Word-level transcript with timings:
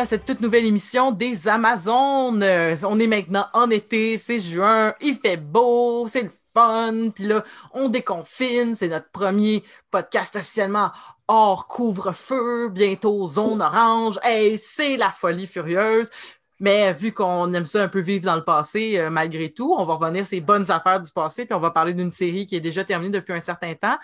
à 0.00 0.06
cette 0.06 0.26
toute 0.26 0.40
nouvelle 0.40 0.66
émission 0.66 1.10
des 1.10 1.48
Amazones. 1.48 2.42
Euh, 2.42 2.74
on 2.84 3.00
est 3.00 3.06
maintenant 3.06 3.46
en 3.54 3.70
été, 3.70 4.18
c'est 4.18 4.38
juin, 4.38 4.94
il 5.00 5.16
fait 5.16 5.36
beau, 5.36 6.06
c'est 6.08 6.22
le 6.22 6.30
fun. 6.54 7.10
Puis 7.14 7.24
là, 7.24 7.44
on 7.72 7.88
déconfine, 7.88 8.76
c'est 8.76 8.88
notre 8.88 9.10
premier 9.10 9.64
podcast 9.90 10.36
officiellement 10.36 10.90
hors 11.28 11.66
couvre-feu, 11.66 12.68
bientôt 12.68 13.26
zone 13.28 13.62
orange. 13.62 14.18
Hey, 14.22 14.58
c'est 14.58 14.96
la 14.96 15.10
folie 15.10 15.46
furieuse. 15.46 16.10
Mais 16.58 16.92
vu 16.94 17.12
qu'on 17.12 17.52
aime 17.52 17.66
ça 17.66 17.82
un 17.82 17.88
peu 17.88 18.00
vivre 18.00 18.24
dans 18.24 18.36
le 18.36 18.44
passé, 18.44 18.98
euh, 18.98 19.10
malgré 19.10 19.50
tout, 19.50 19.74
on 19.78 19.84
va 19.84 19.94
revenir 19.94 20.26
ces 20.26 20.40
bonnes 20.40 20.70
affaires 20.70 21.00
du 21.00 21.12
passé, 21.12 21.44
puis 21.44 21.54
on 21.54 21.60
va 21.60 21.70
parler 21.70 21.92
d'une 21.92 22.10
série 22.10 22.46
qui 22.46 22.56
est 22.56 22.60
déjà 22.60 22.82
terminée 22.82 23.10
depuis 23.10 23.34
un 23.34 23.40
certain 23.40 23.74
temps. 23.74 23.98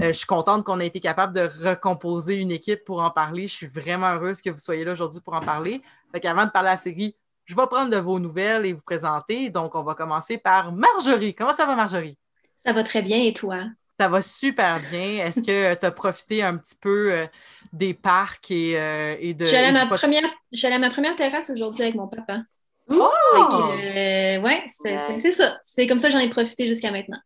Euh, 0.00 0.08
je 0.08 0.12
suis 0.12 0.26
contente 0.26 0.64
qu'on 0.64 0.80
ait 0.80 0.86
été 0.86 1.00
capable 1.00 1.34
de 1.34 1.50
recomposer 1.68 2.36
une 2.36 2.50
équipe 2.50 2.84
pour 2.84 3.02
en 3.02 3.10
parler. 3.10 3.46
Je 3.46 3.54
suis 3.54 3.66
vraiment 3.66 4.08
heureuse 4.08 4.40
que 4.40 4.48
vous 4.48 4.58
soyez 4.58 4.84
là 4.84 4.92
aujourd'hui 4.92 5.20
pour 5.20 5.34
en 5.34 5.40
parler. 5.40 5.82
Fait 6.12 6.20
qu'avant 6.20 6.46
de 6.46 6.50
parler 6.50 6.70
à 6.70 6.74
la 6.74 6.80
série, 6.80 7.14
je 7.44 7.54
vais 7.54 7.66
prendre 7.66 7.90
de 7.90 7.98
vos 7.98 8.18
nouvelles 8.18 8.64
et 8.64 8.72
vous 8.72 8.80
présenter. 8.80 9.50
Donc, 9.50 9.74
on 9.74 9.82
va 9.82 9.94
commencer 9.94 10.38
par 10.38 10.72
Marjorie. 10.72 11.34
Comment 11.34 11.52
ça 11.52 11.66
va, 11.66 11.74
Marjorie? 11.74 12.16
Ça 12.64 12.72
va 12.72 12.82
très 12.82 13.02
bien 13.02 13.22
et 13.22 13.34
toi? 13.34 13.64
Ça 14.00 14.08
va 14.08 14.22
super 14.22 14.80
bien. 14.90 15.26
Est-ce 15.26 15.40
que 15.40 15.74
tu 15.74 15.86
as 15.86 15.90
profité 15.90 16.42
un 16.42 16.56
petit 16.56 16.76
peu 16.80 17.12
euh, 17.12 17.26
des 17.72 17.94
parcs 17.94 18.50
et, 18.50 18.78
euh, 18.78 19.16
et 19.20 19.34
de. 19.34 19.44
Je 19.44 19.48
suis 19.48 19.56
allée 19.56 19.68
à 19.68 20.78
ma 20.78 20.90
première 20.90 21.16
terrasse 21.16 21.50
aujourd'hui 21.50 21.82
avec 21.82 21.94
mon 21.94 22.08
papa. 22.08 22.42
Oh! 22.90 23.10
Euh, 23.42 24.40
ouais, 24.40 24.64
c'est 24.66 25.32
ça. 25.32 25.58
C'est 25.62 25.86
comme 25.86 25.98
ça 25.98 26.08
que 26.08 26.14
j'en 26.14 26.20
ai 26.20 26.30
profité 26.30 26.66
jusqu'à 26.66 26.90
maintenant. 26.90 27.18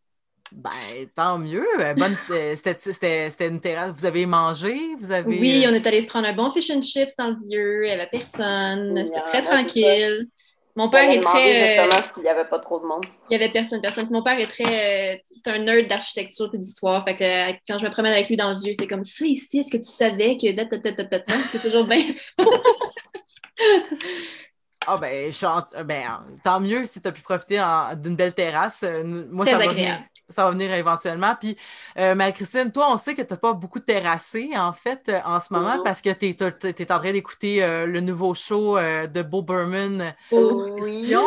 Ben, 0.51 0.71
tant 1.15 1.39
mieux. 1.39 1.67
Bonne, 1.97 2.17
c'était 2.57 3.49
une 3.49 3.61
terrasse. 3.61 3.93
Vous 3.97 4.05
avez 4.05 4.27
mangé? 4.27 4.77
Vous 4.99 5.11
avez... 5.11 5.39
Oui, 5.39 5.65
on 5.67 5.73
est 5.73 5.87
allé 5.87 6.03
se 6.03 6.09
prendre 6.09 6.29
un 6.29 6.35
bon 6.35 6.51
fish 6.51 6.71
and 6.71 6.83
chips 6.83 7.17
dans 7.17 7.29
le 7.29 7.37
vieux. 7.49 7.85
Il 7.85 7.89
n'y 7.89 7.93
avait 7.93 8.09
personne. 8.11 8.95
C'était 9.07 9.23
très 9.23 9.43
tranquille. 9.43 10.29
Mon 10.75 10.89
père 10.89 11.11
est 11.11 11.21
très. 11.21 11.81
Euh, 11.81 11.91
il 12.17 12.23
n'y 12.23 12.29
avait 12.29 12.47
pas 12.47 12.59
trop 12.59 12.81
de 12.81 12.87
monde. 12.87 13.05
Il 13.29 13.37
n'y 13.37 13.43
avait 13.43 13.53
personne, 13.53 13.81
personne. 13.83 14.09
Mon 14.11 14.23
père 14.23 14.39
est 14.39 14.47
très. 14.47 14.65
Euh, 15.15 15.19
c'est 15.25 15.51
un 15.51 15.59
nerd 15.59 15.87
d'architecture 15.89 16.51
et 16.55 16.59
d'histoire. 16.59 17.05
Fait 17.05 17.15
que 17.15 17.25
euh, 17.25 17.53
quand 17.69 17.79
je 17.79 17.85
me 17.85 17.91
promène 17.91 18.13
avec 18.13 18.29
lui 18.29 18.37
dans 18.37 18.51
le 18.51 18.59
vieux, 18.59 18.73
c'est 18.79 18.87
comme 18.87 19.05
ça 19.05 19.27
ici, 19.27 19.59
est-ce 19.59 19.71
que 19.71 19.77
tu 19.77 19.91
savais 19.91 20.37
que. 20.37 20.47
C'est 21.53 21.63
toujours 21.63 21.85
bien. 21.87 22.05
Ah 24.85 24.97
ben, 24.97 25.31
je 25.31 25.83
ben, 25.85 26.27
tant 26.43 26.59
mieux 26.59 26.85
si 26.87 27.01
tu 27.01 27.07
as 27.07 27.13
pu 27.13 27.23
profiter 27.23 27.63
d'une 28.03 28.17
belle 28.17 28.35
terrasse. 28.35 28.85
Moi, 29.05 29.47
Très 29.47 29.55
ça 29.55 29.71
agréable. 29.71 30.03
Ça 30.33 30.45
va 30.45 30.51
venir 30.51 30.73
éventuellement. 30.73 31.35
Puis, 31.39 31.57
euh, 31.99 32.15
Marie-Christine, 32.15 32.73
toi, 32.73 32.89
on 32.91 32.97
sait 32.97 33.15
que 33.15 33.23
tu 33.23 33.33
n'as 33.33 33.39
pas 33.39 33.53
beaucoup 33.53 33.81
terrassé, 33.81 34.51
en 34.57 34.73
fait, 34.73 35.09
euh, 35.09 35.21
en 35.25 35.39
ce 35.41 35.53
moment, 35.53 35.83
parce 35.83 36.03
que 36.03 36.11
tu 36.11 36.27
es, 36.27 36.93
en 36.93 36.99
train 36.99 37.13
d'écouter 37.13 37.63
euh, 37.63 37.87
le 37.87 38.01
nouveau 38.01 38.35
show 38.35 38.79
de 38.79 39.23
Bo 39.23 39.43
Berman. 39.43 40.15
Oui. 40.31 41.15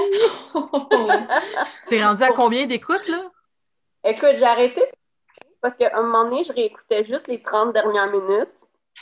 Tu 1.89 1.95
es 1.95 2.03
rendu 2.03 2.23
à 2.23 2.31
combien 2.31 2.65
d'écoutes, 2.65 3.07
là? 3.07 3.23
Écoute, 4.03 4.35
j'ai 4.35 4.45
arrêté 4.45 4.81
parce 5.61 5.75
qu'à 5.75 5.97
un 5.97 6.03
moment 6.03 6.25
donné, 6.25 6.43
je 6.43 6.53
réécoutais 6.53 7.03
juste 7.03 7.27
les 7.27 7.41
30 7.41 7.73
dernières 7.73 8.11
minutes. 8.11 8.53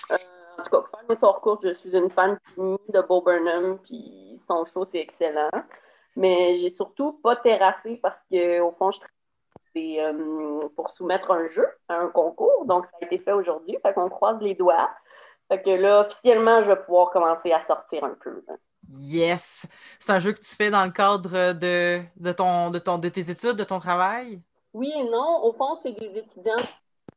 en 0.09 0.63
tout 0.63 0.69
cas, 0.69 0.77
pour 0.77 0.87
faire 0.87 0.99
une 1.07 1.13
histoire 1.13 1.41
courte, 1.41 1.61
je 1.63 1.73
suis 1.75 1.95
une 1.95 2.09
fan 2.09 2.37
de 2.57 3.01
Bo 3.01 3.21
Burnham, 3.21 3.77
puis 3.79 4.41
son 4.47 4.65
show, 4.65 4.87
c'est 4.91 4.99
excellent. 4.99 5.49
Mais 6.15 6.55
j'ai 6.57 6.71
surtout 6.71 7.19
pas 7.23 7.35
terrassé 7.35 7.99
parce 8.01 8.17
qu'au 8.31 8.71
fond, 8.77 8.91
je 8.91 8.99
c'est 9.75 10.03
euh, 10.03 10.59
pour 10.75 10.89
soumettre 10.91 11.31
un 11.31 11.47
jeu 11.49 11.67
à 11.89 11.95
un 11.95 12.09
concours. 12.09 12.65
Donc, 12.65 12.85
ça 12.85 12.97
a 13.01 13.05
été 13.05 13.17
fait 13.19 13.33
aujourd'hui. 13.33 13.77
Fait 13.81 13.93
qu'on 13.93 14.09
croise 14.09 14.39
les 14.41 14.55
doigts. 14.55 14.89
Fait 15.49 15.61
que 15.61 15.69
là, 15.69 16.01
officiellement, 16.01 16.63
je 16.63 16.69
vais 16.71 16.81
pouvoir 16.83 17.09
commencer 17.11 17.51
à 17.51 17.61
sortir 17.63 18.03
un 18.03 18.15
peu. 18.21 18.43
Yes! 18.89 19.65
C'est 19.99 20.11
un 20.11 20.19
jeu 20.19 20.33
que 20.33 20.39
tu 20.39 20.55
fais 20.55 20.69
dans 20.69 20.85
le 20.85 20.91
cadre 20.91 21.53
de, 21.53 22.01
de, 22.15 22.31
ton, 22.31 22.69
de, 22.69 22.79
ton, 22.79 22.97
de 22.97 23.09
tes 23.09 23.29
études, 23.29 23.55
de 23.55 23.63
ton 23.63 23.79
travail? 23.79 24.41
Oui 24.73 24.91
et 24.95 25.03
non. 25.03 25.43
Au 25.43 25.53
fond, 25.53 25.79
c'est 25.81 25.93
des 25.93 26.17
étudiants 26.17 26.63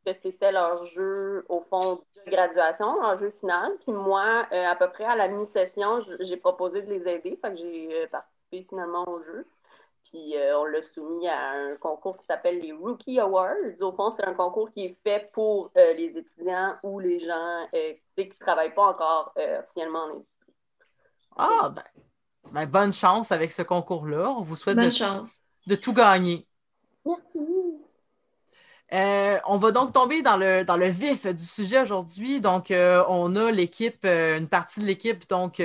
que 0.05 0.13
c'était 0.23 0.53
leur 0.53 0.85
jeu, 0.85 1.45
au 1.49 1.65
fond, 1.69 2.01
de 2.25 2.31
graduation, 2.31 3.01
leur 3.01 3.19
jeu 3.19 3.33
final. 3.41 3.73
Puis 3.85 3.93
moi, 3.93 4.47
euh, 4.53 4.65
à 4.67 4.77
peu 4.77 4.89
près 4.91 5.05
à 5.05 5.17
la 5.17 5.29
mi-session, 5.29 6.03
j'ai 6.21 6.37
proposé 6.37 6.83
de 6.83 6.93
les 6.93 7.09
aider. 7.09 7.39
Fait 7.43 7.51
que 7.51 7.57
j'ai 7.57 8.03
euh, 8.03 8.07
participé 8.07 8.67
finalement 8.69 9.09
au 9.09 9.21
jeu. 9.23 9.47
Puis 10.11 10.37
euh, 10.37 10.59
on 10.59 10.65
l'a 10.65 10.83
soumis 10.95 11.29
à 11.29 11.51
un 11.51 11.77
concours 11.77 12.17
qui 12.17 12.27
s'appelle 12.27 12.61
les 12.61 12.73
Rookie 12.73 13.19
Awards. 13.19 13.55
Au 13.81 13.93
fond, 13.93 14.13
c'est 14.17 14.25
un 14.25 14.35
concours 14.35 14.71
qui 14.73 14.85
est 14.85 14.97
fait 15.03 15.31
pour 15.33 15.71
euh, 15.77 15.93
les 15.95 16.17
étudiants 16.17 16.75
ou 16.83 17.01
les 17.01 17.19
gens 17.19 17.67
euh, 17.75 17.95
qui 18.17 18.29
ne 18.29 18.39
travaillent 18.39 18.75
pas 18.75 18.87
encore 18.87 19.35
officiellement 19.37 20.05
en 20.05 20.11
industrie. 20.11 20.55
Ah, 21.37 21.71
ben, 21.75 21.83
ben, 22.53 22.67
bonne 22.67 22.93
chance 22.93 23.33
avec 23.33 23.51
ce 23.51 23.63
concours-là. 23.63 24.31
On 24.31 24.43
vous 24.43 24.57
souhaite 24.57 24.77
bonne 24.77 24.87
de, 24.87 24.91
chance. 24.91 25.41
de 25.67 25.75
tout 25.75 25.93
gagner. 25.93 26.47
Merci. 27.05 27.83
Euh, 28.93 29.39
on 29.49 29.59
va 29.59 29.73
donc 29.73 29.93
tomber 29.93 30.23
dans 30.23 30.37
le, 30.37 30.63
dans 30.65 30.77
le 30.77 30.87
vif 30.89 31.27
du 31.27 31.43
sujet 31.43 31.81
aujourd'hui. 31.81 32.41
Donc, 32.41 32.71
euh, 32.71 33.03
on 33.09 33.35
a 33.35 33.51
l'équipe, 33.51 34.05
euh, 34.05 34.39
une 34.39 34.49
partie 34.49 34.79
de 34.79 34.85
l'équipe 34.87 35.29
donc 35.29 35.61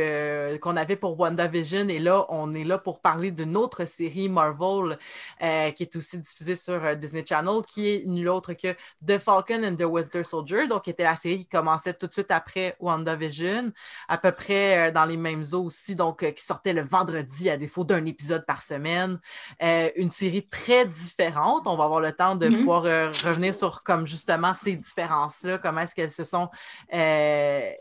qu'on 0.61 0.75
avait 0.75 0.95
pour 0.95 1.19
WandaVision. 1.19 1.87
Et 1.89 1.99
là, 1.99 2.25
on 2.29 2.53
est 2.55 2.63
là 2.63 2.79
pour 2.79 2.99
parler 2.99 3.29
d'une 3.31 3.55
autre 3.55 3.85
série 3.85 4.27
Marvel 4.27 4.97
qui 5.39 5.83
est 5.83 5.95
aussi 5.95 6.17
diffusée 6.17 6.55
sur 6.55 6.95
Disney 6.95 7.23
Channel, 7.27 7.61
qui 7.67 7.89
est 7.89 8.03
nulle 8.05 8.29
autre 8.29 8.53
que 8.53 8.73
The 9.05 9.19
Falcon 9.19 9.63
and 9.63 9.75
the 9.75 9.83
Winter 9.85 10.23
Soldier, 10.23 10.67
donc 10.67 10.83
qui 10.83 10.89
était 10.89 11.03
la 11.03 11.15
série 11.15 11.39
qui 11.39 11.47
commençait 11.47 11.93
tout 11.93 12.07
de 12.07 12.11
suite 12.13 12.31
après 12.31 12.75
WandaVision, 12.79 13.71
à 14.07 14.17
peu 14.17 14.31
près 14.31 14.91
dans 14.91 15.05
les 15.05 15.17
mêmes 15.17 15.43
eaux 15.53 15.65
aussi, 15.65 15.95
donc 15.95 16.19
qui 16.33 16.43
sortait 16.43 16.73
le 16.73 16.83
vendredi 16.83 17.49
à 17.49 17.57
défaut 17.57 17.83
d'un 17.83 18.05
épisode 18.05 18.45
par 18.45 18.61
semaine. 18.63 19.19
une 19.59 20.09
série 20.11 20.47
très 20.47 20.85
différente. 20.85 21.63
On 21.67 21.75
va 21.77 21.83
avoir 21.85 21.99
le 22.01 22.11
temps 22.13 22.35
de 22.35 22.49
Mhm. 22.49 22.57
pouvoir 22.59 23.10
revenir 23.23 23.55
sur 23.55 23.83
comme 23.83 24.07
justement 24.07 24.53
ces 24.53 24.75
différences-là, 24.75 25.57
comment 25.57 25.81
est-ce 25.81 25.95
qu'elles 25.95 26.11
se 26.11 26.23
sont, 26.23 26.49
euh, 26.93 27.71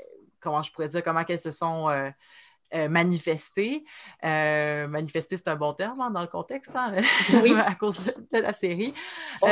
comment 0.41 0.63
je 0.63 0.73
pourrais 0.73 0.89
dire, 0.89 1.03
comment 1.03 1.25
qu'elles 1.25 1.39
se 1.39 1.53
sont 1.53 1.89
euh, 1.89 2.11
euh, 2.75 2.89
manifestées. 2.89 3.85
Manifester, 4.23 5.37
c'est 5.37 5.49
un 5.49 5.57
bon 5.57 5.73
terme 5.75 6.01
hein, 6.01 6.11
dans 6.11 6.23
le 6.23 6.29
contexte, 6.29 6.73
hein, 6.75 6.95
Oui. 7.43 7.55
à 7.67 7.75
cause 7.75 8.13
de 8.33 8.39
la 8.39 8.53
série. 8.53 8.95
Bon. 9.41 9.49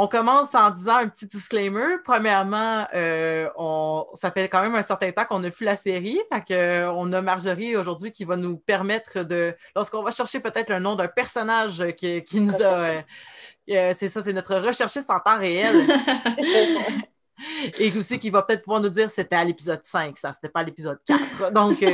On 0.00 0.06
commence 0.06 0.54
en 0.54 0.70
disant 0.70 0.94
un 0.94 1.08
petit 1.08 1.26
disclaimer. 1.26 1.96
Premièrement, 2.04 2.86
euh, 2.94 3.48
on, 3.56 4.06
ça 4.14 4.30
fait 4.30 4.48
quand 4.48 4.62
même 4.62 4.76
un 4.76 4.82
certain 4.84 5.10
temps 5.10 5.24
qu'on 5.24 5.42
a 5.42 5.48
vu 5.48 5.64
la 5.64 5.74
série. 5.74 6.20
Fait 6.32 6.44
que, 6.44 6.54
euh, 6.54 6.92
on 6.92 7.12
a 7.12 7.20
Marjorie 7.20 7.76
aujourd'hui 7.76 8.12
qui 8.12 8.24
va 8.24 8.36
nous 8.36 8.58
permettre 8.58 9.24
de, 9.24 9.56
lorsqu'on 9.74 10.04
va 10.04 10.12
chercher 10.12 10.38
peut-être 10.38 10.70
le 10.70 10.78
nom 10.78 10.94
d'un 10.94 11.08
personnage 11.08 11.84
qui, 11.96 12.22
qui 12.22 12.40
nous 12.40 12.62
a. 12.62 13.02
euh, 13.70 13.92
c'est 13.92 14.06
ça, 14.06 14.22
c'est 14.22 14.32
notre 14.32 14.54
recherchiste 14.54 15.10
en 15.10 15.18
temps 15.18 15.36
réel. 15.36 15.74
Et 17.80 17.92
aussi 17.98 18.20
qui 18.20 18.30
va 18.30 18.44
peut-être 18.44 18.62
pouvoir 18.62 18.80
nous 18.80 18.90
dire 18.90 19.10
c'était 19.10 19.34
à 19.34 19.42
l'épisode 19.42 19.80
5, 19.82 20.16
ça, 20.16 20.32
c'était 20.32 20.48
pas 20.48 20.60
à 20.60 20.64
l'épisode 20.64 21.00
4. 21.06 21.52
Donc, 21.52 21.84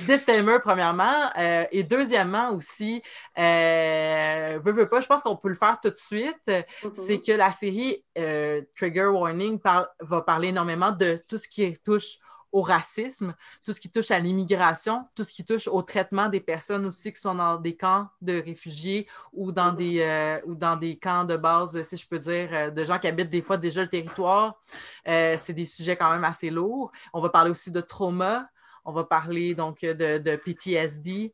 disclaimer, 0.00 0.58
premièrement. 0.62 1.30
Euh, 1.38 1.64
et 1.70 1.82
deuxièmement 1.82 2.50
aussi, 2.50 3.02
euh, 3.38 4.58
veux, 4.64 4.72
veux 4.72 4.88
pas, 4.88 5.00
je 5.00 5.06
pense 5.06 5.22
qu'on 5.22 5.36
peut 5.36 5.48
le 5.48 5.54
faire 5.54 5.78
tout 5.80 5.90
de 5.90 5.96
suite. 5.96 6.46
Mhm. 6.48 6.92
C'est 6.94 7.20
que 7.20 7.32
la 7.32 7.52
série 7.52 8.04
euh, 8.18 8.62
Trigger 8.76 9.06
Warning 9.06 9.58
parle- 9.58 9.88
va 10.00 10.22
parler 10.22 10.48
énormément 10.48 10.90
de 10.92 11.22
tout 11.28 11.38
ce 11.38 11.48
qui 11.48 11.76
touche 11.78 12.18
au 12.54 12.60
racisme, 12.60 13.34
tout 13.64 13.72
ce 13.72 13.80
qui 13.80 13.90
touche 13.90 14.10
à 14.10 14.18
l'immigration, 14.18 15.06
tout 15.14 15.24
ce 15.24 15.32
qui 15.32 15.42
touche 15.42 15.66
au 15.68 15.80
traitement 15.80 16.28
des 16.28 16.40
personnes 16.40 16.84
aussi 16.84 17.10
qui 17.10 17.18
sont 17.18 17.34
dans 17.34 17.56
des 17.56 17.74
camps 17.74 18.08
de 18.20 18.42
réfugiés 18.42 19.08
ou 19.32 19.52
dans, 19.52 19.72
Mhm. 19.72 19.76
des, 19.78 20.00
euh, 20.02 20.38
ou 20.44 20.54
dans 20.54 20.76
des 20.76 20.98
camps 20.98 21.24
de 21.24 21.38
base, 21.38 21.80
si 21.80 21.96
je 21.96 22.06
peux 22.06 22.18
dire, 22.18 22.50
euh, 22.52 22.70
de 22.70 22.84
gens 22.84 22.98
qui 22.98 23.08
habitent 23.08 23.30
des 23.30 23.40
fois 23.40 23.56
déjà 23.56 23.80
le 23.80 23.88
territoire. 23.88 24.60
Euh, 25.08 25.36
c'est 25.38 25.54
des 25.54 25.64
sujets 25.64 25.96
quand 25.96 26.10
même 26.10 26.24
assez 26.24 26.50
lourds. 26.50 26.92
On 27.14 27.22
va 27.22 27.30
parler 27.30 27.50
aussi 27.50 27.70
de 27.70 27.80
trauma. 27.80 28.46
On 28.84 28.92
va 28.92 29.04
parler 29.04 29.54
donc 29.54 29.80
de, 29.82 30.18
de 30.18 30.36
PTSD. 30.36 31.32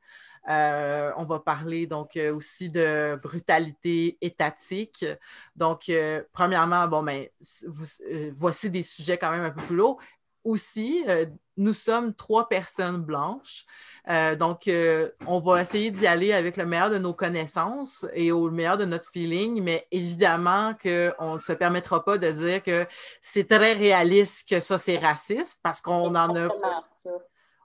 Euh, 0.49 1.11
on 1.17 1.25
va 1.25 1.41
parler 1.41 1.87
donc 1.87 2.17
euh, 2.17 2.35
aussi 2.35 2.71
de 2.71 3.19
brutalité 3.23 4.17
étatique. 4.23 5.05
Donc, 5.57 5.89
euh, 5.91 6.23
premièrement, 6.33 6.89
bon, 6.89 7.03
ben, 7.03 7.27
vous- 7.67 7.85
euh, 8.11 8.31
voici 8.35 8.71
des 8.71 8.83
sujets 8.83 9.19
quand 9.19 9.31
même 9.31 9.45
un 9.45 9.51
peu 9.51 9.63
plus 9.63 9.77
lourds. 9.77 10.01
Aussi, 10.45 11.05
euh, 11.09 11.27
nous 11.59 11.75
sommes 11.75 12.15
trois 12.15 12.49
personnes 12.49 13.03
blanches. 13.03 13.67
Euh, 14.09 14.37
donc, 14.37 14.69
euh, 14.69 15.11
on 15.27 15.41
va 15.41 15.61
essayer 15.61 15.91
d'y 15.91 16.07
aller 16.07 16.33
avec 16.33 16.57
le 16.57 16.65
meilleur 16.65 16.89
de 16.89 16.97
nos 16.97 17.13
connaissances 17.13 18.07
et 18.15 18.33
au 18.33 18.49
meilleur 18.49 18.79
de 18.79 18.87
notre 18.87 19.11
feeling, 19.11 19.63
mais 19.63 19.87
évidemment 19.91 20.73
qu'on 20.83 21.35
ne 21.35 21.39
se 21.41 21.53
permettra 21.53 22.03
pas 22.03 22.17
de 22.17 22.31
dire 22.31 22.63
que 22.63 22.87
c'est 23.21 23.49
très 23.49 23.75
réaliste 23.75 24.49
que 24.49 24.61
ça, 24.61 24.79
c'est 24.79 24.97
raciste 24.97 25.61
parce 25.63 25.83
qu'on 25.83 26.15
en 26.15 26.35
a. 26.35 26.49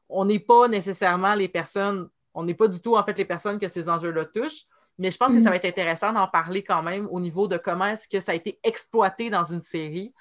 on 0.09 0.25
n'est 0.25 0.39
pas 0.39 0.67
nécessairement 0.67 1.35
les 1.35 1.47
personnes, 1.47 2.09
on 2.33 2.43
n'est 2.43 2.53
pas 2.53 2.67
du 2.67 2.81
tout 2.81 2.95
en 2.95 3.03
fait 3.03 3.17
les 3.17 3.25
personnes 3.25 3.59
que 3.59 3.67
ces 3.67 3.89
enjeux-là 3.89 4.25
touchent, 4.25 4.65
mais 4.99 5.09
je 5.09 5.17
pense 5.17 5.33
que 5.33 5.39
ça 5.39 5.49
va 5.49 5.55
être 5.55 5.65
intéressant 5.65 6.13
d'en 6.13 6.27
parler 6.27 6.63
quand 6.63 6.83
même 6.83 7.07
au 7.09 7.19
niveau 7.19 7.47
de 7.47 7.57
comment 7.57 7.85
est-ce 7.85 8.07
que 8.07 8.19
ça 8.19 8.33
a 8.33 8.35
été 8.35 8.59
exploité 8.63 9.31
dans 9.31 9.43
une 9.43 9.61
série. 9.61 10.13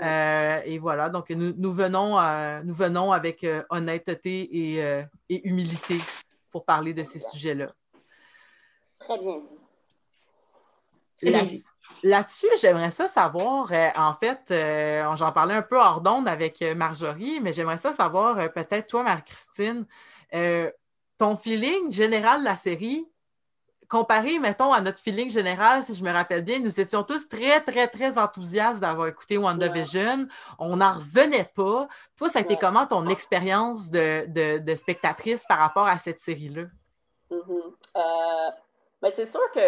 Euh, 0.00 0.60
et 0.64 0.78
voilà, 0.78 1.10
donc 1.10 1.28
nous, 1.28 1.72
venons, 1.72 2.18
euh, 2.18 2.62
nous 2.64 2.72
venons 2.72 3.12
avec 3.12 3.44
euh, 3.44 3.62
honnêteté 3.68 4.78
et, 4.80 5.06
humilité 5.28 6.00
pour 6.50 6.64
parler 6.64 6.94
de 6.94 7.04
ces 7.04 7.18
sujets-là. 7.18 7.74
Très 11.18 11.30
bien 11.30 11.44
dit. 11.44 11.64
Là-dessus, 12.06 12.48
j'aimerais 12.60 12.90
ça 12.90 13.08
savoir, 13.08 13.72
en 13.96 14.12
fait, 14.12 14.52
j'en 15.16 15.32
parlais 15.32 15.54
un 15.54 15.62
peu 15.62 15.80
hors 15.80 16.02
d'onde 16.02 16.28
avec 16.28 16.60
Marjorie, 16.76 17.40
mais 17.40 17.54
j'aimerais 17.54 17.78
ça 17.78 17.94
savoir, 17.94 18.52
peut-être 18.52 18.88
toi, 18.88 19.02
Marie-Christine, 19.02 19.86
ton 21.16 21.36
feeling 21.36 21.90
général 21.90 22.40
de 22.40 22.44
la 22.44 22.56
série, 22.56 23.08
comparé, 23.88 24.38
mettons, 24.38 24.72
à 24.72 24.80
notre 24.80 24.98
feeling 24.98 25.30
général, 25.30 25.84
si 25.84 25.94
je 25.94 26.02
me 26.02 26.10
rappelle 26.10 26.42
bien, 26.42 26.58
nous 26.58 26.80
étions 26.80 27.02
tous 27.02 27.28
très, 27.28 27.60
très, 27.60 27.86
très 27.88 28.18
enthousiastes 28.18 28.80
d'avoir 28.80 29.08
écouté 29.08 29.38
WandaVision. 29.38 30.26
On 30.58 30.76
n'en 30.76 30.92
revenait 30.92 31.50
pas. 31.54 31.88
Toi, 32.16 32.28
ça 32.28 32.40
a 32.40 32.42
été 32.42 32.56
comment 32.56 32.86
ton 32.86 33.06
expérience 33.06 33.90
de, 33.90 34.74
spectatrice 34.76 35.44
par 35.48 35.58
rapport 35.58 35.86
à 35.86 35.98
cette 35.98 36.20
série-là? 36.20 36.64
Mm-hmm. 37.30 37.72
Euh, 37.96 38.50
ben, 39.00 39.12
c'est 39.14 39.26
sûr 39.26 39.40
que 39.54 39.60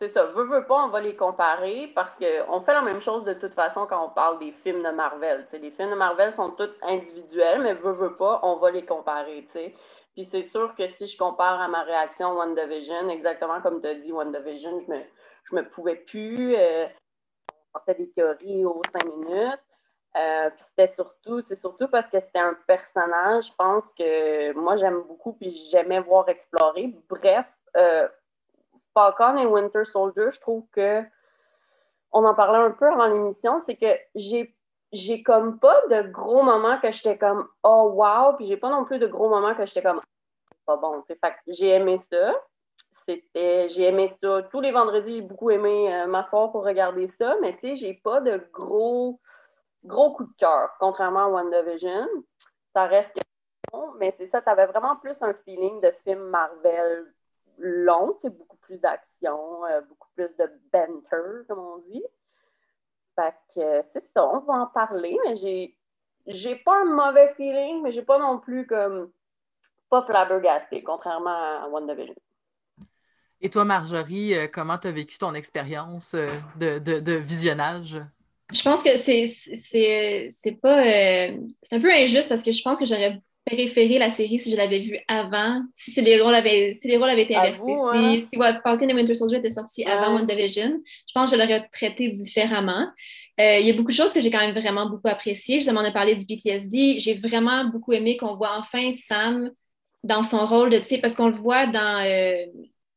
c'est 0.00 0.08
ça. 0.08 0.24
Veux, 0.24 0.44
veux 0.44 0.64
pas, 0.64 0.82
on 0.84 0.88
va 0.88 1.00
les 1.02 1.14
comparer 1.14 1.92
parce 1.94 2.16
qu'on 2.16 2.60
fait 2.62 2.72
la 2.72 2.80
même 2.80 3.00
chose 3.00 3.24
de 3.24 3.34
toute 3.34 3.52
façon 3.52 3.86
quand 3.86 4.06
on 4.06 4.08
parle 4.08 4.38
des 4.38 4.50
films 4.50 4.82
de 4.82 4.88
Marvel. 4.88 5.46
les 5.52 5.70
films 5.70 5.90
de 5.90 5.94
Marvel 5.94 6.32
sont 6.32 6.52
tous 6.52 6.70
individuels, 6.82 7.60
mais 7.60 7.74
veux, 7.74 7.92
veux 7.92 8.16
pas, 8.16 8.40
on 8.42 8.56
va 8.56 8.70
les 8.70 8.84
comparer. 8.86 9.46
Puis 9.52 10.24
c'est 10.24 10.44
sûr 10.44 10.74
que 10.74 10.88
si 10.88 11.06
je 11.06 11.18
compare 11.18 11.60
à 11.60 11.68
ma 11.68 11.82
réaction 11.82 12.32
WandaVision, 12.32 13.10
exactement 13.10 13.60
comme 13.60 13.82
tu 13.82 13.88
as 13.88 13.94
dit, 13.94 14.10
WandaVision, 14.10 14.80
je 14.80 14.90
me, 14.90 15.00
je 15.44 15.54
me 15.54 15.68
pouvais 15.68 15.96
plus. 15.96 16.56
Euh, 16.56 16.86
on 17.74 17.80
fait 17.80 17.94
des 17.94 18.10
théories 18.12 18.64
aux 18.64 18.80
cinq 18.90 19.04
minutes. 19.04 19.60
Euh, 20.16 20.50
puis 20.50 20.64
c'était 20.70 20.92
surtout, 20.94 21.42
c'est 21.46 21.56
surtout 21.56 21.88
parce 21.88 22.10
que 22.10 22.18
c'était 22.20 22.40
un 22.40 22.56
personnage, 22.66 23.46
je 23.46 23.52
pense 23.56 23.84
que 23.96 24.52
moi 24.54 24.76
j'aime 24.76 25.02
beaucoup, 25.02 25.34
puis 25.34 25.52
j'aimais 25.70 26.00
voir 26.00 26.28
explorer. 26.28 26.92
Bref, 27.08 27.46
euh, 27.76 28.08
Falcon 28.94 29.36
et 29.38 29.46
Winter 29.46 29.84
Soldier, 29.92 30.30
je 30.32 30.40
trouve 30.40 30.64
que 30.72 31.02
on 32.12 32.24
en 32.24 32.34
parlait 32.34 32.58
un 32.58 32.72
peu 32.72 32.86
avant 32.86 33.06
l'émission, 33.06 33.60
c'est 33.60 33.76
que 33.76 33.86
j'ai 34.14 35.22
comme 35.22 35.58
pas 35.58 35.80
de 35.88 36.10
gros 36.10 36.42
moments 36.42 36.78
que 36.80 36.90
j'étais 36.90 37.16
comme 37.16 37.46
oh 37.62 37.92
wow, 37.94 38.36
puis 38.36 38.46
j'ai 38.46 38.56
pas 38.56 38.70
non 38.70 38.84
plus 38.84 38.98
de 38.98 39.06
gros 39.06 39.28
moments 39.28 39.54
que 39.54 39.64
j'étais 39.64 39.82
comme 39.82 40.00
pas 40.66 40.76
bon. 40.76 41.02
Fait 41.06 41.16
que 41.16 41.36
j'ai 41.48 41.68
aimé 41.68 41.98
ça. 42.10 42.34
C'était, 42.90 43.68
j'ai 43.68 43.84
aimé 43.84 44.12
ça. 44.22 44.42
Tous 44.50 44.60
les 44.60 44.72
vendredis, 44.72 45.16
j'ai 45.16 45.22
beaucoup 45.22 45.50
aimé 45.50 45.94
euh, 45.94 46.06
m'asseoir 46.06 46.50
pour 46.50 46.64
regarder 46.64 47.08
ça, 47.18 47.36
mais 47.40 47.52
tu 47.54 47.60
sais, 47.60 47.76
j'ai 47.76 47.94
pas 47.94 48.20
de 48.20 48.40
gros, 48.52 49.20
gros 49.84 50.12
coup 50.12 50.24
de 50.24 50.32
cœur, 50.36 50.70
contrairement 50.80 51.26
à 51.26 51.28
WandaVision. 51.28 52.08
Ça 52.74 52.86
reste 52.86 53.16
bon, 53.72 53.92
mais 53.98 54.14
c'est 54.18 54.28
ça, 54.28 54.42
tu 54.42 54.48
avais 54.48 54.66
vraiment 54.66 54.96
plus 54.96 55.14
un 55.20 55.34
feeling 55.44 55.80
de 55.80 55.92
film 56.04 56.20
Marvel 56.30 57.06
long, 57.60 58.18
c'est 58.22 58.36
beaucoup 58.36 58.56
plus 58.58 58.78
d'action, 58.78 59.64
euh, 59.66 59.80
beaucoup 59.82 60.08
plus 60.14 60.28
de 60.38 60.50
banter, 60.72 61.46
comme 61.48 61.58
on 61.58 61.78
dit. 61.90 62.02
Fait 63.16 63.34
que 63.54 63.82
c'est 63.92 64.04
ça, 64.14 64.26
on 64.26 64.40
va 64.40 64.54
en 64.54 64.66
parler, 64.66 65.18
mais 65.26 65.36
j'ai 65.36 65.76
j'ai 66.26 66.56
pas 66.56 66.82
un 66.82 66.84
mauvais 66.84 67.32
feeling, 67.36 67.82
mais 67.82 67.90
j'ai 67.90 68.02
pas 68.02 68.18
non 68.18 68.38
plus 68.38 68.66
comme 68.66 69.10
pas 69.88 70.02
flabbergasté, 70.02 70.82
contrairement 70.82 71.30
à 71.30 71.68
WandaVision. 71.68 72.14
Et 73.42 73.50
toi, 73.50 73.64
Marjorie, 73.64 74.34
euh, 74.34 74.46
comment 74.52 74.78
tu 74.78 74.88
as 74.88 74.92
vécu 74.92 75.18
ton 75.18 75.34
expérience 75.34 76.14
euh, 76.14 76.28
de, 76.56 76.78
de, 76.78 77.12
visionnage? 77.14 77.98
Je 78.52 78.62
pense 78.62 78.82
que 78.82 78.98
c'est 78.98 79.26
c'est 79.26 80.60
pas. 80.60 80.80
Euh, 80.80 81.36
c'est 81.62 81.76
un 81.76 81.80
peu 81.80 81.92
injuste 81.92 82.28
parce 82.28 82.42
que 82.42 82.52
je 82.52 82.62
pense 82.62 82.78
que 82.78 82.86
j'aurais 82.86 83.20
préféré 83.50 83.98
la 83.98 84.10
série 84.10 84.38
si 84.38 84.50
je 84.50 84.56
l'avais 84.56 84.80
vue 84.80 84.98
avant, 85.08 85.62
si 85.74 86.00
les 86.00 86.20
rôles 86.20 86.34
avaient, 86.34 86.76
si 86.80 86.88
les 86.88 86.96
rôles 86.96 87.10
avaient 87.10 87.22
été 87.22 87.36
inversés, 87.36 87.74
si, 87.92 88.22
si 88.22 88.36
Falcon 88.36 88.88
et 88.88 88.94
Winter 88.94 89.14
Soldier 89.14 89.38
étaient 89.38 89.50
sortis 89.50 89.84
avant 89.84 90.14
WandaVision, 90.14 90.80
je 91.06 91.12
pense 91.12 91.30
que 91.30 91.36
je 91.36 91.42
l'aurais 91.42 91.68
traité 91.72 92.08
différemment. 92.08 92.86
Euh, 93.40 93.58
il 93.58 93.66
y 93.66 93.70
a 93.70 93.74
beaucoup 93.74 93.90
de 93.90 93.96
choses 93.96 94.12
que 94.12 94.20
j'ai 94.20 94.30
quand 94.30 94.38
même 94.40 94.54
vraiment 94.54 94.88
beaucoup 94.88 95.08
appréciées. 95.08 95.56
Justement, 95.56 95.80
on 95.80 95.84
a 95.84 95.92
parlé 95.92 96.14
du 96.14 96.26
PTSD. 96.26 96.98
J'ai 96.98 97.14
vraiment 97.14 97.64
beaucoup 97.64 97.92
aimé 97.92 98.16
qu'on 98.16 98.36
voit 98.36 98.58
enfin 98.58 98.92
Sam 98.92 99.50
dans 100.02 100.22
son 100.22 100.46
rôle 100.46 100.70
de, 100.70 100.78
tu 100.78 100.84
sais, 100.84 100.98
parce 100.98 101.14
qu'on 101.14 101.28
le 101.28 101.36
voit 101.36 101.66
dans, 101.66 102.04
euh, 102.04 102.46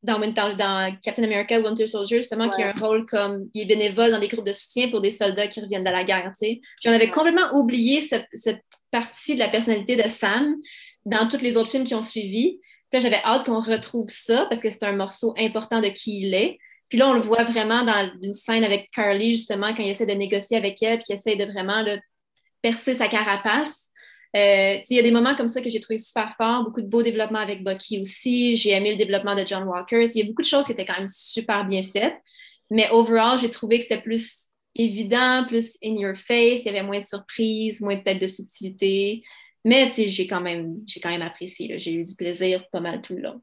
dans, 0.02 0.18
dans, 0.18 0.96
Captain 1.02 1.24
America 1.24 1.58
Winter 1.60 1.86
Soldier, 1.86 2.18
justement, 2.18 2.50
qui 2.50 2.62
a 2.62 2.68
un 2.68 2.80
rôle 2.80 3.06
comme, 3.06 3.48
il 3.54 3.62
est 3.62 3.66
bénévole 3.66 4.10
dans 4.10 4.18
des 4.18 4.28
groupes 4.28 4.46
de 4.46 4.52
soutien 4.52 4.88
pour 4.90 5.00
des 5.00 5.10
soldats 5.10 5.48
qui 5.48 5.60
reviennent 5.60 5.84
de 5.84 5.90
la 5.90 6.04
guerre, 6.04 6.30
tu 6.38 6.46
sais. 6.46 6.60
Puis 6.80 6.88
on 6.88 6.92
avait 6.92 7.10
complètement 7.10 7.54
oublié 7.54 8.02
cette, 8.02 8.28
cette 8.32 8.62
partie 8.94 9.34
de 9.34 9.40
la 9.40 9.48
personnalité 9.48 9.96
de 9.96 10.08
Sam 10.08 10.54
dans 11.04 11.26
tous 11.26 11.40
les 11.40 11.56
autres 11.56 11.70
films 11.70 11.82
qui 11.82 11.96
ont 11.96 12.02
suivi. 12.02 12.60
Puis 12.90 13.00
j'avais 13.00 13.20
hâte 13.24 13.44
qu'on 13.44 13.60
retrouve 13.60 14.08
ça 14.08 14.46
parce 14.48 14.62
que 14.62 14.70
c'est 14.70 14.84
un 14.84 14.92
morceau 14.92 15.34
important 15.36 15.80
de 15.80 15.88
qui 15.88 16.20
il 16.20 16.32
est. 16.32 16.58
Puis 16.88 16.98
là, 17.00 17.08
on 17.08 17.14
le 17.14 17.20
voit 17.20 17.42
vraiment 17.42 17.82
dans 17.82 18.08
une 18.22 18.32
scène 18.32 18.62
avec 18.62 18.88
Carly, 18.92 19.32
justement, 19.32 19.74
quand 19.74 19.82
il 19.82 19.90
essaie 19.90 20.06
de 20.06 20.12
négocier 20.12 20.56
avec 20.56 20.80
elle, 20.80 20.98
puis 20.98 21.06
il 21.08 21.14
essaie 21.14 21.34
de 21.34 21.44
vraiment 21.44 21.84
percer 22.62 22.94
sa 22.94 23.08
carapace. 23.08 23.90
Euh, 24.36 24.78
il 24.88 24.96
y 24.96 25.00
a 25.00 25.02
des 25.02 25.10
moments 25.10 25.34
comme 25.34 25.48
ça 25.48 25.60
que 25.60 25.70
j'ai 25.70 25.80
trouvé 25.80 25.98
super 25.98 26.32
fort, 26.36 26.62
beaucoup 26.62 26.82
de 26.82 26.86
beaux 26.86 27.02
développements 27.02 27.40
avec 27.40 27.64
Bucky 27.64 28.00
aussi. 28.00 28.54
J'ai 28.54 28.70
aimé 28.70 28.92
le 28.92 28.96
développement 28.96 29.34
de 29.34 29.44
John 29.44 29.64
Walker. 29.64 30.08
Il 30.14 30.20
y 30.20 30.22
a 30.22 30.26
beaucoup 30.26 30.42
de 30.42 30.46
choses 30.46 30.66
qui 30.66 30.72
étaient 30.72 30.84
quand 30.84 30.98
même 30.98 31.08
super 31.08 31.64
bien 31.64 31.82
faites. 31.82 32.16
Mais 32.70 32.88
overall, 32.90 33.38
j'ai 33.40 33.50
trouvé 33.50 33.78
que 33.78 33.82
c'était 33.82 34.02
plus 34.02 34.53
évident, 34.74 35.44
plus 35.46 35.76
in 35.82 35.96
your 35.96 36.16
face, 36.16 36.64
il 36.64 36.66
y 36.66 36.68
avait 36.68 36.82
moins 36.82 37.00
de 37.00 37.04
surprises, 37.04 37.80
moins 37.80 37.96
peut-être 37.96 38.20
de 38.20 38.26
subtilité. 38.26 39.22
Mais 39.64 39.92
j'ai 39.96 40.26
quand, 40.26 40.42
même, 40.42 40.80
quand 41.02 41.08
même 41.08 41.22
apprécié. 41.22 41.78
J'ai 41.78 41.94
eu 41.94 42.04
du 42.04 42.14
plaisir 42.14 42.68
pas 42.70 42.80
mal 42.80 43.00
tout 43.00 43.14
le 43.14 43.22
long. 43.22 43.40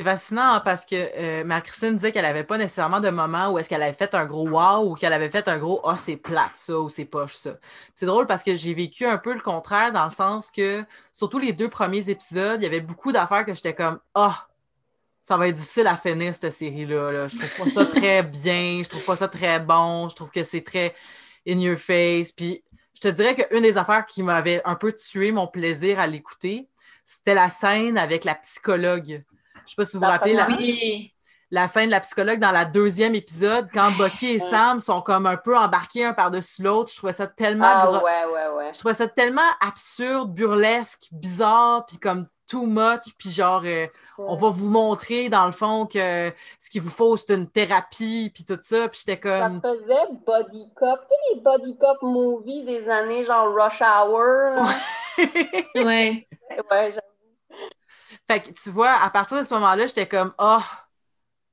C'est 0.00 0.04
fascinant 0.04 0.54
hein, 0.54 0.62
parce 0.64 0.86
que 0.86 0.96
euh, 0.96 1.44
Marie-Christine 1.44 1.94
disait 1.96 2.10
qu'elle 2.10 2.22
n'avait 2.22 2.42
pas 2.42 2.56
nécessairement 2.56 3.00
de 3.00 3.10
moment 3.10 3.52
où 3.52 3.58
est-ce 3.58 3.68
qu'elle 3.68 3.82
avait 3.82 3.92
fait 3.92 4.14
un 4.14 4.24
gros 4.24 4.48
wow 4.48 4.90
ou 4.90 4.94
qu'elle 4.94 5.12
avait 5.12 5.28
fait 5.28 5.46
un 5.46 5.58
gros 5.58 5.80
Ah, 5.84 5.92
oh, 5.94 6.00
c'est 6.02 6.16
plate 6.16 6.52
ça 6.54 6.80
ou 6.80 6.88
c'est 6.88 7.04
poche 7.04 7.34
ça. 7.34 7.52
C'est 7.94 8.06
drôle 8.06 8.26
parce 8.26 8.42
que 8.42 8.56
j'ai 8.56 8.72
vécu 8.72 9.04
un 9.04 9.18
peu 9.18 9.34
le 9.34 9.40
contraire 9.40 9.92
dans 9.92 10.04
le 10.04 10.10
sens 10.10 10.50
que, 10.50 10.84
surtout 11.12 11.38
les 11.38 11.52
deux 11.52 11.68
premiers 11.68 12.08
épisodes, 12.08 12.60
il 12.62 12.64
y 12.64 12.66
avait 12.66 12.80
beaucoup 12.80 13.12
d'affaires 13.12 13.44
que 13.44 13.52
j'étais 13.52 13.74
comme 13.74 14.00
Ah, 14.14 14.48
ça 15.22 15.36
va 15.36 15.48
être 15.48 15.56
difficile 15.56 15.86
à 15.86 15.96
finir 15.96 16.34
cette 16.34 16.52
série-là. 16.52 17.28
Je 17.28 17.36
trouve 17.36 17.66
pas 17.66 17.80
ça 17.80 17.86
très 17.86 18.22
bien, 18.44 18.82
je 18.84 18.88
trouve 18.88 19.04
pas 19.04 19.16
ça 19.16 19.28
très 19.28 19.60
bon, 19.60 20.08
je 20.08 20.16
trouve 20.16 20.30
que 20.30 20.44
c'est 20.44 20.62
très 20.62 20.94
in 21.46 21.58
your 21.58 21.78
face. 21.78 22.32
Puis 22.32 22.62
je 22.94 23.00
te 23.00 23.08
dirais 23.08 23.34
qu'une 23.34 23.62
des 23.62 23.78
affaires 23.78 24.06
qui 24.06 24.22
m'avait 24.22 24.62
un 24.64 24.74
peu 24.74 24.92
tué 24.92 25.32
mon 25.32 25.46
plaisir 25.46 25.98
à 25.98 26.06
l'écouter, 26.06 26.68
c'était 27.04 27.34
la 27.34 27.50
scène 27.50 27.98
avec 27.98 28.24
la 28.24 28.34
psychologue. 28.36 29.24
Je 29.64 29.70
sais 29.70 29.76
pas 29.76 29.84
si 29.84 29.96
vous 29.96 30.02
vous 30.02 30.08
rappelez 30.08 30.34
la, 30.34 30.48
la 31.50 31.68
scène 31.68 31.86
de 31.86 31.90
la 31.90 32.00
psychologue 32.00 32.38
dans 32.38 32.52
la 32.52 32.64
deuxième 32.64 33.14
épisode, 33.14 33.68
quand 33.72 33.90
Bucky 33.92 34.26
et 34.26 34.38
Sam 34.38 34.78
sont 34.78 35.02
comme 35.02 35.26
un 35.26 35.36
peu 35.36 35.56
embarqués 35.56 36.04
un 36.04 36.12
par-dessus 36.12 36.62
l'autre. 36.62 36.90
Je 36.90 36.96
trouvais 36.96 37.12
ça 37.12 37.26
tellement. 37.26 37.66
Ah, 37.66 37.90
ouais, 37.90 38.00
ouais, 38.00 38.48
ouais. 38.56 38.70
Je 38.72 38.78
trouvais 38.78 38.94
ça 38.94 39.08
tellement 39.08 39.48
absurde, 39.60 40.32
burlesque, 40.32 41.08
bizarre, 41.10 41.86
puis 41.86 41.98
comme 41.98 42.26
too 42.46 42.66
much, 42.66 43.14
puis 43.18 43.30
genre, 43.30 43.62
euh, 43.64 43.86
on 44.26 44.36
va 44.36 44.50
vous 44.50 44.68
montrer 44.68 45.28
dans 45.28 45.46
le 45.46 45.52
fond 45.52 45.86
que 45.86 46.32
ce 46.58 46.70
qu'il 46.70 46.82
vous 46.82 46.90
faut, 46.90 47.16
c'est 47.16 47.34
une 47.34 47.48
thérapie, 47.48 48.30
puis 48.34 48.44
tout 48.44 48.58
ça, 48.60 48.88
puis 48.88 49.00
j'étais 49.04 49.20
comme... 49.20 49.60
Ça 49.62 49.72
faisait 49.72 50.14
body 50.26 50.72
cop, 50.74 51.00
tu 51.08 51.14
sais 51.14 51.34
les 51.34 51.40
body 51.40 51.76
cop 51.78 52.02
movies 52.02 52.64
des 52.64 52.88
années 52.88 53.24
genre 53.24 53.54
Rush 53.54 53.80
Hour? 53.80 54.66
ouais. 55.74 56.26
ouais, 56.70 56.90
j'avoue. 56.90 57.70
Fait 58.26 58.40
que 58.40 58.50
tu 58.50 58.70
vois, 58.70 58.92
à 58.92 59.10
partir 59.10 59.38
de 59.38 59.42
ce 59.42 59.54
moment-là, 59.54 59.86
j'étais 59.86 60.06
comme, 60.06 60.34
ah, 60.38 60.60
oh, 60.60 60.64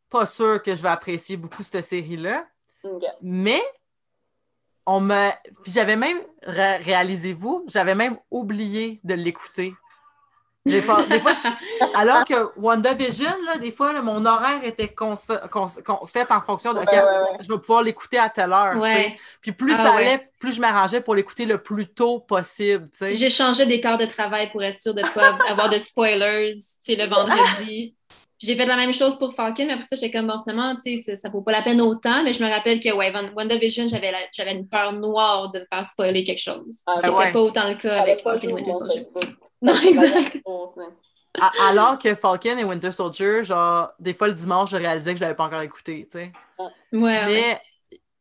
pas 0.09 0.25
sûr 0.25 0.61
que 0.61 0.75
je 0.75 0.81
vais 0.81 0.89
apprécier 0.89 1.37
beaucoup 1.37 1.63
cette 1.63 1.83
série-là. 1.83 2.45
Mais 3.21 3.61
on 4.85 5.01
me... 5.01 5.29
Puis 5.63 5.71
j'avais 5.73 5.95
même, 5.95 6.19
réalisez-vous, 6.43 7.65
j'avais 7.67 7.95
même 7.95 8.17
oublié 8.31 9.01
de 9.03 9.13
l'écouter 9.13 9.73
des 10.67 10.81
fois, 10.81 10.99
Alors 11.95 12.25
que 12.25 12.51
WandaVision, 12.57 13.31
là, 13.45 13.57
des 13.57 13.71
fois, 13.71 13.93
mon 14.01 14.25
horaire 14.25 14.63
était 14.63 14.93
fait 16.07 16.31
en 16.31 16.41
fonction 16.41 16.73
de 16.73 16.81
je 17.41 17.47
vais 17.47 17.59
pouvoir 17.59 17.83
l'écouter 17.83 18.19
à 18.19 18.29
telle 18.29 18.53
heure. 18.53 18.75
Puis 19.41 19.51
plus 19.51 19.73
ah 19.73 19.83
ça 19.83 19.93
allait, 19.93 20.29
plus 20.39 20.53
je 20.53 20.61
m'arrangeais 20.61 21.01
pour 21.01 21.15
l'écouter 21.15 21.45
le 21.45 21.57
plus 21.57 21.87
tôt 21.87 22.19
possible. 22.19 22.89
J'ai 22.99 23.29
changé 23.29 23.65
des 23.65 23.81
quarts 23.81 23.97
de 23.97 24.05
travail 24.05 24.51
pour 24.51 24.63
être 24.63 24.79
sûr 24.79 24.93
de 24.93 25.01
ne 25.01 25.09
pas 25.09 25.37
avoir 25.47 25.69
de 25.69 25.79
spoilers 25.79 26.53
le 26.95 27.07
vendredi. 27.07 27.93
J'ai 28.39 28.55
fait 28.55 28.67
la 28.67 28.75
même 28.75 28.93
chose 28.93 29.17
pour 29.17 29.33
Falcon, 29.33 29.65
mais 29.65 29.73
après 29.73 29.85
ça, 29.85 29.95
j'étais 29.95 30.11
comme, 30.15 30.27
bon, 30.27 30.39
finalement, 30.43 30.75
ça 31.15 31.29
vaut 31.29 31.41
pas 31.41 31.51
la 31.51 31.63
peine 31.63 31.81
autant, 31.81 32.23
mais 32.23 32.33
je 32.33 32.43
me 32.43 32.47
rappelle 32.47 32.79
que, 32.79 32.93
ouais, 32.93 33.11
WandaVision, 33.35 33.87
j'avais, 33.87 34.13
j'avais 34.31 34.51
une 34.51 34.67
peur 34.67 34.93
noire 34.93 35.49
de 35.49 35.59
me 35.59 35.65
faire 35.73 35.83
spoiler 35.83 36.23
quelque 36.23 36.41
chose. 36.41 36.83
Ah, 36.85 36.97
C'était 36.97 37.09
pas 37.09 37.41
autant 37.41 37.67
le 37.67 37.75
cas 37.75 37.99
avec 37.99 38.21
Falcon 38.21 38.53
Winter 38.53 38.73
Soldier. 38.73 39.07
Non, 39.61 39.73
exact. 39.81 40.37
alors 41.61 41.97
que 41.97 42.13
Falcon 42.15 42.57
et 42.57 42.63
Winter 42.63 42.91
Soldier, 42.91 43.43
genre, 43.43 43.91
des 43.99 44.13
fois 44.13 44.27
le 44.27 44.33
dimanche, 44.33 44.71
je 44.71 44.77
réalisais 44.77 45.13
que 45.13 45.17
je 45.17 45.23
l'avais 45.23 45.35
pas 45.35 45.45
encore 45.45 45.61
écouté, 45.61 46.07
tu 46.11 46.19
sais. 46.19 46.31
Mais 46.91 47.59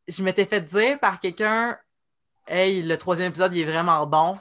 je 0.09 0.23
m'étais 0.23 0.47
fait 0.47 0.61
dire 0.61 0.99
par 0.99 1.21
quelqu'un, 1.21 1.79
hey, 2.47 2.83
le 2.83 2.97
troisième 2.97 3.29
épisode, 3.29 3.55
il 3.55 3.63
est 3.63 3.71
vraiment 3.71 4.07
bon. 4.07 4.39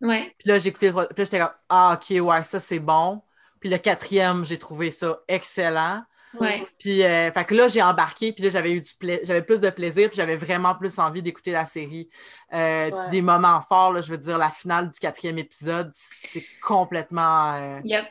Ouais. 0.00 0.34
Puis 0.38 0.48
là, 0.48 0.58
j'ai 0.58 0.70
écouté, 0.70 0.90
puis 0.90 0.98
là, 1.00 1.06
j'étais 1.16 1.38
comme, 1.38 1.52
ah, 1.68 1.98
ok, 2.00 2.20
ouais, 2.20 2.42
ça, 2.42 2.58
c'est 2.58 2.80
bon. 2.80 3.22
Puis 3.60 3.70
le 3.70 3.78
quatrième, 3.78 4.44
j'ai 4.44 4.58
trouvé 4.58 4.90
ça 4.90 5.20
excellent. 5.28 6.02
Ouais. 6.40 6.66
Puis, 6.78 7.02
euh, 7.02 7.30
fait 7.32 7.44
que 7.44 7.54
là, 7.54 7.68
j'ai 7.68 7.82
embarqué, 7.82 8.32
puis 8.32 8.44
là, 8.44 8.50
j'avais 8.50 8.72
eu 8.72 8.80
du 8.80 8.90
j'avais 9.22 9.42
plus 9.42 9.60
de 9.60 9.68
plaisir, 9.70 10.08
puis 10.08 10.16
j'avais 10.16 10.36
vraiment 10.36 10.74
plus 10.74 10.98
envie 10.98 11.22
d'écouter 11.22 11.52
la 11.52 11.66
série. 11.66 12.08
Euh, 12.54 12.90
Puis 12.90 13.10
des 13.10 13.22
moments 13.22 13.60
forts, 13.60 13.92
là, 13.92 14.00
je 14.00 14.10
veux 14.10 14.18
dire, 14.18 14.38
la 14.38 14.50
finale 14.50 14.90
du 14.90 14.98
quatrième 14.98 15.38
épisode, 15.38 15.90
c'est 15.94 16.44
complètement. 16.62 17.54
Euh, 17.54 17.80
yep. 17.84 18.06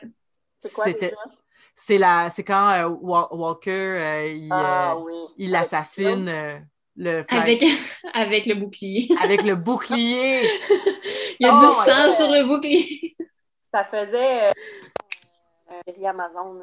C'est 0.60 0.72
quoi 0.72 0.84
déjà? 0.92 1.16
C'est 1.74 1.98
la, 1.98 2.30
c'est 2.30 2.44
quand 2.44 2.86
Walker 3.00 4.30
il, 4.36 4.48
Ah, 4.52 4.96
oui. 4.98 5.14
il 5.38 5.56
assassine 5.56 6.30
le 6.96 7.22
flag- 7.24 7.40
Avec, 7.42 7.64
avec 8.14 8.46
le 8.46 8.54
bouclier. 8.54 9.08
avec 9.20 9.42
le 9.42 9.54
bouclier. 9.56 10.42
Il 11.40 11.46
y 11.46 11.50
a 11.50 11.54
Oh 11.54 11.58
du 11.58 11.66
my 11.66 11.72
sang 11.86 12.12
sur 12.12 12.30
le 12.30 12.46
bouclier. 12.46 13.16
Ça 13.74 13.84
faisait 13.90 14.50
série 15.86 16.06
Amazon 16.06 16.60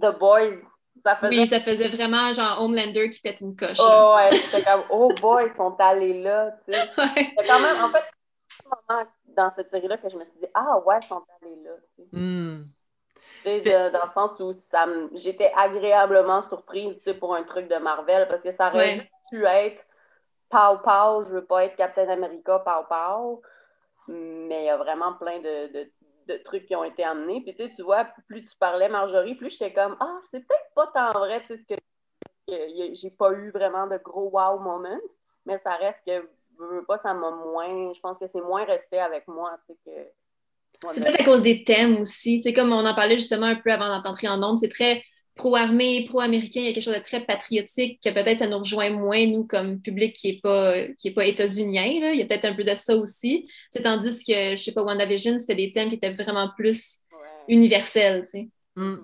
The 0.00 0.18
Boys. 0.18 0.58
Ça 1.04 1.14
faisait. 1.16 1.36
Oui, 1.38 1.46
ça 1.46 1.60
faisait 1.60 1.88
vraiment 1.88 2.32
genre 2.32 2.62
Homelander 2.62 3.10
qui 3.10 3.20
pète 3.20 3.40
une 3.40 3.54
coche. 3.56 3.76
Oh 3.80 4.14
ouais, 4.16 4.30
c'était 4.36 4.62
comme 4.62 4.82
oh 4.90 5.08
boy, 5.20 5.46
ils 5.50 5.56
sont 5.56 5.76
allés 5.78 6.22
là, 6.22 6.52
tu 6.64 6.72
sais. 6.72 6.80
Ouais. 6.98 7.34
C'est 7.38 7.46
quand 7.46 7.60
même, 7.60 7.84
en 7.84 7.90
fait, 7.90 8.04
c'est 8.56 8.66
un 8.66 8.94
moment 8.94 9.08
dans 9.36 9.52
cette 9.56 9.70
série-là 9.70 9.98
que 9.98 10.08
je 10.08 10.16
me 10.16 10.24
suis 10.24 10.38
dit 10.40 10.46
ah 10.54 10.78
ouais, 10.86 10.96
ils 11.02 11.06
sont 11.06 11.22
allés 11.42 11.56
là. 11.62 11.72
tu 11.96 12.02
sais. 12.04 12.08
Hmm. 12.16 12.64
Puis- 13.42 13.60
de- 13.60 13.90
dans 13.90 14.04
le 14.06 14.12
sens 14.14 14.40
où 14.40 14.54
ça 14.56 14.86
me- 14.86 15.10
j'étais 15.14 15.52
agréablement 15.54 16.42
surprise 16.48 16.94
tu 16.96 17.02
sais, 17.02 17.14
pour 17.14 17.34
un 17.34 17.42
truc 17.42 17.68
de 17.68 17.76
Marvel 17.76 18.26
parce 18.28 18.40
que 18.40 18.50
ça 18.52 18.68
aurait 18.68 18.78
Ouais. 18.78 18.94
juste 18.94 19.10
pu 19.30 19.44
être 19.44 19.84
pow 20.48 20.78
pow, 20.82 21.24
je 21.24 21.34
veux 21.34 21.44
pas 21.44 21.64
être 21.64 21.76
Captain 21.76 22.08
America 22.08 22.60
pow 22.60 22.84
pow, 22.88 23.42
mais 24.08 24.62
il 24.62 24.66
y 24.66 24.70
a 24.70 24.76
vraiment 24.78 25.12
plein 25.14 25.38
de, 25.40 25.72
de, 25.72 25.90
de 26.26 26.36
trucs 26.38 26.66
qui 26.66 26.76
ont 26.76 26.84
été 26.84 27.04
amenés. 27.04 27.40
Puis 27.42 27.54
tu 27.54 27.64
sais, 27.64 27.72
tu 27.74 27.82
vois, 27.82 28.06
plus 28.26 28.44
tu 28.44 28.56
parlais 28.58 28.88
Marjorie, 28.88 29.34
plus 29.34 29.50
j'étais 29.50 29.72
comme 29.72 29.96
ah, 30.00 30.18
c'est 30.30 30.40
peut-être 30.40 30.74
pas 30.74 30.86
tant 30.94 31.18
vrai, 31.18 31.42
tu 31.46 31.54
sais, 31.54 31.60
ce 31.68 31.74
que, 31.74 32.94
j'ai 32.94 33.10
pas 33.10 33.32
eu 33.32 33.50
vraiment 33.50 33.86
de 33.86 33.98
gros 33.98 34.30
wow 34.30 34.58
moments, 34.58 35.00
mais 35.46 35.58
ça 35.62 35.76
reste 35.76 35.98
que 36.06 36.28
je 36.58 36.64
veux 36.64 36.84
pas, 36.84 36.98
ça 37.02 37.14
m'a 37.14 37.30
moins, 37.30 37.92
je 37.92 38.00
pense 38.00 38.18
que 38.18 38.26
c'est 38.32 38.40
moins 38.40 38.64
resté 38.64 38.98
avec 38.98 39.26
moi, 39.28 39.58
tu 39.66 39.74
sais, 39.74 39.78
que. 39.84 40.92
C'est 40.92 41.02
peut-être 41.02 41.20
à 41.20 41.24
cause 41.24 41.42
des 41.42 41.64
thèmes 41.64 41.98
aussi. 42.00 42.42
C'est 42.42 42.52
comme 42.52 42.72
on 42.72 42.84
en 42.84 42.94
parlait 42.94 43.16
justement 43.16 43.46
un 43.46 43.54
peu 43.54 43.72
avant 43.72 44.02
d'entrer 44.02 44.28
en 44.28 44.42
ondes, 44.42 44.58
c'est 44.58 44.68
très 44.68 45.02
pro-armée, 45.34 46.04
pro-américain, 46.08 46.60
il 46.60 46.66
y 46.66 46.68
a 46.68 46.72
quelque 46.72 46.84
chose 46.84 46.94
de 46.94 47.00
très 47.00 47.24
patriotique 47.24 48.00
que 48.02 48.10
peut-être 48.10 48.38
ça 48.38 48.46
nous 48.46 48.58
rejoint 48.58 48.90
moins, 48.90 49.26
nous, 49.26 49.44
comme 49.44 49.80
public 49.80 50.14
qui 50.14 50.32
n'est 50.32 50.40
pas, 50.40 50.86
qui 50.98 51.08
est 51.08 51.12
pas 51.14 51.26
états-unien. 51.26 52.00
là. 52.00 52.12
Il 52.12 52.18
y 52.18 52.22
a 52.22 52.26
peut-être 52.26 52.44
un 52.44 52.54
peu 52.54 52.62
de 52.64 52.74
ça 52.74 52.94
aussi. 52.96 53.48
C'est 53.72 53.82
tandis 53.82 54.24
que, 54.24 54.56
je 54.56 54.62
sais 54.62 54.72
pas, 54.72 54.82
WandaVision, 54.84 55.38
c'était 55.38 55.54
des 55.56 55.72
thèmes 55.72 55.88
qui 55.88 55.96
étaient 55.96 56.12
vraiment 56.14 56.50
plus 56.56 56.98
Ouais. 57.12 57.54
universels. 57.54 58.22
tu 58.22 58.28
sais. 58.30 58.48
Hmm. 58.76 58.96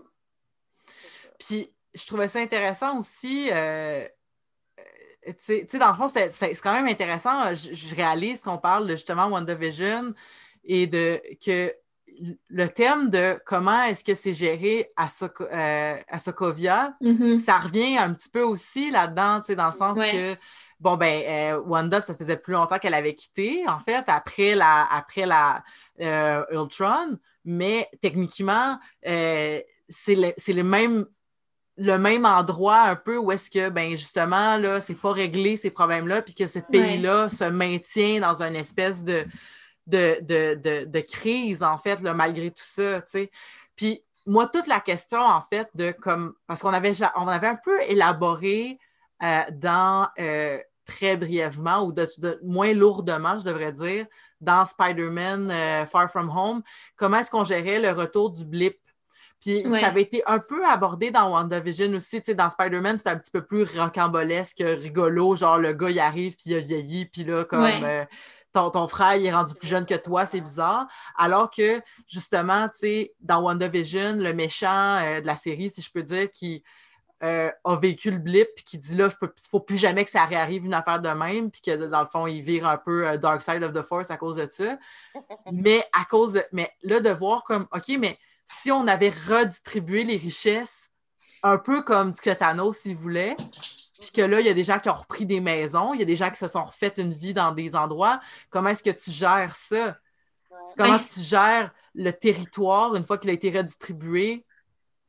Puis, 1.38 1.70
je 1.94 2.06
trouvais 2.06 2.28
ça 2.28 2.38
intéressant 2.40 2.98
aussi. 2.98 3.50
euh, 3.50 4.06
euh, 5.26 5.32
tu 5.44 5.66
sais, 5.68 5.78
dans 5.78 5.90
le 5.90 5.96
fond, 5.96 6.06
c'est 6.08 6.30
c'est 6.30 6.54
quand 6.60 6.72
même 6.72 6.86
intéressant. 6.86 7.54
Je, 7.54 7.72
je 7.74 7.94
réalise 7.94 8.40
qu'on 8.40 8.58
parle 8.58 8.86
de 8.86 8.92
justement 8.96 9.26
WandaVision 9.28 10.14
et 10.64 10.86
de 10.86 11.20
que 11.44 11.74
le 12.48 12.66
thème 12.68 13.08
de 13.08 13.38
comment 13.46 13.82
est-ce 13.84 14.04
que 14.04 14.14
c'est 14.14 14.34
géré 14.34 14.88
à, 14.96 15.08
Soko- 15.08 15.48
euh, 15.50 15.96
à 16.08 16.18
Sokovia, 16.18 16.94
Mhm. 17.00 17.34
ça 17.36 17.58
revient 17.58 17.96
un 17.98 18.12
petit 18.14 18.28
peu 18.28 18.42
aussi 18.42 18.90
là-dedans, 18.90 19.40
dans 19.56 19.66
le 19.66 19.72
sens 19.72 19.98
Ouais. 19.98 20.12
que, 20.12 20.40
bon, 20.80 20.96
ben, 20.96 21.22
euh, 21.26 21.60
Wanda, 21.60 22.00
ça 22.00 22.14
faisait 22.14 22.36
plus 22.36 22.52
longtemps 22.52 22.78
qu'elle 22.78 22.94
avait 22.94 23.14
quitté, 23.14 23.64
en 23.66 23.78
fait, 23.80 24.04
après 24.08 24.54
la, 24.54 24.86
après 24.92 25.24
la 25.26 25.62
euh, 26.00 26.44
Ultron, 26.50 27.18
mais 27.44 27.88
techniquement, 28.02 28.78
euh, 29.06 29.60
c'est 29.88 30.14
le, 30.14 30.32
le 30.54 30.62
même 30.62 31.06
le 31.76 31.96
même 31.96 32.26
endroit 32.26 32.80
un 32.82 32.96
peu 32.96 33.16
où 33.16 33.32
est-ce 33.32 33.50
que, 33.50 33.70
ben 33.70 33.92
justement, 33.92 34.58
là, 34.58 34.82
c'est 34.82 35.00
pas 35.00 35.12
réglé 35.12 35.56
ces 35.56 35.70
problèmes-là, 35.70 36.20
puis 36.20 36.34
que 36.34 36.46
ce 36.46 36.58
pays-là 36.58 37.30
se 37.30 37.44
maintient 37.44 38.20
dans 38.20 38.42
une 38.42 38.54
espèce 38.56 39.02
de, 39.02 39.24
de, 39.90 40.18
de, 40.22 40.54
de, 40.54 40.84
de 40.86 41.00
crise, 41.00 41.62
en 41.62 41.76
fait, 41.78 42.00
là, 42.00 42.14
malgré 42.14 42.50
tout 42.50 42.64
ça, 42.64 43.02
tu 43.02 43.10
sais. 43.10 43.30
Puis 43.76 44.02
moi, 44.26 44.46
toute 44.46 44.66
la 44.66 44.80
question, 44.80 45.20
en 45.20 45.42
fait, 45.52 45.68
de 45.74 45.90
comme, 45.92 46.34
parce 46.46 46.60
qu'on 46.62 46.72
avait, 46.72 46.92
on 47.16 47.26
avait 47.28 47.48
un 47.48 47.58
peu 47.62 47.80
élaboré 47.82 48.78
euh, 49.22 49.40
dans, 49.52 50.08
euh, 50.18 50.58
très 50.86 51.16
brièvement, 51.16 51.82
ou 51.84 51.92
de, 51.92 52.06
de- 52.18 52.38
moins 52.42 52.72
lourdement, 52.72 53.38
je 53.38 53.44
devrais 53.44 53.72
dire, 53.72 54.06
dans 54.40 54.64
Spider-Man 54.64 55.50
euh, 55.50 55.86
Far 55.86 56.10
From 56.10 56.30
Home, 56.36 56.62
comment 56.96 57.18
est-ce 57.18 57.30
qu'on 57.30 57.44
gérait 57.44 57.80
le 57.80 57.90
retour 57.92 58.30
du 58.30 58.44
blip 58.44 58.78
puis 59.42 59.66
Ouais. 59.66 59.80
ça 59.80 59.86
avait 59.86 60.02
été 60.02 60.22
un 60.26 60.38
peu 60.38 60.66
abordé 60.68 61.10
dans 61.10 61.30
WandaVision 61.32 61.94
aussi. 61.94 62.20
Tu 62.20 62.26
sais, 62.26 62.34
dans 62.34 62.50
Spider-Man, 62.50 62.98
c'était 62.98 63.08
un 63.08 63.16
petit 63.16 63.30
peu 63.30 63.42
plus 63.42 63.64
rocambolesque, 63.78 64.62
rigolo. 64.62 65.34
Genre, 65.34 65.56
le 65.56 65.72
gars, 65.72 65.88
il 65.88 65.98
arrive, 65.98 66.32
puis 66.36 66.50
il 66.50 66.56
a 66.56 66.58
vieilli, 66.58 67.06
puis 67.06 67.24
là, 67.24 67.44
comme 67.46 67.62
Ouais. 67.62 68.06
Ton, 68.52 68.70
ton 68.70 68.88
frère, 68.88 69.16
il 69.16 69.26
est 69.26 69.32
rendu 69.32 69.54
plus 69.54 69.68
jeune 69.68 69.86
que 69.86 69.94
toi, 69.94 70.26
c'est 70.26 70.40
bizarre. 70.40 70.86
Alors 71.16 71.50
que, 71.50 71.80
justement, 72.06 72.68
tu 72.68 72.78
sais, 72.78 73.14
dans 73.20 73.42
WandaVision, 73.42 74.14
le 74.14 74.32
méchant 74.32 74.98
euh, 74.98 75.20
de 75.20 75.26
la 75.26 75.36
série, 75.36 75.70
si 75.70 75.80
je 75.80 75.90
peux 75.90 76.02
dire, 76.02 76.30
qui 76.30 76.62
euh, 77.22 77.50
a 77.64 77.76
vécu 77.76 78.10
le 78.10 78.18
blip, 78.18 78.48
puis 78.54 78.64
qui 78.64 78.78
dit 78.78 78.96
là, 78.96 79.08
il 79.10 79.26
ne 79.26 79.30
faut 79.50 79.60
plus 79.60 79.76
jamais 79.76 80.04
que 80.04 80.10
ça 80.10 80.24
réarrive 80.24 80.64
une 80.64 80.74
affaire 80.74 81.00
de 81.00 81.10
même, 81.10 81.50
puis 81.50 81.60
que 81.60 81.86
dans 81.86 82.00
le 82.00 82.08
fond, 82.08 82.26
il 82.26 82.40
vire 82.40 82.66
un 82.66 82.78
peu 82.78 83.06
euh, 83.06 83.18
Dark 83.18 83.42
Side 83.42 83.62
of 83.62 83.72
the 83.72 83.82
Force 83.82 84.10
à 84.10 84.16
cause 84.16 84.36
de 84.36 84.46
ça. 84.46 84.78
mais 85.52 85.84
à 85.92 86.04
cause 86.04 86.32
de. 86.32 86.42
Mais 86.52 86.70
là, 86.82 87.00
de 87.00 87.10
voir 87.10 87.44
comme, 87.44 87.66
OK, 87.72 87.88
mais 87.98 88.18
si 88.46 88.72
on 88.72 88.86
avait 88.86 89.12
redistribué 89.28 90.04
les 90.04 90.16
richesses 90.16 90.90
un 91.42 91.58
peu 91.58 91.82
comme 91.82 92.12
du 92.12 92.20
Thanos, 92.20 92.78
s'il 92.78 92.96
voulait, 92.96 93.36
puis 94.00 94.10
que 94.12 94.22
là, 94.22 94.40
il 94.40 94.46
y 94.46 94.48
a 94.48 94.54
des 94.54 94.64
gens 94.64 94.78
qui 94.78 94.88
ont 94.88 94.94
repris 94.94 95.26
des 95.26 95.40
maisons, 95.40 95.92
il 95.94 96.00
y 96.00 96.02
a 96.02 96.06
des 96.06 96.16
gens 96.16 96.30
qui 96.30 96.36
se 96.38 96.48
sont 96.48 96.64
refait 96.64 96.92
une 96.96 97.12
vie 97.12 97.34
dans 97.34 97.52
des 97.52 97.76
endroits, 97.76 98.20
comment 98.48 98.70
est-ce 98.70 98.82
que 98.82 98.90
tu 98.90 99.10
gères 99.10 99.54
ça? 99.54 99.96
Comment 100.76 100.96
Ouais. 100.96 101.04
tu 101.12 101.20
gères 101.20 101.70
le 101.94 102.12
territoire 102.12 102.94
une 102.94 103.04
fois 103.04 103.18
qu'il 103.18 103.30
a 103.30 103.32
été 103.32 103.50
redistribué? 103.50 104.44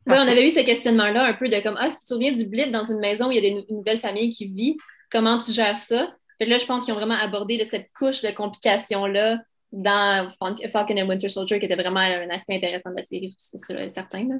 Oui, 0.08 0.16
on 0.18 0.28
avait 0.28 0.48
eu 0.48 0.52
ce 0.52 0.62
questionnement-là 0.62 1.26
un 1.26 1.34
peu 1.34 1.48
de 1.48 1.60
comme, 1.62 1.78
ah, 1.78 1.92
si 1.92 2.04
tu 2.06 2.14
reviens 2.14 2.32
du 2.32 2.46
blip 2.48 2.72
dans 2.72 2.84
une 2.84 3.00
maison 3.00 3.28
où 3.28 3.32
il 3.32 3.36
y 3.36 3.38
a 3.38 3.42
des 3.42 3.66
une 3.70 3.78
nouvelle 3.78 4.00
famille 4.00 4.32
qui 4.32 4.48
vit, 4.48 4.78
comment 5.12 5.38
tu 5.38 5.52
gères 5.52 5.78
ça? 5.78 6.12
Que 6.40 6.46
là, 6.46 6.58
je 6.58 6.66
pense 6.66 6.86
qu'ils 6.86 6.94
ont 6.94 6.98
vraiment 6.98 7.18
abordé 7.22 7.58
de 7.58 7.64
cette 7.64 7.92
couche 7.94 8.22
de 8.22 8.32
complications-là 8.32 9.40
dans 9.72 10.30
Fal- 10.42 10.70
Falcon 10.70 10.98
and 10.98 11.08
Winter 11.08 11.30
Soldier, 11.30 11.60
qui 11.60 11.66
était 11.68 11.76
vraiment 11.76 12.00
un 12.00 12.30
aspect 12.32 12.56
intéressant 12.56 12.90
de 12.90 12.98
la 12.98 13.04
série, 13.04 13.36
c'est 13.38 13.60
certain. 13.90 14.28
Là. 14.28 14.36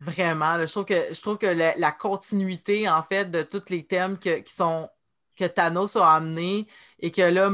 Vraiment, 0.00 0.56
là, 0.56 0.66
je 0.66 0.72
trouve 0.72 0.84
que, 0.84 1.14
je 1.14 1.20
trouve 1.22 1.38
que 1.38 1.46
la, 1.46 1.74
la 1.76 1.92
continuité, 1.92 2.88
en 2.88 3.02
fait, 3.02 3.30
de 3.30 3.42
tous 3.42 3.70
les 3.70 3.86
thèmes 3.86 4.18
que, 4.18 4.40
qui 4.40 4.52
sont, 4.52 4.88
que 5.36 5.44
Thanos 5.44 5.96
a 5.96 6.12
amenés 6.14 6.66
et 7.00 7.10
que 7.10 7.22
là, 7.22 7.50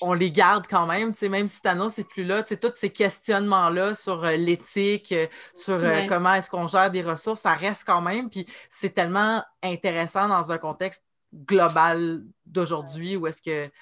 on 0.00 0.12
les 0.12 0.32
garde 0.32 0.66
quand 0.68 0.86
même, 0.86 1.12
tu 1.12 1.18
sais, 1.20 1.28
même 1.28 1.46
si 1.48 1.60
Thanos 1.60 1.98
n'est 1.98 2.04
plus 2.04 2.24
là, 2.24 2.42
tu 2.42 2.50
sais, 2.54 2.56
tous 2.60 2.72
ces 2.76 2.90
questionnements-là 2.90 3.94
sur 3.94 4.24
euh, 4.24 4.36
l'éthique, 4.36 5.12
euh, 5.12 5.26
sur 5.54 5.74
euh, 5.74 5.80
Ouais. 5.80 6.06
comment 6.08 6.34
est-ce 6.34 6.50
qu'on 6.50 6.66
gère 6.68 6.90
des 6.90 7.02
ressources, 7.02 7.40
ça 7.40 7.54
reste 7.54 7.84
quand 7.86 8.00
même, 8.00 8.30
puis 8.30 8.46
c'est 8.70 8.90
tellement 8.94 9.42
intéressant 9.62 10.28
dans 10.28 10.50
un 10.52 10.58
contexte 10.58 11.04
global 11.34 12.22
d'aujourd'hui 12.46 13.16
où 13.16 13.26
est-ce 13.26 13.42
que, 13.42 13.66
tu 13.66 13.72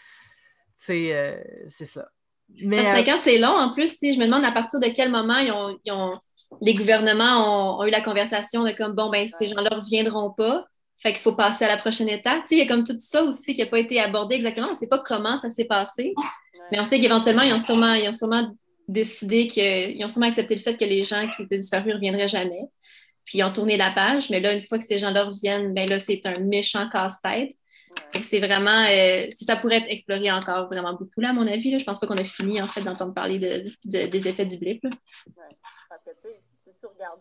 sais, 0.76 1.44
c'est 1.68 1.84
ça. 1.84 2.08
Mais, 2.60 2.82
que 2.82 2.82
euh, 2.82 2.94
cinq 2.96 3.08
ans, 3.08 3.18
c'est 3.22 3.38
long 3.38 3.48
en 3.56 3.72
plus. 3.72 3.96
si 3.96 4.12
Je 4.12 4.18
me 4.18 4.26
demande 4.26 4.44
à 4.44 4.52
partir 4.52 4.80
de 4.80 4.88
quel 4.94 5.10
moment 5.10 5.38
ils 5.38 5.52
ont, 5.52 5.78
ils 5.84 5.92
ont- 5.92 6.18
les 6.60 6.74
gouvernements 6.74 7.76
ont, 7.78 7.80
ont 7.80 7.84
eu 7.84 7.90
la 7.90 8.00
conversation 8.00 8.64
de 8.64 8.70
comme, 8.72 8.92
bon, 8.94 9.10
ben, 9.10 9.28
ces 9.38 9.46
gens-là 9.48 9.70
ne 9.70 9.80
reviendront 9.80 10.30
pas. 10.30 10.64
Fait 11.02 11.12
qu'il 11.12 11.20
faut 11.22 11.34
passer 11.34 11.64
à 11.64 11.68
la 11.68 11.76
prochaine 11.76 12.08
étape. 12.08 12.42
Tu 12.42 12.48
sais, 12.48 12.54
il 12.54 12.58
y 12.58 12.62
a 12.62 12.66
comme 12.66 12.84
tout 12.84 12.96
ça 13.00 13.24
aussi 13.24 13.54
qui 13.54 13.60
n'a 13.60 13.66
pas 13.66 13.80
été 13.80 13.98
abordé 13.98 14.36
exactement. 14.36 14.68
On 14.68 14.72
ne 14.72 14.76
sait 14.76 14.86
pas 14.86 15.00
comment 15.04 15.36
ça 15.36 15.50
s'est 15.50 15.64
passé. 15.64 16.14
Mais 16.70 16.78
on 16.78 16.84
sait 16.84 17.00
qu'éventuellement, 17.00 17.42
ils 17.42 17.52
ont 17.52 17.58
sûrement, 17.58 17.94
ils 17.94 18.08
ont 18.08 18.12
sûrement 18.12 18.48
décidé 18.86 19.48
que. 19.48 19.90
Ils 19.90 20.04
ont 20.04 20.08
sûrement 20.08 20.28
accepté 20.28 20.54
le 20.54 20.60
fait 20.60 20.76
que 20.76 20.84
les 20.84 21.02
gens 21.02 21.28
qui 21.34 21.42
étaient 21.42 21.58
disparus 21.58 21.88
ne 21.88 21.94
reviendraient 21.94 22.28
jamais. 22.28 22.62
Puis 23.24 23.38
ils 23.38 23.42
ont 23.42 23.52
tourné 23.52 23.76
la 23.76 23.90
page. 23.90 24.30
Mais 24.30 24.38
là, 24.38 24.52
une 24.52 24.62
fois 24.62 24.78
que 24.78 24.84
ces 24.84 24.98
gens-là 24.98 25.24
reviennent, 25.24 25.74
ben 25.74 25.88
là, 25.88 25.98
c'est 25.98 26.20
un 26.24 26.38
méchant 26.38 26.88
casse-tête. 26.88 27.50
C'est 28.22 28.38
vraiment. 28.38 28.84
euh, 28.88 29.26
si 29.34 29.44
ça 29.44 29.56
pourrait 29.56 29.78
être 29.78 29.90
exploré 29.90 30.30
encore 30.30 30.66
vraiment 30.66 30.92
beaucoup, 30.92 31.20
là, 31.20 31.30
à 31.30 31.32
mon 31.32 31.48
avis. 31.48 31.72
Là. 31.72 31.78
Je 31.78 31.84
pense 31.84 31.98
pas 31.98 32.06
qu'on 32.06 32.16
a 32.16 32.24
fini, 32.24 32.62
en 32.62 32.66
fait, 32.66 32.82
d'entendre 32.82 33.12
parler 33.12 33.40
de, 33.40 33.64
de- 33.84 34.06
des 34.06 34.28
effets 34.28 34.46
du 34.46 34.56
blip. 34.56 34.84
là. 34.84 34.90
Ouais. 35.36 35.56
Parce 35.88 36.02
que, 36.04 36.10
tu 36.22 36.28
sais, 36.28 36.40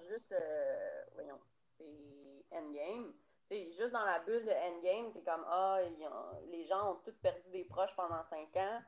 juste, 0.10 0.32
euh, 0.32 1.04
voyons, 1.14 1.40
c'est 1.78 2.46
Endgame, 2.52 3.14
tu 3.50 3.58
sais, 3.58 3.72
juste 3.78 3.92
dans 3.92 4.06
la 4.06 4.20
bulle 4.20 4.46
de 4.46 4.52
Endgame, 4.52 5.14
t'es 5.14 5.22
comme, 5.22 5.46
ah, 5.48 5.80
ont- 5.84 6.50
les 6.50 6.66
gens 6.68 6.92
ont 6.94 6.96
tous 7.06 7.16
perdu 7.22 7.50
des 7.52 7.66
proches 7.66 7.96
pendant 7.96 8.24
cinq 8.30 8.56
ans. 8.58 8.82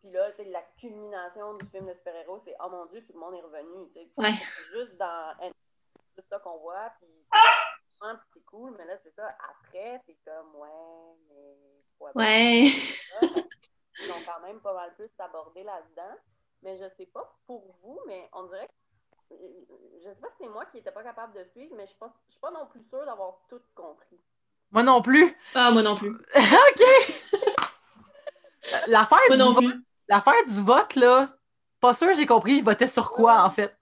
Puis 0.00 0.10
là, 0.10 0.30
la 0.38 0.62
culmination 0.78 1.54
du 1.54 1.66
film 1.66 1.86
de 1.86 1.94
super-héros, 1.94 2.40
c'est 2.44 2.54
Oh 2.64 2.68
mon 2.68 2.86
Dieu, 2.86 3.04
tout 3.06 3.12
le 3.14 3.18
monde 3.18 3.34
est 3.34 3.42
revenu. 3.42 3.88
Ouais. 4.16 4.30
C'est 4.32 4.78
juste 4.78 4.96
dans 4.96 5.34
c'est 6.14 6.26
ça 6.28 6.38
qu'on 6.38 6.58
voit, 6.58 6.90
puis 6.98 7.08
c'est 8.32 8.44
cool, 8.44 8.74
mais 8.78 8.84
là, 8.86 8.96
c'est 9.02 9.14
ça. 9.14 9.36
Après, 9.50 10.00
c'est 10.06 10.16
comme 10.24 10.54
Ouais, 10.56 10.68
mais. 12.00 12.14
Ouais. 12.14 12.70
Ils 13.98 14.10
ont 14.12 14.24
quand 14.26 14.40
même 14.40 14.60
pas 14.60 14.74
mal 14.74 14.94
plus 14.94 15.10
abordé 15.18 15.62
là-dedans. 15.62 16.16
Mais 16.62 16.76
je 16.78 16.84
sais 16.96 17.06
pas 17.06 17.34
pour 17.46 17.74
vous, 17.82 18.00
mais 18.06 18.28
on 18.32 18.44
dirait 18.44 18.66
que. 18.66 18.72
Je 19.30 20.08
sais 20.08 20.20
pas 20.20 20.28
si 20.28 20.36
c'est 20.40 20.48
moi 20.48 20.64
qui 20.66 20.76
n'étais 20.76 20.92
pas 20.92 21.02
capable 21.02 21.34
de 21.34 21.44
suivre, 21.50 21.74
mais 21.76 21.86
je 21.86 21.92
ne 21.92 22.08
suis 22.28 22.40
pas 22.40 22.50
non 22.50 22.66
plus 22.66 22.82
sûre 22.84 23.04
d'avoir 23.04 23.38
tout 23.48 23.60
compris. 23.74 24.20
Moi 24.70 24.82
non 24.82 25.02
plus. 25.02 25.36
Ah, 25.54 25.70
moi 25.70 25.82
non 25.82 25.96
plus. 25.96 26.10
OK! 26.34 26.82
L'affaire 28.88 29.18
du, 29.30 29.38
vote, 29.38 29.74
l'affaire 30.08 30.44
du 30.46 30.60
vote, 30.60 30.94
là, 30.96 31.26
pas 31.80 31.94
sûr 31.94 32.12
j'ai 32.14 32.26
compris, 32.26 32.54
il 32.54 32.64
votait 32.64 32.86
sur 32.86 33.10
quoi, 33.10 33.44
en 33.44 33.50
fait. 33.50 33.76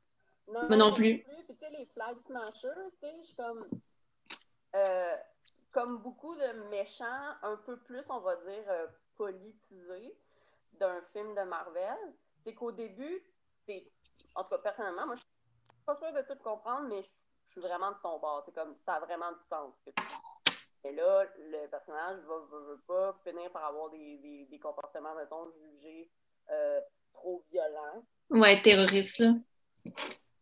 Non, 0.49 0.67
moi 0.69 0.77
non, 0.77 0.95
plus. 0.95 1.23
Puis, 1.23 1.47
tu 1.49 1.55
sais, 1.55 1.71
les 1.71 1.87
flag 1.87 2.17
smashers, 2.27 2.91
tu 3.01 3.09
sais, 3.09 3.15
je 3.21 3.25
suis 3.27 3.37
comme... 3.37 3.67
Euh, 4.77 5.17
comme 5.73 5.99
beaucoup 5.99 6.35
de 6.37 6.69
méchants, 6.71 7.35
un 7.43 7.57
peu 7.57 7.77
plus, 7.79 8.03
on 8.09 8.21
va 8.21 8.37
dire, 8.37 8.65
euh, 8.69 8.87
politisés 9.17 10.17
d'un 10.79 11.01
film 11.13 11.35
de 11.35 11.43
Marvel, 11.43 11.99
c'est 12.45 12.55
qu'au 12.55 12.73
début, 12.73 13.23
c'est... 13.67 13.91
En 14.35 14.45
tout 14.45 14.51
cas, 14.51 14.59
personnellement, 14.59 15.07
moi, 15.07 15.17
je 15.17 15.23
suis 15.23 15.31
pas 15.85 15.97
sûre 15.97 16.12
de 16.12 16.23
tout 16.23 16.38
comprendre, 16.43 16.88
mais 16.88 17.03
je 17.47 17.53
suis 17.53 17.61
vraiment 17.61 17.91
de 17.91 17.97
ton 18.03 18.19
bord. 18.19 18.43
C'est 18.47 18.55
comme, 18.55 18.75
ça 18.85 18.95
a 18.95 19.00
vraiment 19.00 19.33
du 19.33 19.45
sens. 19.49 19.75
Et 20.85 20.93
là, 20.93 21.25
le 21.38 21.67
personnage 21.69 22.19
va, 22.26 22.35
va, 22.38 22.76
pas 22.87 23.21
finir 23.25 23.50
par 23.50 23.64
avoir 23.64 23.91
des, 23.91 24.19
des, 24.19 24.47
des 24.50 24.59
comportements, 24.59 25.14
mettons, 25.14 25.50
jugés 25.53 26.11
euh, 26.50 26.81
trop 27.12 27.45
violents. 27.50 28.05
Ouais, 28.31 28.61
terroriste, 28.61 29.19
là. 29.19 29.33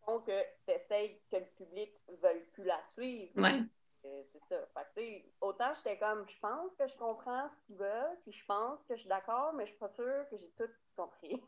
Donc, 0.07 0.27
euh, 0.27 0.43
tu 0.67 0.73
essaies 0.73 1.21
que 1.31 1.37
le 1.37 1.45
public 1.57 1.93
ne 2.09 2.17
veuille 2.17 2.45
plus 2.53 2.65
la 2.65 2.79
suivre. 2.93 3.31
Ouais. 3.41 3.61
C'est 4.03 4.41
ça. 4.49 4.55
Fait 4.95 5.23
autant 5.39 5.71
j'étais 5.77 5.97
comme, 5.97 6.25
je 6.27 6.39
pense 6.41 6.71
que 6.77 6.87
je 6.87 6.97
comprends 6.97 7.47
ce 7.49 7.67
qu'ils 7.67 7.77
veulent, 7.77 8.17
puis 8.23 8.33
je 8.37 8.45
pense 8.45 8.83
que 8.87 8.95
je 8.95 9.01
suis 9.01 9.09
d'accord, 9.09 9.53
mais 9.57 9.63
je 9.63 9.69
suis 9.69 9.79
pas 9.79 9.91
sûre 9.95 10.25
que 10.29 10.37
j'ai 10.37 10.51
tout 10.57 10.71
compris. 10.97 11.41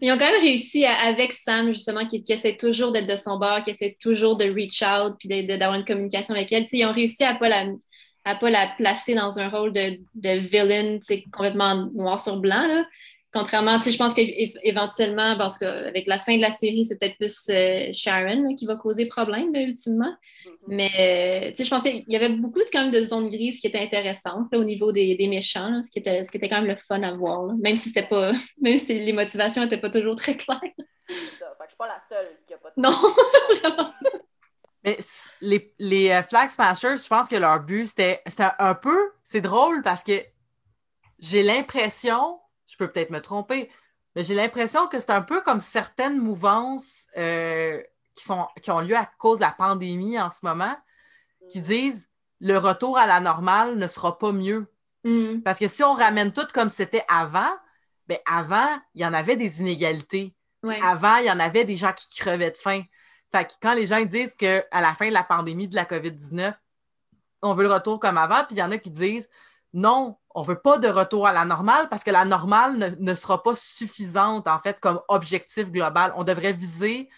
Ils 0.00 0.12
ont 0.12 0.18
quand 0.18 0.30
même 0.30 0.40
réussi 0.40 0.86
avec 0.86 1.32
Sam, 1.32 1.72
justement, 1.72 2.06
qui, 2.06 2.22
essaie 2.28 2.56
toujours 2.56 2.92
d'être 2.92 3.08
de 3.08 3.16
son 3.16 3.38
bord, 3.38 3.62
qui 3.62 3.70
essaie 3.70 3.96
toujours 4.00 4.36
de 4.36 4.44
reach 4.44 4.82
out, 4.82 5.16
puis 5.18 5.46
d'avoir 5.46 5.74
une 5.74 5.84
communication 5.84 6.34
avec 6.34 6.52
elle. 6.52 6.66
ils 6.70 6.86
ont 6.86 6.92
réussi 6.92 7.24
à 7.24 7.34
pas 7.34 7.48
la 7.48 7.64
à 8.24 8.34
pas 8.34 8.50
la 8.50 8.66
placer 8.76 9.14
dans 9.14 9.38
un 9.38 9.48
rôle 9.48 9.72
de, 9.72 10.00
de 10.14 10.38
villain 10.38 10.98
complètement 11.32 11.86
noir 11.94 12.20
sur 12.20 12.38
blanc. 12.40 12.66
Là. 12.66 12.84
Contrairement, 13.32 13.78
je 13.80 13.96
pense 13.96 14.14
qu'éventuellement, 14.14 15.36
parce 15.36 15.58
qu'avec 15.58 16.06
la 16.06 16.18
fin 16.18 16.36
de 16.36 16.40
la 16.40 16.50
série, 16.50 16.86
c'est 16.86 16.98
peut-être 16.98 17.18
plus 17.18 17.48
euh, 17.50 17.92
Sharon 17.92 18.54
qui 18.54 18.64
va 18.64 18.76
causer 18.76 19.06
problème, 19.06 19.54
ultimement. 19.54 20.06
Mm-hmm. 20.06 20.50
Mais 20.68 21.54
je 21.58 21.68
pensais 21.68 22.00
qu'il 22.00 22.12
y 22.12 22.16
avait 22.16 22.30
beaucoup 22.30 22.60
de, 22.60 22.66
quand 22.72 22.82
même 22.82 22.90
de 22.90 23.02
zones 23.02 23.28
grises 23.28 23.60
qui 23.60 23.66
étaient 23.66 23.82
intéressantes 23.82 24.54
au 24.54 24.64
niveau 24.64 24.92
des, 24.92 25.14
des 25.16 25.28
méchants, 25.28 25.82
ce, 25.82 25.90
qui 25.90 25.98
était, 25.98 26.24
ce 26.24 26.30
qui 26.30 26.38
était 26.38 26.48
quand 26.48 26.60
même 26.60 26.70
le 26.70 26.76
fun 26.76 27.02
à 27.02 27.12
voir, 27.12 27.54
même 27.58 27.76
si 27.76 27.90
c'était 27.90 28.08
pas, 28.08 28.32
même 28.62 28.78
si 28.78 28.94
les 28.94 29.12
motivations 29.12 29.62
n'étaient 29.62 29.76
pas 29.76 29.90
toujours 29.90 30.16
très 30.16 30.36
claires. 30.36 30.60
je 31.08 31.14
suis 31.14 31.76
pas 31.76 31.86
la 31.86 32.02
seule 32.08 32.38
qui 32.46 32.54
a 32.54 32.58
pas 32.58 32.70
de 32.74 32.80
Non, 32.80 32.96
vraiment 33.60 33.92
les, 35.40 35.72
les 35.78 36.10
euh, 36.10 36.22
Flag 36.22 36.50
Smashers, 36.50 36.96
je 36.96 37.08
pense 37.08 37.28
que 37.28 37.36
leur 37.36 37.60
but, 37.60 37.86
c'était 37.86 38.22
un 38.58 38.74
peu. 38.74 39.12
C'est 39.24 39.40
drôle 39.40 39.82
parce 39.82 40.02
que 40.02 40.20
j'ai 41.18 41.42
l'impression, 41.42 42.38
je 42.68 42.76
peux 42.76 42.88
peut-être 42.88 43.10
me 43.10 43.20
tromper, 43.20 43.68
mais 44.14 44.22
j'ai 44.22 44.34
l'impression 44.34 44.86
que 44.86 45.00
c'est 45.00 45.10
un 45.10 45.22
peu 45.22 45.40
comme 45.40 45.60
certaines 45.60 46.18
mouvances 46.18 47.08
euh, 47.16 47.82
qui, 48.14 48.24
sont, 48.24 48.46
qui 48.62 48.70
ont 48.70 48.80
lieu 48.80 48.96
à 48.96 49.10
cause 49.18 49.38
de 49.38 49.44
la 49.44 49.50
pandémie 49.50 50.20
en 50.20 50.30
ce 50.30 50.40
moment, 50.42 50.76
qui 51.50 51.60
disent 51.60 52.08
le 52.40 52.56
retour 52.56 52.98
à 52.98 53.06
la 53.06 53.20
normale 53.20 53.76
ne 53.76 53.86
sera 53.86 54.18
pas 54.18 54.32
mieux. 54.32 54.66
Mm. 55.04 55.40
Parce 55.40 55.58
que 55.58 55.68
si 55.68 55.82
on 55.82 55.94
ramène 55.94 56.32
tout 56.32 56.46
comme 56.52 56.68
c'était 56.68 57.04
avant, 57.08 57.50
ben 58.06 58.18
avant, 58.26 58.78
il 58.94 59.02
y 59.02 59.06
en 59.06 59.12
avait 59.12 59.36
des 59.36 59.60
inégalités. 59.60 60.34
Avant, 60.82 61.16
il 61.16 61.26
y 61.26 61.30
en 61.30 61.38
avait 61.38 61.64
des 61.64 61.76
gens 61.76 61.92
qui 61.92 62.18
crevaient 62.18 62.50
de 62.50 62.58
faim. 62.58 62.82
Fait 63.30 63.46
que 63.46 63.52
quand 63.62 63.74
les 63.74 63.86
gens 63.86 64.02
disent 64.04 64.34
qu'à 64.34 64.64
la 64.72 64.94
fin 64.94 65.08
de 65.08 65.12
la 65.12 65.22
pandémie 65.22 65.68
de 65.68 65.76
la 65.76 65.84
COVID-19, 65.84 66.54
on 67.42 67.54
veut 67.54 67.62
le 67.62 67.72
retour 67.72 68.00
comme 68.00 68.18
avant, 68.18 68.44
puis 68.44 68.56
il 68.56 68.58
y 68.58 68.62
en 68.62 68.72
a 68.72 68.78
qui 68.78 68.90
disent 68.90 69.28
non, 69.72 70.16
on 70.34 70.42
ne 70.42 70.46
veut 70.46 70.58
pas 70.60 70.78
de 70.78 70.88
retour 70.88 71.26
à 71.26 71.32
la 71.32 71.44
normale 71.44 71.88
parce 71.88 72.04
que 72.04 72.10
la 72.10 72.24
normale 72.24 72.96
ne, 72.98 73.14
sera 73.14 73.42
pas 73.42 73.54
suffisante, 73.54 74.48
en 74.48 74.58
fait, 74.58 74.80
comme 74.80 75.00
objectif 75.08 75.70
global. 75.70 76.12
On 76.16 76.24
devrait 76.24 76.52
viser 76.52 77.08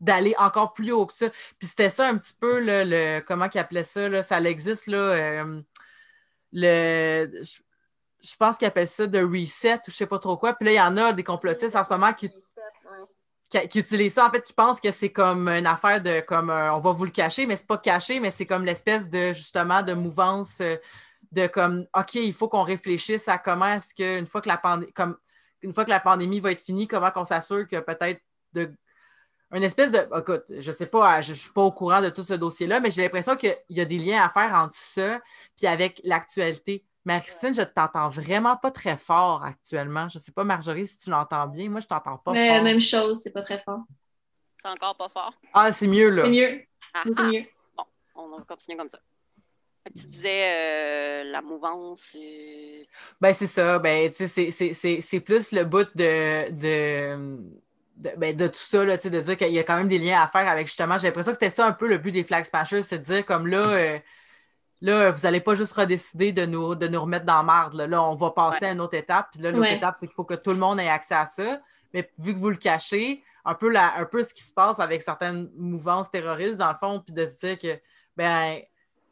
d'aller 0.00 0.34
encore 0.38 0.72
plus 0.72 0.92
haut 0.92 1.06
que 1.06 1.12
ça. 1.12 1.28
Puis 1.58 1.68
c'était 1.68 1.90
ça 1.90 2.06
un 2.08 2.16
petit 2.18 2.34
peu, 2.40 2.60
le, 2.60 3.20
comment 3.20 3.48
qu'ils 3.48 3.60
appelaient 3.60 3.84
ça, 3.84 4.08
là, 4.08 4.22
ça 4.22 4.40
existe, 4.40 4.86
là, 4.86 4.98
euh, 4.98 5.62
le... 6.52 7.42
Je, 8.22 8.36
pense 8.36 8.56
qu'ils 8.56 8.68
appellent 8.68 8.88
ça 8.88 9.06
de 9.06 9.20
reset 9.20 9.74
ou 9.74 9.80
je 9.86 9.90
ne 9.90 9.94
sais 9.94 10.06
pas 10.06 10.18
trop 10.18 10.36
quoi. 10.36 10.54
Puis 10.54 10.66
là, 10.66 10.72
il 10.72 10.76
y 10.76 10.80
en 10.80 10.96
a 10.96 11.12
des 11.12 11.24
complotistes 11.24 11.74
en 11.74 11.82
ce 11.82 11.90
moment 11.90 12.12
qui 12.12 12.30
qui, 13.68 13.78
utilisent 13.78 14.14
ça, 14.14 14.26
en 14.26 14.30
fait, 14.30 14.42
qui 14.42 14.52
pensent 14.52 14.80
que 14.80 14.90
c'est 14.90 15.12
comme 15.12 15.48
une 15.48 15.66
affaire 15.66 16.00
de 16.00 16.20
comme 16.20 16.50
euh, 16.50 16.72
on 16.74 16.80
va 16.80 16.92
vous 16.92 17.04
le 17.04 17.10
cacher, 17.10 17.46
mais 17.46 17.56
c'est 17.56 17.66
pas 17.66 17.78
caché, 17.78 18.20
mais 18.20 18.30
c'est 18.30 18.46
comme 18.46 18.64
l'espèce 18.64 19.10
de 19.10 19.32
justement 19.32 19.82
de 19.82 19.92
mouvance 19.92 20.60
euh, 20.60 20.76
de 21.32 21.46
comme 21.46 21.86
OK, 21.96 22.14
il 22.14 22.32
faut 22.32 22.48
qu'on 22.48 22.62
réfléchisse 22.62 23.26
à 23.28 23.38
comment 23.38 23.66
est-ce 23.66 23.94
qu'une 23.94 24.26
fois 24.26 24.40
que 24.40 24.48
la 24.48 24.58
pandémie 24.58 24.92
comme 24.92 25.16
une 25.62 25.72
fois 25.72 25.84
que 25.84 25.90
la 25.90 26.00
pandémie 26.00 26.40
va 26.40 26.52
être 26.52 26.60
finie, 26.60 26.88
comment 26.88 27.10
qu'on 27.10 27.24
s'assure 27.24 27.66
que 27.66 27.78
peut-être 27.80 28.20
de 28.52 28.72
une 29.52 29.62
espèce 29.62 29.90
de. 29.90 30.08
Écoute, 30.18 30.44
je 30.48 30.72
sais 30.72 30.86
pas, 30.86 31.20
je, 31.20 31.32
ne 31.32 31.36
suis 31.36 31.50
pas 31.50 31.62
au 31.62 31.72
courant 31.72 32.00
de 32.00 32.08
tout 32.08 32.22
ce 32.22 32.34
dossier-là, 32.34 32.80
mais 32.80 32.90
j'ai 32.90 33.02
l'impression 33.02 33.36
qu'il 33.36 33.54
y 33.68 33.80
a 33.80 33.84
des 33.84 33.98
liens 33.98 34.24
à 34.24 34.30
faire 34.30 34.54
entre 34.54 34.74
ça 34.74 35.20
puis 35.56 35.66
avec 35.66 36.00
l'actualité. 36.04 36.84
Mais 37.04 37.20
Christine, 37.20 37.52
je 37.52 37.62
t'entends 37.62 38.08
vraiment 38.08 38.56
pas 38.56 38.70
très 38.70 38.96
fort 38.96 39.44
actuellement. 39.44 40.08
Je 40.08 40.18
sais 40.18 40.32
pas, 40.32 40.44
Marjorie, 40.44 40.86
si 40.86 40.96
tu 40.98 41.10
l'entends 41.10 41.46
bien. 41.48 41.68
Moi, 41.68 41.80
je 41.80 41.86
t'entends 41.86 42.16
pas 42.16 42.32
fort. 42.32 42.62
Même 42.62 42.80
chose, 42.80 43.20
c'est 43.20 43.32
pas 43.32 43.42
très 43.42 43.58
fort. 43.58 43.80
C'est 44.62 44.68
encore 44.68 44.96
pas 44.96 45.08
fort. 45.08 45.34
Ah, 45.52 45.72
c'est 45.72 45.88
mieux, 45.88 46.10
là. 46.10 46.22
C'est 46.24 46.30
mieux. 46.30 46.62
Ah, 46.94 47.02
Beaucoup 47.04 47.22
ah. 47.22 47.28
mieux. 47.28 47.44
Bon, 47.76 47.84
on 48.14 48.28
va 48.28 48.44
continuer 48.44 48.78
comme 48.78 48.88
ça. 48.88 49.00
Tu 49.86 50.06
disais 50.06 50.44
euh, 50.44 51.24
la 51.24 51.42
mouvance. 51.42 52.16
Ben, 53.20 53.34
c'est 53.34 53.46
ça. 53.46 53.78
Ben, 53.78 54.12
c'est 54.14 55.20
plus 55.20 55.52
le 55.52 55.64
bout 55.64 55.88
de, 55.96 56.50
de, 56.50 58.16
ben, 58.16 58.36
de, 58.36 58.46
tout 58.46 58.54
ça, 58.54 58.84
là, 58.84 58.96
de 58.96 59.20
dire 59.20 59.36
qu'il 59.36 59.52
y 59.52 59.58
a 59.58 59.64
quand 59.64 59.76
même 59.76 59.88
des 59.88 59.98
liens 59.98 60.22
à 60.22 60.28
faire 60.28 60.48
avec 60.48 60.66
justement. 60.68 60.98
J'ai 60.98 61.08
l'impression 61.08 61.32
que 61.32 61.38
c'était 61.38 61.54
ça 61.54 61.66
un 61.66 61.72
peu 61.72 61.88
le 61.88 61.98
but 61.98 62.12
des 62.12 62.24
Flag 62.24 62.44
Smashers, 62.44 62.82
c'est 62.82 62.98
de 62.98 63.04
dire 63.04 63.26
comme 63.26 63.46
là. 63.46 63.70
Euh, 63.70 63.98
Là, 64.82 65.12
vous 65.12 65.20
n'allez 65.20 65.40
pas 65.40 65.54
juste 65.54 65.74
redécider 65.74 66.32
de 66.32 66.44
nous, 66.44 66.74
de 66.74 66.88
nous 66.88 67.00
remettre 67.00 67.24
dans 67.24 67.36
la 67.36 67.42
marde. 67.44 67.74
Là. 67.74 68.02
on 68.02 68.16
va 68.16 68.32
passer 68.32 68.64
à 68.64 68.72
une 68.72 68.80
autre 68.80 68.96
étape. 68.96 69.28
Puis 69.32 69.40
là, 69.40 69.52
l'autre 69.52 69.70
étape, 69.70 69.94
c'est 69.96 70.08
qu'il 70.08 70.14
faut 70.14 70.24
que 70.24 70.34
tout 70.34 70.50
le 70.50 70.56
monde 70.56 70.80
ait 70.80 70.88
accès 70.88 71.14
à 71.14 71.24
ça. 71.24 71.60
Mais 71.94 72.10
vu 72.18 72.34
que 72.34 72.38
vous 72.40 72.50
le 72.50 72.56
cachez, 72.56 73.22
un 73.44 73.54
peu, 73.54 73.68
la, 73.68 73.96
un 73.98 74.04
peu 74.04 74.24
ce 74.24 74.34
qui 74.34 74.42
se 74.42 74.52
passe 74.52 74.80
avec 74.80 75.02
certaines 75.02 75.52
mouvances 75.56 76.10
terroristes, 76.10 76.56
dans 76.56 76.72
le 76.72 76.78
fond, 76.78 76.98
puis 76.98 77.14
de 77.14 77.24
se 77.24 77.36
dire 77.38 77.58
que, 77.60 77.78
ben, 78.16 78.60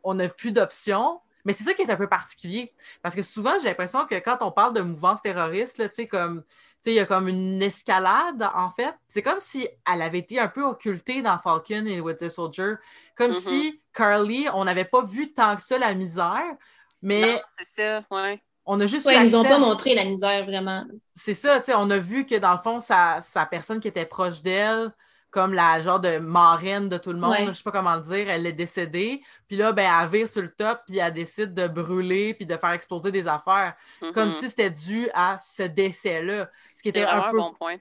on 0.03 0.15
n'a 0.15 0.29
plus 0.29 0.53
d'options. 0.53 1.21
Mais 1.45 1.55
c'est 1.55 1.65
ça 1.65 1.73
qui 1.73 1.83
est 1.83 1.91
un 1.91 1.97
peu 1.97 2.09
particulier. 2.09 2.73
Parce 3.03 3.15
que 3.15 3.23
souvent, 3.23 3.59
j'ai 3.59 3.69
l'impression 3.69 4.05
que 4.07 4.15
quand 4.17 4.39
on 4.43 4.53
parle 4.53 4.75
de 4.75 4.83
mouvances 4.83 5.23
terroristes, 5.23 5.77
tu 5.77 5.89
sais, 5.95 6.07
comme 6.07 6.43
il 6.87 6.95
y 6.95 7.01
a 7.01 7.07
comme 7.07 7.29
une 7.29 7.63
escalade, 7.63 8.49
en 8.55 8.71
fait. 8.71 8.95
C'est 9.09 9.23
comme 9.23 9.41
si 9.41 9.69
elle 9.91 10.03
avait 10.03 10.21
été 10.21 10.39
un 10.39 10.49
peu 10.49 10.63
occultée 10.65 11.23
dans 11.23 11.39
Falcon 11.39 11.85
et 11.87 12.01
Winter 12.01 12.31
Soldier. 12.31 12.75
Comme 13.17 13.33
mm-hmm. 13.33 13.49
si 13.49 13.83
Carly, 13.93 14.47
on 14.55 14.65
n'avait 14.65 14.85
pas 14.85 15.03
vu 15.03 15.33
tant 15.33 15.57
que 15.57 15.63
ça 15.63 15.79
la 15.79 15.95
misère, 15.95 16.57
mais. 17.03 17.43
C'est 17.59 17.83
ça, 17.83 18.05
ouais. 18.11 18.43
On 18.65 18.81
a 18.81 18.87
juste. 18.87 19.07
Ouais, 19.07 19.17
ils 19.17 19.25
nous 19.25 19.37
ont 19.37 19.45
pas 19.45 19.59
montré 19.59 19.95
la 19.95 20.05
misère 20.05 20.45
vraiment. 20.47 20.85
C'est 21.15 21.35
ça, 21.35 21.61
tu 21.61 21.67
sais, 21.67 21.75
on 21.77 21.91
a 21.91 21.99
vu 21.99 22.25
que 22.25 22.37
dans 22.37 22.53
le 22.53 22.59
fond, 22.59 22.81
sa, 22.81 23.21
sa 23.21 23.45
personne 23.45 23.81
qui 23.81 23.89
était 23.89 24.07
proche 24.07 24.43
d'elle, 24.43 24.93
comme 25.31 25.55
la 25.55 25.81
genre 25.81 26.01
de 26.01 26.19
marraine 26.19 26.89
de 26.89 26.99
tout 26.99 27.13
le 27.13 27.19
monde, 27.19 27.37
je 27.49 27.53
sais 27.53 27.63
pas 27.63 27.71
comment 27.71 27.95
le 27.95 28.03
dire, 28.03 28.29
elle 28.29 28.47
est 28.47 28.53
décédée. 28.53 29.23
Puis 29.47 29.57
là, 29.57 29.73
ben, 29.73 29.89
elle 30.03 30.09
vire 30.09 30.29
sur 30.29 30.43
le 30.43 30.51
top, 30.51 30.81
puis 30.87 30.99
elle 30.99 31.13
décide 31.13 31.55
de 31.55 31.69
brûler, 31.69 32.35
puis 32.35 32.47
de 32.47 32.57
faire 32.57 32.73
exploser 32.73 33.13
des 33.13 33.29
affaires. 33.29 33.75
Comme 34.13 34.29
mm-hmm. 34.29 34.31
si 34.31 34.49
c'était 34.49 34.71
dû 34.71 35.09
à 35.15 35.39
ce 35.39 35.63
décès-là. 35.63 36.51
Ce 36.75 36.83
qui 36.83 36.89
était 36.89 37.05
un 37.05 37.31
peu. 37.31 37.39
bon 37.39 37.55
point. 37.59 37.77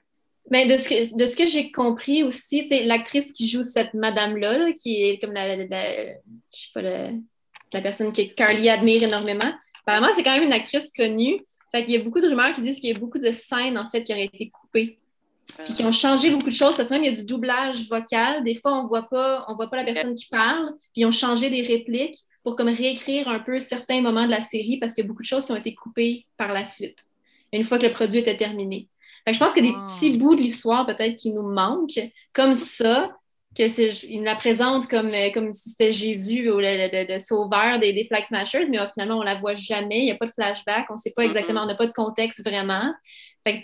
Mais 0.50 0.66
de 0.66 0.78
ce 0.78 0.88
que, 0.88 1.16
de 1.16 1.26
ce 1.26 1.36
que 1.36 1.46
j'ai 1.46 1.70
compris 1.70 2.22
aussi, 2.22 2.66
l'actrice 2.84 3.32
qui 3.32 3.48
joue 3.48 3.62
cette 3.62 3.94
madame-là, 3.94 4.72
qui 4.72 5.02
est 5.04 5.18
comme 5.18 5.32
la, 5.32 5.56
je 5.56 5.64
sais 6.52 6.68
pas, 6.72 6.82
la 6.82 7.80
personne 7.82 8.12
que 8.12 8.22
Carly 8.34 8.68
admire 8.68 9.02
énormément, 9.02 9.52
apparemment, 9.86 10.12
c'est 10.14 10.22
quand 10.22 10.34
même 10.34 10.44
une 10.44 10.52
actrice 10.52 10.90
connue. 10.92 11.44
Fait 11.72 11.84
qu'il 11.84 11.94
y 11.94 12.00
a 12.00 12.02
beaucoup 12.02 12.20
de 12.20 12.28
rumeurs 12.28 12.52
qui 12.52 12.62
disent 12.62 12.80
qu'il 12.80 12.90
y 12.90 12.96
a 12.96 12.98
beaucoup 12.98 13.18
de 13.18 13.30
scènes, 13.30 13.78
en 13.78 13.88
fait, 13.90 14.02
qui 14.02 14.12
auraient 14.12 14.24
été 14.24 14.50
coupées 14.50 14.99
puis 15.64 15.74
qui 15.74 15.84
ont 15.84 15.92
changé 15.92 16.30
beaucoup 16.30 16.48
de 16.48 16.54
choses 16.54 16.76
parce 16.76 16.88
que 16.88 16.94
même 16.94 17.04
il 17.04 17.10
y 17.10 17.14
a 17.14 17.16
du 17.16 17.24
doublage 17.24 17.88
vocal. 17.88 18.42
Des 18.44 18.54
fois, 18.54 18.72
on 18.72 18.86
voit 18.86 19.08
pas, 19.08 19.44
on 19.48 19.54
voit 19.54 19.68
pas 19.68 19.76
la 19.76 19.84
personne 19.84 20.14
qui 20.14 20.26
parle, 20.26 20.72
puis 20.92 21.02
ils 21.02 21.06
ont 21.06 21.12
changé 21.12 21.50
des 21.50 21.62
répliques 21.62 22.16
pour 22.42 22.56
comme 22.56 22.68
réécrire 22.68 23.28
un 23.28 23.40
peu 23.40 23.58
certains 23.58 24.00
moments 24.00 24.24
de 24.24 24.30
la 24.30 24.42
série 24.42 24.78
parce 24.78 24.94
qu'il 24.94 25.04
y 25.04 25.06
a 25.06 25.08
beaucoup 25.08 25.22
de 25.22 25.26
choses 25.26 25.46
qui 25.46 25.52
ont 25.52 25.56
été 25.56 25.74
coupées 25.74 26.26
par 26.36 26.52
la 26.52 26.64
suite, 26.64 26.98
une 27.52 27.64
fois 27.64 27.78
que 27.78 27.86
le 27.86 27.92
produit 27.92 28.20
était 28.20 28.36
terminé. 28.36 28.88
je 29.26 29.38
pense 29.38 29.52
que 29.52 29.60
des 29.60 29.74
ah. 29.76 29.84
petits 29.84 30.16
bouts 30.16 30.34
de 30.34 30.40
l'histoire 30.40 30.86
peut-être 30.86 31.16
qui 31.16 31.30
nous 31.30 31.46
manquent, 31.46 32.00
comme 32.32 32.54
ça, 32.54 33.10
que 33.56 34.06
il 34.06 34.22
la 34.22 34.36
présente 34.36 34.86
comme, 34.86 35.08
euh, 35.08 35.30
comme 35.34 35.52
si 35.52 35.70
c'était 35.70 35.92
Jésus 35.92 36.50
ou 36.50 36.60
le, 36.60 37.18
sauveur 37.18 37.80
des, 37.80 37.92
des, 37.92 38.04
Flag 38.04 38.24
Smashers, 38.24 38.66
mais 38.70 38.78
finalement, 38.94 39.18
on 39.18 39.22
la 39.22 39.34
voit 39.34 39.56
jamais, 39.56 39.98
il 39.98 40.04
n'y 40.04 40.12
a 40.12 40.16
pas 40.16 40.26
de 40.26 40.30
flashback, 40.30 40.86
on 40.88 40.94
ne 40.94 40.98
sait 40.98 41.12
pas 41.14 41.24
exactement, 41.24 41.62
on 41.62 41.66
n'a 41.66 41.74
pas 41.74 41.86
de 41.86 41.92
contexte 41.92 42.44
vraiment. 42.44 42.94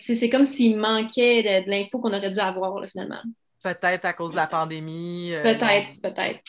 C'est 0.01 0.31
comme 0.31 0.45
s'il 0.45 0.77
manquait 0.77 1.63
de, 1.65 1.71
l'info 1.71 2.01
qu'on 2.01 2.13
aurait 2.13 2.31
dû 2.31 2.39
avoir, 2.39 2.85
finalement. 2.87 3.23
Peut-être 3.63 4.05
à 4.05 4.13
cause 4.13 4.33
de 4.33 4.37
la 4.37 4.47
pandémie. 4.47 5.35
Euh, 5.35 5.43
peut-être, 5.43 6.01
peut-être. 6.01 6.41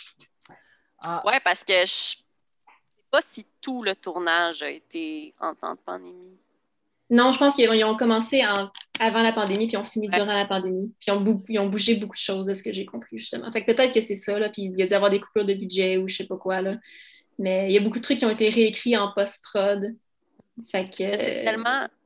Ah. 1.04 1.22
Ouais, 1.26 1.40
parce 1.44 1.64
que 1.64 1.74
je 1.74 1.82
ne 1.82 1.86
sais 1.86 2.18
pas 3.12 3.22
si 3.28 3.46
tout 3.62 3.84
le 3.84 3.96
tournage 3.96 4.64
a 4.64 4.70
été 4.70 5.34
en 5.40 5.56
temps 5.56 5.74
de 5.74 5.80
pandémie. 5.80 6.38
Non, 7.10 7.32
je 7.32 7.38
pense 7.38 7.56
qu'ils 7.56 7.86
ont 7.86 7.96
commencé 7.96 8.42
avant 8.42 9.22
la 9.22 9.32
pandémie, 9.32 9.68
puis 9.68 9.78
ont 9.78 9.86
fini 9.86 10.10
durant 10.10 10.34
la 10.34 10.46
pandémie. 10.46 10.94
Puis 11.00 11.12
ils 11.48 11.60
ont, 11.60 11.70
bougé 11.70 11.96
beaucoup 11.96 12.16
de 12.16 12.20
choses, 12.20 12.48
de 12.48 12.54
ce 12.54 12.62
que 12.62 12.74
j'ai 12.74 12.86
compris, 12.86 13.18
justement. 13.18 13.50
Fait 13.52 13.64
que 13.64 13.72
peut-être 13.72 13.94
que 13.94 14.02
c'est 14.02 14.16
ça, 14.16 14.38
là, 14.38 14.50
puis 14.50 14.64
il 14.64 14.78
y 14.78 14.84
a 14.84 14.86
dû 14.86 14.94
avoir 14.94 15.10
des 15.10 15.22
coupures 15.22 15.46
de 15.46 15.54
budget 15.54 15.98
ou 15.98 16.08
je 16.08 16.18
sais 16.18 16.28
pas 16.28 16.38
quoi, 16.38 16.62
là. 16.62 16.76
Mais 17.40 17.68
il 17.70 17.74
y 17.74 17.78
a 17.78 17.82
beaucoup 17.82 18.00
de 18.00 18.04
trucs 18.04 18.18
qui 18.18 18.26
ont 18.26 18.30
été 18.30 18.50
réécrits 18.50 18.98
en 18.98 19.14
post-prod. 19.14 19.96
Fait 20.66 20.86
que... 20.86 21.18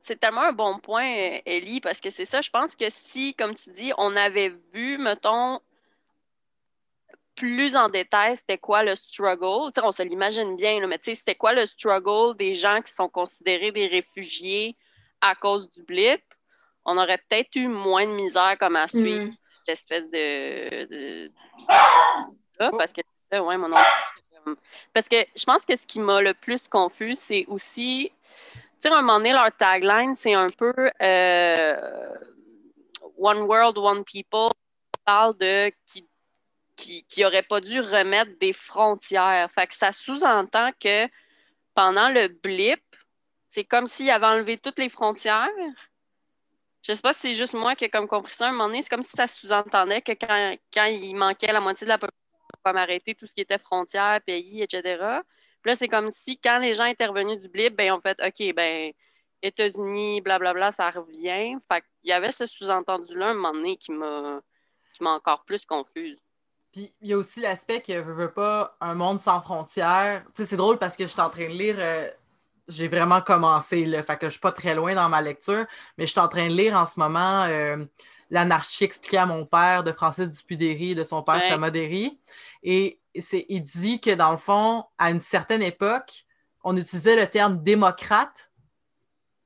C'est 0.04 0.18
tellement, 0.18 0.42
un 0.42 0.52
bon 0.52 0.78
point, 0.78 1.40
Ellie, 1.46 1.80
parce 1.80 2.00
que 2.00 2.10
c'est 2.10 2.24
ça, 2.24 2.40
je 2.40 2.50
pense 2.50 2.74
que 2.76 2.86
si, 2.88 3.34
comme 3.34 3.54
tu 3.54 3.70
dis, 3.70 3.92
on 3.96 4.14
avait 4.16 4.52
vu, 4.72 4.98
mettons, 4.98 5.60
plus 7.34 7.76
en 7.76 7.88
détail 7.88 8.36
c'était 8.36 8.58
quoi 8.58 8.82
le 8.82 8.94
struggle. 8.94 9.72
on 9.82 9.92
se 9.92 10.02
l'imagine 10.02 10.56
bien, 10.56 10.86
mais 10.86 10.98
c'était 11.02 11.34
quoi 11.34 11.54
le 11.54 11.64
struggle 11.64 12.36
des 12.36 12.54
gens 12.54 12.82
qui 12.82 12.92
sont 12.92 13.08
considérés 13.08 13.72
des 13.72 13.86
réfugiés 13.86 14.76
à 15.20 15.34
cause 15.34 15.70
du 15.70 15.82
blip, 15.82 16.22
on 16.84 16.98
aurait 16.98 17.18
peut-être 17.28 17.54
eu 17.54 17.68
moins 17.68 18.06
de 18.06 18.12
misère 18.12 18.56
comme 18.58 18.76
à 18.76 18.88
suivre 18.88 19.26
mm. 19.26 19.32
cette 19.64 19.68
espèce 19.68 20.10
de. 20.10 21.30
Oh. 22.60 22.76
parce 22.76 22.92
que 22.92 23.00
ouais, 23.32 23.56
mon 23.56 23.72
Parce 24.92 25.08
que 25.08 25.16
je 25.36 25.44
pense 25.44 25.64
que 25.64 25.76
ce 25.76 25.86
qui 25.86 26.00
m'a 26.00 26.20
le 26.20 26.34
plus 26.34 26.68
confus, 26.68 27.14
c'est 27.14 27.44
aussi. 27.48 28.10
Tu 28.52 28.60
sais, 28.80 28.88
à 28.88 28.96
un 28.96 29.02
moment 29.02 29.18
donné, 29.18 29.32
leur 29.32 29.50
tagline, 29.56 30.14
c'est 30.14 30.34
un 30.34 30.48
peu 30.48 30.72
euh, 31.00 32.14
One 33.18 33.42
World, 33.42 33.78
One 33.78 34.04
People. 34.04 34.50
Parle 35.04 35.36
de 35.38 35.72
qui 35.86 36.06
qui, 36.76 37.04
qui 37.04 37.24
aurait 37.24 37.42
pas 37.42 37.60
dû 37.60 37.80
remettre 37.80 38.32
des 38.40 38.52
frontières. 38.52 39.50
Fait 39.52 39.66
que 39.66 39.74
ça 39.74 39.92
sous-entend 39.92 40.70
que 40.80 41.06
pendant 41.74 42.08
le 42.08 42.28
blip, 42.28 42.82
c'est 43.48 43.64
comme 43.64 43.86
s'il 43.86 44.10
avait 44.10 44.26
enlevé 44.26 44.58
toutes 44.58 44.78
les 44.78 44.88
frontières. 44.88 45.48
Je 46.82 46.94
sais 46.94 47.02
pas 47.02 47.12
si 47.12 47.20
c'est 47.20 47.32
juste 47.34 47.54
moi 47.54 47.76
qui 47.76 47.84
ai 47.84 47.90
comme 47.90 48.08
compris 48.08 48.34
ça 48.34 48.46
à 48.46 48.48
un 48.48 48.52
moment 48.52 48.66
donné. 48.66 48.82
C'est 48.82 48.88
comme 48.88 49.04
si 49.04 49.16
ça 49.16 49.28
sous-entendait 49.28 50.02
que 50.02 50.12
quand, 50.12 50.56
quand, 50.74 50.86
il 50.86 51.14
manquait 51.14 51.52
la 51.52 51.60
moitié 51.60 51.84
de 51.84 51.90
la 51.90 51.98
population, 51.98 52.21
pour 52.62 52.72
m'arrêter 52.72 53.14
tout 53.14 53.26
ce 53.26 53.34
qui 53.34 53.40
était 53.40 53.58
frontières, 53.58 54.20
pays, 54.24 54.62
etc. 54.62 54.82
Puis 55.62 55.70
là, 55.70 55.74
c'est 55.74 55.88
comme 55.88 56.10
si 56.10 56.38
quand 56.38 56.58
les 56.58 56.74
gens 56.74 56.84
étaient 56.84 57.06
revenus 57.06 57.40
du 57.40 57.48
blip, 57.48 57.76
ben, 57.76 57.92
on 57.92 58.00
fait 58.00 58.18
OK, 58.24 58.54
ben, 58.54 58.92
États-Unis, 59.42 60.20
blablabla, 60.20 60.72
ça 60.72 60.90
revient. 60.90 61.56
Fait 61.70 61.80
qu'il 61.80 62.10
y 62.10 62.12
avait 62.12 62.32
ce 62.32 62.46
sous-entendu-là 62.46 63.28
un 63.28 63.34
moment 63.34 63.52
donné 63.52 63.76
qui 63.76 63.92
m'a 63.92 64.40
encore 65.00 65.44
plus 65.44 65.64
confuse. 65.64 66.18
Puis 66.72 66.92
il 67.02 67.08
y 67.08 67.12
a 67.12 67.18
aussi 67.18 67.40
l'aspect 67.40 67.82
que 67.82 67.92
veut, 68.00 68.14
veut 68.14 68.32
pas 68.32 68.76
un 68.80 68.94
monde 68.94 69.20
sans 69.20 69.40
frontières. 69.40 70.24
Tu 70.34 70.42
sais, 70.42 70.44
c'est 70.48 70.56
drôle 70.56 70.78
parce 70.78 70.96
que 70.96 71.04
je 71.04 71.10
suis 71.10 71.20
en 71.20 71.28
train 71.28 71.48
de 71.48 71.54
lire 71.54 71.76
euh, 71.78 72.08
j'ai 72.68 72.88
vraiment 72.88 73.20
commencé, 73.20 73.84
là, 73.84 74.02
fait 74.02 74.16
que 74.16 74.26
je 74.26 74.32
suis 74.32 74.40
pas 74.40 74.52
très 74.52 74.74
loin 74.74 74.94
dans 74.94 75.08
ma 75.08 75.20
lecture, 75.20 75.66
mais 75.98 76.06
je 76.06 76.12
suis 76.12 76.20
en 76.20 76.28
train 76.28 76.48
de 76.48 76.54
lire 76.54 76.74
en 76.74 76.86
ce 76.86 76.98
moment 76.98 77.42
euh, 77.44 77.84
L'anarchie 78.30 78.84
expliquée 78.84 79.18
à 79.18 79.26
mon 79.26 79.44
père 79.44 79.84
de 79.84 79.92
Francis 79.92 80.30
Dupudéry 80.30 80.92
et 80.92 80.94
de 80.94 81.04
son 81.04 81.22
père 81.22 81.42
Thomas 81.50 81.70
Derry. 81.70 82.18
Et 82.62 83.00
il 83.14 83.62
dit 83.62 84.00
que 84.00 84.14
dans 84.14 84.30
le 84.30 84.36
fond, 84.36 84.84
à 84.98 85.10
une 85.10 85.20
certaine 85.20 85.62
époque, 85.62 86.24
on 86.64 86.76
utilisait 86.76 87.16
le 87.16 87.26
terme 87.26 87.62
démocrate 87.62 88.50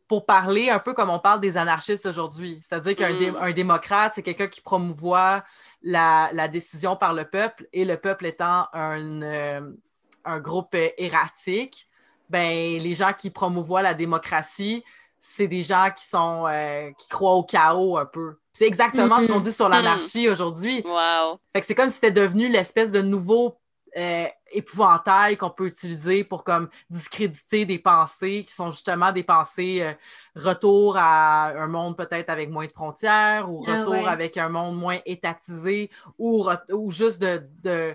pour 0.09 0.25
parler 0.25 0.71
un 0.71 0.79
peu 0.79 0.95
comme 0.95 1.11
on 1.11 1.19
parle 1.19 1.41
des 1.41 1.57
anarchistes 1.57 2.07
aujourd'hui. 2.07 2.61
C'est-à-dire 2.63 2.95
qu'un 2.95 3.13
mm. 3.13 3.53
démocrate, 3.53 4.13
c'est 4.15 4.23
quelqu'un 4.23 4.47
qui 4.47 4.61
promouvoit 4.61 5.43
la, 5.83 6.49
décision 6.49 6.97
par 6.97 7.15
le 7.15 7.25
peuple 7.25 7.67
et 7.73 7.85
le 7.85 7.97
peuple 7.97 8.27
étant 8.27 8.69
un, 8.73 9.23
euh, 9.23 9.73
un 10.25 10.39
groupe 10.39 10.77
erratique 10.99 11.89
ben, 12.29 12.81
les 12.81 12.95
gens 12.95 13.13
qui 13.13 13.31
promouvoient 13.31 13.83
la 13.83 13.95
démocratie, 13.95 14.85
c'est 15.19 15.49
des 15.49 15.63
gens 15.63 15.91
qui 15.97 16.07
sont 16.07 16.45
euh, 16.47 16.91
qui 16.99 17.09
croient 17.09 17.35
au 17.35 17.45
chaos 17.45 17.97
un 17.97 18.07
peu. 18.07 18.39
C'est 18.57 18.67
exactement 18.67 19.21
ce 19.21 19.27
qu'on 19.27 19.41
mm-hmm. 19.41 19.43
dit 19.43 19.53
sur 19.53 19.69
l'anarchie 19.69 20.31
aujourd'hui. 20.31 20.83
Wow. 20.83 21.39
Fait 21.53 21.61
que 21.61 21.67
c'est 21.67 21.75
comme 21.75 21.91
si 21.91 21.97
c'était 21.97 22.11
devenu 22.11 22.49
l'espèce 22.49 22.91
de 22.91 23.03
nouveau 23.03 23.59
euh, 23.99 24.25
épouvantail 24.51 25.37
qu'on 25.37 25.51
peut 25.51 25.67
utiliser 25.67 26.25
pour 26.25 26.43
comme 26.43 26.71
discréditer 26.89 27.67
des 27.67 27.79
pensées 27.79 28.45
qui 28.49 28.55
sont 28.55 28.71
justement 28.71 29.13
des 29.13 29.25
pensées 29.25 29.83
euh, 29.83 29.93
retour 30.35 30.97
à 30.97 31.49
un 31.49 31.67
monde 31.67 31.99
peut-être 31.99 32.31
avec 32.31 32.49
moins 32.49 32.65
de 32.65 32.73
frontières 32.73 33.51
ou 33.51 33.63
ah 33.69 33.81
retour 33.81 34.09
avec 34.09 34.39
un 34.39 34.49
monde 34.49 34.79
moins 34.79 35.01
étatisé 35.05 35.91
ou, 36.19 36.49
ou 36.71 36.91
juste 36.91 37.21
de 37.21 37.95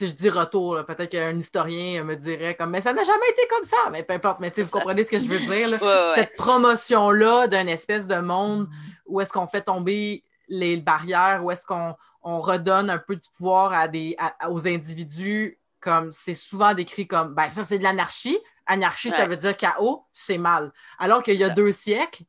je 0.00 0.06
dis 0.06 0.28
retour, 0.28 0.82
peut-être 0.86 1.10
qu'un 1.10 1.36
historien 1.36 2.04
me 2.04 2.14
dirait 2.14 2.54
comme, 2.54 2.70
mais 2.70 2.80
ça 2.80 2.92
n'a 2.92 3.02
jamais 3.02 3.28
été 3.30 3.42
comme 3.50 3.64
ça, 3.64 3.76
mais 3.90 4.02
peu 4.02 4.14
importe, 4.14 4.40
mais 4.40 4.52
vous 4.56 4.70
comprenez 4.70 5.04
ce 5.04 5.10
que 5.10 5.18
je 5.18 5.28
veux 5.28 5.40
dire. 5.40 5.78
Cette 6.14 6.34
promotion-là 6.36 7.48
d'un 7.48 7.66
espèce 7.66 8.06
de 8.06 8.16
monde 8.16 8.68
où 9.06 9.20
est-ce 9.20 9.32
qu'on 9.32 9.46
fait 9.46 9.62
tomber 9.62 10.24
les 10.48 10.76
barrières, 10.76 11.44
où 11.44 11.50
est-ce 11.50 11.66
qu'on 11.66 11.96
redonne 12.22 12.90
un 12.90 12.98
peu 12.98 13.16
du 13.16 13.28
pouvoir 13.36 13.72
à 13.72 13.88
des, 13.88 14.16
aux 14.48 14.66
individus, 14.66 15.58
comme 15.80 16.12
c'est 16.12 16.34
souvent 16.34 16.74
décrit 16.74 17.06
comme, 17.06 17.34
ben 17.34 17.50
ça 17.50 17.64
c'est 17.64 17.78
de 17.78 17.82
l'anarchie. 17.82 18.38
Anarchie, 18.66 19.10
ça 19.10 19.26
veut 19.26 19.36
dire 19.36 19.56
chaos, 19.56 20.06
c'est 20.12 20.38
mal. 20.38 20.72
Alors 20.98 21.22
qu'il 21.22 21.36
y 21.36 21.44
a 21.44 21.50
deux 21.50 21.72
siècles, 21.72 22.24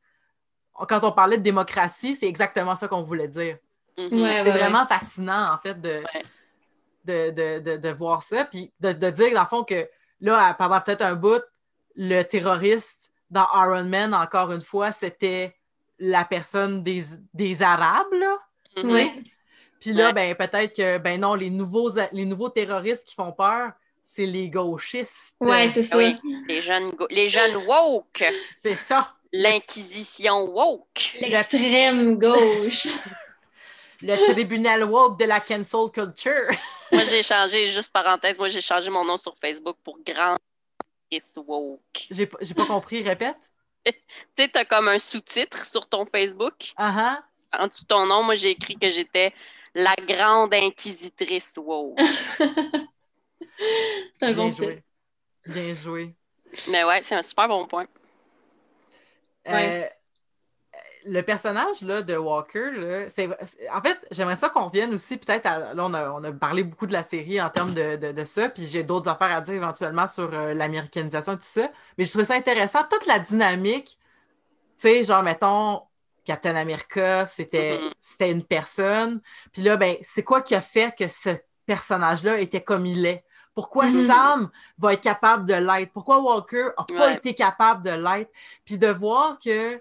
quand 0.84 1.02
on 1.04 1.12
parlait 1.12 1.38
de 1.38 1.42
démocratie, 1.42 2.14
c'est 2.14 2.28
exactement 2.28 2.74
ça 2.74 2.88
qu'on 2.88 3.02
voulait 3.02 3.28
dire. 3.28 3.56
Mm-hmm. 3.96 4.44
c'est 4.44 4.50
vraiment 4.50 4.86
fascinant, 4.86 5.54
en 5.54 5.58
fait, 5.58 5.80
de, 5.80 6.04
de, 7.06 7.92
voir 7.92 8.22
ça, 8.22 8.44
puis 8.44 8.72
de, 8.80 8.92
dire, 8.92 9.32
dans 9.32 9.40
le 9.40 9.46
fond, 9.46 9.64
que 9.64 9.88
là, 10.20 10.54
pendant 10.54 10.80
peut-être 10.82 11.02
un 11.02 11.14
bout, 11.14 11.42
le 11.94 12.22
terroriste 12.24 13.10
dans 13.30 13.46
Iron 13.54 13.84
Man, 13.84 14.12
encore 14.12 14.52
une 14.52 14.60
fois, 14.60 14.92
c'était 14.92 15.56
la 15.98 16.24
personne 16.24 16.82
des, 16.82 17.02
des 17.34 17.62
Arabes, 17.62 18.12
là. 18.12 18.36
Mhm. 18.76 19.24
Puis 19.80 19.92
là, 19.92 20.12
ben, 20.12 20.34
peut-être 20.34 20.74
que, 20.74 20.98
ben 20.98 21.20
non, 21.20 21.34
les 21.34 21.50
nouveaux, 21.50 21.90
les 22.12 22.24
nouveaux 22.24 22.48
terroristes 22.48 23.06
qui 23.06 23.14
font 23.14 23.32
peur, 23.32 23.72
c'est 24.02 24.26
les 24.26 24.48
gauchistes. 24.48 25.36
Ouais, 25.40 25.70
c'est 25.72 25.82
ça. 25.82 25.98
les 25.98 26.60
jeunes, 26.60 26.92
les 27.10 27.28
jeunes 27.28 27.56
woke. 27.66 28.24
C'est 28.62 28.76
ça. 28.76 29.14
L'inquisition 29.32 30.44
woke. 30.44 31.14
L'extrême 31.20 32.18
gauche. 32.18 32.88
le 34.02 34.32
tribunal 34.32 34.84
woke 34.84 35.18
de 35.18 35.24
la 35.24 35.40
cancel 35.40 35.90
culture. 35.92 36.50
moi, 36.92 37.02
j'ai 37.04 37.22
changé, 37.22 37.66
juste 37.66 37.92
parenthèse, 37.92 38.38
moi, 38.38 38.48
j'ai 38.48 38.60
changé 38.60 38.90
mon 38.90 39.04
nom 39.04 39.16
sur 39.16 39.34
Facebook 39.40 39.76
pour 39.82 39.98
Grand 40.04 40.36
Woke. 41.46 42.06
J'ai 42.10 42.26
pas 42.26 42.66
compris, 42.66 43.02
répète. 43.02 43.36
tu 44.36 44.42
sais, 44.42 44.48
t'as 44.48 44.64
comme 44.64 44.88
un 44.88 44.98
sous-titre 44.98 45.64
sur 45.66 45.88
ton 45.88 46.06
Facebook. 46.06 46.72
Uh 46.78 46.82
-huh. 46.82 47.18
En 47.52 47.68
dessous 47.68 47.82
de 47.82 47.88
ton 47.88 48.06
nom, 48.06 48.22
moi, 48.22 48.34
j'ai 48.34 48.50
écrit 48.50 48.76
que 48.76 48.88
j'étais 48.88 49.32
la 49.74 49.94
grande 50.08 50.54
inquisitrice 50.54 51.58
woke. 51.58 51.98
c'est 54.12 54.22
un 54.22 54.32
bon 54.32 54.50
titre. 54.50 54.82
Bien 55.46 55.74
joué. 55.74 56.14
Mais 56.68 56.84
ouais, 56.84 57.02
c'est 57.02 57.14
un 57.14 57.22
super 57.22 57.48
bon 57.48 57.66
point. 57.66 57.86
Euh, 59.48 59.84
le 61.06 61.22
personnage 61.22 61.82
là, 61.82 62.02
de 62.02 62.16
Walker, 62.16 62.70
là, 62.72 63.06
en 63.72 63.80
fait, 63.80 63.98
j'aimerais 64.10 64.36
ça 64.36 64.48
qu'on 64.48 64.68
vienne 64.68 64.94
aussi 64.94 65.16
peut-être 65.16 65.44
Là, 65.44 65.74
on 65.76 66.24
a, 66.24 66.32
parlé 66.32 66.64
beaucoup 66.64 66.86
de 66.86 66.92
la 66.92 67.02
série 67.02 67.40
en 67.40 67.48
termes 67.48 67.74
de, 67.74 68.24
ça, 68.24 68.48
puis 68.48 68.66
j'ai 68.66 68.82
d'autres 68.82 69.08
affaires 69.08 69.34
à 69.34 69.40
dire 69.40 69.54
éventuellement 69.54 70.06
sur 70.06 70.30
euh, 70.32 70.54
l'américanisation 70.54 71.34
et 71.34 71.36
tout 71.36 71.42
ça. 71.42 71.70
Mais 71.96 72.04
je 72.04 72.10
trouvais 72.10 72.24
ça 72.24 72.34
intéressant, 72.34 72.80
toute 72.90 73.06
la 73.06 73.18
dynamique. 73.18 73.98
Tu 74.78 74.88
sais, 74.88 75.04
genre, 75.04 75.22
mettons, 75.22 75.82
Captain 76.24 76.56
America, 76.56 77.24
c'était 77.24 77.78
mm-hmm. 77.78 78.32
une 78.32 78.44
personne. 78.44 79.20
Puis 79.52 79.62
là, 79.62 79.76
ben, 79.76 79.96
c'est 80.02 80.24
quoi 80.24 80.42
qui 80.42 80.54
a 80.54 80.60
fait 80.60 80.94
que 80.96 81.08
ce 81.08 81.30
personnage-là 81.66 82.40
était 82.40 82.62
comme 82.62 82.84
il 82.84 83.06
est? 83.06 83.24
Pourquoi 83.54 83.86
mm-hmm. 83.86 84.06
Sam 84.06 84.50
va 84.78 84.92
être 84.92 85.00
capable 85.00 85.46
de 85.46 85.54
l'être? 85.54 85.92
Pourquoi 85.92 86.20
Walker 86.20 86.68
n'a 86.76 86.96
pas 86.96 87.12
été 87.12 87.34
capable 87.34 87.82
de 87.82 87.90
l'être? 87.90 88.30
Puis 88.64 88.76
de 88.76 88.88
voir 88.88 89.38
que 89.38 89.80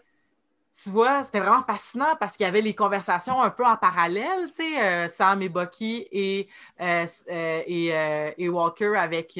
tu 0.83 0.89
vois, 0.89 1.23
c'était 1.23 1.39
vraiment 1.39 1.63
fascinant 1.63 2.17
parce 2.19 2.35
qu'il 2.35 2.45
y 2.45 2.49
avait 2.49 2.61
les 2.61 2.75
conversations 2.75 3.41
un 3.41 3.49
peu 3.49 3.65
en 3.65 3.77
parallèle, 3.77 4.47
tu 4.47 4.55
sais, 4.55 4.83
euh, 4.83 5.07
Sam 5.07 5.41
et 5.41 5.47
Bucky 5.47 6.05
et, 6.11 6.49
euh, 6.81 7.05
euh, 7.31 8.31
et, 8.37 8.49
Walker 8.49 8.93
avec, 8.97 9.39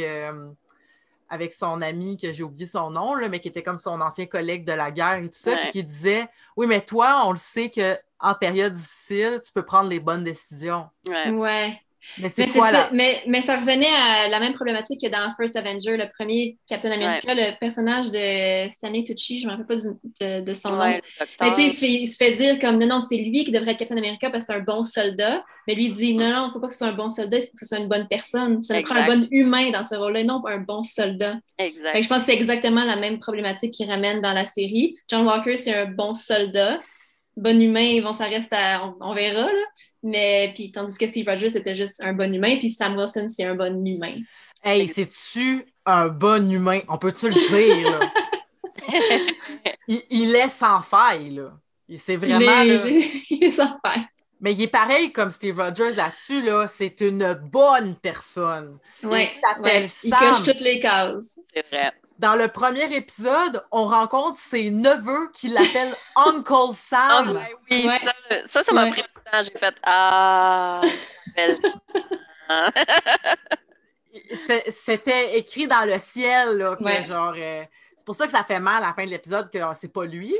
avec 1.30 1.54
son 1.54 1.82
ami, 1.82 2.16
que 2.18 2.32
j'ai 2.32 2.44
oublié 2.44 2.66
son 2.66 2.90
nom, 2.90 3.16
là, 3.16 3.28
mais 3.28 3.42
qui 3.42 3.50
était 3.50 3.64
comme 3.64 3.80
son 3.80 4.00
ancien 4.00 4.28
collègue 4.28 4.64
de 4.64 4.72
la 4.72 4.92
guerre 4.92 5.18
et 5.18 5.30
tout 5.30 5.38
ça, 5.38 5.58
puis 5.58 5.72
qui 5.72 5.84
disait 5.84 6.28
Oui, 6.56 6.68
mais 6.68 6.80
toi, 6.80 7.24
on 7.26 7.34
le 7.34 7.38
sait 7.38 7.70
qu'en 7.70 8.34
période 8.36 8.72
difficile, 8.72 9.42
tu 9.44 9.52
peux 9.52 9.64
prendre 9.64 9.90
les 9.90 10.00
bonnes 10.00 10.24
décisions. 10.24 10.90
Ouais. 11.06 11.32
ouais. 11.32 11.85
Mais 12.18 12.30
c'est 12.30 12.48
quoi 12.48 12.72
ça, 12.72 12.90
mais, 12.94 13.22
mais, 13.28 13.42
ça 13.42 13.60
revenait 13.60 13.94
à 13.94 14.30
la 14.30 14.40
même 14.40 14.54
problématique 14.54 15.02
que 15.02 15.10
dans 15.10 15.34
First 15.36 15.56
Avenger, 15.56 15.98
le 15.98 16.06
premier 16.18 16.58
Captain 16.68 16.92
America, 16.92 17.34
le 17.34 17.58
personnage 17.60 18.12
de 18.12 18.70
Stanley 18.70 19.04
Tucci, 19.04 19.42
je 19.42 19.48
ne 19.48 19.52
me 19.52 19.58
rappelle 19.58 19.78
pas 19.78 20.42
de, 20.42 20.54
son 20.54 20.72
nom. 20.72 21.00
Mais 21.42 21.56
tu 21.56 21.70
sais, 21.72 21.92
il, 21.92 22.08
se 22.08 22.16
fait 22.18 22.32
dire 22.32 22.60
comme 22.60 22.78
non, 22.80 22.88
non, 22.88 23.02
c'est 23.02 23.18
lui 23.18 23.44
qui 23.44 23.52
devrait 23.52 23.72
être 23.72 23.80
Captain 23.80 23.98
America 23.98 24.30
parce 24.30 24.46
que 24.46 24.54
c'est 24.54 24.60
un 24.60 24.64
bon 24.64 24.84
soldat. 24.84 25.44
Mais 25.68 25.76
lui, 25.76 25.86
il 25.86 25.94
dit 25.94 26.14
non, 26.14 26.30
non, 26.30 26.44
il 26.46 26.48
ne 26.48 26.54
faut 26.54 26.60
pas 26.60 26.68
que 26.68 26.74
ce 26.74 26.80
soit 26.80 26.88
un 26.88 26.94
bon 26.94 27.10
soldat, 27.10 27.38
il 27.38 27.42
faut 27.42 27.54
que 27.54 27.60
ce 27.60 27.66
soit 27.66 27.80
une 27.80 27.90
bonne 27.90 28.08
personne. 28.08 28.62
Ça 28.62 28.82
prend 28.82 28.96
un 28.96 29.08
bon 29.08 29.28
humain 29.32 29.72
dans 29.72 29.84
ce 29.84 29.96
rôle-là, 29.96 30.24
non 30.24 30.42
pas 30.42 30.52
un 30.52 30.60
bon 30.60 30.84
soldat. 30.84 31.38
Exact. 31.58 32.02
je 32.02 32.08
pense 32.08 32.20
que 32.20 32.26
c'est 32.26 32.34
exactement 32.34 32.84
la 32.84 32.96
même 32.96 33.20
problématique 33.20 33.74
qu'il 33.74 33.90
ramène 33.90 34.22
dans 34.22 34.34
la 34.34 34.46
série. 34.46 34.96
John 35.10 35.26
Walker, 35.26 35.58
c'est 35.58 35.74
un 35.74 35.86
bon 35.86 36.14
soldat. 36.14 36.80
Bon 37.38 37.62
humain, 37.62 38.02
bon, 38.02 38.14
ça 38.14 38.26
reste 38.26 38.54
à. 38.54 38.86
On, 38.86 38.96
on 39.02 39.14
verra, 39.14 39.44
là. 39.44 39.64
Mais 40.06 40.52
puis 40.54 40.72
tandis 40.72 40.96
que 40.96 41.08
Steve 41.08 41.28
Rogers 41.28 41.50
c'était 41.50 41.76
juste 41.76 42.00
un 42.04 42.14
bon 42.14 42.32
humain, 42.32 42.58
puis 42.60 42.70
Sam 42.70 42.96
Wilson 42.96 43.28
c'est 43.28 43.44
un 43.44 43.56
bon 43.56 43.84
humain. 43.84 44.18
Hey, 44.64 44.88
c'est-tu 44.88 45.66
un 45.84 46.10
bon 46.10 46.52
humain? 46.52 46.82
On 46.88 47.00
peut-tu 47.00 47.30
le 47.30 47.34
dire? 47.34 48.00
Là? 48.00 48.12
il, 49.88 50.04
il, 50.12 50.36
est 50.36 50.48
sans 50.48 50.82
faille, 50.82 51.32
là. 51.32 51.54
C'est 51.98 52.18
vraiment. 52.18 52.62
Il 52.62 52.72
est, 52.72 53.12
il 53.32 53.44
est 53.46 53.52
sans 53.52 53.80
faille. 53.84 54.06
Mais 54.40 54.54
il 54.54 54.62
est 54.62 54.68
pareil 54.68 55.12
comme 55.12 55.32
Steve 55.32 55.60
Rogers 55.60 55.96
là-dessus, 55.96 56.44
là. 56.44 56.68
C'est 56.68 57.02
une 57.02 57.34
bonne 57.34 57.96
personne. 57.96 58.78
Oui. 59.02 59.28
Il, 59.58 59.64
ouais. 59.64 59.88
il 60.04 60.12
coche 60.12 60.44
toutes 60.44 60.62
les 60.62 60.80
cases. 60.80 61.40
C'est 61.52 61.66
vrai 61.72 61.92
dans 62.20 62.36
le 62.36 62.48
premier 62.48 62.94
épisode, 62.96 63.64
on 63.72 63.86
rencontre 63.86 64.40
ses 64.40 64.70
neveux 64.72 65.30
qui 65.34 65.50
l'appellent 65.50 65.96
Uncle 66.16 66.74
Sam. 66.74 67.40
oui, 67.70 67.88
ça, 68.46 68.64
ça 68.64 68.72
m'a 68.74 68.88
pris 68.88 69.02
du 69.02 69.08
temps. 69.32 69.42
J'ai 69.42 69.60
fait 69.60 69.76
Ah, 69.84 70.82
C'était 74.70 75.38
écrit 75.38 75.68
dans 75.68 75.86
le 75.86 76.00
ciel, 76.00 76.58
là, 76.58 76.78
genre. 77.02 77.34
Euh, 77.36 77.64
c'est 77.96 78.06
pour 78.06 78.16
ça 78.16 78.26
que 78.26 78.32
ça 78.32 78.44
fait 78.44 78.60
mal 78.60 78.84
à 78.84 78.88
la 78.88 78.94
fin 78.94 79.06
de 79.06 79.10
l'épisode 79.10 79.52
que 79.52 79.60
c'est 79.74 79.92
pas 79.92 80.06
lui. 80.06 80.36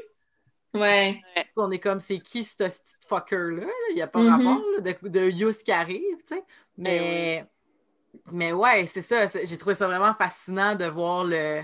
Ouais. 0.74 1.22
On 1.58 1.72
est 1.72 1.80
comme, 1.80 2.00
c'est 2.00 2.20
qui 2.20 2.44
ce 2.44 2.70
fucker-là? 3.08 3.68
Il 3.90 3.96
n'y 3.96 4.02
a 4.02 4.08
pas 4.08 4.20
de 4.20 4.26
mm-hmm. 4.26 4.48
rapport 4.48 4.62
de, 4.82 5.10
de 5.10 5.30
Yus 5.30 5.64
qui 5.64 5.72
arrive, 5.72 6.18
tu 6.28 6.36
sais. 6.36 6.44
Mais. 6.78 7.46
Mais 8.32 8.52
ouais, 8.52 8.86
c'est 8.88 9.02
ça. 9.02 9.28
J'ai 9.44 9.58
trouvé 9.58 9.76
ça 9.76 9.88
vraiment 9.88 10.14
fascinant 10.14 10.76
de 10.76 10.86
voir 10.86 11.24
le, 11.24 11.64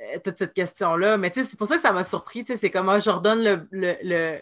euh, 0.00 0.18
toute 0.22 0.36
cette 0.36 0.52
question-là. 0.52 1.16
Mais 1.16 1.30
tu 1.30 1.42
sais, 1.42 1.48
c'est 1.50 1.58
pour 1.58 1.66
ça 1.66 1.76
que 1.76 1.82
ça 1.82 1.92
m'a 1.92 2.04
surpris. 2.04 2.44
C'est 2.46 2.70
comme, 2.70 2.88
ah, 2.88 3.00
je 3.00 3.10
redonne 3.10 3.42
le, 3.42 3.68
le, 3.70 4.38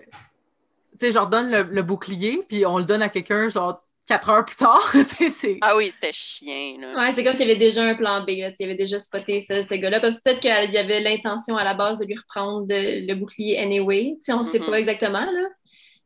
tu 0.99 1.07
sais, 1.07 1.13
je 1.13 1.19
redonne 1.19 1.51
le, 1.51 1.83
bouclier, 1.83 2.45
puis 2.49 2.67
on 2.67 2.79
le 2.79 2.85
donne 2.85 3.03
à 3.03 3.09
quelqu'un, 3.09 3.49
genre, 3.49 3.85
quatre 4.07 4.31
heures 4.31 4.45
plus 4.45 4.57
tard. 4.57 4.83
ah 5.63 5.77
oui, 5.77 5.91
c'était 5.91 6.13
chien. 6.13 6.77
Là. 6.81 6.95
Ouais, 6.95 7.13
c'est 7.15 7.23
comme 7.23 7.35
s'il 7.35 7.47
y 7.47 7.51
avait 7.51 7.59
déjà 7.59 7.85
un 7.85 7.95
plan 7.95 8.23
B. 8.23 8.31
Là, 8.31 8.51
il 8.59 8.65
avait 8.65 8.75
déjà 8.75 8.99
spoté 8.99 9.41
ce, 9.41 9.63
ce 9.63 9.75
gars-là. 9.75 10.01
Parce 10.01 10.17
que 10.17 10.25
peut-être 10.25 10.41
qu'il 10.41 10.51
y 10.51 10.79
avait 10.79 11.01
l'intention 11.01 11.57
à 11.57 11.65
la 11.65 11.75
base 11.75 12.01
de 12.01 12.05
lui 12.05 12.17
reprendre 12.17 12.67
le 12.69 13.15
bouclier 13.15 13.59
anyway. 13.59 14.17
sais, 14.21 14.33
on 14.33 14.41
ne 14.41 14.45
sait 14.45 14.59
pas 14.59 14.67
mm-hmm. 14.67 14.75
exactement. 14.75 15.25
Là. 15.25 15.49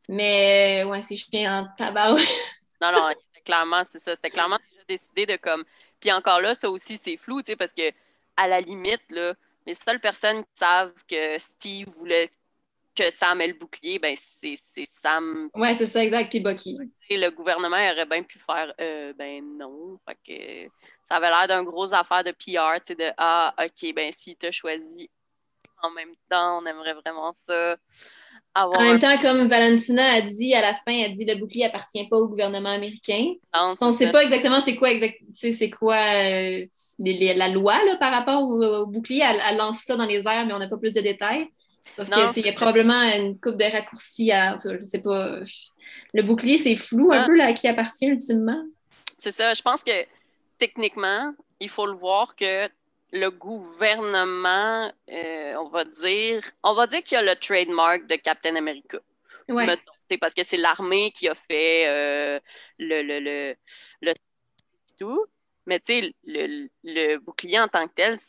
Mais 0.09 0.83
ouais, 0.85 1.01
c'est 1.01 1.15
chien 1.15 1.61
en 1.61 1.67
tabac. 1.77 2.15
non, 2.81 2.91
non, 2.91 3.09
clairement, 3.49 3.83
c'est 3.83 3.99
ça. 3.99 4.15
C'était 4.15 4.29
clairement 4.29 4.59
déjà 4.71 4.83
décidé 4.87 5.25
de 5.25 5.35
comme. 5.37 5.63
Puis 5.99 6.11
encore 6.11 6.39
là, 6.39 6.53
ça 6.53 6.69
aussi, 6.69 6.97
c'est 6.97 7.17
flou, 7.17 7.41
tu 7.41 7.51
sais, 7.51 7.55
parce 7.55 7.73
que 7.73 7.91
à 8.37 8.47
la 8.47 8.61
limite, 8.61 9.03
là, 9.09 9.33
les 9.65 9.73
seules 9.73 9.99
personnes 9.99 10.43
qui 10.43 10.51
savent 10.55 10.93
que 11.09 11.37
Steve 11.39 11.89
voulait 11.89 12.31
que 12.95 13.09
Sam 13.09 13.41
ait 13.41 13.47
le 13.47 13.53
bouclier, 13.53 13.97
ben 13.97 14.15
c'est 14.15 14.55
Sam. 15.01 15.49
Ouais, 15.55 15.73
c'est 15.73 15.87
ça, 15.87 16.03
exact. 16.03 16.29
Puis 16.29 16.39
Bucky. 16.39 16.77
Le 17.09 17.29
gouvernement 17.29 17.77
aurait 17.77 18.05
bien 18.05 18.23
pu 18.23 18.39
faire 18.39 18.73
euh, 18.79 19.13
ben 19.13 19.43
non. 19.57 19.97
Fait 20.07 20.17
que 20.25 20.71
ça 21.01 21.15
avait 21.15 21.29
l'air 21.29 21.47
d'un 21.47 21.63
gros 21.63 21.93
affaire 21.93 22.23
de 22.23 22.31
PR, 22.31 22.79
tu 22.81 22.93
sais, 22.93 22.95
de 22.95 23.11
Ah, 23.17 23.53
ok, 23.57 23.93
ben 23.95 24.11
si 24.13 24.35
tu 24.35 24.45
as 24.45 24.51
choisi 24.51 25.09
en 25.81 25.91
même 25.91 26.13
temps, 26.29 26.61
on 26.61 26.65
aimerait 26.65 26.93
vraiment 26.93 27.33
ça. 27.47 27.77
En 28.55 28.81
même 28.81 28.99
temps, 28.99 29.17
comme 29.21 29.47
Valentina 29.47 30.13
a 30.13 30.21
dit 30.21 30.53
à 30.53 30.61
la 30.61 30.73
fin, 30.73 30.91
elle 30.91 31.13
dit 31.13 31.25
le 31.25 31.35
bouclier 31.35 31.65
appartient 31.65 32.05
pas 32.07 32.17
au 32.17 32.27
gouvernement 32.27 32.69
américain. 32.69 33.33
on 33.53 33.87
ne 33.87 33.93
sait 33.93 34.11
pas 34.11 34.23
exactement 34.23 34.59
c'est 34.61 34.75
quoi, 34.75 34.89
c'est 35.33 35.69
quoi 35.69 35.95
euh, 35.95 36.65
la 36.99 37.47
loi 37.47 37.75
là, 37.85 37.95
par 37.97 38.11
rapport 38.11 38.41
au, 38.41 38.85
bouclier. 38.87 39.23
Elle, 39.23 39.57
lance 39.57 39.79
ça 39.79 39.95
dans 39.95 40.05
les 40.05 40.27
airs, 40.27 40.45
mais 40.45 40.53
on 40.53 40.59
n'a 40.59 40.67
pas 40.67 40.77
plus 40.77 40.93
de 40.93 41.01
détails. 41.01 41.47
Sauf 41.89 42.07
qu'il 42.33 42.45
y 42.45 42.49
a 42.49 42.53
probablement 42.53 43.01
une 43.17 43.39
coupe 43.39 43.57
de 43.57 43.63
raccourcis 43.63 44.31
à. 44.31 44.57
Je 44.63 44.81
sais 44.81 45.01
pas. 45.01 45.39
Le 46.13 46.23
bouclier, 46.23 46.57
c'est 46.57 46.75
flou 46.75 47.11
un 47.11 47.21
ah. 47.21 47.25
peu 47.25 47.35
là, 47.35 47.45
à 47.45 47.53
qui 47.53 47.67
appartient 47.67 48.07
ultimement. 48.07 48.63
C'est 49.17 49.31
ça. 49.31 49.53
Je 49.53 49.61
pense 49.61 49.83
que 49.83 50.05
techniquement, 50.59 51.33
il 51.59 51.69
faut 51.69 51.85
le 51.85 51.95
voir 51.95 52.35
que 52.35 52.69
le 53.11 53.29
gouvernement, 53.29 54.91
euh, 55.11 55.55
on 55.55 55.69
va 55.69 55.85
dire, 55.85 56.41
on 56.63 56.73
va 56.73 56.87
dire 56.87 57.03
qu'il 57.03 57.15
y 57.15 57.17
a 57.17 57.23
le 57.23 57.35
trademark 57.35 58.07
de 58.07 58.15
Captain 58.15 58.55
America. 58.55 58.99
Ouais. 59.47 59.65
parce 60.21 60.35
que 60.35 60.43
c'est 60.43 60.57
l'armée 60.57 61.09
qui 61.09 61.27
a 61.27 61.33
fait 61.33 61.87
euh, 61.87 62.39
le, 62.77 63.01
le, 63.01 63.55
le, 64.01 64.13
tout. 64.99 65.25
Mais 65.65 65.79
tu 65.79 65.93
sais, 65.93 66.13
le, 66.23 66.67
le, 66.83 67.17
bouclier 67.17 67.59
en 67.59 67.67
tant 67.67 67.87
que 67.87 67.93
tel, 67.95 68.19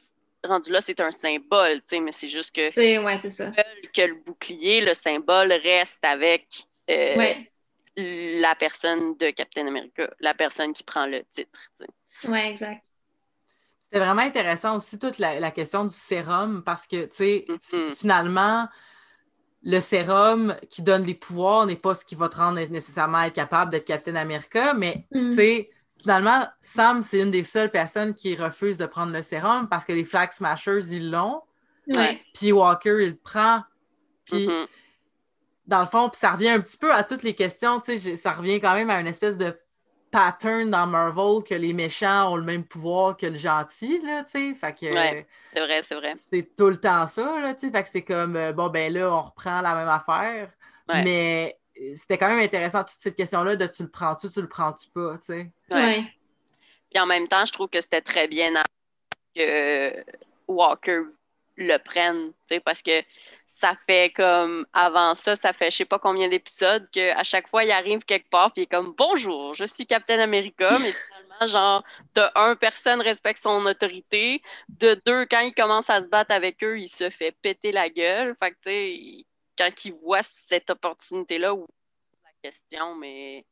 rendu 0.44 0.72
là, 0.72 0.80
c'est 0.80 0.98
un 1.00 1.10
symbole, 1.10 1.80
tu 1.82 1.88
sais, 1.88 2.00
mais 2.00 2.12
c'est 2.12 2.28
juste 2.28 2.54
que. 2.54 2.70
C'est, 2.70 2.98
ouais, 2.98 3.18
c'est 3.18 3.30
ça. 3.30 3.52
Que 3.92 4.02
le 4.02 4.14
bouclier, 4.14 4.80
le 4.80 4.94
symbole, 4.94 5.52
reste 5.52 6.02
avec 6.02 6.46
euh, 6.90 7.34
la 7.96 8.54
personne 8.54 9.16
de 9.18 9.30
Captain 9.30 9.66
America, 9.66 10.10
la 10.20 10.32
personne 10.32 10.72
qui 10.72 10.84
prend 10.84 11.06
le 11.06 11.22
titre. 11.24 11.70
Oui, 12.24 12.38
exact. 12.38 12.89
C'était 13.92 14.04
vraiment 14.04 14.22
intéressant 14.22 14.76
aussi 14.76 15.00
toute 15.00 15.18
la, 15.18 15.50
question 15.50 15.84
du 15.84 15.94
sérum 15.94 16.62
parce 16.64 16.86
que, 16.86 17.06
tu 17.06 17.16
sais, 17.16 17.46
mm-hmm. 17.48 17.96
finalement, 17.96 18.68
le 19.64 19.80
sérum 19.80 20.54
qui 20.68 20.82
donne 20.82 21.02
des 21.02 21.14
pouvoirs 21.14 21.66
n'est 21.66 21.74
pas 21.74 21.94
ce 21.94 22.04
qui 22.04 22.14
va 22.14 22.28
te 22.28 22.36
rendre 22.36 22.60
nécessairement 22.68 23.22
être 23.22 23.34
capable 23.34 23.72
d'être 23.72 23.86
Captain 23.86 24.14
America, 24.14 24.74
mais, 24.74 25.06
mm. 25.10 25.30
tu 25.30 25.34
sais, 25.34 25.70
finalement, 26.00 26.46
Sam, 26.60 27.02
c'est 27.02 27.18
une 27.18 27.32
des 27.32 27.42
seules 27.42 27.70
personnes 27.70 28.14
qui 28.14 28.36
refuse 28.36 28.78
de 28.78 28.86
prendre 28.86 29.12
le 29.12 29.22
sérum 29.22 29.68
parce 29.68 29.84
que 29.84 29.92
les 29.92 30.04
Flag 30.04 30.30
Smashers, 30.30 30.92
ils 30.92 31.10
l'ont. 31.10 31.42
Puis 32.32 32.52
Walker, 32.52 32.96
il 33.00 33.08
le 33.08 33.16
prend. 33.16 33.64
Puis, 34.24 34.46
mm-hmm. 34.46 34.66
dans 35.66 35.80
le 35.80 35.86
fond, 35.86 36.08
puis 36.08 36.20
ça 36.20 36.30
revient 36.30 36.50
un 36.50 36.60
petit 36.60 36.78
peu 36.78 36.94
à 36.94 37.02
toutes 37.02 37.24
les 37.24 37.34
questions, 37.34 37.80
tu 37.80 37.98
sais, 37.98 38.14
ça 38.14 38.30
revient 38.30 38.60
quand 38.60 38.74
même 38.74 38.88
à 38.88 39.00
une 39.00 39.08
espèce 39.08 39.36
de 39.36 39.58
pattern 40.10 40.70
dans 40.70 40.86
Marvel 40.86 41.42
que 41.44 41.54
les 41.54 41.72
méchants 41.72 42.32
ont 42.32 42.36
le 42.36 42.42
même 42.42 42.64
pouvoir 42.64 43.16
que 43.16 43.26
le 43.26 43.36
gentil, 43.36 44.00
là, 44.00 44.24
tu 44.24 44.30
sais. 44.30 44.54
Fait 44.54 44.72
que. 44.72 44.90
c'est 44.90 45.60
vrai, 45.60 45.82
c'est 45.82 45.94
vrai. 45.94 46.14
C'est 46.16 46.56
tout 46.56 46.68
le 46.68 46.76
temps 46.76 47.06
ça, 47.06 47.40
là, 47.40 47.54
tu 47.54 47.66
sais. 47.66 47.72
Fait 47.72 47.82
que 47.82 47.88
c'est 47.88 48.02
comme, 48.02 48.36
euh, 48.36 48.52
bon, 48.52 48.68
ben 48.68 48.92
là, 48.92 49.10
on 49.10 49.20
reprend 49.20 49.60
la 49.60 49.74
même 49.74 49.88
affaire. 49.88 50.50
Mais 50.88 51.56
euh, 51.80 51.92
c'était 51.94 52.18
quand 52.18 52.28
même 52.28 52.40
intéressant, 52.40 52.82
toute 52.82 52.98
cette 52.98 53.16
question-là 53.16 53.54
de 53.54 53.66
tu 53.66 53.84
le 53.84 53.88
prends-tu, 53.88 54.28
tu 54.28 54.40
le 54.40 54.48
prends-tu 54.48 54.88
pas, 54.90 55.14
tu 55.18 55.32
sais. 55.32 55.50
Ouais. 55.70 56.04
Puis 56.90 57.00
en 57.00 57.06
même 57.06 57.28
temps, 57.28 57.44
je 57.44 57.52
trouve 57.52 57.68
que 57.68 57.80
c'était 57.80 58.00
très 58.00 58.26
bien 58.26 58.52
que 59.36 60.04
Walker 60.48 61.02
le 61.56 61.76
prenne, 61.78 62.32
tu 62.48 62.56
sais, 62.56 62.60
parce 62.60 62.82
que 62.82 63.02
ça 63.50 63.74
fait 63.86 64.12
comme 64.14 64.64
avant 64.72 65.14
ça, 65.16 65.34
ça 65.34 65.52
fait 65.52 65.72
je 65.72 65.78
sais 65.78 65.84
pas 65.84 65.98
combien 65.98 66.28
d'épisodes 66.28 66.88
qu'à 66.92 67.22
chaque 67.24 67.48
fois 67.48 67.64
il 67.64 67.72
arrive 67.72 68.04
quelque 68.04 68.30
part 68.30 68.52
puis 68.52 68.62
il 68.62 68.64
est 68.64 68.66
comme 68.66 68.94
bonjour, 68.96 69.54
je 69.54 69.64
suis 69.64 69.86
Captain 69.86 70.20
America, 70.20 70.68
mais 70.78 70.92
finalement 70.92 71.46
genre 71.46 71.84
de 72.14 72.22
un 72.36 72.54
personne 72.54 73.00
respecte 73.02 73.40
son 73.40 73.66
autorité, 73.66 74.40
de 74.68 75.00
deux 75.04 75.26
quand 75.26 75.40
il 75.40 75.52
commence 75.52 75.90
à 75.90 76.00
se 76.00 76.08
battre 76.08 76.30
avec 76.30 76.62
eux, 76.62 76.78
il 76.78 76.88
se 76.88 77.10
fait 77.10 77.32
péter 77.42 77.72
la 77.72 77.90
gueule. 77.90 78.36
Fait 78.40 78.52
que 78.52 78.56
tu 78.56 78.70
sais 78.70 79.26
quand 79.58 79.84
il 79.84 79.94
voit 79.94 80.22
cette 80.22 80.70
opportunité 80.70 81.38
là 81.38 81.52
ou 81.52 81.66
la 82.24 82.50
question 82.50 82.94
mais 82.94 83.44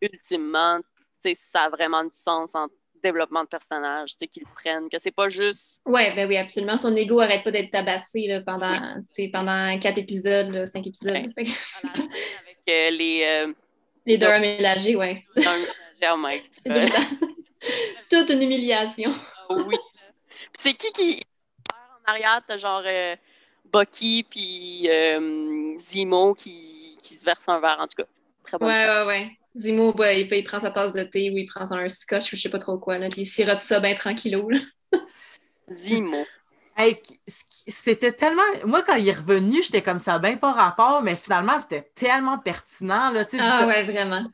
ultimement, 0.00 0.80
tu 1.22 1.34
sais 1.34 1.34
ça 1.34 1.64
a 1.64 1.68
vraiment 1.68 2.04
du 2.04 2.16
sens 2.16 2.54
en 2.54 2.68
développement 3.06 3.44
de 3.44 3.48
personnage, 3.48 4.12
tu 4.12 4.16
sais 4.20 4.26
qu'ils 4.26 4.46
prennent, 4.46 4.88
que 4.88 4.98
c'est 5.00 5.10
pas 5.10 5.28
juste 5.28 5.76
oui, 5.86 6.02
ben 6.16 6.28
oui, 6.28 6.36
absolument. 6.36 6.78
Son 6.78 6.94
ego 6.96 7.20
arrête 7.20 7.44
pas 7.44 7.52
d'être 7.52 7.70
tabassé 7.70 8.26
là, 8.26 8.40
pendant, 8.40 9.00
pendant 9.32 9.78
quatre 9.78 9.98
épisodes, 9.98 10.66
cinq 10.66 10.88
épisodes. 10.88 11.14
avec 11.14 11.48
euh, 12.68 12.90
les. 12.90 13.22
Euh, 13.24 13.52
les 14.04 14.18
Durham 14.18 14.40
ménagés, 14.40 14.96
oui. 14.96 15.14
Oh 15.36 15.40
c'est 16.52 16.68
Toute 18.10 18.30
une 18.30 18.42
humiliation. 18.42 19.12
Ah 19.48 19.54
oui. 19.54 19.76
C'est 20.58 20.74
qui 20.74 20.90
qui. 20.92 21.20
En 21.72 22.12
arrière, 22.12 22.40
t'as 22.46 22.56
genre 22.56 22.82
euh, 22.84 23.14
Bucky 23.72 24.24
puis 24.28 24.88
Zimo 25.78 26.34
qui, 26.34 26.98
qui 27.00 27.16
se 27.16 27.24
verse 27.24 27.48
un 27.48 27.60
verre, 27.60 27.78
en 27.78 27.86
tout 27.86 28.02
cas. 28.02 28.08
Très 28.42 28.58
bon. 28.58 28.66
Ouais, 28.66 28.86
ouais, 28.86 29.06
ouais. 29.06 29.30
Zimo, 29.56 29.92
bah, 29.94 30.12
il, 30.12 30.28
il, 30.30 30.44
prend 30.44 30.60
sa 30.60 30.70
tasse 30.70 30.92
de 30.92 31.02
thé 31.02 31.30
ou 31.30 31.38
il 31.38 31.46
prend 31.46 31.70
un 31.72 31.88
scotch 31.88 32.32
ou 32.32 32.36
je 32.36 32.42
sais 32.42 32.50
pas 32.50 32.58
trop 32.58 32.78
quoi, 32.78 32.98
là, 32.98 33.08
puis 33.08 33.22
il 33.22 33.26
sirote 33.26 33.60
ça 33.60 33.80
bien 33.80 33.94
tranquillo. 33.94 34.50
Là. 34.50 34.58
Zimo. 35.70 36.24
c'était 37.68 38.12
tellement. 38.12 38.42
Moi, 38.64 38.82
quand 38.82 38.96
il 38.96 39.08
est 39.08 39.12
revenu, 39.12 39.62
j'étais 39.62 39.82
comme 39.82 40.00
ça, 40.00 40.18
bien 40.18 40.36
pas 40.36 40.52
rapport, 40.52 41.02
mais 41.02 41.16
finalement, 41.16 41.58
c'était 41.58 41.90
tellement 41.94 42.38
pertinent. 42.38 43.10
Là, 43.10 43.26
ah 43.40 43.66
ouais, 43.66 43.82
vraiment. 43.84 44.26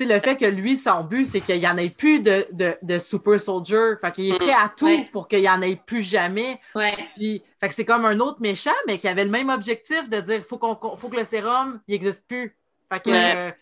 le 0.00 0.20
fait 0.20 0.36
que 0.36 0.44
lui, 0.44 0.76
son 0.76 1.04
but, 1.04 1.26
c'est 1.26 1.40
qu'il 1.40 1.58
n'y 1.58 1.66
en 1.66 1.76
ait 1.76 1.90
plus 1.90 2.20
de, 2.20 2.46
de, 2.52 2.98
super 2.98 3.40
soldier. 3.40 3.94
Fait 4.00 4.12
qu'il 4.12 4.32
est 4.32 4.38
prêt 4.38 4.52
à 4.52 4.72
tout 4.74 5.04
pour 5.12 5.28
qu'il 5.28 5.40
n'y 5.40 5.48
en 5.48 5.60
ait 5.60 5.76
plus 5.76 6.02
jamais. 6.02 6.60
Ouais. 6.74 6.96
Puis, 7.16 7.42
fait 7.60 7.68
que 7.68 7.74
c'est 7.74 7.84
comme 7.84 8.04
un 8.04 8.18
autre 8.20 8.40
méchant, 8.40 8.70
mais 8.86 8.96
qui 8.98 9.08
avait 9.08 9.24
le 9.24 9.30
même 9.30 9.50
objectif 9.50 10.08
de 10.08 10.20
dire 10.20 10.42
faut, 10.44 10.58
qu'on, 10.58 10.96
faut 10.96 11.08
que 11.08 11.16
le 11.16 11.24
sérum, 11.24 11.80
il 11.88 11.92
n'existe 11.92 12.26
plus. 12.26 12.56
Fait 12.90 13.00
que 13.00 13.52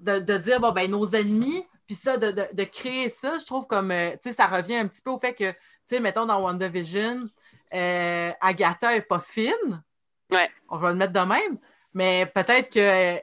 de, 0.00 0.36
dire, 0.38 0.60
bon, 0.60 0.72
ben, 0.72 0.90
nos 0.90 1.06
ennemis, 1.06 1.66
puis 1.86 1.94
ça, 1.94 2.16
de, 2.16 2.64
créer 2.64 3.08
ça, 3.08 3.38
je 3.38 3.44
trouve 3.44 3.66
comme, 3.66 3.90
euh, 3.90 4.12
tu 4.12 4.30
sais, 4.30 4.32
ça 4.32 4.46
revient 4.46 4.76
un 4.76 4.86
petit 4.86 5.02
peu 5.02 5.10
au 5.10 5.18
fait 5.18 5.34
que, 5.34 5.50
tu 5.50 5.56
sais, 5.86 6.00
mettons 6.00 6.26
dans 6.26 6.40
WandaVision, 6.40 7.28
euh, 7.74 8.32
Agatha 8.40 8.92
n'est 8.92 9.02
pas 9.02 9.20
fine. 9.20 9.82
Ouais. 10.30 10.48
On 10.68 10.78
va 10.78 10.90
le 10.90 10.96
mettre 10.96 11.12
de 11.12 11.20
même. 11.20 11.58
Mais 11.92 12.26
peut-être 12.26 12.72
que, 12.72 13.20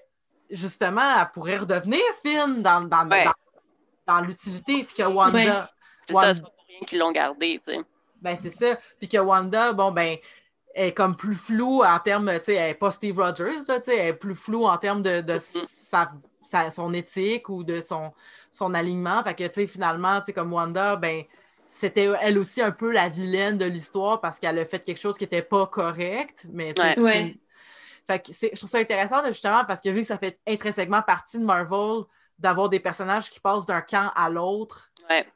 justement, 0.49 1.19
elle 1.19 1.31
pourrait 1.33 1.57
redevenir 1.57 2.01
fine 2.21 2.61
dans, 2.61 2.81
dans, 2.81 3.07
dans, 4.05 4.21
l'utilité, 4.21 4.83
puis 4.83 4.95
que 4.95 5.03
Wanda. 5.03 5.71
C'est 6.05 6.13
ça, 6.13 6.33
c'est 6.33 6.41
pas 6.41 6.49
pour 6.49 6.65
rien 6.67 6.79
qu'ils 6.85 6.99
l'ont 6.99 7.11
gardé, 7.11 7.61
tu 7.65 7.73
sais. 7.73 7.81
Ben, 8.21 8.35
c'est 8.35 8.49
ça. 8.49 8.77
Puis 8.99 9.07
que 9.07 9.17
Wanda, 9.17 9.73
bon, 9.73 9.91
ben, 9.91 10.17
est 10.73 10.93
comme 10.93 11.15
plus 11.15 11.35
floue 11.35 11.83
en 11.83 11.99
termes, 11.99 12.31
tu 12.39 12.45
sais, 12.45 12.53
elle 12.55 12.69
n'est 12.69 12.75
pas 12.75 12.91
Steve 12.91 13.17
Rogers, 13.17 13.59
tu 13.59 13.65
sais, 13.65 13.81
elle 13.87 14.07
est 14.07 14.13
plus 14.13 14.35
floue 14.35 14.65
en 14.65 14.77
termes 14.77 15.01
de, 15.01 15.21
de 15.21 15.37
sa, 15.37 16.11
son 16.71 16.93
éthique 16.93 17.49
ou 17.49 17.63
de 17.63 17.81
son, 17.81 18.13
son 18.51 18.73
alignement. 18.73 19.23
Fait 19.23 19.35
que, 19.35 19.43
tu 19.47 19.61
sais, 19.61 19.67
finalement, 19.67 20.19
tu 20.19 20.27
sais, 20.27 20.33
comme 20.33 20.53
Wanda, 20.53 20.95
ben, 20.95 21.23
c'était 21.65 22.09
elle 22.21 22.37
aussi 22.37 22.61
un 22.61 22.71
peu 22.71 22.91
la 22.91 23.09
vilaine 23.09 23.57
de 23.57 23.65
l'histoire 23.65 24.21
parce 24.21 24.39
qu'elle 24.39 24.57
a 24.57 24.65
fait 24.65 24.83
quelque 24.83 24.99
chose 24.99 25.17
qui 25.17 25.25
n'était 25.25 25.41
pas 25.41 25.67
correct. 25.67 26.45
Mais, 26.49 26.73
tu 26.73 26.81
sais, 26.81 27.37
fait 28.07 28.19
que 28.19 28.31
je 28.31 28.55
trouve 28.55 28.69
ça 28.69 28.77
intéressant, 28.77 29.25
justement, 29.25 29.65
parce 29.65 29.81
que 29.81 29.89
vu 29.89 29.99
que 29.99 30.07
ça 30.07 30.17
fait 30.17 30.39
intrinsèquement 30.47 31.01
partie 31.01 31.37
de 31.37 31.43
Marvel 31.43 32.03
d'avoir 32.39 32.69
des 32.69 32.79
personnages 32.79 33.29
qui 33.29 33.39
passent 33.39 33.65
d'un 33.65 33.81
camp 33.81 34.11
à 34.15 34.29
l'autre. 34.29 34.91
Ouais. 35.09 35.27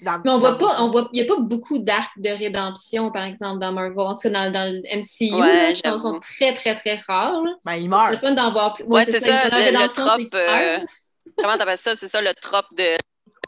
Mais 0.00 0.30
on 0.30 0.38
voit 0.38 0.58
pas, 0.58 0.82
on 0.82 0.90
voit, 0.90 1.08
il 1.12 1.22
n'y 1.22 1.28
a 1.28 1.34
pas 1.34 1.40
beaucoup 1.40 1.78
d'arcs 1.78 2.18
de 2.18 2.28
rédemption, 2.28 3.10
par 3.10 3.24
exemple, 3.24 3.60
dans 3.60 3.72
Marvel. 3.72 3.98
En 3.98 4.14
tout 4.14 4.28
cas, 4.28 4.30
dans, 4.30 4.52
dans 4.52 4.72
le 4.72 4.80
MCU, 4.80 5.32
ils 5.70 5.98
sont, 5.98 6.18
très, 6.20 6.52
très, 6.54 6.74
très 6.74 6.96
rares. 6.96 7.42
Ben, 7.64 7.74
ils 7.74 7.88
meurent. 7.88 8.10
C'est 8.10 8.18
fun 8.18 8.32
d'en 8.32 8.52
voir 8.52 8.74
plus. 8.74 8.84
Ouais, 8.84 9.04
c'est 9.04 9.20
ça, 9.20 9.48
le, 9.48 9.72
le 9.72 9.88
trope. 9.88 10.34
Euh, 10.34 10.78
comment 11.38 11.56
t'appelles 11.56 11.78
ça? 11.78 11.94
C'est 11.94 12.08
ça, 12.08 12.20
le 12.20 12.34
trope 12.34 12.66
de 12.76 12.96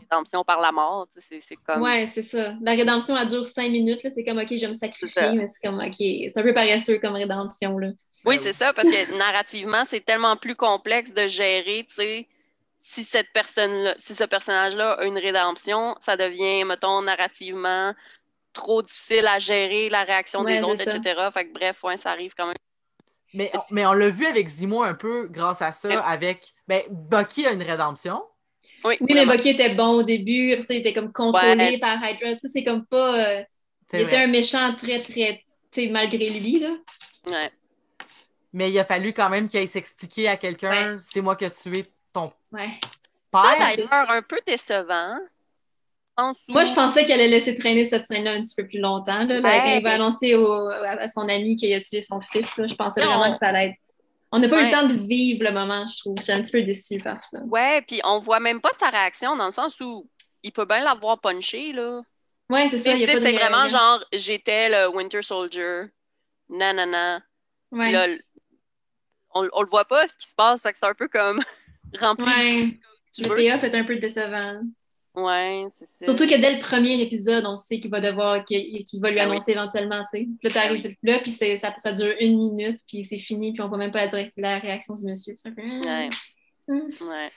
rédemption 0.00 0.42
par 0.44 0.60
la 0.60 0.72
mort. 0.72 1.06
C'est 1.18 1.56
comme... 1.66 1.82
Ouais, 1.82 2.08
c'est 2.12 2.22
ça. 2.22 2.54
La 2.62 2.72
rédemption, 2.72 3.16
elle 3.16 3.28
dure 3.28 3.46
cinq 3.46 3.70
minutes. 3.70 4.00
C'est 4.10 4.24
comme, 4.24 4.38
OK, 4.38 4.48
je 4.50 4.60
vais 4.60 4.68
me 4.68 4.72
sacrifier, 4.72 5.32
mais 5.34 5.46
c'est 5.46 5.66
comme, 5.66 5.80
OK, 5.80 5.96
c'est 5.98 6.38
un 6.38 6.42
peu 6.42 6.54
paresseux 6.54 6.98
comme 6.98 7.14
rédemption. 7.14 7.78
Là. 7.78 7.88
Oui, 8.24 8.38
c'est 8.38 8.52
ça, 8.52 8.72
parce 8.72 8.88
que 8.88 9.18
narrativement, 9.18 9.84
c'est 9.84 10.04
tellement 10.04 10.36
plus 10.36 10.56
complexe 10.56 11.12
de 11.12 11.26
gérer, 11.26 11.84
tu 11.88 11.94
sais 11.94 12.28
si 12.78 13.02
cette 13.02 13.32
personne 13.32 13.94
si 13.96 14.14
ce 14.14 14.24
personnage-là 14.24 14.92
a 14.92 15.04
une 15.04 15.18
rédemption, 15.18 15.96
ça 16.00 16.16
devient, 16.16 16.64
mettons, 16.64 17.02
narrativement 17.02 17.94
trop 18.52 18.82
difficile 18.82 19.26
à 19.26 19.38
gérer 19.38 19.88
la 19.88 20.04
réaction 20.04 20.42
des 20.44 20.62
autres, 20.62 20.82
etc. 20.82 21.28
Fait 21.32 21.46
que 21.46 21.52
bref, 21.52 21.82
ouais, 21.84 21.96
ça 21.96 22.10
arrive 22.10 22.32
quand 22.36 22.46
même. 22.46 22.56
Mais, 23.34 23.52
mais 23.70 23.84
on 23.84 23.92
l'a 23.92 24.08
vu 24.08 24.26
avec 24.26 24.48
Zimo 24.48 24.82
un 24.82 24.94
peu 24.94 25.28
grâce 25.28 25.60
à 25.60 25.72
ça, 25.72 26.00
avec. 26.00 26.54
Ben, 26.66 26.82
Bucky 26.90 27.46
a 27.46 27.52
une 27.52 27.62
rédemption. 27.62 28.22
Oui, 28.84 28.96
mais 29.00 29.26
Bucky 29.26 29.50
était 29.50 29.74
bon 29.74 29.98
au 29.98 30.02
début, 30.02 30.60
ça, 30.62 30.72
il 30.74 30.80
était 30.80 30.92
comme 30.92 31.12
contrôlé 31.12 31.78
par 31.78 31.96
Hydra. 31.96 32.34
Tu 32.34 32.40
sais, 32.40 32.48
c'est 32.48 32.64
comme 32.64 32.86
pas. 32.86 33.38
Euh, 33.38 33.44
il 33.92 34.00
était 34.00 34.16
un 34.16 34.28
méchant 34.28 34.74
très, 34.76 35.00
très. 35.00 35.44
Tu 35.70 35.82
sais, 35.82 35.88
malgré 35.88 36.30
lui, 36.30 36.60
là. 36.60 36.70
Ouais. 37.26 37.50
Mais 38.52 38.70
il 38.70 38.78
a 38.78 38.84
fallu 38.84 39.12
quand 39.12 39.28
même 39.28 39.48
qu'il 39.48 39.60
aille 39.60 39.68
s'expliquer 39.68 40.28
à 40.28 40.36
quelqu'un 40.36 40.98
c'est 41.00 41.20
moi 41.20 41.36
qui 41.36 41.44
ai 41.44 41.50
tué 41.50 41.84
ton 42.20 42.32
Ouais. 42.52 42.70
Ça, 43.32 43.56
d'ailleurs, 43.58 44.10
un 44.10 44.22
peu 44.22 44.40
décevant. 44.46 45.16
Moi, 46.48 46.64
je 46.64 46.72
pensais 46.72 47.04
qu'elle 47.04 47.20
allait 47.20 47.28
laisser 47.28 47.54
traîner 47.54 47.84
cette 47.84 48.06
scène-là 48.06 48.32
un 48.32 48.42
petit 48.42 48.54
peu 48.56 48.66
plus 48.66 48.80
longtemps. 48.80 49.24
Là, 49.24 49.40
quand 49.40 49.76
il 49.76 49.82
va 49.82 49.92
annoncer 49.92 50.34
à 50.34 51.06
son 51.08 51.28
ami 51.28 51.54
qu'il 51.56 51.72
a 51.74 51.80
tué 51.80 52.02
son 52.02 52.20
fils, 52.20 52.50
je 52.56 52.74
pensais 52.74 53.04
vraiment 53.04 53.30
que 53.30 53.38
ça 53.38 53.48
allait 53.48 53.68
être. 53.68 53.76
On 54.30 54.40
n'a 54.40 54.48
pas 54.48 54.60
eu 54.60 54.66
le 54.66 54.70
temps 54.70 54.86
de 54.86 54.94
vivre 54.94 55.44
le 55.44 55.52
moment, 55.52 55.86
je 55.86 55.96
trouve. 55.98 56.16
J'ai 56.22 56.32
un 56.32 56.42
petit 56.42 56.52
peu 56.52 56.62
déçue 56.62 56.98
par 56.98 57.20
ça. 57.20 57.40
Ouais, 57.44 57.82
puis 57.82 58.00
on 58.04 58.18
voit 58.18 58.40
même 58.40 58.60
pas 58.60 58.72
sa 58.72 58.90
réaction 58.90 59.36
dans 59.36 59.46
le 59.46 59.50
sens 59.50 59.80
où 59.80 60.08
il 60.42 60.52
peut 60.52 60.66
bien 60.66 60.82
l'avoir 60.82 61.18
punché, 61.20 61.72
là. 61.72 62.02
Ouais, 62.50 62.68
c'est 62.68 62.78
ça. 62.78 62.92
C'est 62.96 63.32
vraiment 63.32 63.66
genre, 63.66 64.04
j'étais 64.12 64.68
le 64.68 64.88
Winter 64.88 65.22
Soldier. 65.22 65.84
Nanana. 66.48 67.22
Ouais. 67.70 67.92
Là, 67.92 68.06
on, 69.34 69.48
on 69.52 69.62
le 69.62 69.68
voit 69.68 69.84
pas 69.84 70.08
ce 70.08 70.14
qui 70.16 70.28
se 70.28 70.34
passe, 70.34 70.62
fait 70.62 70.72
que 70.72 70.78
c'est 70.78 70.86
un 70.86 70.94
peu 70.94 71.08
comme 71.08 71.40
rempli. 71.98 72.24
Ouais. 72.24 72.78
Le 73.18 73.34
payoff 73.34 73.64
est 73.64 73.74
un 73.74 73.84
peu 73.84 73.96
décevant. 73.96 74.60
Ouais, 75.14 75.66
c'est 75.70 75.86
ça. 75.86 76.04
Surtout 76.06 76.26
que 76.26 76.40
dès 76.40 76.54
le 76.54 76.60
premier 76.60 77.00
épisode, 77.00 77.44
on 77.44 77.56
sait 77.56 77.80
qu'il 77.80 77.90
va 77.90 78.00
devoir, 78.00 78.44
qu'il 78.44 78.84
va 79.00 79.10
lui 79.10 79.18
ah 79.18 79.24
annoncer 79.24 79.52
éventuellement, 79.52 80.04
tu 80.04 80.18
sais. 80.18 80.28
Là, 80.42 80.50
t'arrives 80.50 80.86
ah 80.86 80.94
là, 81.02 81.18
puis 81.18 81.30
ça, 81.30 81.46
ça 81.76 81.92
dure 81.92 82.14
une 82.20 82.38
minute, 82.38 82.80
puis 82.86 83.02
c'est 83.02 83.18
fini, 83.18 83.52
puis 83.52 83.60
on 83.62 83.68
voit 83.68 83.78
même 83.78 83.90
pas 83.90 84.06
la, 84.06 84.24
la 84.36 84.58
réaction 84.60 84.94
du 84.94 85.04
monsieur. 85.04 85.34
Ouais. 85.44 86.08
Hum. 86.68 86.90
ouais. 87.00 87.30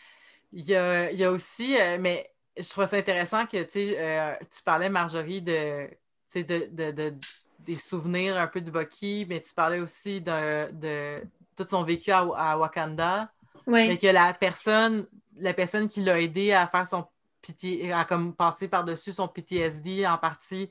Il 0.53 0.65
y 0.65 0.75
a, 0.75 1.11
il 1.11 1.17
y 1.17 1.23
a 1.23 1.31
aussi, 1.31 1.75
euh, 1.79 1.97
mais 1.99 2.29
je 2.55 2.69
trouve 2.69 2.85
ça 2.85 2.97
intéressant 2.97 3.45
que, 3.47 3.63
tu 3.63 3.95
euh, 3.97 4.33
tu 4.55 4.61
parlais, 4.63 4.89
Marjorie, 4.89 5.41
de, 5.41 5.87
de, 6.35 6.67
de, 6.69 6.91
de, 6.91 7.13
des 7.59 7.77
souvenirs 7.77 8.37
un 8.37 8.47
peu 8.47 8.61
de 8.61 8.69
Bucky, 8.69 9.25
mais 9.27 9.41
tu 9.41 9.53
parlais 9.55 9.79
aussi 9.79 10.21
de, 10.21 10.71
de 10.71 11.23
tout 11.55 11.65
son 11.67 11.83
vécu 11.83 12.11
à 12.11 12.57
Wakanda. 12.57 13.31
Mais 13.71 13.97
que 13.97 14.07
la 14.07 14.33
personne, 14.33 15.07
la 15.37 15.53
personne 15.53 15.87
qui 15.87 16.01
l'a 16.01 16.19
aidé 16.19 16.51
à 16.51 16.67
faire 16.67 16.85
son 16.85 17.05
PT, 17.41 17.91
à 17.91 18.05
comme 18.05 18.35
passer 18.35 18.67
par-dessus 18.67 19.13
son 19.13 19.27
PTSD 19.27 20.05
en 20.05 20.17
partie, 20.17 20.69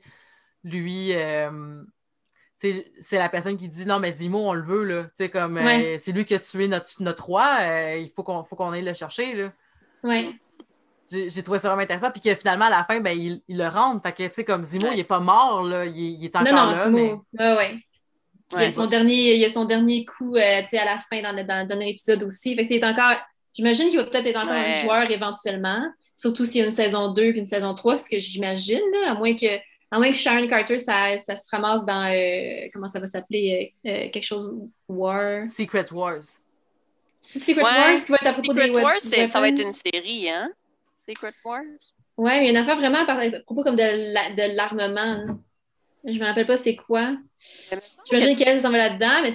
lui, 0.63 1.13
euh, 1.13 1.83
c'est 2.57 3.17
la 3.17 3.29
personne 3.29 3.57
qui 3.57 3.67
dit 3.67 3.85
non, 3.85 3.99
mais 3.99 4.11
Zimo, 4.11 4.39
on 4.39 4.53
le 4.53 4.63
veut, 4.63 4.83
là. 4.83 5.27
comme 5.29 5.57
euh, 5.57 5.97
c'est 5.97 6.11
lui 6.11 6.25
qui 6.25 6.35
a 6.35 6.39
tué 6.39 6.67
notre, 6.67 7.01
notre 7.01 7.25
roi, 7.25 7.57
euh, 7.61 7.97
il 7.97 8.11
faut 8.15 8.23
qu'on 8.23 8.43
faut 8.43 8.55
qu'on 8.55 8.71
aille 8.71 8.83
le 8.83 8.93
chercher. 8.93 9.33
Là. 9.33 9.51
Ouais. 10.03 10.35
J'ai 11.09 11.43
trouvé 11.43 11.59
ça 11.59 11.67
vraiment 11.67 11.83
intéressant. 11.83 12.09
Puis 12.09 12.21
que 12.21 12.33
finalement, 12.35 12.65
à 12.65 12.69
la 12.69 12.85
fin, 12.85 13.01
ben, 13.01 13.17
il, 13.17 13.41
il 13.49 13.57
le 13.57 13.67
rentre. 13.67 14.01
Fait 14.01 14.13
que, 14.13 14.23
tu 14.27 14.33
sais, 14.33 14.45
comme 14.45 14.63
Zimo, 14.63 14.87
il 14.91 14.97
n'est 14.97 15.03
pas 15.03 15.19
mort, 15.19 15.61
là. 15.63 15.85
Il, 15.85 15.97
il 15.97 16.23
est 16.23 16.35
encore 16.35 16.53
non, 16.53 16.65
non, 16.67 16.71
là. 16.71 16.85
Zimo. 16.85 17.25
Mais... 17.33 17.55
ouais. 17.57 17.83
Il, 18.53 18.61
y 18.61 18.65
a 18.65 18.69
son 18.71 18.85
dernier, 18.87 19.35
il 19.35 19.45
a 19.45 19.49
son 19.49 19.65
dernier 19.65 20.05
coup 20.05 20.35
euh, 20.35 20.61
à 20.71 20.85
la 20.85 20.97
fin 20.97 21.21
dans 21.21 21.35
le, 21.35 21.43
dans 21.43 21.79
épisode 21.79 22.23
aussi. 22.23 22.55
Fait 22.55 22.69
est 22.69 22.83
encore. 22.83 23.17
J'imagine 23.53 23.89
qu'il 23.89 23.97
va 23.97 24.05
peut-être 24.05 24.27
être 24.27 24.39
encore 24.39 24.53
un 24.53 24.81
joueur 24.81 25.11
éventuellement. 25.11 25.83
Surtout 26.15 26.45
s'il 26.45 26.61
y 26.61 26.63
a 26.63 26.65
une 26.65 26.71
saison 26.71 27.13
2 27.13 27.21
et 27.21 27.29
une 27.37 27.45
saison 27.45 27.73
3, 27.73 27.97
ce 27.97 28.09
que 28.09 28.19
j'imagine, 28.19 28.81
à 29.05 29.13
moins 29.13 29.35
que. 29.35 29.59
À 29.93 29.97
moins 29.97 30.09
que 30.09 30.15
Sharon 30.15 30.47
Carter, 30.47 30.77
ça, 30.77 31.17
ça 31.17 31.35
se 31.35 31.53
ramasse 31.53 31.85
dans. 31.85 32.09
Euh, 32.13 32.69
comment 32.73 32.87
ça 32.87 32.99
va 32.99 33.07
s'appeler 33.07 33.73
euh, 33.85 34.09
Quelque 34.09 34.23
chose. 34.23 34.53
War. 34.87 35.43
Secret 35.43 35.91
Wars. 35.91 36.21
Secret 37.19 37.61
Wars 37.61 38.03
qui 38.03 38.11
va 38.11 38.17
être 38.21 38.27
à 38.27 38.33
propos 38.33 38.51
Secret 38.51 38.67
des 38.67 38.73
Wars, 38.73 38.99
ça 38.99 39.39
va 39.39 39.49
être 39.49 39.61
une 39.61 39.71
série, 39.71 40.29
hein? 40.29 40.49
Secret 40.97 41.33
Wars? 41.43 41.61
Ouais, 42.17 42.39
mais 42.39 42.41
il 42.41 42.45
y 42.45 42.47
a 42.47 42.51
une 42.51 42.57
affaire 42.57 42.77
vraiment 42.77 42.99
à 42.99 43.39
propos 43.45 43.63
comme 43.63 43.75
de 43.75 44.55
l'armement. 44.55 45.37
Je 46.05 46.17
me 46.19 46.25
rappelle 46.25 46.47
pas 46.47 46.57
c'est 46.57 46.75
quoi. 46.75 47.15
J'imagine 48.09 48.35
qu'elle 48.35 48.59
s'en 48.59 48.71
va 48.71 48.77
là-dedans, 48.77 49.21
mais 49.21 49.33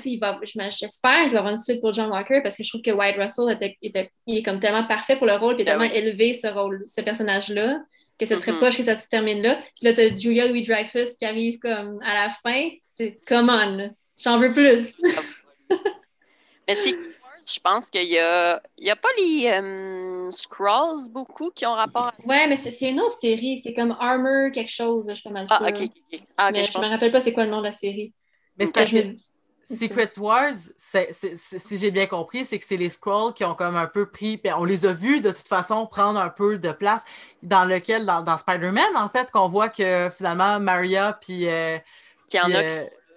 j'espère 0.71 1.23
qu'il 1.23 1.33
va 1.33 1.39
avoir 1.39 1.49
une 1.49 1.59
suite 1.59 1.81
pour 1.81 1.95
John 1.95 2.11
Walker 2.11 2.41
parce 2.43 2.57
que 2.57 2.65
je 2.65 2.69
trouve 2.69 2.83
que 2.83 2.91
White 2.91 3.17
Russell 3.17 3.51
était, 3.81 4.11
il 4.27 4.39
est 4.39 4.43
comme 4.43 4.61
tellement 4.61 4.87
parfait 4.87 5.17
pour 5.17 5.27
le 5.27 5.35
rôle, 5.35 5.57
puis 5.57 5.65
ben 5.65 5.79
tellement 5.79 5.93
élevé 5.93 6.35
ce 6.35 6.49
rôle, 6.49 6.83
ce 6.87 7.01
personnage-là, 7.01 7.79
que 8.19 8.27
ce 8.27 8.37
serait 8.37 8.53
mm-hmm. 8.53 8.61
pas 8.61 8.71
que 8.71 8.83
ça 8.83 8.97
se 8.97 9.09
termine 9.09 9.43
là. 9.43 9.57
Puis 9.77 9.85
là, 9.87 9.93
tu 9.95 10.01
as 10.01 10.17
Julia 10.17 10.49
Louis-Dreyfus 10.49 11.17
qui 11.19 11.25
arrive 11.25 11.59
comme 11.59 12.01
à 12.03 12.15
la 12.15 12.31
fin. 12.43 12.71
Come 13.27 13.51
on, 13.51 13.95
j'en 14.19 14.39
veux 14.39 14.53
plus. 14.53 14.97
mais 16.69 16.75
si 16.75 16.95
je 17.47 17.61
pense 17.61 17.91
qu'il 17.91 18.09
y 18.09 18.19
a, 18.19 18.61
il 18.77 18.87
y 18.87 18.91
a 18.91 18.97
pas 18.97 19.09
les 19.19 19.51
um, 19.51 20.31
Scrolls 20.33 21.09
beaucoup 21.11 21.51
qui 21.51 21.65
ont 21.65 21.75
rapport 21.75 22.07
à... 22.07 22.15
Ouais, 22.25 22.49
mais 22.49 22.57
c'est 22.57 22.91
une 22.91 23.01
autre 23.01 23.15
série. 23.15 23.59
C'est 23.59 23.75
comme 23.75 23.97
Armor 24.01 24.51
quelque 24.53 24.71
chose, 24.71 25.07
je 25.09 25.15
suis 25.15 25.23
pas 25.23 25.31
mal 25.31 25.47
sûre. 25.47 25.59
Ah, 25.61 25.69
ok, 25.69 25.91
ok. 26.13 26.21
Ah, 26.37 26.51
mais 26.51 26.65
je, 26.65 26.79
me 26.79 26.87
rappelle 26.87 27.13
pas 27.13 27.21
c'est 27.21 27.33
quoi 27.33 27.45
le 27.45 27.51
nom 27.51 27.59
de 27.59 27.65
la 27.65 27.73
série. 27.73 28.13
Mais 28.59 28.67
c'est 28.67 29.17
Secret 29.69 30.13
Wars, 30.19 30.55
si 30.77 31.79
j'ai 31.79 31.91
bien 31.91 32.07
compris, 32.07 32.45
c'est 32.45 32.57
que 32.57 32.65
c'est 32.65 32.77
les 32.77 32.89
Scrolls 32.89 33.35
qui 33.35 33.45
ont 33.45 33.57
comme 33.57 33.75
un 33.75 33.89
peu 33.89 34.07
pris, 34.07 34.41
on 34.57 34.65
les 34.65 34.87
a 34.87 34.93
vus 34.93 35.21
de 35.21 35.33
toute 35.33 35.49
façon 35.49 35.89
prendre 35.89 36.21
un 36.21 36.29
peu 36.29 36.57
de 36.57 36.71
place, 36.71 37.05
dans 37.43 37.65
lequel, 37.65 38.07
dans, 38.07 38.23
dans 38.23 38.37
Spider-Man, 38.37 38.97
en 38.97 39.09
fait, 39.09 39.33
qu'on 39.33 39.49
voit 39.49 39.69
que 39.69 40.09
finalement 40.17 40.61
Maria 40.61 41.19
puis... 41.21 41.49
Euh, 41.49 41.79
qui 42.29 42.41
en 42.41 42.51
a 42.53 42.63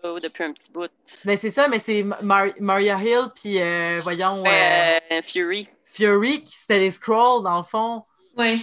depuis 0.03 0.43
un 0.43 0.53
petit 0.53 0.71
bout. 0.71 0.91
Mais 1.25 1.37
c'est 1.37 1.49
ça, 1.49 1.67
mais 1.67 1.79
c'est 1.79 2.03
Maria 2.21 3.01
Hill, 3.01 3.27
puis 3.35 3.61
euh, 3.61 3.99
voyons. 4.01 4.43
Euh, 4.45 4.99
euh, 5.11 5.21
Fury. 5.23 5.67
Fury, 5.83 6.43
qui 6.43 6.55
c'était 6.55 6.79
les 6.79 6.91
Scrolls, 6.91 7.43
dans 7.43 7.57
le 7.57 7.63
fond. 7.63 8.03
Ouais. 8.37 8.57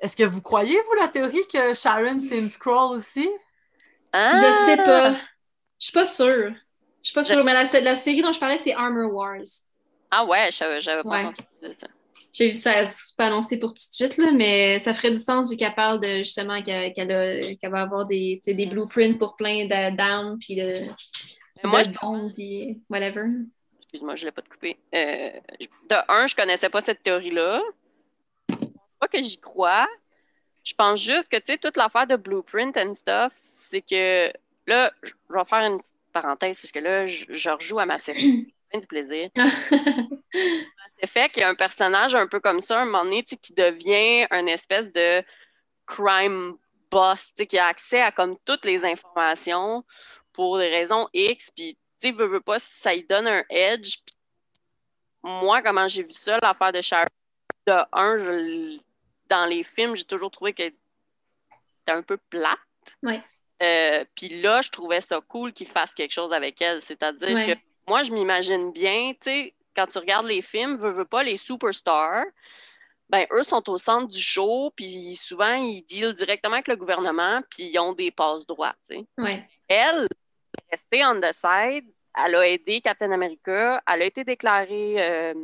Est-ce 0.00 0.16
que 0.16 0.24
vous 0.24 0.40
croyez, 0.40 0.80
vous, 0.88 0.94
la 0.94 1.08
théorie 1.08 1.46
que 1.52 1.74
Sharon, 1.74 2.20
c'est 2.26 2.38
une 2.38 2.50
scroll 2.50 2.96
aussi? 2.96 3.28
Ah! 4.12 4.32
Je 4.34 4.70
sais 4.70 4.76
pas. 4.78 5.12
Je 5.12 5.86
suis 5.86 5.92
pas 5.92 6.06
sûre. 6.06 6.52
Je 7.02 7.08
suis 7.08 7.14
pas 7.14 7.24
sûre, 7.24 7.44
mais 7.44 7.52
la, 7.52 7.64
la, 7.80 7.94
série 7.94 8.22
dont 8.22 8.32
je 8.32 8.40
parlais, 8.40 8.58
c'est 8.58 8.74
Armor 8.74 9.12
Wars. 9.12 9.38
Ah 10.10 10.24
ouais, 10.24 10.50
j'avais 10.50 11.02
pas 11.02 11.20
entendu 11.20 11.74
ça. 11.78 11.86
J'ai 12.32 12.48
vu 12.48 12.54
ça, 12.54 12.86
c'est 12.86 13.16
pas 13.16 13.26
annoncé 13.26 13.58
pour 13.58 13.70
tout 13.70 13.82
de 13.88 13.94
suite, 13.94 14.16
là, 14.16 14.30
mais 14.32 14.78
ça 14.78 14.94
ferait 14.94 15.10
du 15.10 15.18
sens 15.18 15.50
vu 15.50 15.56
qu'elle 15.56 15.74
parle 15.74 16.00
de 16.00 16.18
justement 16.18 16.62
qu'elle 16.62 16.92
va 17.62 17.80
avoir 17.80 18.06
des, 18.06 18.40
des 18.46 18.66
blueprints 18.66 19.18
pour 19.18 19.36
plein 19.36 19.66
d'armes, 19.66 20.38
puis 20.38 20.54
de, 20.54 20.86
moi, 21.64 21.82
de 21.82 21.92
bombes, 22.00 22.32
puis 22.32 22.80
whatever. 22.88 23.24
Excuse-moi, 23.82 24.14
je 24.14 24.24
l'ai 24.24 24.30
pas 24.30 24.42
te 24.42 24.48
couper. 24.48 24.78
Euh, 24.94 25.30
de 25.88 25.96
un, 26.08 26.26
je 26.26 26.36
connaissais 26.36 26.70
pas 26.70 26.80
cette 26.80 27.02
théorie-là. 27.02 27.60
Pas 29.00 29.08
que 29.08 29.20
j'y 29.20 29.38
crois. 29.38 29.88
Je 30.62 30.74
pense 30.74 31.02
juste 31.02 31.28
que, 31.28 31.36
tu 31.38 31.46
sais, 31.46 31.58
toute 31.58 31.76
l'affaire 31.76 32.06
de 32.06 32.16
blueprint 32.16 32.76
and 32.76 32.94
stuff, 32.94 33.32
c'est 33.62 33.80
que 33.80 34.32
là, 34.66 34.92
je 35.02 35.12
vais 35.30 35.44
faire 35.44 35.64
une 35.64 35.80
parenthèse 36.12 36.60
parce 36.60 36.70
que 36.70 36.78
là, 36.78 37.06
je, 37.06 37.24
je 37.28 37.50
rejoue 37.50 37.80
à 37.80 37.86
ma 37.86 37.98
série. 37.98 38.54
du 38.78 38.86
plaisir. 38.86 39.30
fait 41.20 41.28
qu'il 41.28 41.42
y 41.42 41.44
a 41.44 41.48
un 41.48 41.54
personnage 41.54 42.14
un 42.14 42.26
peu 42.26 42.40
comme 42.40 42.60
ça, 42.60 42.80
un 42.80 42.84
moment 42.84 43.04
donné, 43.04 43.22
qui 43.22 43.52
devient 43.52 44.26
une 44.30 44.48
espèce 44.48 44.90
de 44.92 45.22
crime 45.86 46.56
boss, 46.90 47.32
qui 47.48 47.58
a 47.58 47.66
accès 47.66 48.00
à 48.00 48.12
comme 48.12 48.36
toutes 48.44 48.64
les 48.64 48.84
informations 48.84 49.84
pour 50.32 50.58
des 50.58 50.68
raisons 50.68 51.08
X, 51.12 51.50
puis 51.50 51.76
tu 52.00 52.12
veux, 52.12 52.26
veux 52.26 52.40
pas, 52.40 52.58
ça 52.58 52.94
lui 52.94 53.04
donne 53.04 53.26
un 53.26 53.44
edge. 53.50 53.98
moi, 55.22 55.60
comment 55.62 55.86
j'ai 55.86 56.02
vu 56.02 56.12
ça, 56.12 56.38
l'affaire 56.42 56.72
de 56.72 56.80
Sharon, 56.80 57.06
de 57.66 57.72
un, 57.92 58.78
dans 59.28 59.44
les 59.44 59.62
films, 59.62 59.94
j'ai 59.94 60.04
toujours 60.04 60.30
trouvé 60.30 60.54
qu'elle 60.54 60.72
était 61.82 61.92
un 61.92 62.02
peu 62.02 62.16
plate. 62.16 62.58
Ouais. 63.02 63.22
Euh, 63.62 64.04
puis 64.14 64.40
là, 64.40 64.62
je 64.62 64.70
trouvais 64.70 65.02
ça 65.02 65.20
cool 65.20 65.52
qu'il 65.52 65.68
fasse 65.68 65.94
quelque 65.94 66.12
chose 66.12 66.32
avec 66.32 66.62
elle. 66.62 66.80
C'est-à-dire 66.80 67.34
que 67.46 67.60
moi, 67.86 68.02
je 68.02 68.12
m'imagine 68.12 68.72
bien, 68.72 69.12
tu 69.20 69.30
sais, 69.30 69.54
quand 69.74 69.86
tu 69.86 69.98
regardes 69.98 70.26
les 70.26 70.42
films, 70.42 70.76
veux, 70.76 70.90
veux 70.90 71.04
pas, 71.04 71.22
les 71.22 71.36
superstars, 71.36 72.24
ben 73.08 73.26
eux 73.32 73.42
sont 73.42 73.68
au 73.68 73.78
centre 73.78 74.08
du 74.08 74.20
show, 74.20 74.72
puis 74.76 75.16
souvent, 75.16 75.54
ils 75.54 75.82
dealent 75.82 76.14
directement 76.14 76.54
avec 76.54 76.68
le 76.68 76.76
gouvernement, 76.76 77.42
puis 77.50 77.64
ils 77.64 77.78
ont 77.78 77.92
des 77.92 78.10
passes 78.10 78.46
droits, 78.46 78.74
tu 78.88 78.96
sais. 78.96 79.06
Ouais. 79.18 79.48
Elle, 79.68 80.04
est 80.04 80.70
restée 80.70 81.04
on 81.04 81.20
the 81.20 81.32
side, 81.32 81.86
elle 82.16 82.36
a 82.36 82.48
aidé 82.48 82.80
Captain 82.80 83.10
America, 83.10 83.82
elle 83.86 84.02
a 84.02 84.04
été 84.04 84.24
déclarée 84.24 84.94
euh, 84.98 85.34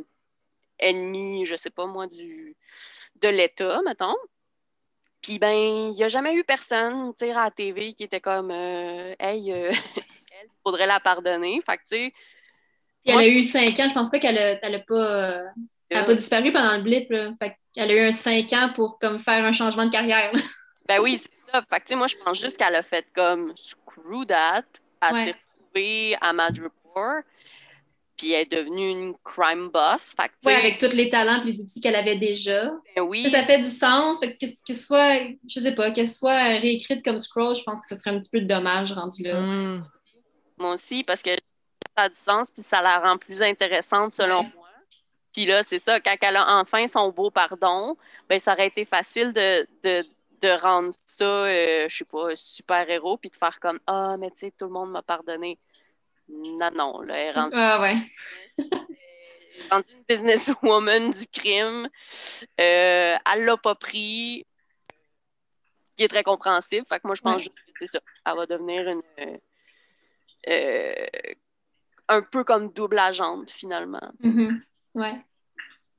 ennemie, 0.79 1.45
je 1.45 1.55
sais 1.55 1.69
pas 1.69 1.85
moi, 1.85 2.07
du 2.07 2.55
de 3.21 3.29
l'État, 3.29 3.81
mettons. 3.83 4.15
Puis 5.21 5.39
ben, 5.39 5.51
il 5.51 5.93
n'y 5.93 6.03
a 6.03 6.07
jamais 6.07 6.33
eu 6.35 6.43
personne, 6.43 7.13
tu 7.13 7.25
sais, 7.25 7.31
à 7.31 7.45
la 7.45 7.51
TV 7.51 7.93
qui 7.93 8.03
était 8.03 8.21
comme 8.21 8.51
euh, 8.51 9.15
Hey, 9.19 9.51
euh, 9.51 9.71
elle, 10.31 10.49
faudrait 10.63 10.85
la 10.85 10.99
pardonner. 10.99 11.61
Fait 11.65 11.77
que, 11.77 11.83
tu 11.83 11.87
sais, 11.87 12.13
elle 13.07 13.17
a 13.17 13.27
eu 13.27 13.43
cinq 13.43 13.79
ans. 13.79 13.87
Je 13.89 13.93
pense 13.93 14.09
pas 14.09 14.19
qu'elle 14.19 14.37
a, 14.37 14.59
elle 14.61 14.75
a 14.75 14.79
pas, 14.79 15.43
elle 15.89 15.97
a 15.97 16.03
pas 16.03 16.15
disparu 16.15 16.51
pendant 16.51 16.75
le 16.77 16.83
blip. 16.83 17.09
Là. 17.09 17.31
Fait 17.39 17.55
elle 17.77 17.91
a 17.91 17.93
eu 17.93 18.07
un 18.07 18.11
cinq 18.11 18.51
ans 18.53 18.69
pour 18.75 18.97
comme, 18.99 19.19
faire 19.19 19.45
un 19.45 19.51
changement 19.51 19.85
de 19.85 19.91
carrière. 19.91 20.31
ben 20.87 20.99
oui, 20.99 21.17
c'est 21.17 21.29
ça. 21.51 21.63
Fait 21.69 21.79
que, 21.79 21.95
moi, 21.95 22.07
je 22.07 22.15
pense 22.23 22.41
juste 22.41 22.57
qu'elle 22.57 22.75
a 22.75 22.83
fait 22.83 23.05
comme 23.15 23.53
screw 23.55 24.25
that. 24.27 24.63
Elle 25.01 25.15
s'est 25.15 25.35
retrouvée 25.53 26.17
à 26.19 26.33
Madripoor. 26.33 27.21
Puis 28.17 28.31
elle 28.31 28.41
est 28.41 28.51
devenue 28.51 28.89
une 28.89 29.13
crime 29.23 29.69
boss. 29.69 30.15
Fait 30.19 30.31
oui, 30.43 30.53
avec 30.53 30.79
tous 30.79 30.95
les 30.95 31.07
talents 31.07 31.43
et 31.43 31.45
les 31.45 31.61
outils 31.61 31.79
qu'elle 31.79 31.95
avait 31.95 32.15
déjà. 32.15 32.71
Ben 32.95 33.03
oui. 33.03 33.29
Ça, 33.29 33.43
fait 33.43 33.59
du 33.59 33.69
sens. 33.69 34.19
Fait 34.19 34.35
que, 34.35 34.45
que 34.67 34.73
soit, 34.73 35.19
je 35.47 35.59
sais 35.59 35.75
pas, 35.75 35.91
qu'elle 35.91 36.09
soit 36.09 36.57
réécrite 36.57 37.05
comme 37.05 37.19
Scroll, 37.19 37.55
je 37.55 37.61
pense 37.61 37.79
que 37.79 37.87
ce 37.87 37.95
serait 37.95 38.15
un 38.15 38.19
petit 38.19 38.31
peu 38.31 38.41
de 38.41 38.47
dommage 38.47 38.91
rendu 38.91 39.21
là. 39.21 39.39
Hmm. 39.39 39.85
Moi 40.57 40.73
aussi, 40.73 41.03
parce 41.03 41.21
que 41.21 41.29
ça 41.95 42.03
a 42.03 42.09
du 42.09 42.15
sens, 42.15 42.51
puis 42.51 42.63
ça 42.63 42.81
la 42.81 42.99
rend 42.99 43.17
plus 43.17 43.41
intéressante 43.41 44.13
selon 44.13 44.43
moi. 44.43 44.69
Puis 45.33 45.45
là, 45.45 45.63
c'est 45.63 45.79
ça, 45.79 45.99
quand 45.99 46.15
elle 46.21 46.35
a 46.37 46.57
enfin 46.57 46.87
son 46.87 47.09
beau 47.11 47.29
pardon, 47.29 47.95
ben 48.27 48.39
ça 48.39 48.53
aurait 48.53 48.67
été 48.67 48.85
facile 48.85 49.33
de, 49.33 49.67
de, 49.83 50.03
de 50.41 50.49
rendre 50.61 50.91
ça, 51.05 51.25
euh, 51.25 51.85
je 51.89 51.97
sais 51.97 52.05
pas, 52.05 52.35
super-héros, 52.35 53.17
puis 53.17 53.29
de 53.29 53.35
faire 53.35 53.59
comme 53.59 53.79
Ah, 53.87 54.15
mais 54.17 54.31
tu 54.31 54.39
sais, 54.39 54.53
tout 54.57 54.65
le 54.65 54.71
monde 54.71 54.91
m'a 54.91 55.01
pardonné. 55.03 55.59
Non, 56.29 56.71
non, 56.71 57.01
là, 57.01 57.15
elle 57.17 57.37
est 57.37 57.53
Ah 57.53 57.81
ouais. 57.81 57.95
rendue 59.71 59.91
une 59.93 60.03
businesswoman 60.09 61.09
du 61.11 61.27
crime. 61.27 61.87
Euh, 62.59 63.15
elle 63.33 63.45
l'a 63.45 63.57
pas 63.57 63.75
pris, 63.75 64.45
qui 65.95 66.03
est 66.03 66.07
très 66.07 66.23
compréhensible. 66.23 66.85
Fait 66.87 66.99
que 66.99 67.07
moi, 67.07 67.15
je 67.15 67.21
pense 67.21 67.47
que 67.47 67.53
c'est 67.79 67.87
ça. 67.87 67.99
Elle 68.25 68.35
va 68.35 68.45
devenir 68.45 68.87
une. 68.87 69.01
Euh, 70.47 71.05
un 72.09 72.21
peu 72.21 72.43
comme 72.43 72.71
double 72.71 72.99
agente, 72.99 73.51
finalement. 73.51 74.11
Mm-hmm. 74.23 74.61
Ouais. 74.95 75.25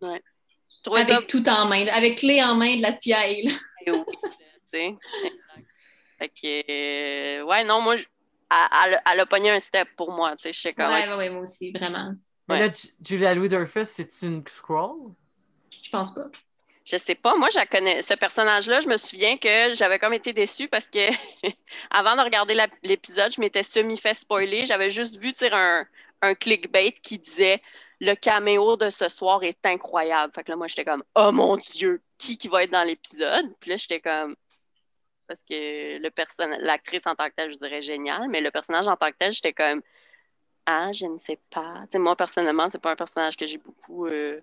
Ouais. 0.00 0.22
Avec 0.90 1.26
tout 1.26 1.46
en 1.48 1.66
main, 1.66 1.86
avec 1.88 2.18
clé 2.18 2.42
en 2.42 2.54
main 2.54 2.76
de 2.76 2.82
la 2.82 2.92
CIA. 2.92 3.18
Eh 3.86 3.92
oui, 3.92 4.00
tu 4.72 4.98
Fait 6.18 6.28
que, 6.28 7.40
euh, 7.40 7.44
ouais, 7.44 7.64
non, 7.64 7.80
moi, 7.80 7.94
elle, 7.94 9.00
elle, 9.10 9.20
a 9.20 9.26
pogné 9.26 9.50
un 9.50 9.58
step 9.58 9.88
pour 9.96 10.10
moi, 10.10 10.36
tu 10.36 10.42
sais, 10.42 10.52
je 10.52 10.60
sais 10.60 10.74
quand 10.74 10.88
Ouais, 10.88 11.16
ouais, 11.16 11.30
moi 11.30 11.42
aussi, 11.42 11.70
vraiment. 11.70 12.12
Mais 12.48 12.58
là, 12.58 12.74
Julia 13.02 13.34
Louis-Dreyfus, 13.34 13.84
c'est 13.84 14.22
une 14.22 14.46
scroll? 14.46 15.14
Je 15.82 15.90
pense 15.90 16.12
pas. 16.12 16.26
Je 16.90 16.96
sais 16.96 17.14
pas. 17.14 17.34
Moi, 17.36 17.48
je 17.50 17.66
connais 17.68 18.00
ce 18.00 18.14
personnage-là. 18.14 18.80
Je 18.80 18.88
me 18.88 18.96
souviens 18.96 19.36
que 19.36 19.74
j'avais 19.74 19.98
comme 19.98 20.14
été 20.14 20.32
déçue 20.32 20.68
parce 20.68 20.88
que 20.88 20.98
avant 21.90 22.16
de 22.16 22.22
regarder 22.22 22.56
l'épisode, 22.82 23.30
je 23.32 23.40
m'étais 23.40 23.62
semi-fait 23.62 24.14
spoiler. 24.14 24.64
J'avais 24.64 24.88
juste 24.88 25.16
vu 25.16 25.34
un, 25.52 25.86
un 26.22 26.34
clickbait 26.34 26.92
qui 26.92 27.18
disait 27.18 27.60
le 28.00 28.14
caméo 28.14 28.76
de 28.76 28.88
ce 28.90 29.08
soir 29.08 29.42
est 29.42 29.66
incroyable. 29.66 30.32
Fait 30.34 30.44
que 30.44 30.50
là, 30.50 30.56
moi, 30.56 30.66
j'étais 30.66 30.84
comme 30.84 31.02
Oh 31.14 31.30
mon 31.32 31.56
Dieu, 31.58 32.00
qui 32.16 32.38
qui 32.38 32.48
va 32.48 32.62
être 32.62 32.70
dans 32.70 32.84
l'épisode? 32.84 33.54
Puis 33.60 33.70
là, 33.70 33.76
j'étais 33.76 34.00
comme 34.00 34.34
parce 35.26 35.40
que 35.48 35.98
le 35.98 36.10
l'actrice 36.64 37.06
en 37.06 37.14
tant 37.14 37.28
que 37.28 37.34
telle, 37.34 37.52
je 37.52 37.58
dirais 37.58 37.82
génial, 37.82 38.28
mais 38.28 38.40
le 38.40 38.50
personnage 38.50 38.86
en 38.88 38.96
tant 38.96 39.10
que 39.10 39.16
tel, 39.18 39.32
j'étais 39.32 39.52
comme 39.52 39.82
Ah, 40.66 40.92
je 40.92 41.06
ne 41.06 41.18
sais 41.20 41.38
pas. 41.50 41.84
sais, 41.90 41.98
moi, 41.98 42.16
personnellement, 42.16 42.70
c'est 42.70 42.80
pas 42.80 42.92
un 42.92 42.96
personnage 42.96 43.36
que 43.36 43.46
j'ai 43.46 43.58
beaucoup. 43.58 44.06
Euh, 44.06 44.40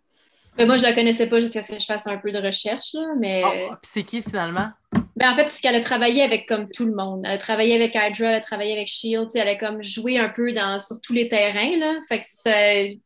moi, 0.64 0.78
je 0.78 0.84
la 0.84 0.94
connaissais 0.94 1.28
pas 1.28 1.42
jusqu'à 1.42 1.62
ce 1.62 1.74
que 1.74 1.80
je 1.80 1.86
fasse 1.86 2.08
un 2.08 2.18
peu 2.18 2.32
de 2.32 2.38
recherche, 2.38 2.94
là, 2.94 3.08
mais... 3.20 3.44
Oh, 3.46 3.74
c'est 3.82 4.04
qui, 4.04 4.22
finalement? 4.22 4.70
Ben, 5.18 5.32
en 5.32 5.36
fait, 5.36 5.48
c'est 5.50 5.62
qu'elle 5.62 5.76
a 5.76 5.82
travaillé 5.82 6.24
avec 6.24 6.48
comme 6.48 6.70
tout 6.70 6.86
le 6.86 6.94
monde. 6.94 7.24
Elle 7.26 7.34
a 7.34 7.38
travaillé 7.38 7.76
avec 7.76 7.96
Hydra, 7.96 8.30
elle 8.30 8.36
a 8.36 8.42
travaillé 8.42 8.74
avec 8.74 8.88
S.H.I.E.L.D., 8.88 9.40
elle 9.40 9.48
a 9.50 9.56
comme 9.56 9.84
joué 9.84 10.18
un 10.18 10.30
peu 10.30 10.54
dans, 10.54 10.80
sur 10.80 11.00
tous 11.02 11.14
les 11.14 11.28
terrains, 11.28 11.78
là. 11.78 12.00
Fait 12.08 12.20
que 12.20 12.26
ça... 12.26 12.52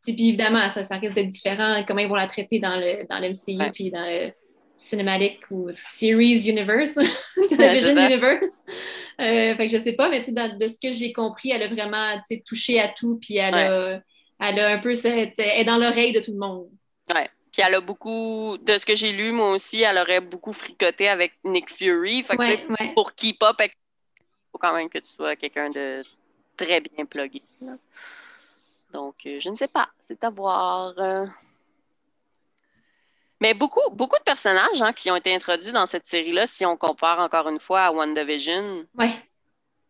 Puis 0.03 0.29
évidemment, 0.29 0.69
ça, 0.69 0.83
ça 0.83 0.97
risque 0.97 1.15
d'être 1.15 1.29
différent, 1.29 1.83
comment 1.87 2.01
ils 2.01 2.07
vont 2.07 2.15
la 2.15 2.27
traiter 2.27 2.59
dans 2.59 2.77
le, 2.77 3.07
dans 3.07 3.19
l'MCU, 3.19 3.71
puis 3.73 3.89
dans 3.89 4.05
le 4.05 4.31
Cinematic 4.77 5.39
ou 5.49 5.69
Series 5.71 6.47
Universe, 6.47 6.99
Television 7.49 7.97
Universe. 7.97 8.63
Euh, 9.19 9.55
fait 9.55 9.67
que 9.67 9.77
je 9.77 9.81
sais 9.81 9.93
pas, 9.93 10.09
mais 10.09 10.19
de 10.21 10.67
ce 10.67 10.79
que 10.81 10.91
j'ai 10.91 11.13
compris, 11.13 11.51
elle 11.51 11.63
a 11.63 11.67
vraiment 11.67 12.13
touché 12.45 12.79
à 12.79 12.89
tout, 12.89 13.19
puis 13.19 13.37
elle, 13.37 13.55
a, 13.55 14.01
elle 14.39 14.59
a 14.59 14.69
un 14.73 14.77
peu... 14.77 14.93
Elle 15.03 15.33
est 15.37 15.65
dans 15.65 15.77
l'oreille 15.77 16.13
de 16.13 16.19
tout 16.19 16.31
le 16.31 16.39
monde. 16.39 16.69
Ouais. 17.13 17.27
Puis 17.51 17.63
elle 17.65 17.75
a 17.75 17.81
beaucoup, 17.81 18.57
de 18.61 18.77
ce 18.77 18.85
que 18.85 18.95
j'ai 18.95 19.11
lu, 19.11 19.31
moi 19.31 19.51
aussi, 19.51 19.81
elle 19.81 19.97
aurait 19.97 20.21
beaucoup 20.21 20.53
fricoté 20.53 21.07
avec 21.07 21.33
Nick 21.43 21.69
Fury. 21.69 22.23
Pour 22.93 23.13
keep 23.13 23.41
up, 23.43 23.57
il 23.59 23.71
faut 24.51 24.59
quand 24.59 24.73
même 24.73 24.89
que 24.89 24.99
tu 24.99 25.11
sois 25.11 25.35
quelqu'un 25.35 25.69
de 25.69 26.01
très 26.57 26.81
bien 26.81 27.05
plugué. 27.05 27.41
Donc, 28.91 29.15
euh, 29.25 29.39
je 29.39 29.49
ne 29.49 29.55
sais 29.55 29.67
pas. 29.67 29.89
C'est 30.07 30.23
à 30.23 30.29
voir. 30.29 30.93
Euh. 30.97 31.25
Mais 33.39 33.53
beaucoup, 33.53 33.89
beaucoup 33.91 34.17
de 34.17 34.23
personnages 34.23 34.81
hein, 34.81 34.93
qui 34.93 35.09
ont 35.09 35.15
été 35.15 35.33
introduits 35.33 35.71
dans 35.71 35.85
cette 35.85 36.05
série-là, 36.05 36.45
si 36.45 36.65
on 36.65 36.77
compare 36.77 37.19
encore 37.19 37.47
une 37.49 37.59
fois 37.59 37.85
à 37.85 37.91
WandaVision. 37.91 38.85
Oui. 38.97 39.09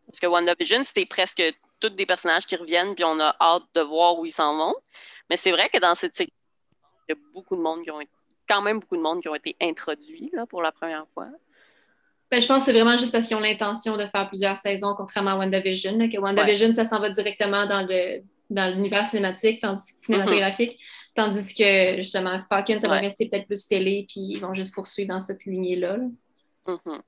Parce 0.06 0.20
que 0.20 0.26
WandaVision, 0.26 0.84
c'était 0.84 1.06
presque 1.06 1.42
tous 1.80 1.90
des 1.90 2.06
personnages 2.06 2.46
qui 2.46 2.56
reviennent, 2.56 2.94
puis 2.94 3.04
on 3.04 3.18
a 3.20 3.34
hâte 3.40 3.64
de 3.74 3.80
voir 3.80 4.18
où 4.18 4.26
ils 4.26 4.32
s'en 4.32 4.56
vont. 4.56 4.74
Mais 5.28 5.36
c'est 5.36 5.50
vrai 5.50 5.68
que 5.68 5.78
dans 5.78 5.94
cette 5.94 6.12
série 6.12 6.32
y 7.10 7.18
a 7.18 7.20
beaucoup 7.34 7.56
de 7.56 7.60
monde 7.60 7.82
qui 7.82 7.90
ont 7.90 8.00
été, 8.00 8.10
quand 8.48 8.62
même 8.62 8.80
beaucoup 8.80 8.96
de 8.96 9.02
monde 9.02 9.20
qui 9.20 9.28
ont 9.28 9.34
été 9.34 9.56
introduits 9.60 10.30
là, 10.32 10.46
pour 10.46 10.62
la 10.62 10.72
première 10.72 11.06
fois. 11.14 11.28
Ben, 12.30 12.40
je 12.40 12.46
pense 12.46 12.58
que 12.58 12.64
c'est 12.66 12.72
vraiment 12.72 12.96
juste 12.96 13.12
parce 13.12 13.26
qu'ils 13.26 13.36
ont 13.36 13.40
l'intention 13.40 13.96
de 13.96 14.06
faire 14.06 14.28
plusieurs 14.28 14.56
saisons, 14.56 14.94
contrairement 14.96 15.32
à 15.32 15.36
WandaVision, 15.38 15.98
que 16.08 16.18
WandaVision, 16.18 16.72
ça 16.72 16.84
s'en 16.84 17.00
va 17.00 17.10
directement 17.10 17.66
dans 17.66 17.86
le 17.86 18.22
dans 18.50 18.74
l'univers 18.74 19.06
cinématique, 19.06 19.60
tandis, 19.60 19.94
cinématographique, 20.00 20.72
mm-hmm. 20.72 21.14
tandis 21.14 21.54
que 21.54 21.96
justement 21.98 22.40
Falcon, 22.48 22.78
ça 22.78 22.88
va 22.88 22.98
rester 22.98 23.28
peut-être 23.28 23.46
plus 23.46 23.66
télé, 23.66 24.06
puis 24.08 24.20
ils 24.20 24.40
vont 24.40 24.54
juste 24.54 24.74
poursuivre 24.74 25.08
dans 25.08 25.20
cette 25.20 25.44
lignée-là. 25.44 25.98
Mm-hmm. 26.66 27.00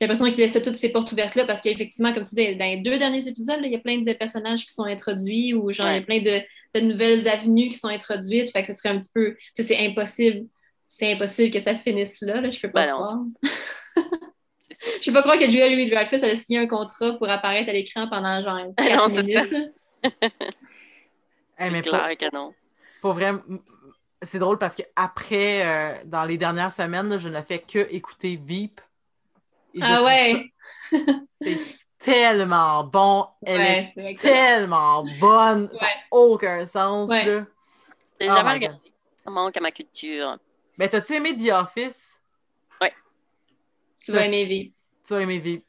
J'ai 0.00 0.06
l'impression 0.06 0.30
qu'il 0.32 0.40
laissait 0.40 0.62
toutes 0.62 0.76
ces 0.76 0.88
portes 0.88 1.12
ouvertes 1.12 1.34
là 1.34 1.44
parce 1.44 1.60
qu'effectivement, 1.60 2.14
comme 2.14 2.24
tu 2.24 2.34
dis, 2.34 2.56
dans 2.56 2.64
les 2.64 2.78
deux 2.78 2.96
derniers 2.96 3.28
épisodes, 3.28 3.60
il 3.62 3.70
y 3.70 3.74
a 3.74 3.78
plein 3.78 3.98
de 3.98 4.12
personnages 4.14 4.64
qui 4.64 4.72
sont 4.72 4.84
introduits 4.84 5.52
ou 5.52 5.72
genre 5.72 5.88
il 5.88 5.96
y 5.96 5.98
a 5.98 6.02
plein 6.02 6.20
de, 6.22 6.80
nouvelles 6.80 7.28
avenues 7.28 7.68
qui 7.68 7.78
sont 7.78 7.88
introduites. 7.88 8.50
Fait 8.50 8.62
que 8.62 8.68
ce 8.68 8.72
serait 8.72 8.88
un 8.88 8.98
petit 8.98 9.10
peu, 9.14 9.36
c'est 9.54 9.76
impossible 9.78 10.46
c'est 10.90 11.12
impossible 11.12 11.52
que 11.52 11.60
ça 11.60 11.74
finisse 11.76 12.20
là, 12.20 12.40
là 12.40 12.50
je 12.50 12.60
peux 12.60 12.70
pas 12.70 12.84
Ben 12.84 12.92
non, 12.92 13.02
croire. 13.02 13.18
je 15.00 15.06
peux 15.06 15.12
pas 15.12 15.22
croire 15.22 15.38
que 15.38 15.48
Julia 15.48 15.68
Louis 15.68 15.88
Dreyfus 15.88 16.22
a 16.24 16.34
signé 16.34 16.58
un 16.58 16.66
contrat 16.66 17.16
pour 17.16 17.30
apparaître 17.30 17.70
à 17.70 17.72
l'écran 17.72 18.08
pendant 18.08 18.42
genre 18.42 18.56
Non, 18.66 18.74
4 18.76 19.10
c'est 19.10 19.22
minutes. 19.22 19.72
Hey, 21.56 21.70
mais 21.70 21.82
pour, 21.82 21.92
clair 21.92 22.16
que 22.18 22.34
non. 22.34 22.52
pour 23.00 23.12
vrai, 23.12 23.32
c'est 24.22 24.38
drôle 24.38 24.58
parce 24.58 24.74
que 24.74 24.82
après, 24.96 25.64
euh, 25.64 25.94
dans 26.06 26.24
les 26.24 26.38
dernières 26.38 26.72
semaines, 26.72 27.08
là, 27.08 27.18
je 27.18 27.28
ne 27.28 27.40
fais 27.40 27.60
que 27.60 27.86
écouter 27.90 28.40
Veep. 28.42 28.80
Et 29.74 29.80
Ah 29.82 30.02
ouais, 30.04 30.52
ça 30.92 31.50
tellement 31.98 32.84
bon. 32.84 33.26
Elle 33.44 33.58
ouais, 33.58 33.78
est 33.80 33.90
c'est 33.94 34.04
excellent. 34.06 34.34
tellement 34.34 35.04
bonne. 35.20 35.70
Ça 35.74 35.80
n'a 35.84 35.86
Ouais. 35.86 35.94
aucun 36.10 36.66
sens. 36.66 37.08
Ouais. 37.10 37.24
Là. 37.24 37.44
J'ai 38.20 38.28
Oh 38.30 38.34
jamais 38.34 38.52
God. 38.58 38.68
regardé. 38.68 38.92
Ça 39.24 39.30
manque 39.30 39.56
à 39.56 39.60
ma 39.60 39.70
culture. 39.70 40.36
Mais 40.78 40.88
t'as-tu 40.88 41.14
aimé 41.14 41.36
The 41.36 41.50
Office? 41.52 42.16
Tu 44.02 44.12
vas 44.12 44.24
aimer 44.24 44.46
vivre. 44.46 44.72
Tu 45.06 45.12
as 45.12 45.20
aimé 45.20 45.38
Veep. 45.38 45.62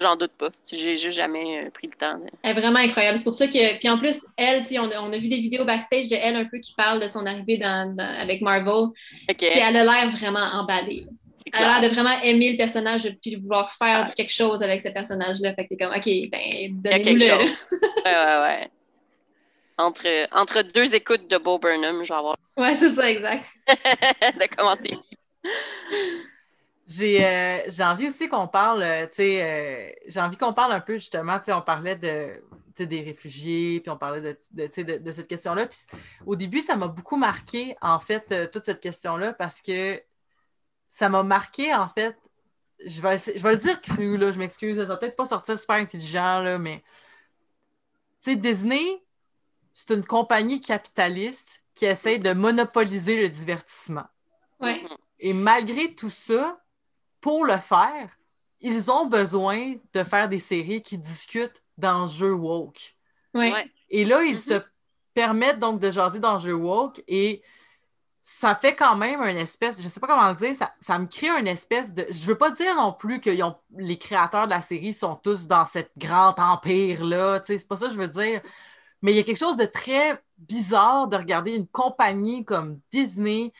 J'en 0.00 0.14
doute 0.14 0.30
pas. 0.38 0.50
J'ai 0.70 0.94
juste 0.96 1.10
jamais 1.16 1.64
euh, 1.66 1.70
pris 1.70 1.88
le 1.88 1.94
temps. 1.94 2.16
de- 2.18 2.26
Elle 2.44 2.56
est 2.56 2.60
vraiment 2.60 2.78
incroyable. 2.78 3.18
C'est 3.18 3.24
pour 3.24 3.32
ça 3.34 3.48
que. 3.48 3.78
Puis 3.80 3.88
en 3.88 3.98
plus, 3.98 4.24
elle, 4.36 4.64
on, 4.78 4.88
a- 4.90 5.00
on 5.02 5.12
a 5.12 5.18
vu 5.18 5.26
des 5.28 5.38
vidéos 5.38 5.64
backstage 5.64 6.08
de 6.08 6.14
elle 6.14 6.36
un 6.36 6.44
peu 6.44 6.58
qui 6.58 6.74
parle 6.74 7.00
de 7.00 7.08
son 7.08 7.26
arrivée 7.26 7.58
dans, 7.58 7.92
dans- 7.96 8.04
avec 8.20 8.40
Marvel. 8.40 8.68
Ok, 8.68 8.94
Tu 9.36 9.46
sais, 9.46 9.58
Elle 9.64 9.76
a 9.76 9.82
l'air 9.84 10.10
vraiment 10.16 10.44
emballée. 10.52 11.06
Elle 11.52 11.64
a 11.64 11.80
l'air 11.80 11.88
de 11.90 11.94
vraiment 11.94 12.20
aimer 12.22 12.52
le 12.52 12.56
personnage 12.56 13.08
puis 13.20 13.36
de 13.36 13.40
vouloir 13.40 13.72
faire 13.72 14.12
quelque 14.14 14.32
chose 14.32 14.62
avec 14.62 14.80
ce 14.80 14.88
personnage-là. 14.88 15.54
Fait 15.54 15.64
que 15.64 15.74
t'es 15.74 15.76
comme, 15.76 15.94
OK, 15.94 16.04
ben, 16.30 16.80
donnez-nous 16.82 17.04
quelque 17.04 17.12
le. 17.12 17.20
chose. 17.20 17.50
Ouais, 18.04 18.12
ouais, 18.12 18.40
ouais. 18.42 18.70
Entre, 19.76 20.28
entre 20.32 20.62
deux 20.62 20.94
écoutes 20.94 21.28
de 21.28 21.36
Bo 21.36 21.58
Burnham, 21.58 22.02
je 22.02 22.08
vais 22.08 22.18
avoir 22.18 22.36
Ouais, 22.56 22.74
c'est 22.76 22.92
ça, 22.94 23.10
exact. 23.10 23.46
de 23.68 24.56
commenter. 24.56 24.96
J'ai 26.86 27.24
euh, 27.24 27.58
j'ai 27.68 27.82
envie 27.82 28.06
aussi 28.06 28.28
qu'on 28.28 28.46
parle, 28.46 28.82
euh, 28.82 29.06
tu 29.06 29.14
sais, 29.14 29.42
euh, 29.42 29.90
j'ai 30.06 30.20
envie 30.20 30.36
qu'on 30.36 30.52
parle 30.52 30.72
un 30.72 30.80
peu 30.80 30.94
justement, 30.94 31.38
tu 31.38 31.46
sais, 31.46 31.52
on 31.54 31.62
parlait 31.62 31.96
de, 31.96 32.34
tu 32.76 32.82
sais, 32.82 32.86
des 32.86 33.00
réfugiés, 33.00 33.80
puis 33.80 33.90
on 33.90 33.96
parlait 33.96 34.20
de, 34.20 34.36
de, 34.52 34.66
tu 34.66 34.72
sais, 34.72 34.84
de, 34.84 34.98
de 34.98 35.12
cette 35.12 35.26
question-là. 35.26 35.66
Puis 35.66 35.78
au 36.26 36.36
début, 36.36 36.60
ça 36.60 36.76
m'a 36.76 36.88
beaucoup 36.88 37.16
marqué, 37.16 37.74
en 37.80 37.98
fait, 37.98 38.30
euh, 38.32 38.46
toute 38.46 38.66
cette 38.66 38.80
question-là, 38.80 39.32
parce 39.32 39.62
que 39.62 40.00
ça 40.94 41.08
m'a 41.08 41.24
marqué, 41.24 41.74
en 41.74 41.88
fait, 41.88 42.16
je 42.86 43.02
vais, 43.02 43.16
essayer- 43.16 43.36
je 43.36 43.42
vais 43.42 43.50
le 43.50 43.58
dire 43.58 43.80
cru, 43.80 44.16
là, 44.16 44.30
je 44.30 44.38
m'excuse, 44.38 44.76
ça 44.76 44.84
va 44.84 44.96
peut-être 44.96 45.16
pas 45.16 45.24
sortir 45.24 45.58
super 45.58 45.74
intelligent, 45.74 46.38
là, 46.38 46.56
mais, 46.56 46.84
tu 48.22 48.30
sais, 48.30 48.36
Disney, 48.36 49.02
c'est 49.72 49.90
une 49.92 50.04
compagnie 50.04 50.60
capitaliste 50.60 51.64
qui 51.74 51.86
essaie 51.86 52.18
de 52.18 52.32
monopoliser 52.32 53.20
le 53.20 53.28
divertissement. 53.28 54.06
Ouais. 54.60 54.80
Et 55.18 55.32
malgré 55.32 55.96
tout 55.96 56.10
ça, 56.10 56.56
pour 57.20 57.44
le 57.44 57.56
faire, 57.56 58.16
ils 58.60 58.88
ont 58.88 59.06
besoin 59.06 59.74
de 59.94 60.04
faire 60.04 60.28
des 60.28 60.38
séries 60.38 60.80
qui 60.80 60.96
discutent 60.96 61.60
d'enjeux 61.76 62.34
woke. 62.34 62.94
Ouais. 63.34 63.68
Et 63.90 64.04
là, 64.04 64.22
ils 64.22 64.34
Mhm. 64.34 64.38
se 64.38 64.62
permettent 65.12 65.58
donc 65.58 65.80
de 65.80 65.90
jaser 65.90 66.20
d'enjeux 66.20 66.54
woke 66.54 67.02
et 67.08 67.42
ça 68.26 68.54
fait 68.54 68.74
quand 68.74 68.96
même 68.96 69.20
une 69.20 69.36
espèce, 69.36 69.82
je 69.82 69.86
sais 69.86 70.00
pas 70.00 70.06
comment 70.06 70.30
le 70.30 70.34
dire, 70.34 70.56
ça, 70.56 70.72
ça 70.80 70.98
me 70.98 71.06
crée 71.06 71.28
une 71.28 71.46
espèce 71.46 71.92
de. 71.92 72.06
Je 72.08 72.24
veux 72.24 72.38
pas 72.38 72.50
dire 72.50 72.74
non 72.74 72.90
plus 72.94 73.20
que 73.20 73.28
ont- 73.42 73.58
les 73.76 73.98
créateurs 73.98 74.46
de 74.46 74.50
la 74.50 74.62
série 74.62 74.94
sont 74.94 75.14
tous 75.14 75.46
dans 75.46 75.66
cet 75.66 75.90
grand 75.98 76.34
empire-là, 76.38 77.40
tu 77.40 77.46
sais, 77.48 77.58
c'est 77.58 77.68
pas 77.68 77.76
ça 77.76 77.88
que 77.88 77.92
je 77.92 77.98
veux 77.98 78.08
dire. 78.08 78.40
Mais 79.02 79.12
il 79.12 79.16
y 79.16 79.20
a 79.20 79.24
quelque 79.24 79.38
chose 79.38 79.58
de 79.58 79.66
très 79.66 80.22
bizarre 80.38 81.06
de 81.08 81.18
regarder 81.18 81.52
une 81.54 81.66
compagnie 81.68 82.46
comme 82.46 82.78
Disney, 82.90 83.52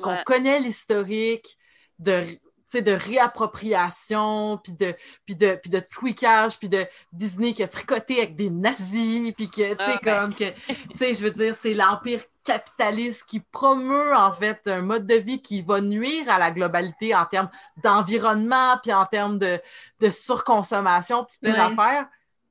qu'on 0.00 0.10
Ouais. 0.12 0.22
connaît 0.24 0.60
l'historique 0.60 1.58
de, 1.98 2.24
de 2.72 2.92
réappropriation, 2.92 4.58
puis 4.62 4.74
de, 4.74 4.94
puis 5.26 5.34
de, 5.34 5.58
puis 5.60 5.70
de 5.70 5.80
tweakage, 5.80 6.58
puis 6.60 6.68
de 6.68 6.86
Disney 7.12 7.52
qui 7.52 7.64
a 7.64 7.68
fricoté 7.68 8.18
avec 8.18 8.36
des 8.36 8.50
nazis, 8.50 9.32
puis 9.36 9.50
que, 9.50 9.74
tu 9.74 9.84
sais, 9.84 9.92
Ah, 9.96 9.98
ben. 10.04 10.20
comme 10.20 10.34
que, 10.34 10.50
tu 10.52 10.98
sais, 10.98 11.14
je 11.14 11.20
veux 11.24 11.30
dire, 11.32 11.54
c'est 11.54 11.74
l'empire 11.74 12.20
capitaliste 12.44 13.24
qui 13.24 13.40
promeut, 13.40 14.14
en 14.14 14.32
fait, 14.32 14.60
un 14.66 14.82
mode 14.82 15.06
de 15.06 15.14
vie 15.14 15.40
qui 15.42 15.62
va 15.62 15.80
nuire 15.80 16.28
à 16.30 16.38
la 16.38 16.50
globalité 16.50 17.14
en 17.14 17.24
termes 17.24 17.50
d'environnement, 17.82 18.78
puis 18.82 18.92
en 18.92 19.06
termes 19.06 19.38
de, 19.38 19.60
de 20.00 20.10
surconsommation, 20.10 21.24
puis 21.24 21.38
plein 21.40 21.52
Ouais. 21.68 21.74
d'affaires. 21.76 22.06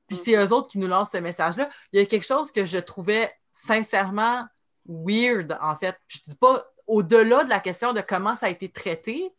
Puis 0.06 0.16
c'est 0.16 0.34
eux 0.34 0.52
autres 0.52 0.68
qui 0.68 0.78
nous 0.78 0.86
lancent 0.88 1.12
ce 1.12 1.18
message-là. 1.18 1.68
Il 1.92 1.98
y 2.00 2.02
a 2.02 2.06
quelque 2.06 2.26
chose 2.26 2.50
que 2.52 2.64
je 2.64 2.78
trouvais 2.78 3.32
sincèrement 3.50 4.46
weird, 4.86 5.56
en 5.62 5.74
fait. 5.76 5.96
Je 6.08 6.18
dis 6.28 6.36
pas 6.36 6.66
au-delà 6.86 7.44
de 7.44 7.48
la 7.48 7.60
question 7.60 7.92
de 7.92 8.00
comment 8.02 8.34
ça 8.36 8.46
a 8.46 8.50
été 8.50 8.68
traité, 8.70 9.32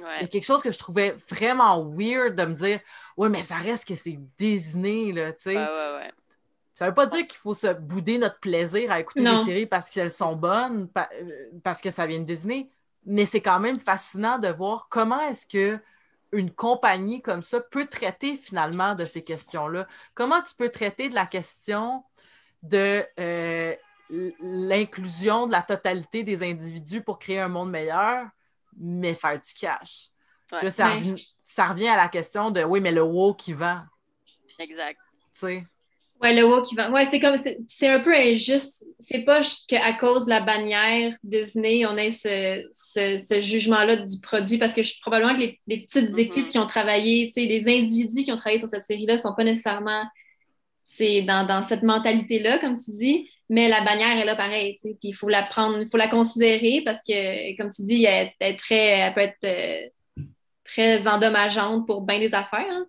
il 0.00 0.22
y 0.22 0.24
a 0.24 0.28
quelque 0.28 0.44
chose 0.44 0.62
que 0.62 0.70
je 0.70 0.78
trouvais 0.78 1.14
vraiment 1.28 1.84
weird 1.84 2.34
de 2.34 2.44
me 2.44 2.54
dire 2.54 2.80
Ouais, 3.16 3.28
mais 3.28 3.42
ça 3.42 3.56
reste 3.56 3.86
que 3.86 3.94
c'est 3.96 4.18
Disney, 4.38 5.12
là, 5.12 5.32
tu 5.32 5.42
sais. 5.42 5.56
Ouais, 5.56 5.62
ouais, 5.62 6.12
Ça 6.74 6.86
veut 6.88 6.94
pas 6.94 7.06
dire 7.06 7.26
qu'il 7.26 7.38
faut 7.38 7.54
se 7.54 7.72
bouder 7.74 8.18
notre 8.18 8.40
plaisir 8.40 8.90
à 8.90 9.00
écouter 9.00 9.20
Non. 9.20 9.38
des 9.38 9.44
séries 9.44 9.66
parce 9.66 9.90
qu'elles 9.90 10.10
sont 10.10 10.36
bonnes, 10.36 10.88
pa- 10.88 11.10
euh, 11.20 11.50
parce 11.62 11.80
que 11.80 11.90
ça 11.90 12.06
vient 12.06 12.20
de 12.20 12.24
Disney, 12.24 12.70
mais 13.04 13.26
c'est 13.26 13.42
quand 13.42 13.60
même 13.60 13.78
fascinant 13.78 14.38
de 14.38 14.48
voir 14.48 14.88
comment 14.88 15.20
est-ce 15.28 15.46
que 15.46 15.78
une 16.32 16.50
compagnie 16.50 17.20
comme 17.20 17.42
ça 17.42 17.60
peut 17.60 17.86
traiter 17.86 18.36
finalement 18.36 18.94
de 18.94 19.04
ces 19.04 19.22
questions-là. 19.22 19.86
Comment 20.14 20.40
tu 20.40 20.54
peux 20.54 20.70
traiter 20.70 21.10
de 21.10 21.14
la 21.14 21.26
question 21.26 22.04
de 22.62 23.04
euh, 23.20 23.74
l'inclusion 24.40 25.46
de 25.46 25.52
la 25.52 25.62
totalité 25.62 26.22
des 26.24 26.42
individus 26.42 27.02
pour 27.02 27.18
créer 27.18 27.40
un 27.40 27.48
monde 27.48 27.70
meilleur, 27.70 28.26
mais 28.78 29.14
faire 29.14 29.38
du 29.40 29.52
cash? 29.52 30.08
Ouais. 30.50 30.62
Là, 30.64 30.70
ça, 30.70 30.86
Ouais. 30.86 30.94
revient, 30.96 31.28
ça 31.38 31.66
revient 31.66 31.88
à 31.88 31.96
la 31.96 32.08
question 32.08 32.50
de 32.50 32.62
oui, 32.62 32.80
mais 32.80 32.92
le 32.92 33.02
wow 33.02 33.34
qui 33.34 33.52
vend, 33.52 33.80
Exact. 34.58 34.98
tu 35.34 35.40
sais? 35.40 35.66
Ouais, 36.22 36.34
le 36.34 36.44
woke 36.44 36.66
qui 36.66 36.74
va. 36.76 36.90
Ouais, 36.90 37.04
c'est 37.06 37.18
comme. 37.18 37.36
C'est 37.68 37.88
un 37.88 38.00
peu 38.00 38.14
injuste. 38.14 38.84
C'est 39.00 39.24
pas 39.24 39.40
qu'à 39.66 39.92
cause 39.94 40.26
de 40.26 40.30
la 40.30 40.40
bannière 40.40 41.14
Disney, 41.24 41.84
on 41.84 41.96
ait 41.96 42.12
ce, 42.12 42.64
ce, 42.72 43.18
ce 43.18 43.40
jugement-là 43.40 43.96
du 43.96 44.20
produit, 44.22 44.56
parce 44.58 44.72
que 44.74 44.82
je, 44.84 44.94
probablement 45.00 45.34
que 45.34 45.40
les, 45.40 45.60
les 45.66 45.80
petites 45.80 46.10
Mhm. 46.12 46.18
équipes 46.20 46.48
qui 46.48 46.58
ont 46.58 46.66
travaillé, 46.66 47.32
les 47.34 47.64
individus 47.68 48.22
qui 48.24 48.30
ont 48.32 48.36
travaillé 48.36 48.60
sur 48.60 48.68
cette 48.68 48.84
série-là 48.86 49.18
sont 49.18 49.34
pas 49.34 49.44
nécessairement 49.44 50.04
dans, 51.26 51.46
dans 51.46 51.62
cette 51.62 51.82
mentalité-là, 51.82 52.58
comme 52.58 52.74
tu 52.76 52.90
dis, 52.92 53.28
mais 53.48 53.68
la 53.68 53.80
bannière 53.80 54.18
est 54.18 54.24
là 54.24 54.36
pareil, 54.36 54.76
puis 54.80 54.96
il 55.02 55.12
faut 55.14 55.28
la 55.28 55.42
prendre, 55.42 55.80
il 55.80 55.88
faut 55.90 55.96
la 55.96 56.06
considérer 56.06 56.82
parce 56.84 56.98
que, 57.02 57.56
comme 57.56 57.70
tu 57.70 57.82
dis, 57.84 58.04
elle, 58.04 58.30
très, 58.56 58.76
elle 58.76 59.14
peut 59.14 59.20
être 59.22 59.36
euh, 59.44 60.22
très 60.64 61.08
endommageante 61.08 61.86
pour 61.86 62.02
bien 62.02 62.18
des 62.18 62.34
affaires. 62.34 62.66
hein. 62.70 62.86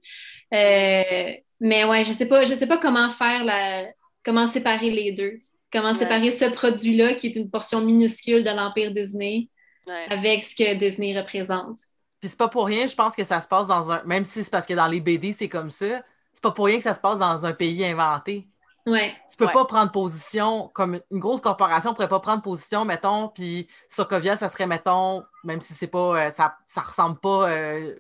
Euh, 0.54 1.34
mais 1.64 1.86
ouais, 1.86 2.04
je 2.06 2.12
sais 2.14 2.28
pas, 2.28 2.46
je 2.46 2.54
sais 2.54 2.68
pas 2.68 2.78
comment 2.78 3.10
faire 3.10 3.44
la, 3.44 3.86
comment 4.24 4.48
séparer 4.48 4.90
les 4.90 5.14
deux. 5.14 5.40
Comment 5.72 5.94
Ouais. 5.94 5.94
séparer 5.96 6.32
ce 6.32 6.46
produit-là, 6.46 7.14
qui 7.16 7.28
est 7.28 7.36
une 7.36 7.50
portion 7.50 7.82
minuscule 7.82 8.44
de 8.44 8.50
l'Empire 8.52 8.94
Disney, 8.94 9.50
Ouais. 9.88 10.06
avec 10.10 10.44
ce 10.44 10.56
que 10.56 10.76
Disney 10.76 11.18
représente. 11.18 11.80
Puis 12.20 12.30
c'est 12.30 12.38
pas 12.38 12.48
pour 12.48 12.68
rien, 12.68 12.86
je 12.88 12.96
pense 12.96 13.16
que 13.16 13.24
ça 13.24 13.42
se 13.42 13.48
passe 13.48 13.68
dans 13.68 13.90
un. 13.92 14.04
Même 14.06 14.24
si 14.24 14.44
c'est 14.44 14.52
parce 14.52 14.66
que 14.68 14.74
dans 14.74 14.88
les 14.88 15.02
BD, 15.02 15.32
c'est 15.34 15.50
comme 15.50 15.72
ça, 15.72 16.04
c'est 16.34 16.44
pas 16.44 16.52
pour 16.52 16.66
rien 16.66 16.78
que 16.78 16.84
ça 16.84 16.94
se 16.94 17.00
passe 17.00 17.20
dans 17.20 17.46
un 17.46 17.54
pays 17.54 17.84
inventé. 17.86 18.48
Ouais, 18.86 19.14
Tu 19.32 19.38
peux 19.38 19.46
Ouais. 19.46 19.52
pas 19.54 19.66
prendre 19.66 19.92
position, 19.92 20.70
comme 20.74 21.00
une 21.12 21.20
grosse 21.20 21.40
corporation 21.42 21.94
pourrait 21.94 22.10
pas 22.10 22.20
prendre 22.20 22.42
position, 22.42 22.84
mettons, 22.86 23.30
puis 23.30 23.68
Sokovia, 23.88 24.36
ça 24.36 24.50
serait, 24.50 24.68
mettons, 24.68 25.24
même 25.44 25.62
si 25.62 25.74
c'est 25.74 25.88
pas. 25.88 26.28
euh, 26.28 26.30
ça, 26.30 26.56
ça 26.66 26.82
ressemble 26.82 27.20
pas. 27.20 27.50
euh, 27.52 27.96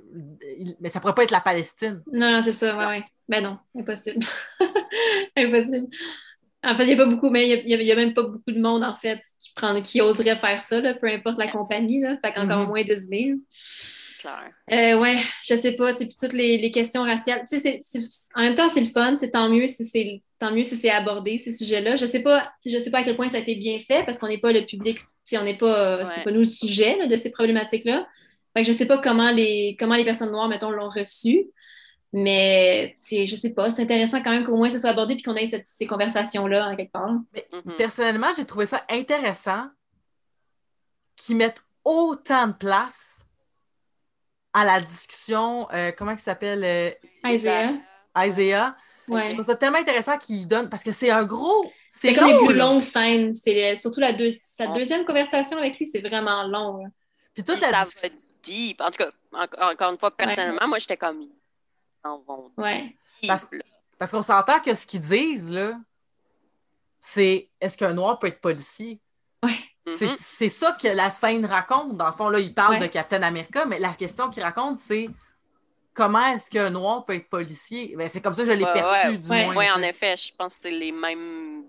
il- 0.58 0.76
mais 0.80 0.89
ça 0.89 1.00
pourrait 1.00 1.16
pas 1.16 1.24
être 1.24 1.32
la 1.32 1.41
Palestine. 1.41 2.02
non, 2.12 2.32
non, 2.32 2.41
c'est 2.44 2.54
ça, 2.54 2.78
ouais, 2.78 2.86
ouais. 2.88 3.04
Ben 3.30 3.44
non, 3.44 3.58
impossible. 3.80 4.26
impossible. 5.38 5.88
En 6.66 6.76
fait, 6.78 6.84
il 6.84 6.88
n'y 6.88 6.94
a 6.94 6.98
pas 6.98 7.06
beaucoup, 7.06 7.30
mais 7.30 7.64
il 7.66 7.78
n'y 7.78 7.91
a, 7.91 7.96
même 7.96 8.14
pas 8.14 8.24
beaucoup 8.24 8.52
de 8.52 8.60
monde, 8.62 8.84
en 8.84 8.96
fait, 8.96 9.22
qui, 9.39 9.52
prend, 9.54 9.82
qui 9.82 10.00
oserait 10.02 10.38
faire 10.38 10.62
ça, 10.62 10.80
là, 10.80 10.94
peu 10.94 11.08
importe 11.08 11.38
la 11.38 11.50
compagnie, 11.50 12.00
là. 12.02 12.18
Fait 12.24 12.32
qu'encore 12.32 12.60
Mhm. 12.62 12.68
moins 12.68 12.84
Disney. 12.84 13.34
Clair. 14.24 14.51
Euh, 14.71 14.99
ouais, 15.01 15.17
je 15.43 15.53
sais 15.55 15.74
pas, 15.74 15.91
tu 15.91 15.99
sais, 15.99 16.05
puis 16.05 16.15
toutes 16.19 16.32
les, 16.34 16.57
les 16.57 16.71
questions 16.71 17.03
raciales, 17.03 17.41
tu 17.41 17.59
sais, 17.59 17.80
c'est- 17.82 17.99
c'est- 18.01 18.30
en 18.36 18.41
même 18.41 18.55
temps, 18.55 18.69
c'est 18.69 18.80
le 18.80 18.86
fun, 18.88 19.17
c'est 19.19 19.32
tant 19.32 19.49
mieux 19.49 19.67
si 19.67 19.86
c'est 19.86 20.21
tant 20.39 20.51
mieux 20.51 20.63
si 20.63 20.78
c'est 20.78 20.89
abordé 20.89 21.38
ces 21.38 21.51
sujets-là. 21.51 21.95
Je 21.97 22.05
sais 22.05 22.21
pas, 22.21 22.43
je 22.65 22.78
sais 22.78 22.89
pas 22.89 22.99
à 22.99 23.03
quel 23.03 23.15
point 23.17 23.28
ça 23.30 23.38
a 23.38 23.39
été 23.41 23.55
bien 23.55 23.80
fait 23.80 24.05
parce 24.05 24.17
qu'on 24.19 24.28
n'est 24.30 24.38
pas 24.39 24.51
le 24.53 24.65
public, 24.65 24.97
tu 24.97 25.03
sais, 25.26 25.38
on 25.38 25.43
n'est 25.43 25.57
pas, 25.57 25.99
euh, 25.99 26.05
c'est 26.15 26.24
pas 26.24 26.32
nous 26.32 26.39
le 26.39 26.45
sujet 26.45 26.97
là, 26.97 27.07
de 27.07 27.15
ces 27.17 27.32
problématiques-là. 27.32 28.07
Fait 28.55 28.63
que 28.63 28.71
je 28.71 28.76
sais 28.78 28.86
pas 28.86 28.97
comment 28.97 29.32
les 29.32 29.76
comment 29.80 29.95
les 29.95 30.05
personnes 30.05 30.32
noires, 30.32 30.47
mettons, 30.49 30.69
l'ont 30.71 30.89
reçu, 30.89 31.45
mais 32.13 32.95
je 33.09 33.36
sais 33.36 33.53
pas, 33.53 33.71
c'est 33.71 33.82
intéressant 33.84 34.21
quand 34.21 34.32
même 34.32 34.45
qu'au 34.45 34.55
moins 34.57 34.69
ce 34.69 34.80
soit 34.80 34.91
abordé 34.91 35.15
puis 35.15 35.24
qu'on 35.24 35.36
ait 35.36 35.47
cette- 35.47 35.67
ces 35.67 35.88
conversations-là 35.88 36.69
en 36.69 36.76
quelque 36.76 36.91
part. 36.91 37.11
Mhm. 37.11 37.76
Personnellement, 37.78 38.28
j'ai 38.38 38.45
trouvé 38.45 38.65
ça 38.67 38.86
intéressant 38.89 39.65
qu'ils 41.15 41.36
mettent 41.38 41.63
autant 41.84 42.47
de 42.47 42.53
place 42.53 43.22
à 44.54 44.66
la 44.66 44.82
discussion. 44.82 45.68
euh, 45.72 45.91
comment 45.97 46.12
il 46.12 46.20
s'appelle 46.20 46.64
euh, 46.64 46.91
Isaiah, 47.26 47.74
Isaiah, 48.18 48.76
Ouais. 49.08 49.36
C'est 49.45 49.60
tellement 49.60 49.80
intéressant 49.80 50.18
qu'il 50.18 50.47
donne, 50.47 50.70
parce 50.70 50.84
que 50.84 50.91
c'est 50.91 51.10
un 51.10 51.26
gros. 51.26 51.72
C'est 51.89 52.14
comme 52.14 52.28
les 52.28 52.38
plus 52.38 52.56
longues 52.56 52.82
scènes. 52.82 53.34
C'est 53.34 53.76
surtout 53.76 53.99
la 53.99 54.14
deux, 54.14 54.30
sa 54.45 54.68
deuxième 54.68 55.06
conversation 55.06 55.58
avec 55.58 55.78
lui, 55.78 55.86
c'est 55.86 55.99
vraiment 56.01 56.43
long. 56.43 56.86
Puis 57.34 57.43
toute 57.43 57.60
la 57.60 57.70
ça 57.70 57.84
va 57.84 58.16
deep. 58.43 58.80
En 58.82 58.91
tout 58.91 59.04
cas, 59.04 59.12
encore 59.34 59.91
une 59.91 59.97
fois, 59.97 60.16
personnellement, 60.16 60.68
moi, 60.68 60.78
j'étais 60.80 60.97
comme. 60.97 61.28
Ouais. 62.58 62.95
Parce, 63.28 63.47
parce 63.97 64.12
qu'on 64.12 64.22
s'entend 64.22 64.60
que 64.60 64.74
ce 64.74 64.86
qu'ils 64.86 65.01
disent, 65.01 65.51
là, 65.51 65.78
c'est 66.99 67.49
est-ce 67.60 67.78
qu'un 67.78 67.93
noir 67.93 68.20
peut 68.20 68.28
être 68.28 68.41
policier? 68.41 68.99
Ouais. 69.86 69.93
Mm-hmm. 69.93 70.17
C'est 70.19 70.49
ça 70.49 70.77
que 70.81 70.88
la 70.88 71.09
scène 71.09 71.45
raconte. 71.45 71.97
Dans 71.97 72.07
le 72.07 72.13
fond, 72.13 72.29
là, 72.29 72.39
il 72.39 72.53
parle 72.53 72.79
de 72.79 72.88
Captain 72.88 73.21
America, 73.21 73.65
mais 73.65 73.79
la 73.79 73.93
question 73.93 74.29
qu'il 74.29 74.43
raconte, 74.43 74.79
c'est 74.79 75.09
comment 75.93 76.25
est-ce 76.27 76.49
qu'un 76.49 76.69
noir 76.69 77.05
peut 77.05 77.15
être 77.15 77.29
policier? 77.29 77.93
Ben, 77.97 78.07
c'est 78.07 78.21
comme 78.21 78.34
ça 78.34 78.43
que 78.43 78.51
je 78.51 78.57
l'ai 78.57 78.65
perçu, 78.65 79.17
du 79.17 79.27
moins. 79.27 79.55
Oui, 79.55 79.65
en 79.71 79.81
effet, 79.81 80.15
je 80.17 80.34
pense 80.38 80.55
que 80.55 80.61
c'est 80.63 80.71
les 80.71 80.91
mêmes. 80.91 81.63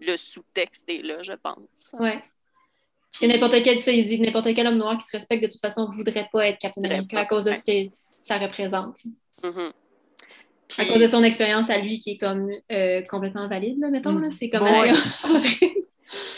Le 0.00 0.16
sous-texte 0.16 0.88
est 0.88 1.02
là, 1.02 1.22
je 1.22 1.32
pense. 1.32 1.58
Oui. 1.94 2.10
n'importe 3.22 3.62
quel, 3.62 3.78
il 3.78 4.06
dit 4.06 4.20
n'importe 4.20 4.54
quel 4.54 4.66
homme 4.66 4.78
noir 4.78 4.96
qui 4.98 5.06
se 5.06 5.16
respecte 5.16 5.42
de 5.42 5.48
toute 5.48 5.60
façon 5.60 5.88
ne 5.88 5.92
voudrait 5.92 6.28
pas 6.32 6.46
être 6.46 6.58
Captain 6.58 6.84
America 6.84 7.18
à 7.18 7.26
cause 7.26 7.44
de 7.44 7.54
ce 7.54 7.64
que 7.64 7.90
ça 7.92 8.38
représente. 8.38 8.98
Mm-hmm. 9.42 9.72
À 10.78 10.84
cause 10.84 11.00
de 11.00 11.06
son 11.06 11.24
expérience 11.24 11.70
à 11.70 11.78
lui 11.78 11.98
qui 11.98 12.12
est 12.12 12.18
comme 12.18 12.50
euh, 12.70 13.02
complètement 13.02 13.48
valide, 13.48 13.80
là, 13.80 13.90
mettons. 13.90 14.18
Là. 14.18 14.28
C'est 14.30 14.50
comme 14.50 14.68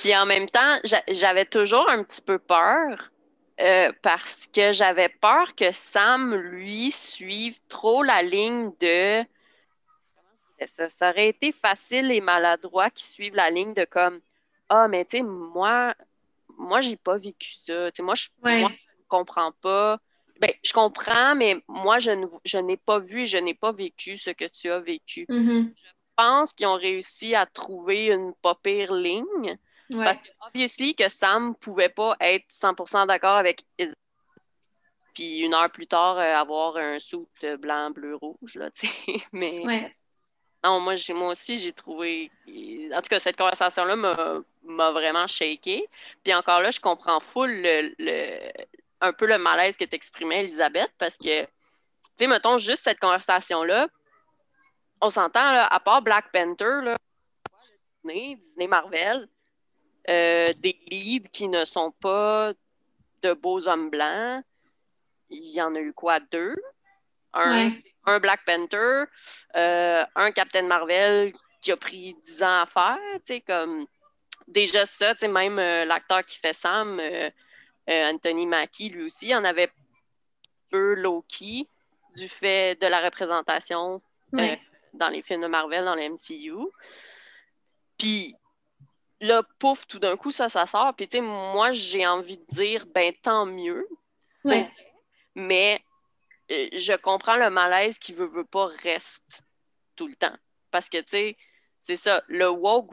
Puis 0.01 0.17
en 0.17 0.27
même 0.27 0.49
temps, 0.49 0.79
j'avais 1.09 1.45
toujours 1.45 1.89
un 1.89 2.03
petit 2.03 2.23
peu 2.23 2.39
peur 2.39 3.11
euh, 3.61 3.93
parce 4.03 4.47
que 4.47 4.73
j'avais 4.73 5.09
peur 5.09 5.55
que 5.55 5.71
Sam, 5.73 6.35
lui, 6.35 6.91
suive 6.91 7.59
trop 7.69 8.03
la 8.03 8.23
ligne 8.23 8.73
de. 8.81 9.25
Ça, 10.67 10.89
ça 10.89 11.11
aurait 11.11 11.29
été 11.29 11.53
facile 11.53 12.11
et 12.11 12.21
maladroit 12.21 12.91
qu'ils 12.91 13.09
suivent 13.09 13.35
la 13.35 13.51
ligne 13.51 13.75
de 13.75 13.85
comme 13.85 14.21
Ah, 14.69 14.89
mais 14.89 15.05
tu 15.05 15.19
sais, 15.19 15.23
moi, 15.23 15.95
moi, 16.57 16.81
j'ai 16.81 16.97
pas 16.97 17.17
vécu 17.17 17.55
ça. 17.67 17.91
moi, 18.01 18.15
je, 18.15 18.29
moi, 18.43 18.53
je 18.53 18.65
ne 18.65 19.09
comprends 19.09 19.53
pas. 19.63 19.99
Ben, 20.41 20.53
je 20.63 20.73
comprends, 20.73 21.35
mais 21.35 21.63
moi, 21.69 21.99
je, 21.99 22.13
je 22.45 22.59
n'ai 22.59 22.79
pas 22.79 22.99
vu 22.99 23.23
et 23.23 23.27
je 23.27 23.39
n'ai 23.39 23.55
pas 23.55 23.73
vécu 23.73 24.17
ce 24.17 24.31
que 24.31 24.47
tu 24.47 24.71
as 24.71 24.81
vécu. 24.81 25.27
Mm-hmm. 25.29 25.73
Je 25.77 25.85
pense 26.21 26.53
qu'ils 26.53 26.67
ont 26.67 26.77
réussi 26.77 27.35
à 27.35 27.47
trouver 27.47 28.07
une 28.07 28.35
pas 28.43 28.55
pire 28.55 28.93
ligne. 28.93 29.59
Parce 29.91 30.19
que, 30.19 30.29
obviously, 30.47 30.95
que 30.95 31.09
Sam 31.09 31.57
pouvait 31.57 31.89
pas 31.89 32.17
être 32.21 32.47
100% 32.49 33.09
d'accord 33.09 33.37
avec 33.37 33.65
Isabelle. 33.77 33.97
Puis 35.15 35.39
une 35.39 35.53
heure 35.53 35.71
plus 35.73 35.89
tard, 35.89 36.19
euh, 36.19 36.35
avoir 36.37 36.77
un 36.77 37.01
soute 37.01 37.45
blanc, 37.59 37.91
bleu, 37.91 38.15
rouge, 38.15 38.55
là, 38.55 38.71
tu 38.75 38.87
sais. 38.87 39.17
Mais. 39.33 39.93
Non, 40.63 40.79
moi, 40.79 40.95
moi 41.15 41.29
aussi, 41.31 41.57
j'ai 41.57 41.73
trouvé. 41.73 42.31
En 42.93 43.01
tout 43.01 43.09
cas, 43.09 43.19
cette 43.19 43.37
conversation-là 43.37 43.97
m'a 43.97 44.91
vraiment 44.93 45.27
shaké. 45.27 45.89
Puis 46.23 46.35
encore 46.35 46.61
là, 46.61 46.71
je 46.71 46.79
comprends 46.79 47.19
full 47.19 47.51
le, 47.51 48.53
un 49.01 49.13
peu 49.13 49.27
le 49.27 49.39
malaise 49.39 49.77
que 49.77 49.87
t'exprimais, 49.87 50.41
Elisabeth, 50.41 50.91
parce 50.99 51.17
que, 51.17 51.43
tu 51.43 51.49
sais, 52.17 52.27
mettons 52.27 52.59
juste 52.59 52.85
cette 52.85 53.01
conversation-là, 53.01 53.89
on 55.01 55.11
s'entend, 55.11 55.41
à 55.41 55.81
part 55.81 56.03
Black 56.03 56.31
Panther, 56.33 56.81
là, 56.83 56.99
Disney, 58.03 58.37
Disney 58.37 58.67
Marvel, 58.67 59.29
euh, 60.09 60.53
des 60.59 60.79
leads 60.89 61.31
qui 61.31 61.49
ne 61.49 61.65
sont 61.65 61.93
pas 61.93 62.53
de 63.23 63.33
beaux 63.35 63.67
hommes 63.69 63.91
blancs. 63.91 64.45
Il 65.29 65.51
y 65.51 65.61
en 65.61 65.75
a 65.75 65.81
eu 65.81 65.93
quoi? 65.93 66.21
Deux? 66.21 66.57
Un, 67.33 68.19
Black 68.19 68.45
Panther, 68.45 69.05
euh, 69.55 70.05
un 70.17 70.33
Captain 70.33 70.63
Marvel 70.63 71.33
qui 71.61 71.71
a 71.71 71.77
pris 71.77 72.17
dix 72.25 72.43
ans 72.43 72.63
à 72.63 72.67
faire, 72.67 73.41
comme 73.47 73.87
déjà 74.49 74.85
ça, 74.85 75.15
même 75.23 75.59
euh, 75.59 75.85
l'acteur 75.85 76.25
qui 76.25 76.39
fait 76.39 76.55
Sam, 76.55 77.01
Anthony 77.87 78.47
Mackie, 78.47 78.89
lui 78.89 79.05
aussi, 79.05 79.35
en 79.35 79.45
avait 79.45 79.71
peu 80.71 80.95
low-key 80.95 81.69
du 82.17 82.29
fait 82.29 82.81
de 82.81 82.87
la 82.87 83.01
représentation 83.01 84.03
dans 84.95 85.09
les 85.09 85.23
films 85.23 85.43
de 85.43 85.47
Marvel, 85.47 85.85
dans 85.85 85.95
le 85.95 86.09
MCU. 86.11 86.69
Puis 87.99 88.35
là, 89.21 89.43
pouf, 89.59 89.87
tout 89.87 89.99
d'un 89.99 90.17
coup, 90.17 90.31
ça, 90.31 90.49
ça 90.49 90.67
sort. 90.67 90.95
Puis, 90.95 91.09
tu 91.09 91.19
sais, 91.19 91.21
moi, 91.23 91.71
j'ai 91.73 92.07
envie 92.07 92.39
de 92.39 92.47
dire, 92.49 92.87
ben, 92.95 93.13
tant 93.23 93.47
mieux. 93.47 93.87
Mais 95.35 95.81
euh, 96.51 96.69
je 96.73 96.97
comprends 96.97 97.37
le 97.37 97.51
malaise 97.51 97.99
qui 97.99 98.13
veut, 98.13 98.27
veut 98.27 98.45
pas 98.45 98.67
reste 98.83 99.43
tout 99.97 100.09
le 100.09 100.15
temps. 100.15 100.37
Parce 100.71 100.89
que, 100.89 100.99
tu 100.99 101.09
sais, 101.09 101.37
c'est 101.81 101.97
ça, 101.97 102.23
le 102.29 102.49
woke. 102.49 102.93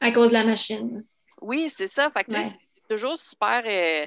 À 0.00 0.12
cause 0.12 0.28
de 0.28 0.34
la 0.34 0.44
machine. 0.44 1.04
Oui, 1.40 1.68
c'est 1.68 1.86
ça. 1.86 2.10
Fait 2.10 2.24
que, 2.24 2.32
c'est 2.32 2.58
toujours 2.88 3.16
super. 3.16 3.62
Euh, 3.64 4.06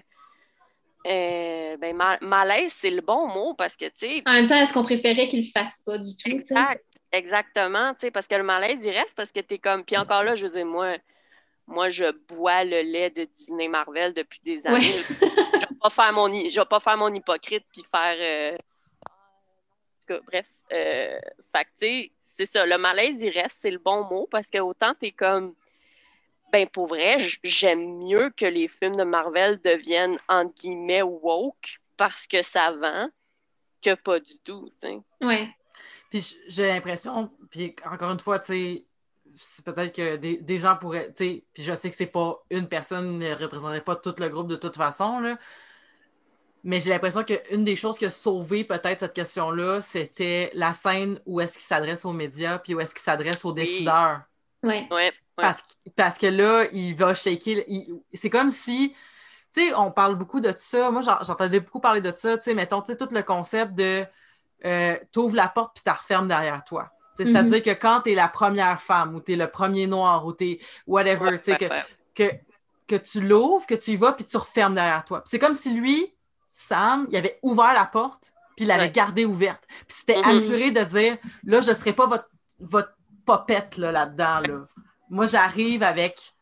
euh, 1.06 1.78
ben, 1.78 1.96
malaise, 2.22 2.74
c'est 2.74 2.90
le 2.90 3.02
bon 3.02 3.28
mot 3.28 3.54
parce 3.56 3.76
que, 3.76 3.86
tu 3.86 3.92
sais. 3.96 4.24
En 4.26 4.34
même 4.34 4.48
temps, 4.48 4.56
est-ce 4.56 4.74
qu'on 4.74 4.84
préférait 4.84 5.28
qu'il 5.28 5.42
le 5.42 5.52
fasse 5.52 5.80
pas 5.86 5.98
du 5.98 6.16
tout? 6.16 6.30
Exact, 6.30 6.84
exactement, 7.12 7.94
tu 7.94 8.02
sais, 8.02 8.12
parce 8.12 8.28
que 8.28 8.36
le 8.36 8.44
malaise, 8.44 8.86
il 8.86 8.92
reste 8.92 9.16
parce 9.16 9.32
que 9.32 9.40
tu 9.40 9.56
es 9.56 9.58
comme. 9.58 9.84
Puis 9.84 9.98
encore 9.98 10.24
là, 10.24 10.36
je 10.36 10.46
veux 10.46 10.52
dire, 10.52 10.66
moi, 10.66 10.98
moi, 11.68 11.90
je 11.90 12.12
bois 12.28 12.64
le 12.64 12.82
lait 12.82 13.10
de 13.10 13.24
Disney 13.24 13.68
Marvel 13.68 14.14
depuis 14.14 14.42
des 14.44 14.66
années. 14.68 15.04
je 15.10 15.26
ne 15.26 15.30
vais 15.30 15.76
pas 15.82 15.90
faire 15.90 16.14
mon, 16.14 16.30
je 16.30 16.60
vais 16.60 16.66
pas 16.66 16.80
faire 16.80 16.98
mon 16.98 17.14
hypocrite 17.14 17.66
puis 17.72 17.84
faire. 17.90 18.18
Euh, 18.20 18.56
en 18.56 20.00
tout 20.02 20.08
cas, 20.08 20.20
bref. 20.28 20.46
Euh, 20.74 21.20
fait 21.56 22.12
c'est 22.26 22.46
ça. 22.46 22.66
Le 22.66 22.78
malaise, 22.78 23.22
il 23.22 23.30
reste, 23.30 23.60
c'est 23.62 23.72
le 23.72 23.78
bon 23.78 24.04
mot 24.06 24.28
parce 24.30 24.50
que 24.50 24.60
autant 24.60 24.94
tu 25.00 25.08
es 25.08 25.12
comme. 25.12 25.56
Ben, 26.52 26.68
pour 26.68 26.88
vrai, 26.88 27.18
j'aime 27.44 28.00
mieux 28.00 28.32
que 28.36 28.46
les 28.46 28.68
films 28.68 28.96
de 28.96 29.04
Marvel 29.04 29.60
deviennent, 29.64 30.18
entre 30.28 30.54
guillemets, 30.56 31.02
woke 31.02 31.80
parce 31.98 32.28
que 32.28 32.42
ça 32.42 32.72
vend 32.72 33.10
que 33.82 33.96
pas 33.96 34.20
du 34.20 34.38
tout. 34.44 34.70
Ouais. 35.22 35.50
Puis 36.10 36.38
j'ai 36.48 36.68
l'impression, 36.68 37.32
puis 37.50 37.76
encore 37.86 38.12
une 38.12 38.20
fois, 38.20 38.40
tu 38.40 38.46
sais, 38.48 38.86
c'est 39.36 39.64
peut-être 39.64 39.96
que 39.96 40.18
des, 40.18 40.58
gens 40.58 40.76
pourraient, 40.76 41.08
tu 41.14 41.24
sais, 41.24 41.44
puis 41.54 41.64
je 41.64 41.74
sais 41.74 41.90
que 41.90 41.96
c'est 41.96 42.06
pas 42.06 42.44
une 42.50 42.68
personne 42.68 43.18
ne 43.18 43.34
représenterait 43.34 43.82
pas 43.82 43.96
tout 43.96 44.14
le 44.18 44.28
groupe 44.28 44.48
de 44.48 44.58
toute 44.58 44.76
façon, 44.76 45.22
là, 45.22 45.38
mais 46.64 46.80
j'ai 46.80 46.92
l'impression 46.92 47.24
qu'une 47.24 47.64
des 47.64 47.76
choses 47.76 47.98
qui 47.98 48.06
a 48.06 48.12
sauvé 48.12 48.64
peut-être 48.64 49.00
cette 49.00 49.14
question-là, 49.14 49.82
c'était 49.82 50.52
la 50.54 50.74
scène 50.74 51.20
où 51.26 51.40
est-ce 51.40 51.54
qu'il 51.54 51.64
s'adresse 51.64 52.06
aux 52.06 52.14
médias, 52.14 52.60
puis 52.60 52.76
où 52.76 52.80
est-ce 52.80 52.94
qu'il 52.94 53.02
s'adresse 53.02 53.46
aux 53.46 53.54
décideurs. 53.54 54.22
Oui. 54.64 54.88
Ouais, 54.92 55.12
parce, 55.36 55.64
parce, 55.96 56.18
que 56.18 56.28
là, 56.28 56.66
il 56.72 56.96
va 56.96 57.14
shaker. 57.14 57.64
C'est 58.14 58.30
comme 58.30 58.50
si, 58.50 58.96
tu 59.54 59.62
sais, 59.62 59.74
on 59.76 59.92
parle 59.92 60.16
beaucoup 60.16 60.40
de 60.40 60.54
ça. 60.58 60.92
Moi, 60.92 61.02
j'entendais 61.02 61.60
beaucoup 61.60 61.80
parler 61.80 62.02
de 62.02 62.14
ça. 62.16 62.38
Tu 62.38 62.44
sais, 62.44 62.54
mettons, 62.54 62.82
tu 62.82 62.92
sais, 62.92 62.98
tout 62.98 63.08
le 63.12 63.24
concept 63.24 63.74
de 63.74 64.06
euh, 64.66 64.96
t'ouvres 65.12 65.36
la 65.36 65.48
porte 65.48 65.76
puis 65.76 65.84
tu 65.84 65.90
refermes 65.90 66.28
derrière 66.28 66.64
toi. 66.64 66.92
C'est-à-dire 67.16 67.58
mhm. 67.58 67.64
que 67.64 67.70
quand 67.72 68.02
tu 68.02 68.12
es 68.12 68.16
la 68.16 68.28
première 68.28 68.82
femme 68.82 69.16
ou 69.16 69.22
tu 69.22 69.34
es 69.34 69.36
le 69.36 69.48
premier 69.48 69.88
noir 69.88 70.26
ou 70.26 70.34
tu 70.34 70.46
es 70.46 70.60
whatever, 70.88 71.40
que, 72.16 72.24
que, 72.88 72.96
tu 72.96 73.22
l'ouvres, 73.22 73.66
que 73.66 73.76
tu 73.76 73.92
y 73.92 73.96
vas, 73.96 74.14
puis 74.14 74.26
tu 74.26 74.38
refermes 74.38 74.76
derrière 74.76 75.04
toi. 75.04 75.22
C'est 75.26 75.40
comme 75.40 75.54
si 75.54 75.74
lui, 75.74 76.14
Sam, 76.50 77.08
il 77.10 77.18
avait 77.18 77.40
ouvert 77.42 77.74
la 77.74 77.86
porte, 77.86 78.34
puis 78.56 78.66
il 78.66 78.68
l'avait 78.68 78.92
gardée 78.92 79.26
ouverte. 79.26 79.64
Puis 79.88 79.98
c'était 80.00 80.20
mhm. 80.20 80.30
assuré 80.30 80.72
de 80.72 80.84
dire, 80.84 81.18
là, 81.44 81.62
je 81.62 81.70
ne 81.70 81.76
serai 81.76 81.94
pas 81.94 82.06
votre, 82.06 82.30
votre 82.60 82.94
popette 83.26 83.78
là-dedans. 83.78 84.40
Là. 84.42 84.66
Moi, 85.12 85.28
j'arrive 85.28 85.84
avec 85.84 86.34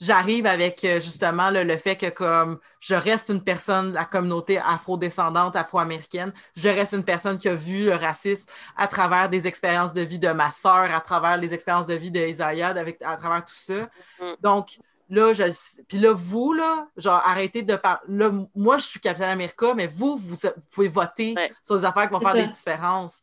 j'arrive 0.00 0.46
avec 0.46 0.84
euh, 0.84 1.00
justement 1.00 1.50
le 1.50 1.76
fait 1.76 1.96
que 1.96 2.10
comme 2.10 2.58
je 2.80 2.94
reste 2.94 3.30
une 3.30 3.42
personne 3.42 3.90
de 3.90 3.94
la 3.94 4.04
communauté 4.04 4.58
afro-descendante, 4.58 5.56
afro-américaine, 5.56 6.32
je 6.56 6.68
reste 6.68 6.92
une 6.92 7.04
personne 7.04 7.38
qui 7.38 7.48
a 7.48 7.54
vu 7.54 7.86
le 7.86 7.94
racisme 7.94 8.48
à 8.76 8.86
travers 8.86 9.28
des 9.28 9.46
expériences 9.46 9.94
de 9.94 10.02
vie 10.02 10.18
de 10.18 10.28
ma 10.28 10.50
soeur, 10.50 10.94
à 10.94 11.00
travers 11.00 11.36
les 11.38 11.54
expériences 11.54 11.86
de 11.86 11.94
vie 11.94 12.10
d'Isaiah, 12.10 12.68
avec 12.68 13.00
à 13.02 13.16
travers 13.16 13.44
tout 13.44 13.54
ça. 13.54 13.88
Mm-hmm. 14.20 14.36
Donc, 14.42 14.78
là, 15.08 15.32
je, 15.32 15.44
puis 15.88 15.98
là, 15.98 16.12
vous, 16.12 16.52
là, 16.52 16.86
genre, 16.96 17.22
arrêtez 17.24 17.62
de 17.62 17.76
parler. 17.76 18.00
Là, 18.08 18.30
moi, 18.54 18.76
je 18.76 18.86
suis 18.86 19.00
Capitaine 19.00 19.30
America, 19.30 19.72
mais 19.74 19.86
vous, 19.86 20.16
vous, 20.16 20.36
pouvez 20.72 20.88
voter 20.88 21.34
sur 21.62 21.78
des 21.78 21.84
affaires 21.84 22.08
qui 22.08 22.14
vont 22.14 22.20
faire 22.20 22.34
des 22.34 22.48
différences, 22.48 23.20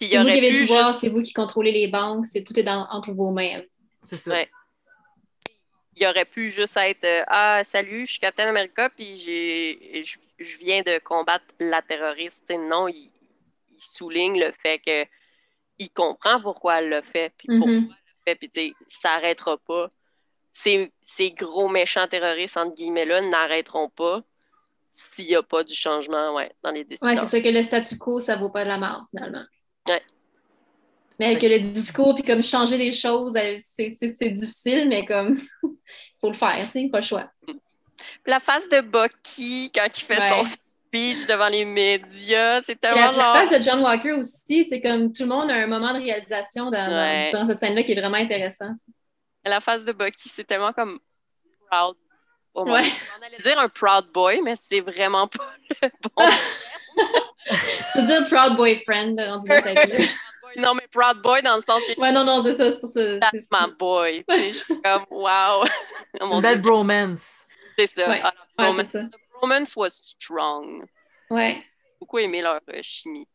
C'est 0.00 0.16
vous 0.16 0.24
qui 0.24 0.30
avez 0.30 0.50
le 0.50 0.60
pouvoir, 0.60 0.94
c'est 0.94 1.08
vous 1.08 1.22
qui 1.22 1.32
contrôlez 1.32 1.72
les 1.72 1.88
banques, 1.88 2.26
c'est 2.26 2.44
tout 2.44 2.58
est 2.58 2.62
dans, 2.62 2.86
entre 2.90 3.12
vos 3.12 3.32
mains. 3.32 3.62
C'est 4.04 4.16
ça 4.16 4.44
il 6.00 6.06
aurait 6.06 6.24
pu 6.24 6.50
juste 6.50 6.76
être 6.76 7.04
euh, 7.04 7.24
Ah, 7.26 7.62
salut, 7.64 8.06
je 8.06 8.12
suis 8.12 8.20
Captain 8.20 8.48
America, 8.48 8.88
puis 8.90 9.16
j'ai, 9.16 10.02
je, 10.02 10.58
viens 10.58 10.82
de 10.82 10.98
combattre 11.02 11.44
la 11.58 11.82
terroriste. 11.82 12.50
non, 12.50 12.88
il, 12.88 13.10
souligne 13.80 14.40
le 14.40 14.52
fait 14.60 14.80
que 14.80 15.04
il 15.78 15.88
comprend 15.90 16.40
pourquoi 16.40 16.80
elle 16.80 16.88
l'a 16.88 17.02
fait, 17.02 17.32
puis 17.38 17.46
pourquoi 17.46 17.72
mm-hmm. 17.72 17.84
elle 17.84 17.88
l'a 18.26 18.34
fait, 18.34 18.34
puis 18.34 18.74
ça 18.88 19.10
n'arrêtera 19.10 19.56
pas. 19.58 19.88
Ces, 20.50 20.90
ces, 21.00 21.30
gros 21.30 21.68
méchants 21.68 22.08
terroristes, 22.08 22.56
entre 22.56 22.74
guillemets-là, 22.74 23.20
n'arrêteront 23.20 23.88
pas 23.88 24.24
s'il 24.94 25.26
n'y 25.26 25.36
a 25.36 25.44
pas 25.44 25.62
du 25.62 25.76
changement 25.76 26.34
ouais, 26.34 26.50
dans 26.64 26.72
les 26.72 26.82
décisions. 26.82 27.06
Oui, 27.06 27.16
c'est 27.16 27.26
ça 27.26 27.40
que 27.40 27.48
le 27.48 27.62
statu 27.62 27.96
quo, 27.98 28.18
ça 28.18 28.34
vaut 28.34 28.50
pas 28.50 28.64
de 28.64 28.68
la 28.68 28.78
mort, 28.78 29.04
finalement. 29.10 29.44
Ouais. 29.88 30.02
Mais 31.18 31.36
que 31.36 31.46
le 31.46 31.58
discours, 31.58 32.14
puis 32.14 32.22
comme 32.22 32.42
changer 32.42 32.76
les 32.78 32.92
choses, 32.92 33.34
euh, 33.36 33.56
c'est 33.58 34.30
difficile, 34.30 34.88
mais 34.88 35.04
comme, 35.04 35.34
il 35.64 35.70
faut 36.20 36.28
le 36.28 36.36
faire, 36.36 36.68
tu 36.72 36.80
sais, 36.80 36.88
pas 36.88 36.98
le 36.98 37.04
choix. 37.04 37.30
la 38.24 38.38
face 38.38 38.68
de 38.68 38.80
Bucky, 38.80 39.72
quand 39.74 39.86
il 39.86 40.04
fait 40.04 40.20
son 40.28 40.44
speech 40.44 41.26
devant 41.26 41.48
les 41.48 41.64
médias, 41.64 42.62
c'est 42.62 42.80
tellement 42.80 43.06
la, 43.06 43.12
genre... 43.12 43.34
La 43.34 43.40
face 43.40 43.58
de 43.58 43.64
John 43.64 43.80
Walker 43.80 44.12
aussi, 44.12 44.66
c'est 44.68 44.80
comme 44.80 45.12
tout 45.12 45.24
le 45.24 45.28
monde 45.28 45.50
a 45.50 45.54
un 45.54 45.66
moment 45.66 45.92
de 45.92 45.98
réalisation 45.98 46.70
dans, 46.70 47.32
dans, 47.32 47.46
cette 47.46 47.58
scène-là 47.58 47.82
qui 47.82 47.92
est 47.92 48.00
vraiment 48.00 48.16
intéressant. 48.16 48.72
La 49.44 49.60
face 49.60 49.84
de 49.84 49.92
Bucky, 49.92 50.28
c'est 50.28 50.44
tellement 50.44 50.72
comme 50.72 51.00
proud. 51.68 51.96
Oh 52.54 52.64
ouais. 52.64 52.82
On 53.18 53.24
allait 53.24 53.38
dire 53.42 53.58
un 53.58 53.68
proud 53.68 54.10
boy, 54.12 54.40
mais 54.42 54.56
c'est 54.56 54.80
vraiment 54.80 55.28
pas 55.28 55.52
le 55.82 55.90
bon 56.02 56.24
Je 57.94 58.00
veux 58.00 58.06
dire 58.06 58.24
proud 58.24 58.56
boyfriend, 58.56 59.16
rendu 59.18 59.48
Non, 60.56 60.74
mais 60.74 60.86
proud 60.90 61.22
boy 61.22 61.42
dans 61.42 61.56
le 61.56 61.62
sens 61.62 61.84
que. 61.86 62.00
Ouais, 62.00 62.12
non, 62.12 62.24
non, 62.24 62.42
c'est 62.42 62.54
ça, 62.54 62.70
c'est 62.70 62.80
pour 62.80 62.88
ça. 62.88 63.18
That's 63.18 63.46
my 63.50 63.72
boy. 63.78 64.24
je 64.28 64.52
suis 64.52 64.82
comme, 64.82 65.04
wow. 65.10 65.64
Oh 66.20 66.36
une 66.36 66.40
belle 66.40 66.60
bromance. 66.60 67.46
C'est 67.78 67.86
ça. 67.86 68.08
Ouais. 68.08 68.20
Ah, 68.56 68.72
ouais, 68.72 68.84
ça. 68.84 69.04
The 69.04 69.16
bromance 69.34 69.76
was 69.76 69.90
strong. 69.90 70.86
Ouais. 71.30 71.54
J'ai 71.54 71.92
beaucoup 72.00 72.18
aimé 72.18 72.42
leur 72.42 72.60
euh, 72.70 72.80
chimie. 72.82 73.28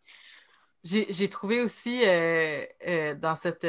J'ai 0.84 1.30
trouvé 1.30 1.62
aussi 1.62 2.04
euh, 2.06 2.66
euh, 2.86 3.16
dans 3.16 3.36
cette. 3.36 3.66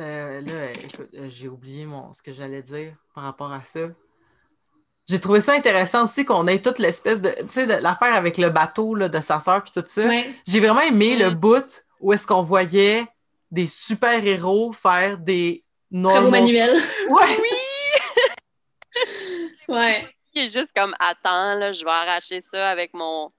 Euh, 0.00 0.40
là, 0.40 0.70
écoute, 0.72 1.10
j'ai 1.28 1.48
oublié 1.48 1.84
mon, 1.84 2.12
ce 2.12 2.22
que 2.22 2.32
j'allais 2.32 2.62
dire 2.62 2.94
par 3.14 3.24
rapport 3.24 3.52
à 3.52 3.62
ça. 3.64 3.88
J'ai 5.08 5.20
trouvé 5.20 5.40
ça 5.40 5.52
intéressant 5.52 6.04
aussi 6.04 6.24
qu'on 6.24 6.46
ait 6.46 6.62
toute 6.62 6.78
l'espèce 6.78 7.20
de. 7.20 7.30
Tu 7.40 7.48
sais, 7.48 7.66
l'affaire 7.66 8.14
avec 8.14 8.38
le 8.38 8.50
bateau 8.50 8.94
là, 8.94 9.08
de 9.08 9.20
sa 9.20 9.40
sœur 9.40 9.62
puis 9.62 9.72
tout 9.72 9.82
ça. 9.84 10.02
J'ai 10.46 10.60
vraiment 10.60 10.80
aimé 10.80 11.16
le 11.16 11.30
bout 11.30 11.84
où 12.00 12.12
est-ce 12.12 12.26
qu'on 12.26 12.42
voyait 12.42 13.06
des 13.50 13.66
super-héros 13.66 14.72
faire 14.72 15.18
des 15.18 15.64
Travaux 15.92 16.30
manuels. 16.30 16.78
Ouais. 17.08 17.38
Oui! 17.40 17.48
ouais. 19.68 20.08
Il 20.32 20.42
est 20.42 20.52
juste 20.52 20.70
comme 20.74 20.94
attends, 21.00 21.56
là, 21.56 21.72
je 21.72 21.84
vais 21.84 21.90
arracher 21.90 22.40
ça 22.40 22.70
avec 22.70 22.94
mon, 22.94 23.32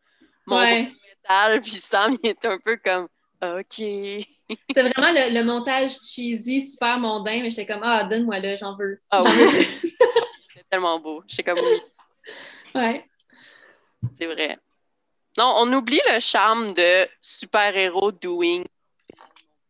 mon 0.46 0.60
métal. 0.60 1.62
Puis 1.62 1.72
Sam, 1.72 2.18
il 2.22 2.30
est 2.32 2.46
un 2.46 2.60
peu 2.60 2.78
comme 2.84 3.08
OK. 3.42 3.82
C'est 4.74 4.84
vraiment 4.84 5.12
le, 5.14 5.44
montage 5.44 5.98
cheesy, 6.04 6.62
super 6.62 7.00
mondain, 7.00 7.42
mais 7.42 7.50
j'étais 7.50 7.66
comme 7.66 7.82
Ah, 7.84 8.04
donne-moi 8.04 8.40
là, 8.40 8.56
j'en 8.56 8.76
veux. 8.76 9.00
Ah 9.10 9.22
oui. 9.24 9.68
C'est 10.54 10.70
tellement 10.70 11.00
beau. 11.00 11.24
J'étais 11.28 11.44
comme 11.44 11.60
oui. 11.60 11.82
Ouais. 12.74 13.06
C'est 14.18 14.28
vrai. 14.28 14.58
Non, 15.38 15.54
on 15.58 15.74
oublie 15.74 16.00
le 16.10 16.20
charme 16.20 16.72
de 16.72 17.08
super-héros 17.20 18.12
doing 18.14 18.64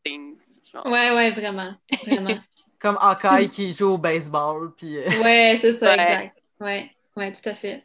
things. 0.04 0.38
Ouais, 0.86 1.12
ouais, 1.12 1.32
vraiment. 1.32 1.74
Vraiment. 2.06 2.38
Comme 2.80 2.98
Hawkeye 3.00 3.50
qui 3.50 3.74
joue 3.74 3.92
au 3.92 3.98
baseball. 3.98 4.74
Puis... 4.76 4.98
Euh, 4.98 5.22
ouais, 5.22 5.58
c'est 5.60 5.74
ça, 5.74 5.94
exact. 5.94 6.38
Ouais, 6.60 6.92
ouais, 7.16 7.32
tout 7.32 7.48
à 7.48 7.54
fait. 7.54 7.84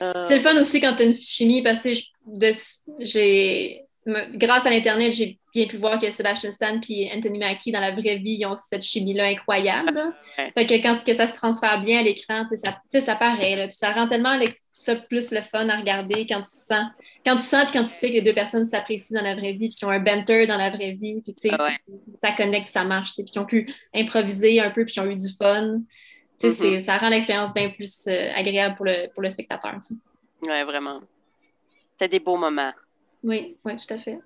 Euh. 0.00 0.22
C'est 0.28 0.36
le 0.36 0.40
fun 0.40 0.58
aussi 0.58 0.80
quand 0.80 0.96
tu 0.96 1.02
as 1.02 1.06
une 1.06 1.16
chimie 1.16 1.62
parce 1.62 1.82
que 1.82 1.90
j'ai 3.00 3.84
grâce 4.06 4.64
à 4.66 4.70
l'Internet, 4.70 5.12
j'ai 5.12 5.38
bien 5.54 5.66
pu 5.66 5.76
voir 5.76 5.98
que 5.98 6.10
Sebastian 6.10 6.52
Stan 6.52 6.80
et 6.88 7.10
Anthony 7.14 7.38
Mackie, 7.38 7.72
dans 7.72 7.80
la 7.80 7.90
vraie 7.90 8.16
vie, 8.16 8.36
ils 8.40 8.46
ont 8.46 8.54
cette 8.54 8.82
chimie-là 8.82 9.26
incroyable. 9.26 10.14
Fait 10.36 10.66
que 10.66 10.74
quand 10.74 10.96
que 11.04 11.14
ça 11.14 11.26
se 11.26 11.36
transfère 11.36 11.80
bien 11.80 12.00
à 12.00 12.02
l'écran, 12.02 12.44
ça, 12.48 13.00
ça 13.00 13.16
paraît. 13.16 13.56
Là, 13.56 13.66
puis 13.66 13.76
ça 13.76 13.92
rend 13.92 14.08
tellement 14.08 14.38
ça 14.72 14.96
plus 14.96 15.30
le 15.32 15.42
fun 15.42 15.68
à 15.68 15.76
regarder 15.76 16.26
quand 16.26 16.40
tu 16.40 16.50
sens, 16.50 16.86
quand 17.24 17.36
tu 17.36 17.42
sens 17.42 17.64
puis 17.64 17.72
quand 17.74 17.84
tu 17.84 17.90
sais 17.90 18.08
que 18.08 18.14
les 18.14 18.22
deux 18.22 18.32
personnes 18.32 18.64
s'apprécient 18.64 19.18
dans 19.18 19.26
la 19.26 19.34
vraie 19.34 19.52
vie, 19.52 19.68
puis 19.68 19.76
qu'ils 19.76 19.88
ont 19.88 19.90
un 19.90 20.00
banter 20.00 20.46
dans 20.46 20.56
la 20.56 20.70
vraie 20.70 20.92
vie, 20.92 21.22
puis 21.22 21.50
ah 21.50 21.68
ça 22.22 22.32
connecte, 22.32 22.64
puis 22.64 22.72
ça 22.72 22.84
marche, 22.84 23.14
puis 23.14 23.24
qu'ils 23.24 23.40
ont 23.40 23.46
pu 23.46 23.68
improviser 23.94 24.60
un 24.60 24.70
peu, 24.70 24.84
puis 24.84 24.94
qu'ils 24.94 25.02
ont 25.02 25.10
eu 25.10 25.16
du 25.16 25.28
fun. 25.36 25.80
Mm-hmm. 26.40 26.80
Ça 26.80 26.96
rend 26.96 27.10
l'expérience 27.10 27.52
bien 27.52 27.68
plus 27.68 28.06
euh, 28.06 28.32
agréable 28.34 28.76
pour 28.76 28.86
le, 28.86 29.08
pour 29.12 29.22
le 29.22 29.28
spectateur. 29.28 29.74
Oui, 30.46 30.62
vraiment. 30.62 31.00
C'est 31.98 32.08
des 32.08 32.20
beaux 32.20 32.38
moments. 32.38 32.72
Oui, 33.22 33.56
oui, 33.64 33.76
tout 33.76 33.94
à 33.94 33.98
fait. 33.98 34.18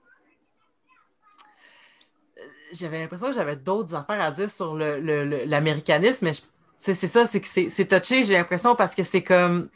J'avais 2.73 3.01
l'impression 3.01 3.29
que 3.29 3.35
j'avais 3.35 3.57
d'autres 3.57 3.95
affaires 3.95 4.21
à 4.21 4.31
dire 4.31 4.51
sur 4.51 4.75
l'américanisme, 4.75 6.27
le, 6.27 6.31
le, 6.31 6.37
mais 6.37 6.55
c'est 6.79 7.07
ça, 7.07 7.27
c'est 7.27 7.41
que 7.41 7.47
c'est 7.47 7.87
touché, 7.87 8.25
j'ai 8.25 8.35
l'impression, 8.35 8.75
parce 8.75 8.95
que 8.95 9.03
c'est 9.03 9.23
comme. 9.23 9.71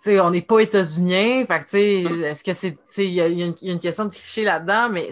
sais, 0.00 0.18
on 0.20 0.30
n'est 0.30 0.42
pas 0.42 0.60
états-unien, 0.60 1.44
fait 1.46 1.64
que, 1.64 2.08
mm. 2.08 2.24
est-ce 2.24 2.44
que 2.44 2.52
c'est. 2.52 2.78
Il 2.98 3.12
y, 3.12 3.20
a 3.20 3.26
une 3.28 3.80
question 3.80 4.06
de 4.06 4.10
cliché 4.10 4.42
là-dedans, 4.42 4.88
mais 4.90 5.10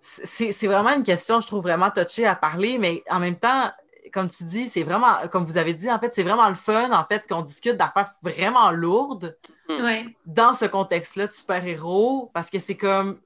c'est 0.00 0.66
vraiment 0.66 0.94
une 0.94 1.04
question, 1.04 1.40
je 1.40 1.46
trouve, 1.46 1.62
vraiment 1.62 1.90
touchée 1.90 2.26
à 2.26 2.34
parler, 2.34 2.78
mais 2.78 3.04
en 3.08 3.20
même 3.20 3.36
temps, 3.36 3.70
comme 4.12 4.28
tu 4.28 4.44
dis, 4.44 4.68
c'est 4.68 4.82
vraiment, 4.82 5.28
comme 5.30 5.44
vous 5.44 5.56
avez 5.56 5.74
dit, 5.74 5.90
en 5.90 5.98
fait, 5.98 6.14
c'est 6.14 6.22
vraiment 6.22 6.48
le 6.48 6.54
fun, 6.54 6.90
en 6.92 7.04
fait, 7.04 7.26
qu'on 7.28 7.42
discute 7.42 7.76
d'affaires 7.76 8.12
vraiment 8.22 8.70
lourdes 8.70 9.36
mm. 9.78 10.12
dans 10.26 10.54
ce 10.54 10.64
contexte-là 10.64 11.26
de 11.26 11.32
super-héros, 11.32 12.30
parce 12.34 12.50
que 12.50 12.58
c'est 12.58 12.76
comme, 12.76 13.20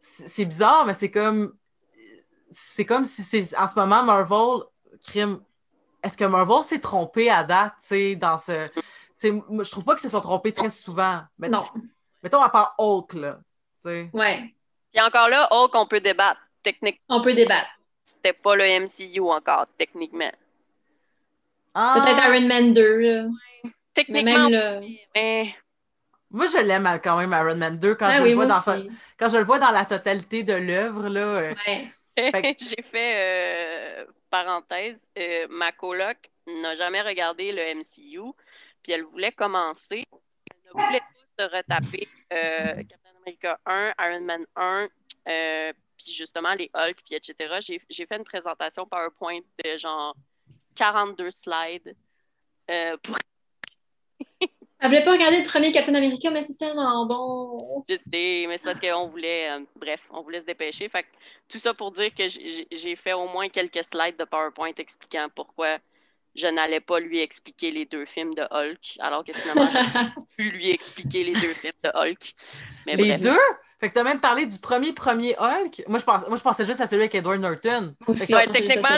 c'est 0.00 0.44
bizarre, 0.44 0.86
mais 0.86 0.94
c'est 0.94 1.10
comme, 1.10 1.54
c'est 2.50 2.84
comme 2.84 3.04
si 3.04 3.22
c'est, 3.22 3.56
en 3.56 3.66
ce 3.66 3.78
moment, 3.78 4.02
Marvel, 4.02 4.64
crime, 5.06 5.40
est-ce 6.02 6.16
que 6.16 6.24
Marvel 6.24 6.62
s'est 6.62 6.80
trompé 6.80 7.30
à 7.30 7.44
date, 7.44 7.74
tu 7.80 7.86
sais, 7.86 8.16
dans 8.16 8.38
ce, 8.38 8.68
tu 8.68 8.82
sais, 9.16 9.32
je 9.32 9.70
trouve 9.70 9.84
pas 9.84 9.94
qu'ils 9.94 10.02
se 10.02 10.08
sont 10.10 10.20
trompés 10.20 10.52
très 10.52 10.70
souvent. 10.70 11.22
non. 11.38 11.64
Mettons 12.22 12.42
à 12.42 12.48
part 12.48 12.74
Hulk, 12.78 13.12
là, 13.14 13.38
tu 13.82 13.88
sais. 13.88 14.10
Ouais. 14.12 14.54
Et 14.94 15.00
encore 15.00 15.28
là, 15.28 15.48
Hulk, 15.50 15.74
on 15.74 15.86
peut 15.86 16.00
débattre, 16.00 16.40
techniquement. 16.62 17.04
On 17.08 17.22
peut 17.22 17.34
débattre 17.34 17.68
c'était 18.06 18.32
pas 18.32 18.54
le 18.54 18.64
MCU 18.80 19.20
encore, 19.20 19.66
techniquement. 19.76 20.30
Ah. 21.74 22.00
Peut-être 22.00 22.24
Iron 22.28 22.46
Man 22.46 22.72
2. 22.72 23.28
Techniquement, 23.92 24.48
Moi, 26.30 26.46
je 26.48 26.58
l'aime 26.58 26.88
quand 27.02 27.18
même, 27.18 27.32
Iron 27.32 27.56
Man 27.56 27.78
2, 27.78 27.94
quand, 27.94 28.10
je, 28.10 28.22
le 28.22 28.34
vois 28.34 28.46
dans 28.46 28.60
quand 29.18 29.28
je 29.28 29.36
le 29.36 29.44
vois 29.44 29.58
dans 29.58 29.70
la 29.70 29.84
totalité 29.84 30.42
de 30.42 30.54
l'œuvre. 30.54 31.06
Euh, 31.08 31.54
J'ai 32.58 32.82
fait, 32.82 34.00
euh, 34.00 34.06
parenthèse, 34.30 35.08
euh, 35.18 35.46
ma 35.50 35.72
coloc 35.72 36.16
n'a 36.46 36.74
jamais 36.74 37.02
regardé 37.02 37.52
le 37.52 37.74
MCU, 37.74 38.32
puis 38.82 38.92
elle 38.92 39.04
voulait 39.04 39.32
commencer. 39.32 40.04
Elle 40.64 40.72
voulait 40.72 41.02
se 41.38 41.44
retaper 41.44 42.08
Captain 42.28 43.10
America 43.22 43.58
1, 43.66 43.92
Iron 44.00 44.20
Man 44.22 44.44
1, 44.56 44.88
puis 45.96 46.12
justement 46.12 46.54
les 46.54 46.70
Hulk, 46.74 46.96
puis 47.04 47.14
etc. 47.14 47.58
J'ai 47.60 48.06
fait 48.06 48.16
une 48.16 48.24
présentation 48.24 48.86
PowerPoint 48.86 49.40
de 49.64 49.78
genre 49.78 50.14
42 50.76 51.30
slides 51.30 51.96
euh, 52.70 52.96
pour. 53.02 53.16
Elle 54.80 54.88
voulait 54.88 55.04
pas 55.04 55.12
regarder 55.12 55.38
le 55.38 55.44
premier 55.44 55.72
Captain 55.72 55.94
America, 55.94 56.30
mais 56.30 56.42
c'est 56.42 56.56
tellement 56.56 57.06
bon. 57.06 57.84
Je 57.88 57.94
sais, 57.94 58.44
mais 58.46 58.58
c'est 58.58 58.64
parce 58.64 58.80
qu'on 58.80 59.08
voulait, 59.08 59.50
euh, 59.50 59.64
bref, 59.76 60.00
on 60.10 60.22
voulait 60.22 60.40
se 60.40 60.44
dépêcher. 60.44 60.88
Fait 60.88 61.06
tout 61.48 61.58
ça 61.58 61.72
pour 61.72 61.92
dire 61.92 62.12
que 62.14 62.24
j'ai 62.26 62.96
fait 62.96 63.14
au 63.14 63.26
moins 63.28 63.48
quelques 63.48 63.82
slides 63.84 64.18
de 64.18 64.24
PowerPoint 64.24 64.72
expliquant 64.76 65.28
pourquoi 65.34 65.78
je 66.34 66.46
n'allais 66.46 66.80
pas 66.80 67.00
lui 67.00 67.20
expliquer 67.20 67.70
les 67.70 67.86
deux 67.86 68.04
films 68.04 68.34
de 68.34 68.42
Hulk, 68.50 68.98
alors 69.00 69.24
que 69.24 69.32
finalement, 69.32 69.66
j'ai 69.72 70.10
pu 70.36 70.50
lui 70.50 70.70
expliquer 70.70 71.24
les 71.24 71.32
deux 71.32 71.54
films 71.54 71.72
de 71.82 71.90
Hulk. 71.94 72.34
Mais 72.84 72.96
les 72.96 73.16
deux? 73.16 73.38
Fait 73.80 73.88
que 73.88 73.94
t'as 73.94 74.04
même 74.04 74.20
parlé 74.20 74.46
du 74.46 74.58
premier 74.58 74.92
premier 74.92 75.34
Hulk? 75.38 75.84
Moi, 75.88 75.98
je, 75.98 76.04
pense, 76.04 76.26
moi, 76.28 76.36
je 76.36 76.42
pensais 76.42 76.64
juste 76.64 76.80
à 76.80 76.86
celui 76.86 77.02
avec 77.02 77.14
Edward 77.14 77.40
Norton. 77.40 77.94
techniquement, 78.52 78.96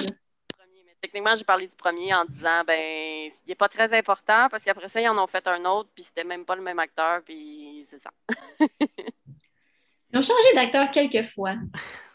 techniquement, 1.01 1.34
j'ai 1.36 1.44
parlé 1.44 1.66
du 1.66 1.74
premier 1.74 2.14
en 2.14 2.24
disant, 2.24 2.64
ben, 2.66 3.30
il 3.46 3.49
n'est 3.49 3.55
pas 3.55 3.68
très 3.68 3.96
important 3.96 4.49
parce 4.51 4.64
qu'après 4.64 4.88
ça, 4.88 5.01
ils 5.01 5.09
en 5.09 5.22
ont 5.22 5.26
fait 5.26 5.46
un 5.46 5.64
autre, 5.64 5.88
puis 5.94 6.05
c'était 6.05 6.24
même 6.24 6.44
pas 6.44 6.57
le 6.57 6.62
même 6.62 6.78
acteur, 6.78 7.22
puis 7.22 7.86
c'est 7.88 7.99
ça. 7.99 8.11
ils 8.61 10.18
ont 10.18 10.22
changé 10.22 10.55
d'acteur 10.55 10.90
quelques 10.90 11.26
fois. 11.28 11.55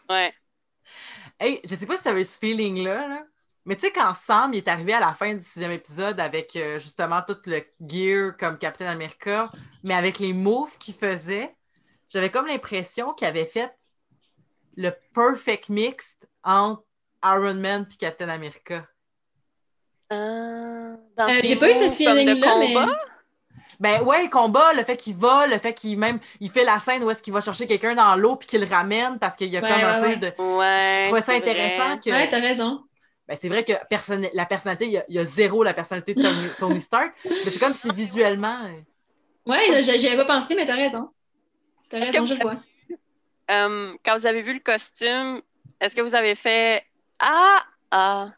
Ouais. 0.09 0.33
Hey, 1.39 1.61
je 1.63 1.75
sais 1.75 1.85
pas 1.85 1.97
si 1.97 2.03
ça 2.03 2.11
avait 2.11 2.25
ce 2.25 2.37
feeling-là, 2.39 3.25
mais 3.65 3.75
tu 3.75 3.81
sais, 3.81 3.91
quand 3.91 4.13
Sam 4.13 4.53
est 4.53 4.67
arrivé 4.67 4.93
à 4.93 4.99
la 4.99 5.13
fin 5.13 5.33
du 5.33 5.41
sixième 5.41 5.71
épisode 5.71 6.19
avec 6.19 6.55
euh, 6.55 6.79
justement 6.79 7.21
tout 7.21 7.37
le 7.45 7.63
gear 7.81 8.35
comme 8.37 8.57
Captain 8.57 8.87
America, 8.87 9.49
mais 9.83 9.93
avec 9.93 10.19
les 10.19 10.33
moves 10.33 10.77
qu'il 10.77 10.93
faisait, 10.93 11.55
j'avais 12.09 12.29
comme 12.29 12.47
l'impression 12.47 13.13
qu'il 13.13 13.27
avait 13.27 13.45
fait 13.45 13.73
le 14.75 14.91
perfect 15.13 15.69
mix 15.69 16.17
entre 16.43 16.83
Iron 17.23 17.55
Man 17.55 17.85
et 17.91 17.97
Captain 17.97 18.29
America. 18.29 18.85
Euh, 20.11 20.95
euh, 21.19 21.27
J'ai 21.43 21.55
pas 21.55 21.71
eu 21.71 21.75
ce 21.75 21.91
feeling-là, 21.91 22.57
mais. 22.57 22.75
Ben 23.79 24.01
ouais, 24.03 24.29
combat, 24.29 24.71
le 24.73 24.83
fait 24.83 24.95
qu'il 24.95 25.15
va, 25.15 25.47
le 25.47 25.57
fait 25.57 25.73
qu'il 25.73 25.97
même 25.97 26.19
il 26.39 26.49
fait 26.49 26.63
la 26.63 26.79
scène 26.79 27.03
où 27.03 27.09
est-ce 27.09 27.21
qu'il 27.21 27.33
va 27.33 27.41
chercher 27.41 27.67
quelqu'un 27.67 27.95
dans 27.95 28.15
l'eau 28.15 28.35
puis 28.35 28.47
qu'il 28.47 28.61
le 28.61 28.67
ramène 28.67 29.19
parce 29.19 29.35
qu'il 29.35 29.49
y 29.49 29.57
a 29.57 29.61
comme 29.61 29.71
un 29.71 30.01
peu 30.01 30.15
de. 30.15 30.27
Ouais, 30.27 31.01
je 31.01 31.03
trouvais 31.05 31.21
ça 31.21 31.33
intéressant 31.33 31.97
que. 31.97 32.09
Ouais, 32.09 32.29
t'as 32.29 32.39
raison. 32.39 32.83
Ben, 33.27 33.37
c'est 33.39 33.49
vrai 33.49 33.63
que 33.63 33.73
la 34.33 34.45
personnalité, 34.45 34.85
il 34.85 35.15
y, 35.15 35.19
a, 35.19 35.25
zéro 35.25 35.63
la 35.63 35.73
personnalité 35.73 36.13
de 36.13 36.59
Tony, 36.59 36.81
Stark, 36.81 37.13
mais 37.25 37.51
c'est 37.51 37.59
comme 37.59 37.73
si 37.73 37.89
visuellement. 37.91 38.67
Ouais, 39.45 39.81
j'avais 39.81 40.17
pas 40.17 40.25
pensé, 40.25 40.55
mais 40.55 40.65
t'as 40.65 40.75
raison. 40.75 41.09
T'as 41.89 41.99
raison, 41.99 42.25
je 42.25 42.33
le 42.35 42.41
vois. 42.41 42.57
euh, 43.51 43.93
quand 44.05 44.17
vous 44.17 44.27
avez 44.27 44.41
vu 44.41 44.53
le 44.53 44.59
costume, 44.59 45.41
est-ce 45.79 45.95
que 45.95 46.01
vous 46.01 46.15
avez 46.15 46.35
fait 46.35 46.83
Ah, 47.19 47.63
ah. 47.91 48.31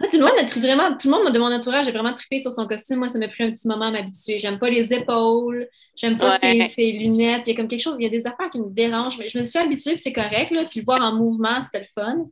tout 0.00 0.18
le 0.18 0.24
monde 0.24 0.38
a 0.38 0.44
vraiment, 0.60 0.96
tout 0.96 1.10
le 1.10 1.16
monde 1.16 1.32
de 1.32 1.38
mon 1.38 1.52
entourage 1.52 1.88
a 1.88 1.90
vraiment 1.90 2.14
trippé 2.14 2.38
sur 2.38 2.52
son 2.52 2.66
costume. 2.66 2.98
Moi, 2.98 3.08
ça 3.08 3.18
m'a 3.18 3.28
pris 3.28 3.44
un 3.44 3.50
petit 3.50 3.68
moment 3.68 3.86
à 3.86 3.90
m'habituer. 3.90 4.38
J'aime 4.38 4.58
pas 4.58 4.70
les 4.70 4.92
épaules, 4.92 5.68
j'aime 5.96 6.18
pas 6.18 6.38
ses, 6.38 6.92
lunettes. 6.92 7.42
Il 7.46 7.50
y 7.50 7.52
a 7.52 7.56
comme 7.56 7.68
quelque 7.68 7.82
chose, 7.82 7.96
il 7.98 8.04
y 8.04 8.06
a 8.06 8.10
des 8.10 8.26
affaires 8.26 8.50
qui 8.50 8.60
me 8.60 8.70
dérangent. 8.70 9.18
Mais 9.18 9.28
je 9.28 9.38
me 9.38 9.44
suis 9.44 9.58
habituée, 9.58 9.92
puis 9.92 10.00
c'est 10.00 10.12
correct. 10.12 10.50
Là. 10.50 10.64
Puis 10.64 10.80
le 10.80 10.84
voir 10.84 11.00
en 11.00 11.14
mouvement, 11.14 11.62
c'était 11.62 11.80
le 11.80 11.86
fun. 11.86 12.26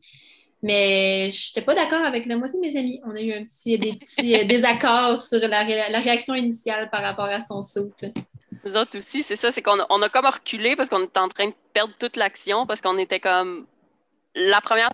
Mais 0.63 1.31
je 1.33 1.51
n'étais 1.51 1.63
pas 1.63 1.75
d'accord 1.75 2.05
avec 2.05 2.27
la 2.27 2.37
moitié 2.37 2.61
de 2.61 2.67
mes 2.67 2.77
amis. 2.79 3.01
On 3.07 3.15
a 3.17 3.21
eu 3.21 3.33
un 3.33 3.45
petit, 3.45 3.79
des 3.79 3.95
petits 3.95 4.37
euh, 4.37 4.45
désaccords 4.45 5.21
sur 5.21 5.41
la, 5.41 5.65
la, 5.65 6.01
réaction 6.01 6.35
initiale 6.35 6.91
par 6.91 7.03
rapport 7.03 7.27
à 7.27 7.41
son 7.41 7.63
saut. 7.63 7.91
Nous 8.65 8.77
autres 8.77 8.99
aussi, 8.99 9.23
c'est 9.23 9.37
ça, 9.37 9.51
c'est 9.51 9.63
qu'on 9.63 9.81
a, 9.81 9.87
on 9.89 10.03
a 10.03 10.09
comme 10.09 10.27
reculé 10.27 10.77
parce 10.77 10.91
qu'on 10.91 11.03
était 11.05 11.19
en 11.19 11.29
train 11.29 11.47
de 11.47 11.55
perdre 11.73 11.95
toute 11.99 12.17
l'action 12.17 12.67
parce 12.67 12.81
qu'on 12.81 12.99
était 12.99 13.21
comme. 13.21 13.67
La 14.35 14.61
première, 14.61 14.91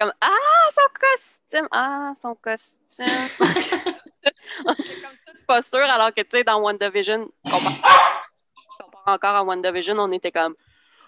comme 0.00 0.12
Ah, 0.20 0.68
son 0.70 0.80
costume! 0.98 1.68
Ah, 1.70 2.12
son 2.20 2.34
costume! 2.36 3.06
on 4.64 4.72
était 4.72 5.00
comme 5.00 5.16
toute 5.26 5.46
pas 5.46 5.60
alors 5.92 6.14
que, 6.14 6.22
tu 6.22 6.30
sais, 6.30 6.44
dans 6.44 6.60
WandaVision, 6.60 7.30
on 7.44 7.50
part, 7.50 8.22
encore 9.06 9.34
à 9.34 9.44
WandaVision, 9.44 9.98
on 9.98 10.12
était 10.12 10.32
comme 10.32 10.54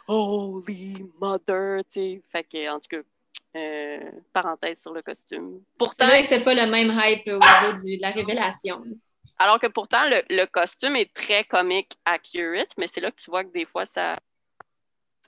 Holy 0.08 1.06
Mother, 1.20 1.80
tu 1.84 1.90
sais. 1.90 2.22
Fait 2.30 2.44
que, 2.44 2.70
en 2.70 2.80
tout 2.80 2.88
cas, 2.90 3.02
euh, 3.58 4.10
parenthèse 4.32 4.80
sur 4.80 4.92
le 4.92 5.02
costume. 5.02 5.62
Pourtant, 5.78 6.06
c'est 6.06 6.10
vrai 6.10 6.22
que 6.22 6.28
c'est 6.28 6.44
pas 6.44 6.54
le 6.54 6.70
même 6.70 6.92
hype 6.94 7.26
au 7.28 7.38
niveau 7.38 7.72
de 7.72 8.02
la 8.02 8.10
révélation. 8.10 8.82
Alors 9.38 9.58
que 9.58 9.66
pourtant, 9.66 10.04
le, 10.04 10.46
costume 10.46 10.96
est 10.96 11.12
très 11.14 11.44
comique 11.44 11.96
accurate, 12.04 12.70
mais 12.78 12.86
c'est 12.86 13.00
là 13.00 13.10
que 13.10 13.20
tu 13.20 13.30
vois 13.30 13.44
que 13.44 13.52
des 13.52 13.64
fois, 13.64 13.86
ça 13.86 14.14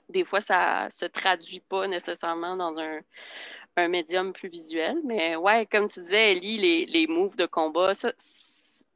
des 0.09 0.23
fois, 0.23 0.39
ça 0.39 0.87
se 0.89 1.05
traduit 1.05 1.59
pas 1.59 1.87
nécessairement 1.87 2.55
dans 2.55 2.77
un, 2.77 2.99
un 3.77 3.87
médium 3.87 4.33
plus 4.33 4.49
visuel. 4.49 4.97
Mais 5.03 5.35
ouais, 5.35 5.65
comme 5.65 5.87
tu 5.87 6.01
disais, 6.01 6.33
Ellie, 6.33 6.57
les, 6.57 6.85
les 6.85 7.07
moves 7.07 7.35
de 7.35 7.45
combat, 7.45 7.93
ça, 7.95 8.11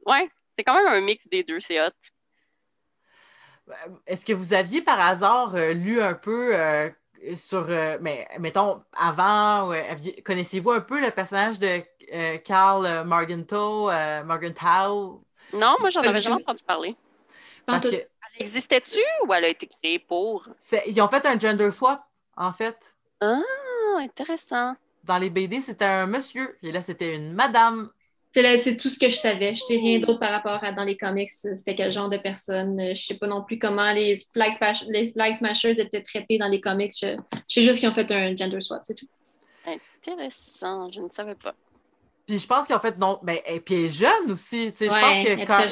ouais, 0.06 0.30
c'est 0.56 0.64
quand 0.64 0.74
même 0.74 0.92
un 0.92 1.00
mix 1.00 1.26
des 1.28 1.42
deux, 1.42 1.60
c'est 1.60 1.80
hot. 1.80 1.90
Est-ce 4.06 4.24
que 4.24 4.32
vous 4.32 4.52
aviez 4.52 4.82
par 4.82 4.98
hasard 5.00 5.54
euh, 5.54 5.72
lu 5.72 6.02
un 6.02 6.14
peu 6.14 6.56
euh, 6.56 6.90
sur, 7.36 7.66
euh, 7.68 7.98
mais 8.00 8.26
mettons, 8.38 8.82
avant, 8.92 9.72
connaissiez-vous 10.24 10.72
un 10.72 10.80
peu 10.80 11.00
le 11.00 11.10
personnage 11.10 11.58
de 11.58 11.80
euh, 12.12 12.38
Carl 12.38 13.04
Morgenthau, 13.06 13.88
euh, 13.90 14.24
Morgenthau? 14.24 15.22
Non, 15.52 15.76
moi, 15.78 15.90
j'en 15.90 16.00
avais 16.00 16.20
jamais 16.20 16.42
entendu 16.42 16.64
parler. 16.64 16.96
Parce 17.66 17.84
que, 17.84 17.94
elle 17.94 18.46
existait-tu 18.46 19.02
ou 19.26 19.34
elle 19.34 19.44
a 19.44 19.48
été 19.48 19.68
créée 19.68 19.98
pour? 20.00 20.48
Ils 20.86 21.00
ont 21.00 21.08
fait 21.08 21.24
un 21.26 21.38
gender 21.38 21.70
swap, 21.70 22.02
en 22.36 22.52
fait. 22.52 22.96
Ah, 23.20 23.38
intéressant. 23.98 24.74
Dans 25.04 25.18
les 25.18 25.30
BD, 25.30 25.60
c'était 25.60 25.84
un 25.84 26.06
monsieur, 26.06 26.56
et 26.62 26.72
là, 26.72 26.82
c'était 26.82 27.16
une 27.16 27.32
madame 27.32 27.90
c'est 28.32 28.76
tout 28.76 28.88
ce 28.88 28.98
que 28.98 29.08
je 29.08 29.16
savais. 29.16 29.56
Je 29.56 29.62
sais 29.62 29.76
rien 29.76 29.98
d'autre 29.98 30.20
par 30.20 30.30
rapport 30.30 30.62
à 30.62 30.72
dans 30.72 30.84
les 30.84 30.96
comics, 30.96 31.30
c'était 31.30 31.74
quel 31.74 31.92
genre 31.92 32.08
de 32.08 32.18
personne. 32.18 32.94
Je 32.94 33.02
sais 33.02 33.16
pas 33.16 33.26
non 33.26 33.42
plus 33.42 33.58
comment 33.58 33.92
les 33.92 34.16
Flag, 34.32 34.52
les 34.88 35.12
flag 35.12 35.34
Smashers 35.34 35.80
étaient 35.80 36.02
traités 36.02 36.38
dans 36.38 36.48
les 36.48 36.60
comics. 36.60 36.92
Je, 37.00 37.16
sais 37.48 37.62
juste 37.62 37.80
qu'ils 37.80 37.88
ont 37.88 37.94
fait 37.94 38.10
un 38.12 38.36
gender 38.36 38.60
swap, 38.60 38.82
c'est 38.84 38.94
tout. 38.94 39.08
Intéressant, 39.66 40.90
je 40.90 41.00
ne 41.00 41.08
savais 41.10 41.34
pas. 41.34 41.54
Puis 42.26 42.38
je 42.38 42.46
pense 42.46 42.68
qu'en 42.68 42.78
fait, 42.78 42.96
non, 42.98 43.18
mais 43.22 43.42
et 43.46 43.60
puis 43.60 43.74
elle 43.74 43.84
est 43.86 43.88
jeune 43.88 44.30
aussi. 44.30 44.68
Je 44.68 44.86
pense 44.86 45.26
que 45.26 45.46
quand, 45.46 45.66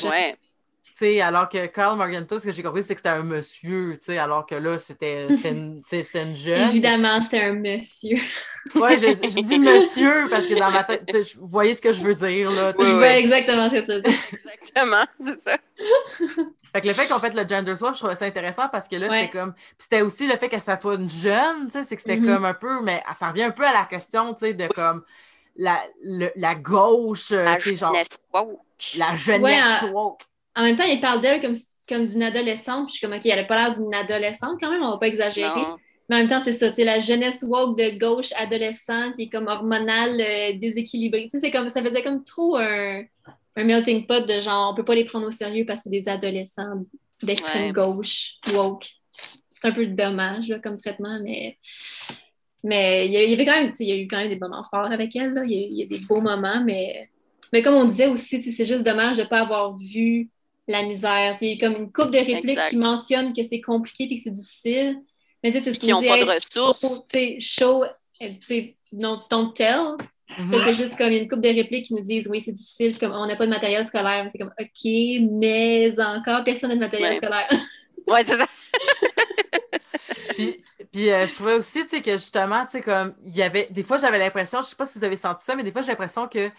alors 1.22 1.48
que 1.48 1.66
Carl 1.66 1.96
Morgenthau, 1.96 2.38
ce 2.38 2.46
que 2.46 2.52
j'ai 2.52 2.62
compris, 2.62 2.82
c'était 2.82 2.94
que 2.94 3.00
c'était 3.00 3.16
un 3.16 3.22
monsieur, 3.22 3.98
alors 4.18 4.46
que 4.46 4.54
là, 4.54 4.78
c'était 4.78 5.26
une, 5.28 5.80
une, 6.14 6.36
jeune. 6.36 6.68
Évidemment, 6.68 7.22
c'était 7.22 7.42
un 7.42 7.52
monsieur. 7.52 8.18
oui, 8.74 8.98
je, 8.98 9.40
dis 9.40 9.58
monsieur 9.58 10.28
parce 10.28 10.46
que 10.46 10.54
dans 10.58 10.70
ma 10.70 10.84
tête, 10.84 11.10
vous 11.36 11.46
voyez 11.46 11.74
ce 11.74 11.80
que 11.80 11.92
je 11.92 12.02
veux 12.02 12.14
dire. 12.14 12.50
Là, 12.50 12.72
je 12.78 12.84
vois 12.84 13.16
exactement 13.16 13.70
ce 13.70 13.76
que 13.76 13.80
tu 13.80 13.92
veux 13.92 14.02
dire. 14.02 14.12
Exactement, 14.70 15.04
c'est 15.24 15.50
ça. 15.50 15.58
Fait 16.72 16.80
que 16.82 16.88
le 16.88 16.92
fait 16.92 17.06
qu'on 17.08 17.18
fait 17.20 17.34
le 17.34 17.48
gender 17.48 17.74
swap, 17.74 17.94
je 17.94 18.00
trouvais 18.00 18.14
ça 18.14 18.26
intéressant 18.26 18.68
parce 18.68 18.86
que 18.86 18.96
là, 18.96 19.08
c'était 19.08 19.30
comme. 19.30 19.54
Puis 19.54 19.64
c'était 19.78 20.02
aussi 20.02 20.26
le 20.26 20.36
fait 20.36 20.48
que 20.48 20.58
ça 20.58 20.78
soit 20.78 20.94
une 20.94 21.08
jeune, 21.08 21.70
c'est 21.70 21.82
que 21.82 22.02
c'était 22.02 22.16
mm-hmm. 22.16 22.34
comme 22.34 22.44
un 22.44 22.54
peu. 22.54 22.82
Mais 22.82 23.02
ça 23.18 23.30
revient 23.30 23.44
un 23.44 23.50
peu 23.50 23.66
à 23.66 23.72
la 23.72 23.84
question, 23.84 24.34
tu 24.34 24.40
sais, 24.40 24.52
de 24.52 24.66
comme 24.68 25.02
la, 25.56 25.82
la 26.36 26.54
gauche. 26.54 27.32
Euh, 27.32 27.44
la 27.44 27.58
jeunesse 27.58 28.20
woke. 28.32 28.60
La 28.96 29.14
jeunesse 29.14 29.84
woke. 29.92 30.22
En 30.56 30.62
même 30.62 30.76
temps, 30.76 30.84
il 30.84 31.00
parle 31.00 31.20
d'elle 31.20 31.40
comme, 31.40 31.54
comme 31.88 32.06
d'une 32.06 32.22
adolescente. 32.22 32.86
Puis 32.86 32.94
je 32.94 32.98
suis 32.98 33.06
comme, 33.06 33.16
OK, 33.16 33.26
elle 33.26 33.36
n'a 33.36 33.44
pas 33.44 33.56
l'air 33.56 33.76
d'une 33.78 33.94
adolescente 33.94 34.58
quand 34.60 34.70
même, 34.70 34.82
on 34.82 34.90
va 34.90 34.98
pas 34.98 35.08
exagérer. 35.08 35.64
Mais 36.08 36.16
en 36.16 36.18
même 36.20 36.28
temps, 36.28 36.40
c'est 36.42 36.52
ça, 36.52 36.70
tu 36.70 36.84
la 36.84 37.00
jeunesse 37.00 37.44
woke 37.46 37.78
de 37.78 37.98
gauche 37.98 38.32
adolescente 38.36 39.14
qui 39.16 39.24
est 39.24 39.28
comme 39.28 39.46
hormonale, 39.46 40.20
euh, 40.20 40.52
déséquilibrée. 40.58 41.28
Tu 41.30 41.38
sais, 41.38 41.50
comme, 41.50 41.68
ça 41.68 41.82
faisait 41.82 42.02
comme 42.02 42.24
trop 42.24 42.56
un, 42.56 43.04
melting 43.56 44.06
pot 44.06 44.26
de 44.26 44.40
genre, 44.40 44.72
on 44.72 44.74
peut 44.74 44.84
pas 44.84 44.94
les 44.94 45.04
prendre 45.04 45.26
au 45.26 45.30
sérieux 45.30 45.64
parce 45.66 45.80
que 45.80 45.84
c'est 45.84 45.90
des 45.90 46.08
adolescents 46.08 46.84
d'extrême 47.22 47.72
gauche, 47.72 48.36
woke. 48.54 48.88
C'est 49.50 49.68
un 49.68 49.72
peu 49.72 49.86
dommage 49.86 50.54
comme 50.62 50.76
traitement, 50.76 51.18
mais. 51.22 51.58
Mais 52.64 53.06
il 53.06 53.12
y, 53.12 53.32
avait 53.32 53.44
quand 53.44 53.52
même, 53.52 53.72
il 53.78 53.86
y 53.86 53.92
a 53.92 53.96
eu 53.96 54.08
quand 54.08 54.16
même 54.16 54.28
des 54.28 54.38
moments 54.38 54.64
forts 54.64 54.90
avec 54.90 55.14
elle. 55.14 55.32
Il, 55.46 55.78
y 55.78 55.82
a, 55.84 55.86
des 55.86 56.00
beaux 56.00 56.20
moments, 56.20 56.62
mais, 56.64 57.08
mais 57.52 57.62
comme 57.62 57.74
on 57.74 57.84
disait 57.84 58.08
aussi, 58.08 58.42
c'est 58.42 58.66
juste 58.66 58.84
dommage 58.84 59.16
de 59.16 59.22
ne 59.22 59.28
pas 59.28 59.40
avoir 59.40 59.76
vu 59.76 60.28
la 60.68 60.82
misère. 60.82 61.36
Il 61.40 61.48
y 61.48 61.62
a 61.62 61.68
comme 61.68 61.76
une 61.76 61.92
coupe 61.92 62.10
de 62.10 62.18
répliques 62.18 62.58
qui 62.68 62.76
mentionne 62.76 63.32
que 63.32 63.42
c'est 63.42 63.60
compliqué 63.60 64.04
et 64.04 64.16
que 64.16 64.22
c'est 64.22 64.30
difficile. 64.30 64.98
Mais 65.42 65.52
tu 65.52 65.58
sais, 65.58 65.72
c'est 65.72 65.78
Qui 65.78 65.90
n'ont 65.90 66.02
pas 66.02 66.18
de 66.18 66.24
ressources. 66.24 66.84
show, 67.40 67.84
non, 68.92 69.20
don't 69.30 69.52
tell. 69.54 69.96
Mm-hmm. 70.30 70.64
C'est 70.64 70.74
juste 70.74 70.98
comme 70.98 71.12
une 71.12 71.28
coupe 71.28 71.40
de 71.40 71.48
répliques 71.48 71.86
qui 71.86 71.94
nous 71.94 72.02
disent 72.02 72.28
oui, 72.28 72.40
c'est 72.40 72.52
difficile, 72.52 72.98
comme 72.98 73.12
on 73.12 73.26
n'a 73.26 73.36
pas 73.36 73.46
de 73.46 73.50
matériel 73.50 73.84
scolaire. 73.84 74.28
C'est 74.30 74.38
comme 74.38 74.52
OK, 74.60 75.30
mais 75.30 75.98
encore 76.00 76.44
personne 76.44 76.70
n'a 76.70 76.76
de 76.76 76.80
matériel 76.80 77.16
scolaire. 77.16 77.48
Oui, 78.10 78.20
c'est 78.24 78.38
ça. 78.38 78.46
puis, 80.90 81.10
euh, 81.10 81.26
je 81.26 81.34
trouvais 81.34 81.52
aussi 81.52 81.86
que 81.86 82.12
justement, 82.12 82.64
tu 82.64 82.78
sais, 82.78 82.80
comme 82.80 83.14
il 83.22 83.36
y 83.36 83.42
avait. 83.42 83.68
Des 83.70 83.82
fois, 83.82 83.98
j'avais 83.98 84.18
l'impression, 84.18 84.62
je 84.62 84.66
ne 84.66 84.68
sais 84.70 84.76
pas 84.76 84.86
si 84.86 84.98
vous 84.98 85.04
avez 85.04 85.18
senti 85.18 85.44
ça, 85.44 85.54
mais 85.54 85.62
des 85.62 85.72
fois, 85.72 85.82
j'ai 85.82 85.88
l'impression 85.88 86.26
que 86.26 86.50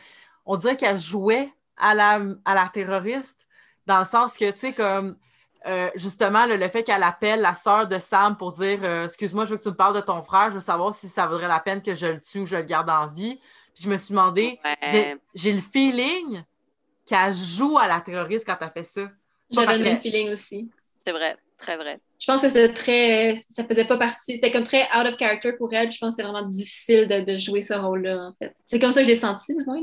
on 0.46 0.58
dirait 0.58 0.78
qu'elle 0.78 1.00
jouait 1.00 1.50
à 1.76 1.96
la, 1.96 2.22
à 2.46 2.54
la 2.54 2.70
terroriste 2.72 3.49
dans 3.86 4.00
le 4.00 4.06
sens 4.06 4.38
que, 4.38 4.50
tu 4.52 4.60
sais, 4.60 4.74
comme 4.74 5.18
euh, 5.66 5.90
justement, 5.96 6.46
le, 6.46 6.68
fait 6.70 6.84
qu'elle 6.84 7.04
appelle 7.04 7.42
la 7.42 7.54
sœur 7.54 7.88
de 7.88 8.00
Sam 8.00 8.38
pour 8.38 8.54
dire 8.54 8.80
euh, 8.84 9.06
Excuse-moi, 9.06 9.46
je 9.46 9.52
veux 9.52 9.58
que 9.58 9.64
tu 9.64 9.70
me 9.70 9.76
parles 9.76 9.96
de 9.96 10.02
ton 10.02 10.24
frère, 10.24 10.50
je 10.50 10.56
veux 10.56 10.62
savoir 10.62 10.94
si 10.94 11.08
ça 11.08 11.28
vaudrait 11.28 11.48
la 11.48 11.60
peine 11.60 11.82
que 11.82 11.96
je 11.96 12.08
le 12.08 12.22
tue 12.22 12.40
ou 12.40 12.46
je 12.46 12.56
le 12.56 12.64
garde 12.64 12.90
en 12.90 13.08
vie. 13.08 13.40
Puis 13.74 13.84
je 13.84 13.90
me 13.90 13.98
suis 13.98 14.12
demandé, 14.12 14.60
j'ai 15.36 15.52
le 15.52 15.60
feeling 15.60 16.44
qu'elle 17.06 17.34
joue 17.34 17.78
à 17.78 17.88
la 17.88 18.00
terroriste 18.00 18.46
quand 18.46 18.58
elle 18.62 18.72
fait 18.72 18.84
ça. 18.84 19.10
J'avais 19.52 19.78
le 19.78 19.84
même 19.84 20.00
feeling 20.00 20.30
aussi. 20.30 20.70
C'est 21.04 21.12
vrai, 21.12 21.38
très 21.58 21.76
vrai. 21.76 22.00
Je 22.20 22.26
pense 22.26 22.42
que 22.42 22.48
c'était 22.48 22.74
très. 22.74 23.36
Ça 23.52 23.64
faisait 23.64 23.86
pas 23.86 23.98
partie. 23.98 24.36
C'était 24.36 24.52
comme 24.52 24.64
très 24.64 24.84
out 24.96 25.08
of 25.08 25.18
character 25.18 25.54
pour 25.54 25.74
elle. 25.74 25.92
Je 25.92 25.98
pense 25.98 26.16
que 26.16 26.22
c'était 26.22 26.30
vraiment 26.30 26.48
difficile 26.48 27.08
de, 27.08 27.38
jouer 27.38 27.62
ce 27.62 27.74
rôle-là, 27.74 28.28
en 28.28 28.34
fait. 28.38 28.56
C'est 28.66 28.80
comme 28.80 28.92
ça 28.92 29.02
que 29.02 29.06
je 29.06 29.12
l'ai 29.12 29.16
senti, 29.16 29.56
du 29.56 29.64
moins. 29.66 29.80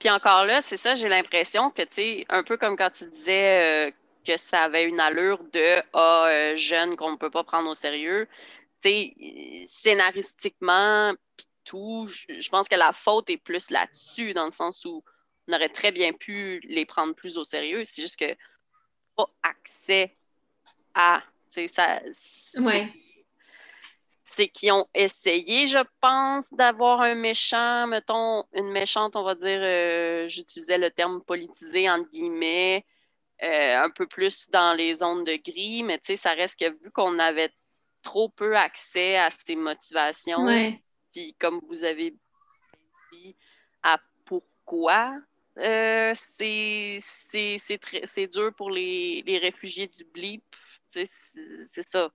Puis 0.00 0.10
encore 0.10 0.44
là, 0.44 0.60
c'est 0.60 0.76
ça, 0.76 0.94
j'ai 0.94 1.08
l'impression 1.08 1.70
que, 1.70 1.82
tu 1.82 1.88
sais, 1.90 2.26
un 2.28 2.42
peu 2.42 2.56
comme 2.56 2.76
quand 2.76 2.90
tu 2.90 3.04
disais 3.04 3.88
euh, 3.88 3.90
que 4.26 4.36
ça 4.36 4.62
avait 4.62 4.84
une 4.84 4.98
allure 4.98 5.44
de 5.52 5.82
ah, 5.92 6.26
euh, 6.26 6.56
jeune 6.56 6.96
qu'on 6.96 7.12
ne 7.12 7.16
peut 7.16 7.30
pas 7.30 7.44
prendre 7.44 7.70
au 7.70 7.74
sérieux. 7.74 8.26
Tu 8.82 8.88
sais, 8.88 9.62
scénaristiquement, 9.66 11.14
puis 11.36 11.46
tout, 11.64 12.08
je 12.08 12.48
pense 12.48 12.68
que 12.68 12.76
la 12.76 12.92
faute 12.94 13.28
est 13.30 13.36
plus 13.36 13.70
là-dessus, 13.70 14.32
dans 14.32 14.46
le 14.46 14.50
sens 14.50 14.84
où 14.86 15.04
on 15.46 15.52
aurait 15.52 15.68
très 15.68 15.92
bien 15.92 16.12
pu 16.14 16.60
les 16.64 16.86
prendre 16.86 17.14
plus 17.14 17.36
au 17.36 17.44
sérieux. 17.44 17.82
C'est 17.84 18.02
juste 18.02 18.18
que 18.18 18.34
pas 19.16 19.26
accès 19.42 20.16
à. 20.94 21.22
Tu 21.46 21.68
sais, 21.68 21.68
ça. 21.68 22.00
Ouais 22.62 22.90
c'est 24.32 24.48
qu'ils 24.48 24.70
ont 24.70 24.86
essayé, 24.94 25.66
je 25.66 25.84
pense, 26.00 26.48
d'avoir 26.52 27.00
un 27.00 27.16
méchant, 27.16 27.88
mettons, 27.88 28.44
une 28.52 28.70
méchante, 28.70 29.16
on 29.16 29.24
va 29.24 29.34
dire, 29.34 29.60
euh, 29.60 30.28
j'utilisais 30.28 30.78
le 30.78 30.92
terme 30.92 31.20
politisé, 31.20 31.90
entre 31.90 32.08
guillemets, 32.10 32.86
euh, 33.42 33.82
un 33.82 33.90
peu 33.90 34.06
plus 34.06 34.48
dans 34.50 34.72
les 34.76 34.94
zones 34.94 35.24
de 35.24 35.34
gris, 35.34 35.82
mais 35.82 35.98
tu 35.98 36.06
sais, 36.06 36.16
ça 36.16 36.30
reste 36.34 36.60
que 36.60 36.70
vu 36.70 36.92
qu'on 36.92 37.18
avait 37.18 37.52
trop 38.02 38.28
peu 38.28 38.56
accès 38.56 39.16
à 39.16 39.30
ces 39.30 39.56
motivations, 39.56 40.46
puis 41.12 41.34
comme 41.40 41.58
vous 41.66 41.82
avez 41.82 42.14
dit, 43.12 43.34
à 43.82 43.98
pourquoi 44.26 45.12
euh, 45.58 46.12
c'est 46.14 46.98
dur 48.32 48.54
pour 48.54 48.70
les, 48.70 49.24
les 49.26 49.38
réfugiés 49.38 49.88
du 49.88 50.04
blip, 50.04 50.44
c'est 50.92 51.08
ça. 51.90 52.12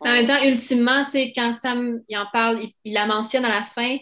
En 0.00 0.12
même 0.12 0.26
temps, 0.26 0.42
ultimement, 0.42 1.04
quand 1.12 1.52
Sam 1.52 2.00
il 2.08 2.16
en 2.16 2.26
parle, 2.32 2.60
il, 2.84 2.94
la 2.94 3.06
mentionne 3.06 3.44
à 3.44 3.50
la 3.50 3.62
fin, 3.62 3.98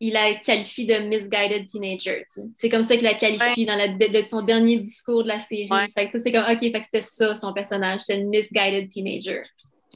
il 0.00 0.14
la 0.14 0.34
qualifie 0.34 0.86
de 0.86 0.94
misguided 0.94 1.66
teenager. 1.66 2.26
C'est 2.56 2.70
comme 2.70 2.82
ça 2.82 2.94
qu'il 2.94 3.04
la 3.04 3.14
qualifie 3.14 3.66
dans 3.66 3.76
la, 3.76 3.88
de, 3.88 4.26
son 4.26 4.40
dernier 4.40 4.78
discours 4.78 5.22
de 5.22 5.28
la 5.28 5.40
série. 5.40 5.68
Fait 5.94 6.08
que 6.08 6.18
c'est 6.18 6.32
comme, 6.32 6.44
OK, 6.44 6.60
fait 6.60 6.72
que 6.72 6.84
c'était 6.84 7.02
ça 7.02 7.34
son 7.34 7.52
personnage, 7.52 8.00
c'était 8.00 8.20
une 8.20 8.30
misguided 8.30 8.88
teenager. 8.88 9.42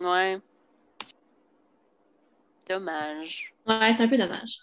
Ouais. 0.00 0.38
Dommage. 2.68 3.54
Ouais, 3.66 3.92
c'est 3.96 4.02
un 4.02 4.08
peu 4.08 4.18
dommage. 4.18 4.58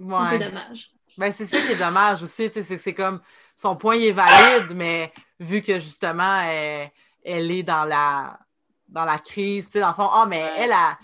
Ouais. 0.00 0.14
Un 0.14 0.30
peu 0.30 0.44
dommage. 0.44 0.90
Ben, 1.16 1.32
c'est 1.32 1.46
ça 1.46 1.60
qui 1.60 1.72
est 1.72 1.76
dommage 1.76 2.22
aussi. 2.22 2.50
C'est 2.52 2.94
comme 2.94 3.20
son 3.56 3.76
point 3.76 3.98
est 3.98 4.12
valide, 4.12 4.74
mais 4.74 5.12
vu 5.38 5.62
que 5.62 5.78
justement, 5.78 6.40
elle, 6.40 6.90
elle 7.24 7.50
est 7.50 7.62
dans 7.62 7.84
la, 7.84 8.38
dans 8.88 9.04
la 9.04 9.18
crise, 9.18 9.70
dans 9.70 9.88
le 9.88 9.94
fond, 9.94 10.08
ah, 10.12 10.26
mais 10.28 10.52
elle 10.56 10.72
a. 10.72 10.98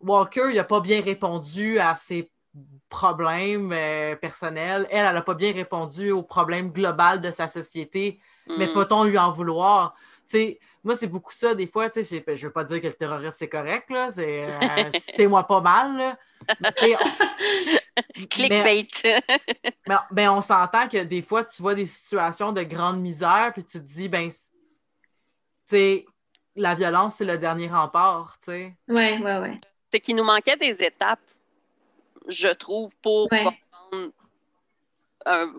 Walker, 0.00 0.48
il 0.50 0.56
n'a 0.56 0.64
pas 0.64 0.80
bien 0.80 1.00
répondu 1.00 1.78
à 1.78 1.94
ses 1.94 2.30
problèmes 2.88 3.72
euh, 3.72 4.14
personnels. 4.16 4.86
Elle, 4.90 5.06
elle 5.06 5.14
n'a 5.14 5.22
pas 5.22 5.34
bien 5.34 5.52
répondu 5.52 6.10
aux 6.10 6.22
problèmes 6.22 6.70
global 6.70 7.20
de 7.20 7.30
sa 7.30 7.48
société. 7.48 8.20
Mais 8.58 8.68
mm. 8.68 8.72
peut-on 8.72 9.04
lui 9.04 9.18
en 9.18 9.32
vouloir? 9.32 9.94
sais, 10.26 10.58
moi, 10.84 10.94
c'est 10.94 11.06
beaucoup 11.06 11.32
ça, 11.32 11.54
des 11.54 11.66
fois, 11.66 11.90
tu 11.90 12.02
sais, 12.04 12.24
je 12.26 12.46
veux 12.46 12.52
pas 12.52 12.64
dire 12.64 12.80
que 12.80 12.86
le 12.86 12.92
terroriste, 12.92 13.38
c'est 13.38 13.48
correct, 13.48 13.90
là, 13.90 14.08
c'est 14.08 14.44
euh, 14.44 14.90
citez-moi 14.94 15.46
pas 15.46 15.60
mal, 15.60 15.96
là. 15.96 16.18
Clickbait. 18.30 18.86
mais, 19.86 19.96
ben, 20.10 20.30
on 20.30 20.40
s'entend 20.40 20.86
que 20.86 21.02
des 21.02 21.22
fois, 21.22 21.44
tu 21.44 21.62
vois 21.62 21.74
des 21.74 21.86
situations 21.86 22.52
de 22.52 22.62
grande 22.62 23.00
misère, 23.00 23.50
puis 23.52 23.64
tu 23.64 23.78
te 23.78 23.84
dis, 23.84 24.08
ben, 24.08 24.28
tu 24.28 24.36
sais, 25.66 26.06
la 26.56 26.74
violence, 26.74 27.16
c'est 27.16 27.24
le 27.24 27.38
dernier 27.38 27.68
rempart, 27.68 28.38
tu 28.40 28.50
sais. 28.50 28.74
Ouais, 28.88 29.18
ouais, 29.18 29.38
ouais. 29.38 29.60
C'est 29.92 30.00
qu'il 30.00 30.16
nous 30.16 30.24
manquait 30.24 30.56
des 30.56 30.82
étapes, 30.82 31.20
je 32.28 32.48
trouve, 32.48 32.94
pour 33.02 33.28
comprendre 33.28 34.12
un, 35.26 35.52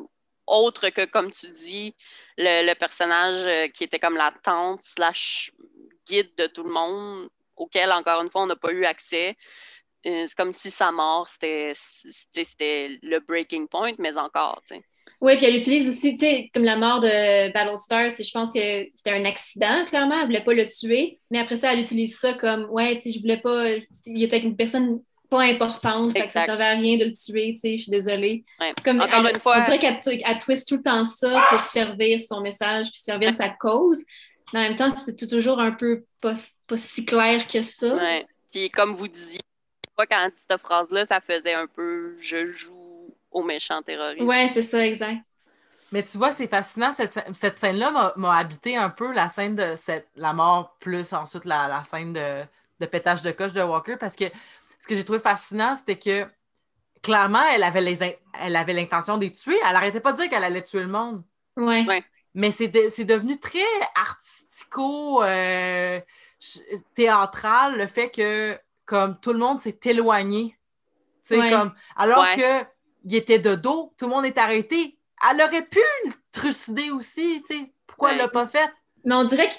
autre 0.47 0.89
que, 0.89 1.05
comme 1.05 1.31
tu 1.31 1.49
dis, 1.49 1.95
le, 2.37 2.73
personnage 2.73 3.45
euh, 3.45 3.67
qui 3.67 3.83
était 3.83 3.99
comme 3.99 4.15
la 4.15 4.31
tante 4.31 4.81
slash 4.81 5.51
guide 6.07 6.31
de 6.37 6.47
tout 6.47 6.63
le 6.63 6.71
monde, 6.71 7.29
auquel, 7.55 7.91
encore 7.91 8.21
une 8.21 8.29
fois, 8.29 8.43
on 8.43 8.47
n'a 8.47 8.55
pas 8.55 8.71
eu 8.71 8.85
accès. 8.85 9.37
Euh, 10.05 10.23
c'est 10.25 10.35
comme 10.35 10.53
si 10.53 10.71
sa 10.71 10.91
mort, 10.91 11.27
c'était 11.27 11.73
le 13.01 13.19
breaking 13.19 13.67
point, 13.67 13.93
mais 13.97 14.17
encore, 14.17 14.61
tu 14.65 14.75
sais. 14.75 14.83
Oui, 15.19 15.35
puis 15.37 15.45
elle 15.47 15.55
utilise 15.55 15.87
aussi, 15.87 16.13
tu 16.13 16.19
sais, 16.19 16.51
comme 16.53 16.63
la 16.63 16.77
mort 16.77 16.99
de 16.99 17.51
Battlestar, 17.51 18.11
je 18.17 18.31
pense 18.31 18.53
que 18.53 18.87
c'était 18.93 19.11
un 19.11 19.25
accident, 19.25 19.83
clairement, 19.85 20.19
elle 20.19 20.27
voulait 20.27 20.43
pas 20.43 20.53
le 20.53 20.65
tuer, 20.65 21.19
mais 21.31 21.39
après 21.39 21.55
ça, 21.55 21.73
elle 21.73 21.79
utilise 21.79 22.19
ça 22.19 22.33
comme, 22.33 22.67
ouais, 22.69 22.95
tu 22.95 23.03
sais, 23.03 23.11
je 23.11 23.19
voulais 23.19 23.37
pas, 23.37 23.65
il 24.05 24.23
était 24.23 24.39
une 24.39 24.55
personne 24.55 24.99
pas 25.29 25.41
importante, 25.41 26.13
fait 26.13 26.27
que 26.27 26.31
ça 26.31 26.45
servait 26.45 26.63
à 26.63 26.73
rien 26.73 26.97
de 26.97 27.05
le 27.05 27.11
tuer, 27.11 27.53
tu 27.53 27.59
sais, 27.59 27.77
je 27.77 27.83
suis 27.83 27.91
désolée. 27.91 28.43
Comme 28.83 29.01
Encore 29.01 29.27
une 29.27 29.39
fois. 29.39 29.59
On 29.59 29.63
dirait 29.63 29.79
qu'elle 29.79 30.39
twist 30.39 30.67
tout 30.67 30.77
le 30.77 30.83
temps 30.83 31.03
ça 31.03 31.43
pour 31.49 31.65
servir 31.65 32.21
son 32.21 32.41
message 32.41 32.91
puis 32.91 32.99
servir 32.99 33.33
sa 33.33 33.49
cause. 33.49 34.03
Mais 34.53 34.59
en 34.59 34.63
même 34.63 34.75
temps, 34.75 34.89
c'est 34.91 35.27
toujours 35.27 35.59
un 35.59 35.71
peu 35.71 36.05
pas, 36.21 36.35
pas 36.67 36.77
si 36.77 37.05
clair 37.05 37.47
que 37.47 37.61
ça. 37.61 37.95
Ouais. 37.95 38.25
Puis 38.51 38.69
comme 38.69 38.95
vous 38.95 39.09
disiez, 39.09 39.41
quand 39.97 40.05
elle 40.09 40.31
dit 40.31 40.41
cette 40.49 40.61
phrase-là, 40.61 41.05
ça 41.05 41.19
faisait 41.19 41.53
un 41.53 41.67
peu 41.67 42.15
je 42.21 42.47
joue 42.47 42.86
au 43.37 43.43
méchant 43.43 43.81
terroriste. 43.81 44.25
Ouais, 44.25 44.49
c'est 44.53 44.63
ça, 44.63 44.85
exact. 44.85 45.25
Mais 45.91 46.03
tu 46.03 46.17
vois, 46.17 46.33
c'est 46.33 46.47
fascinant. 46.47 46.91
Cette, 46.91 47.19
cette 47.33 47.59
scène-là 47.59 48.13
m'a 48.15 48.37
habité 48.37 48.75
un 48.75 48.89
peu 48.89 49.13
la 49.13 49.29
scène 49.29 49.55
de 49.55 49.75
cette, 49.75 50.09
la 50.15 50.33
mort, 50.33 50.75
plus 50.79 51.13
ensuite 51.13 51.45
la, 51.45 51.67
la 51.67 51.83
scène 51.83 52.13
de, 52.13 52.43
de 52.79 52.85
pétage 52.85 53.21
de 53.21 53.31
coche 53.31 53.53
de 53.53 53.61
Walker, 53.61 53.95
parce 53.97 54.15
que 54.15 54.25
ce 54.79 54.87
que 54.87 54.95
j'ai 54.95 55.05
trouvé 55.05 55.19
fascinant, 55.19 55.75
c'était 55.75 55.97
que 55.97 56.27
clairement, 57.01 57.43
elle 57.53 57.63
avait, 57.63 57.81
les 57.81 58.17
elle 58.41 58.55
avait 58.55 58.73
l'intention 58.73 59.17
de 59.17 59.25
les 59.25 59.31
tuer. 59.31 59.57
Elle 59.65 59.73
n'arrêtait 59.73 60.01
pas 60.01 60.11
de 60.11 60.17
dire 60.17 60.29
qu'elle 60.29 60.43
allait 60.43 60.63
tuer 60.63 60.81
le 60.81 60.87
monde. 60.87 61.23
Ouais. 61.55 61.85
Mais 62.33 62.51
c'est, 62.51 62.67
devenu 62.67 63.39
très 63.39 63.59
artistico, 63.95 65.23
euh, 65.23 65.99
théâtral, 66.93 67.77
le 67.77 67.87
fait 67.87 68.09
que 68.09 68.59
comme 68.85 69.19
tout 69.19 69.33
le 69.33 69.39
monde 69.39 69.61
s'est 69.61 69.79
éloigné. 69.85 70.57
Comme, 71.29 71.73
alors 71.97 72.29
que 72.31 72.63
il 73.07 73.15
était 73.15 73.39
de 73.39 73.55
dos, 73.55 73.93
tout 73.97 74.05
le 74.05 74.11
monde 74.11 74.25
est 74.25 74.37
arrêté. 74.37 74.97
Elle 75.31 75.41
aurait 75.41 75.65
pu 75.65 75.79
le 76.05 76.11
trucider 76.31 76.91
aussi. 76.91 77.41
Pourquoi 77.87 78.11
elle 78.11 78.17
ne 78.17 78.23
l'a 78.23 78.27
pas 78.27 78.47
fait? 78.47 78.69
Mais 79.05 79.15
on 79.15 79.23
dirait 79.23 79.49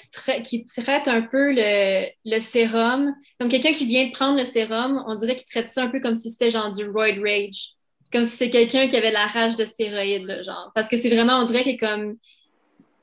qu'il 0.43 0.65
traite 0.65 1.07
un 1.07 1.23
peu 1.23 1.51
le, 1.55 2.39
sérum, 2.39 3.15
comme 3.39 3.49
quelqu'un 3.49 3.71
qui 3.71 3.85
vient 3.85 4.05
de 4.05 4.11
prendre 4.11 4.37
le 4.37 4.45
sérum, 4.45 5.03
on 5.07 5.15
dirait 5.15 5.35
qu'il 5.35 5.47
traite 5.47 5.69
ça 5.69 5.83
un 5.83 5.87
peu 5.87 5.99
comme 5.99 6.13
si 6.13 6.29
c'était 6.29 6.51
genre 6.51 6.71
du 6.71 6.87
roid 6.87 7.19
rage. 7.23 7.71
Comme 8.11 8.25
si 8.25 8.31
c'était 8.31 8.51
quelqu'un 8.51 8.87
qui 8.87 8.95
avait 8.95 9.11
la 9.11 9.25
rage 9.25 9.55
de 9.55 9.65
stéroïdes, 9.65 10.43
genre. 10.43 10.71
Parce 10.75 10.87
que 10.87 10.97
c'est 10.97 11.09
vraiment, 11.09 11.39
on 11.39 11.45
dirait 11.45 11.63
que 11.63 11.79
comme 11.79 12.17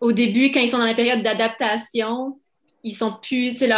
au 0.00 0.12
début, 0.12 0.52
quand 0.52 0.60
ils 0.60 0.68
sont 0.68 0.78
dans 0.78 0.86
la 0.86 0.94
période 0.94 1.22
d'adaptation, 1.22 2.38
ils 2.86 2.94
sont 2.94 3.14
plus, 3.20 3.52
tu 3.54 3.66
sais, 3.66 3.68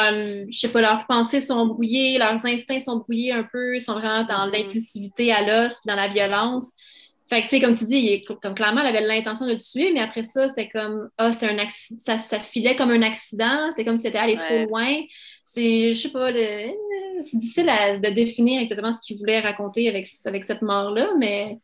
je 0.51 0.59
sais 0.59 0.69
pas, 0.69 0.83
leurs 0.83 1.07
pensées 1.07 1.41
sont 1.41 1.67
brouillées, 1.67 2.19
leurs 2.19 2.45
instincts 2.45 2.81
sont 2.81 2.99
brouillés 2.99 3.33
un 3.33 3.43
peu, 3.43 3.77
ils 3.77 3.81
sont 3.81 3.95
vraiment 3.95 4.25
dans 4.25 4.47
mm-hmm. 4.47 4.65
l'impulsivité 4.65 5.33
à 5.33 5.47
l'os, 5.47 5.81
dans 5.87 5.95
la 5.95 6.09
violence. 6.09 6.73
Fait 7.27 7.41
que, 7.41 7.49
tu 7.49 7.57
sais, 7.57 7.61
comme 7.61 7.75
tu 7.75 7.87
dis, 7.87 8.23
comme 8.43 8.55
clairement, 8.55 8.83
elle 8.83 8.95
avait 8.95 9.07
l'intention 9.07 9.47
de 9.47 9.53
le 9.53 9.59
tuer, 9.59 9.93
mais 9.93 10.01
après 10.01 10.23
ça, 10.23 10.49
c'est 10.49 10.69
comme, 10.69 11.09
ah, 11.17 11.33
c'était 11.33 11.49
un 11.49 11.59
accident, 11.59 12.01
ça, 12.03 12.19
ça, 12.19 12.39
filait 12.39 12.77
comme 12.77 12.91
un 12.91 13.03
accident, 13.03 13.71
c'était 13.71 13.85
comme 13.87 13.97
si 13.97 14.05
c'était 14.05 14.19
allé 14.19 14.37
trop 14.37 14.67
loin. 14.67 14.95
C'est, 15.43 15.95
je 15.95 16.01
sais 16.01 16.11
pas, 16.11 16.31
c'est 16.33 17.39
difficile 17.39 17.67
de 17.67 18.11
définir 18.11 18.61
exactement 18.61 18.93
ce 18.93 19.01
qu'il 19.01 19.17
voulait 19.17 19.41
raconter 19.41 19.89
avec, 19.89 20.07
avec 20.27 20.45
cette 20.45 20.61
mort-là, 20.61 21.13
mais 21.19 21.59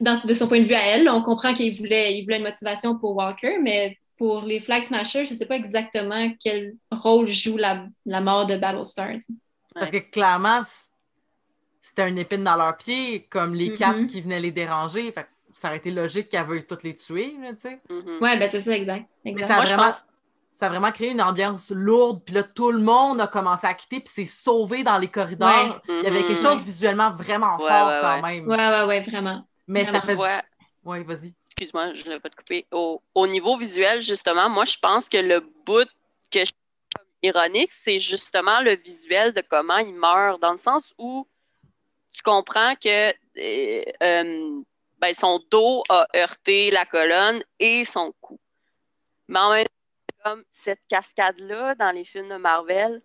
dans, 0.00 0.20
de 0.24 0.34
son 0.34 0.48
point 0.48 0.60
de 0.60 0.66
vue 0.66 0.74
à 0.74 0.86
elle, 0.86 1.08
on 1.08 1.22
comprend 1.22 1.54
qu'il 1.54 1.72
voulait, 1.72 2.18
il 2.18 2.24
voulait 2.24 2.38
une 2.38 2.44
motivation 2.44 2.98
pour 2.98 3.16
Walker, 3.16 3.58
mais 3.62 3.96
pour 4.16 4.42
les 4.42 4.60
Flag 4.60 4.84
Smashers, 4.84 5.26
je 5.26 5.34
sais 5.34 5.46
pas 5.46 5.56
exactement 5.56 6.30
quel 6.42 6.74
rôle 6.90 7.28
joue 7.28 7.56
la, 7.56 7.86
la 8.06 8.20
mort 8.20 8.46
de 8.46 8.56
Battlestar. 8.56 9.14
Parce 9.74 9.90
que 9.90 9.98
clairement, 9.98 10.60
c'était 11.82 12.02
un 12.02 12.16
épine 12.16 12.44
dans 12.44 12.56
leur 12.56 12.76
pied, 12.76 13.26
comme 13.28 13.54
les 13.54 13.70
mm-hmm. 13.70 13.76
quatre 13.76 14.06
qui 14.06 14.20
venaient 14.20 14.40
les 14.40 14.52
déranger. 14.52 15.12
ça 15.52 15.68
aurait 15.68 15.78
été 15.78 15.90
logique 15.90 16.28
qu'elle 16.28 16.46
veuille 16.46 16.66
toutes 16.66 16.84
les 16.84 16.94
tuer, 16.94 17.34
tu 17.40 17.54
sais. 17.58 17.80
Mm-hmm. 17.90 18.22
Ouais, 18.22 18.38
ben 18.38 18.48
c'est 18.48 18.60
ça, 18.60 18.72
exact. 18.76 19.10
ça, 19.40 19.56
a 19.56 19.62
vraiment, 19.62 19.90
ça 20.52 20.66
a 20.66 20.68
vraiment 20.68 20.92
créé 20.92 21.10
une 21.10 21.22
ambiance 21.22 21.70
lourde, 21.70 22.22
puis 22.24 22.36
là, 22.36 22.44
tout 22.44 22.70
le 22.70 22.78
monde 22.78 23.20
a 23.20 23.26
commencé 23.26 23.66
à 23.66 23.74
quitter, 23.74 24.00
puis 24.00 24.12
c'est 24.14 24.26
sauvé 24.26 24.84
dans 24.84 24.98
les 24.98 25.08
corridors. 25.08 25.80
Il 25.88 26.04
y 26.04 26.06
avait 26.06 26.22
quelque 26.22 26.40
mm-hmm. 26.40 26.42
chose 26.42 26.64
visuellement 26.64 27.10
vraiment 27.10 27.58
fort 27.58 27.92
quand 28.00 28.22
même. 28.22 28.46
Ouais, 28.46 28.56
ouais, 28.56 28.84
ouais, 28.84 29.00
vraiment. 29.00 29.44
Mais 29.66 29.84
ça 29.84 30.00
fait... 30.00 30.16
Ouais, 30.84 31.02
vas-y. 31.02 31.34
Excuse-moi, 31.56 31.94
je 31.94 32.04
ne 32.06 32.14
l'ai 32.14 32.20
pas 32.20 32.30
te 32.30 32.36
couper. 32.36 32.66
Au, 32.72 33.00
au, 33.14 33.26
niveau 33.26 33.56
visuel, 33.56 34.00
justement, 34.00 34.48
moi, 34.48 34.64
je 34.64 34.76
pense 34.78 35.08
que 35.08 35.18
le 35.18 35.40
bout 35.64 35.88
que 36.30 36.44
je 36.44 36.52
ironique, 37.24 37.72
c'est 37.72 37.98
justement 37.98 38.60
le 38.60 38.76
visuel 38.76 39.32
de 39.32 39.42
comment 39.48 39.78
il 39.78 39.94
meurt, 39.94 40.40
dans 40.40 40.52
le 40.52 40.58
sens 40.58 40.92
où 40.98 41.26
tu 42.12 42.22
comprends 42.22 42.74
que 42.76 43.10
euh, 43.10 43.84
euh, 44.02 44.60
ben, 44.98 45.14
son 45.14 45.42
dos 45.50 45.82
a 45.88 46.06
heurté 46.14 46.70
la 46.70 46.84
colonne 46.84 47.42
et 47.58 47.84
son 47.84 48.12
cou. 48.20 48.38
Mais 49.28 49.38
en 49.38 49.50
même 49.50 49.64
temps, 49.64 50.30
comme 50.30 50.44
cette 50.50 50.82
cascade-là 50.88 51.74
dans 51.74 51.90
les 51.90 52.04
films 52.04 52.28
de 52.28 52.36
Marvel, 52.36 53.02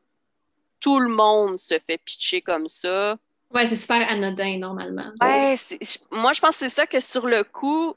tout 0.80 1.00
le 1.00 1.10
monde 1.10 1.58
se 1.58 1.80
fait 1.80 1.98
pitcher 1.98 2.42
comme 2.42 2.68
ça. 2.68 3.18
Ouais, 3.54 3.66
c'est 3.68 3.76
super 3.76 4.08
anodin 4.10 4.58
normalement. 4.58 5.12
Ouais, 5.22 5.56
moi 6.12 6.34
je 6.34 6.42
pense 6.42 6.52
que 6.52 6.60
c'est 6.60 6.70
ça 6.70 6.86
que 6.86 7.00
sur 7.00 7.26
le 7.26 7.44
coup, 7.44 7.96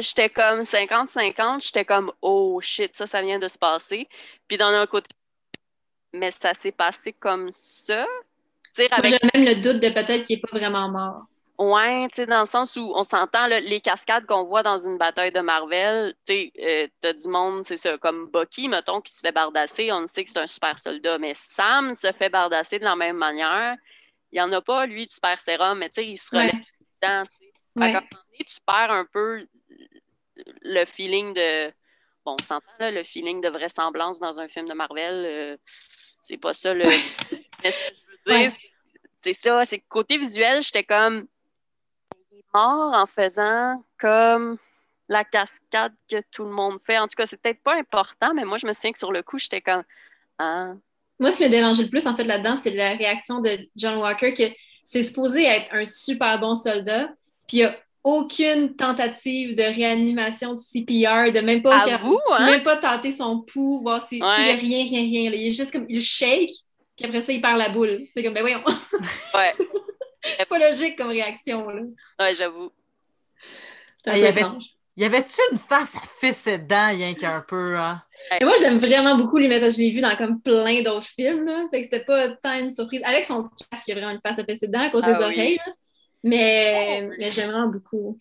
j'étais 0.00 0.28
comme 0.28 0.62
50-50, 0.62 1.64
j'étais 1.64 1.84
comme 1.84 2.12
oh 2.22 2.60
shit, 2.60 2.94
ça, 2.96 3.06
ça 3.06 3.22
vient 3.22 3.38
de 3.38 3.48
se 3.48 3.58
passer. 3.58 4.08
Puis 4.48 4.56
d'un 4.56 4.82
autre 4.82 4.90
côté, 4.90 5.08
mais 6.12 6.30
ça 6.30 6.54
s'est 6.54 6.72
passé 6.72 7.12
comme 7.12 7.50
ça. 7.52 8.06
J'ai 8.76 8.88
même 8.88 9.44
le 9.44 9.60
doute 9.62 9.80
de 9.80 9.88
peut-être 9.88 10.24
qu'il 10.24 10.36
n'est 10.36 10.40
pas 10.40 10.58
vraiment 10.58 10.88
mort. 10.88 11.26
Ouais, 11.56 12.08
tu 12.08 12.16
sais, 12.16 12.26
dans 12.26 12.40
le 12.40 12.46
sens 12.46 12.74
où 12.74 12.92
on 12.96 13.04
s'entend, 13.04 13.46
les 13.46 13.80
cascades 13.80 14.26
qu'on 14.26 14.42
voit 14.42 14.64
dans 14.64 14.76
une 14.76 14.98
bataille 14.98 15.30
de 15.30 15.38
Marvel, 15.38 16.12
tu 16.26 16.34
sais, 16.34 16.52
euh, 16.60 16.88
t'as 17.00 17.12
du 17.12 17.28
monde, 17.28 17.64
c'est 17.64 17.76
ça, 17.76 17.96
comme 17.98 18.28
Bucky, 18.32 18.68
mettons, 18.68 19.00
qui 19.00 19.12
se 19.12 19.20
fait 19.20 19.30
bardasser, 19.30 19.92
on 19.92 20.04
sait 20.08 20.24
que 20.24 20.30
c'est 20.30 20.40
un 20.40 20.48
super 20.48 20.80
soldat, 20.80 21.16
mais 21.18 21.32
Sam 21.34 21.94
se 21.94 22.10
fait 22.10 22.28
bardasser 22.28 22.80
de 22.80 22.84
la 22.84 22.96
même 22.96 23.18
manière. 23.18 23.76
Il 24.32 24.36
n'y 24.36 24.40
en 24.40 24.50
a 24.50 24.60
pas, 24.60 24.86
lui, 24.86 25.06
du 25.06 25.14
super 25.14 25.38
sérum, 25.38 25.78
mais 25.78 25.90
tu 25.90 26.02
sais, 26.02 26.08
il 26.08 26.16
se 26.16 26.34
relève 26.34 26.54
dedans, 27.00 27.22
tu 28.36 28.56
perds 28.66 28.90
un 28.90 29.06
peu 29.12 29.46
le 30.62 30.84
feeling 30.84 31.34
de. 31.34 31.70
Bon, 32.24 32.36
on 32.40 32.44
s'entend, 32.44 32.72
là, 32.78 32.90
le 32.90 33.02
feeling 33.02 33.40
de 33.40 33.48
vraisemblance 33.48 34.18
dans 34.18 34.40
un 34.40 34.48
film 34.48 34.68
de 34.68 34.74
Marvel, 34.74 35.26
euh, 35.26 35.56
c'est 36.22 36.38
pas 36.38 36.52
ça 36.52 36.72
le. 36.72 36.84
mais 37.62 37.70
ce 37.70 37.90
que 37.90 37.94
je 37.94 38.32
veux 38.32 38.38
dire, 38.38 38.52
c'est 39.22 39.32
ça, 39.32 39.64
c'est 39.64 39.80
côté 39.80 40.18
visuel, 40.18 40.60
j'étais 40.62 40.84
comme. 40.84 41.26
Il 42.32 42.38
est 42.38 42.44
mort 42.54 42.94
en 42.94 43.06
faisant 43.06 43.84
comme 43.98 44.58
la 45.08 45.24
cascade 45.24 45.92
que 46.10 46.16
tout 46.30 46.44
le 46.44 46.50
monde 46.50 46.78
fait. 46.86 46.98
En 46.98 47.08
tout 47.08 47.16
cas, 47.16 47.26
c'est 47.26 47.40
peut-être 47.40 47.62
pas 47.62 47.76
important, 47.76 48.32
mais 48.34 48.44
moi, 48.44 48.58
je 48.58 48.66
me 48.66 48.72
souviens 48.72 48.92
que 48.92 48.98
sur 48.98 49.12
le 49.12 49.22
coup, 49.22 49.38
j'étais 49.38 49.60
comme. 49.60 49.84
Ah. 50.38 50.72
Moi, 51.18 51.30
ce 51.30 51.38
qui 51.38 51.42
m'a 51.44 51.48
dérangé 51.50 51.82
le 51.84 51.90
plus, 51.90 52.06
en 52.06 52.16
fait, 52.16 52.24
là-dedans, 52.24 52.56
c'est 52.56 52.70
la 52.70 52.94
réaction 52.94 53.40
de 53.40 53.50
John 53.76 53.98
Walker 53.98 54.34
que 54.34 54.44
c'est 54.82 55.04
supposé 55.04 55.44
être 55.44 55.72
un 55.72 55.84
super 55.84 56.38
bon 56.40 56.56
soldat, 56.56 57.08
puis 57.46 57.58
il 57.58 57.64
a 57.64 57.76
aucune 58.04 58.76
tentative 58.76 59.56
de 59.56 59.62
réanimation 59.62 60.52
de 60.54 60.58
CPR, 60.58 61.32
de 61.32 61.40
même 61.40 61.62
pas, 61.62 61.82
hein? 61.88 62.46
même 62.46 62.62
pas 62.62 62.76
tenter 62.76 63.12
son 63.12 63.40
pouls, 63.40 63.80
voir 63.82 64.06
si. 64.06 64.16
Il 64.16 64.18
n'y 64.18 64.50
a 64.50 64.54
rien, 64.54 64.84
rien, 64.84 65.00
rien. 65.00 65.30
Il 65.32 65.48
est 65.48 65.52
juste 65.52 65.72
comme. 65.72 65.86
Il 65.88 66.02
shake, 66.02 66.50
puis 66.96 67.06
après 67.06 67.22
ça, 67.22 67.32
il 67.32 67.40
perd 67.40 67.58
la 67.58 67.70
boule. 67.70 68.02
C'est 68.14 68.22
comme, 68.22 68.34
ben 68.34 68.42
voyons. 68.42 68.62
Ouais. 69.34 69.52
c'est 70.38 70.48
pas 70.48 70.58
logique 70.58 70.96
comme 70.96 71.08
réaction, 71.08 71.68
là. 71.68 71.82
Ouais, 72.20 72.34
j'avoue. 72.34 72.70
Il 74.06 74.18
y 74.18 74.26
avait, 74.26 74.44
y 74.96 75.04
avait-tu 75.04 75.40
une 75.50 75.58
face 75.58 75.96
à 75.96 76.00
fesser 76.20 76.58
dedans, 76.58 76.90
rien 76.90 77.14
qu'un 77.14 77.40
peu, 77.40 77.76
hein? 77.76 78.02
Et 78.38 78.44
moi, 78.44 78.54
j'aime 78.60 78.78
vraiment 78.78 79.16
beaucoup 79.16 79.38
lui, 79.38 79.48
parce 79.48 79.60
que 79.60 79.70
je 79.70 79.78
l'ai 79.78 79.90
vu 79.90 80.00
dans 80.00 80.14
comme 80.16 80.40
plein 80.40 80.82
d'autres 80.82 81.06
films, 81.06 81.46
là. 81.46 81.64
Fait 81.70 81.80
que 81.80 81.84
c'était 81.84 82.04
pas 82.04 82.28
tant 82.36 82.58
une 82.58 82.70
surprise. 82.70 83.00
Avec 83.04 83.24
son 83.24 83.48
casque, 83.70 83.88
il 83.88 83.90
y 83.90 83.92
a 83.92 84.00
vraiment 84.00 84.12
une 84.12 84.20
face 84.20 84.38
à 84.38 84.44
fesser 84.44 84.66
dedans 84.66 84.82
à 84.82 84.90
cause 84.90 85.04
des 85.04 85.12
ah 85.14 85.22
oreilles, 85.22 85.58
là. 85.66 85.72
Mais, 86.24 87.06
mais 87.18 87.30
j'aime 87.30 87.50
vraiment 87.50 87.68
beaucoup 87.68 88.16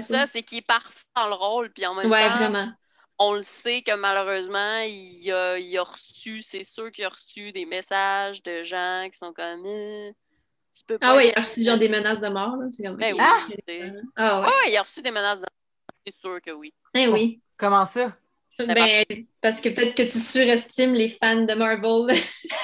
Ça, 0.00 0.26
c'est 0.26 0.42
qu'il 0.42 0.58
est 0.58 0.66
parfait 0.66 1.00
dans 1.16 1.28
le 1.28 1.34
rôle, 1.34 1.70
puis 1.70 1.86
en 1.86 1.94
même 1.94 2.10
ouais, 2.10 2.28
vraiment. 2.28 2.70
on 3.18 3.32
le 3.32 3.40
sait 3.40 3.80
que 3.80 3.96
malheureusement, 3.96 4.80
il 4.80 5.32
a, 5.32 5.58
il 5.58 5.78
a 5.78 5.82
reçu, 5.82 6.42
c'est 6.42 6.62
sûr 6.62 6.92
qu'il 6.92 7.06
a 7.06 7.08
reçu 7.08 7.50
des 7.52 7.64
messages 7.64 8.42
de 8.42 8.62
gens 8.62 9.08
qui 9.10 9.18
sont 9.18 9.32
comme. 9.32 9.64
Eh, 9.64 10.12
tu 10.76 10.84
peux 10.84 10.98
pas 10.98 11.12
ah 11.12 11.16
oui, 11.16 11.30
il 11.34 11.38
a 11.38 11.40
reçu 11.40 11.64
genre 11.64 11.78
des 11.78 11.88
menaces 11.88 12.20
de 12.20 12.28
mort, 12.28 12.54
C'est 12.70 12.82
comme. 12.82 12.96
Ben 12.96 13.16
ah! 13.18 13.46
ah 14.16 14.40
ouais. 14.42 14.70
il 14.70 14.76
a 14.76 14.82
reçu 14.82 15.00
des 15.00 15.10
menaces 15.10 15.40
de 15.40 15.46
mort, 15.46 15.96
c'est 16.06 16.14
sûr 16.20 16.42
que 16.42 16.50
oui. 16.50 16.74
Eh 16.92 17.08
oui. 17.08 17.40
Comment 17.56 17.86
ça? 17.86 18.14
Ben, 18.58 19.04
parce 19.40 19.60
que 19.60 19.68
peut-être 19.68 19.94
que 19.94 20.02
tu 20.02 20.18
surestimes 20.18 20.92
les 20.92 21.08
fans 21.08 21.42
de 21.42 21.54
Marvel. 21.54 22.14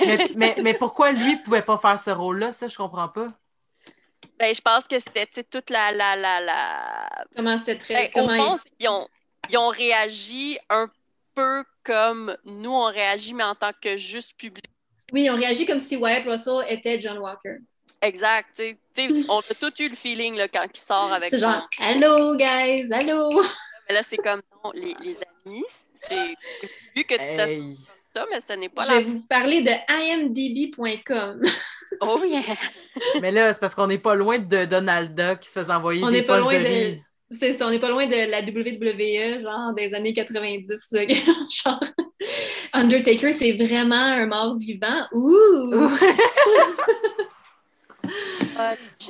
mais, 0.06 0.28
mais, 0.34 0.56
mais, 0.62 0.74
pourquoi 0.74 1.12
lui 1.12 1.36
pouvait 1.36 1.62
pas 1.62 1.78
faire 1.78 1.98
ce 1.98 2.10
rôle-là? 2.10 2.52
Ça, 2.52 2.66
je 2.66 2.76
comprends 2.76 3.08
pas. 3.08 3.32
Ben, 4.44 4.54
je 4.54 4.60
pense 4.60 4.86
que 4.86 4.98
c'était 4.98 5.24
toute 5.42 5.70
la, 5.70 5.90
la, 5.90 6.16
la, 6.16 6.38
la... 6.38 7.08
Comment 7.34 7.56
c'était 7.56 7.78
très... 7.78 7.94
Ben, 7.94 8.10
comment 8.12 8.56
ils... 8.78 8.88
ont, 8.90 9.08
ils 9.48 9.56
ont 9.56 9.68
réagi 9.68 10.58
un 10.68 10.90
peu 11.34 11.64
comme 11.82 12.36
nous, 12.44 12.70
on 12.70 12.92
réagit, 12.92 13.32
mais 13.32 13.44
en 13.44 13.54
tant 13.54 13.70
que 13.80 13.96
juste 13.96 14.36
public. 14.36 14.66
Oui, 15.14 15.30
on 15.30 15.36
réagit 15.36 15.64
comme 15.64 15.78
si 15.78 15.96
Wyatt 15.96 16.26
Russell 16.26 16.66
était 16.68 17.00
John 17.00 17.16
Walker. 17.16 17.56
Exact. 18.02 18.62
on 18.98 19.38
a 19.38 19.54
tout 19.58 19.82
eu 19.82 19.88
le 19.88 19.96
feeling 19.96 20.34
là, 20.34 20.46
quand 20.46 20.66
il 20.70 20.78
sort 20.78 21.10
avec 21.10 21.34
genre, 21.34 21.66
Allô, 21.78 22.36
guys, 22.36 22.92
allô. 22.92 23.42
Mais 23.88 23.94
là, 23.94 24.02
c'est 24.02 24.18
comme, 24.18 24.42
non, 24.62 24.72
les, 24.74 24.94
les 25.00 25.16
amis, 25.46 25.64
c'est 26.06 26.34
vu 26.94 27.04
que 27.04 27.14
tu 27.14 27.22
hey. 27.22 27.36
comme 27.48 27.76
ça, 28.14 28.26
mais 28.30 28.40
ce 28.42 28.52
n'est 28.52 28.68
pas 28.68 28.82
Je 28.82 28.92
vais 28.92 29.04
vous 29.04 29.20
parler 29.20 29.62
de 29.62 29.72
imdb.com. 29.88 31.40
Oh 32.00 32.20
yeah! 32.24 32.42
Mais 33.20 33.30
là, 33.30 33.52
c'est 33.52 33.60
parce 33.60 33.74
qu'on 33.74 33.86
n'est 33.86 33.98
pas 33.98 34.14
loin 34.14 34.38
de 34.38 34.64
Donalda 34.64 35.36
qui 35.36 35.48
se 35.48 35.58
faisait 35.58 35.72
envoyer 35.72 36.04
des 36.10 36.22
poches 36.22 36.44
de 36.44 36.58
riz. 36.58 37.02
C'est 37.30 37.52
ça, 37.52 37.66
on 37.66 37.70
n'est 37.70 37.80
pas 37.80 37.88
loin 37.88 38.06
de 38.06 38.30
la 38.30 38.40
WWE, 38.42 39.40
genre 39.42 39.72
des 39.74 39.92
années 39.94 40.12
90. 40.12 40.94
genre, 41.64 41.84
Undertaker, 42.72 43.32
c'est 43.32 43.52
vraiment 43.52 43.94
un 43.94 44.26
mort 44.26 44.56
vivant. 44.56 45.06
Ouh! 45.12 45.88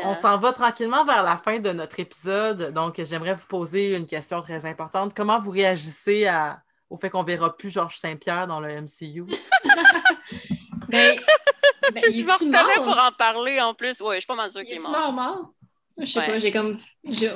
on 0.05 0.15
s'en 0.15 0.39
va 0.39 0.53
tranquillement 0.53 1.05
vers 1.05 1.23
la 1.23 1.37
fin 1.37 1.59
de 1.59 1.71
notre 1.71 2.01
épisode. 2.01 2.73
Donc, 2.73 3.01
j'aimerais 3.03 3.35
vous 3.35 3.47
poser 3.47 3.97
une 3.97 4.07
question 4.07 4.41
très 4.41 4.65
importante. 4.65 5.13
Comment 5.15 5.39
vous 5.39 5.51
réagissez 5.51 6.27
à, 6.27 6.63
au 6.89 6.97
fait 6.97 7.11
qu'on 7.11 7.25
verra 7.25 7.57
plus 7.57 7.71
Georges 7.71 7.99
Saint-Pierre 7.99 8.47
dans 8.47 8.61
le 8.61 8.69
MCU? 8.81 9.25
ben, 10.95 11.21
ben, 11.93 12.05
je 12.15 12.25
me 12.25 12.33
retenais 12.33 12.75
pour 12.77 12.99
en 12.99 13.13
parler 13.13 13.61
en 13.61 13.75
plus. 13.75 14.01
Oui, 14.01 14.17
je 14.17 14.21
suis 14.21 14.27
pas 14.27 14.35
mal 14.35 14.51
sûre 14.51 14.63
qu'il 14.63 14.77
est 14.77 14.81
mort. 14.81 14.91
mort, 14.91 15.13
mort? 15.13 15.51
Je 15.99 16.07
sais 16.07 16.21
pas, 16.21 16.39
j'ai 16.39 16.53
comme. 16.53 16.79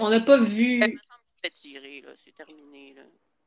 On 0.01 0.11
n'a 0.11 0.21
pas 0.21 0.39
vu. 0.39 0.81
Il 0.83 0.99
fait 1.43 1.51
tirer, 1.51 2.03
là. 2.03 2.11
C'est 2.25 2.35
terminé, 2.35 2.95
là. 2.95 3.03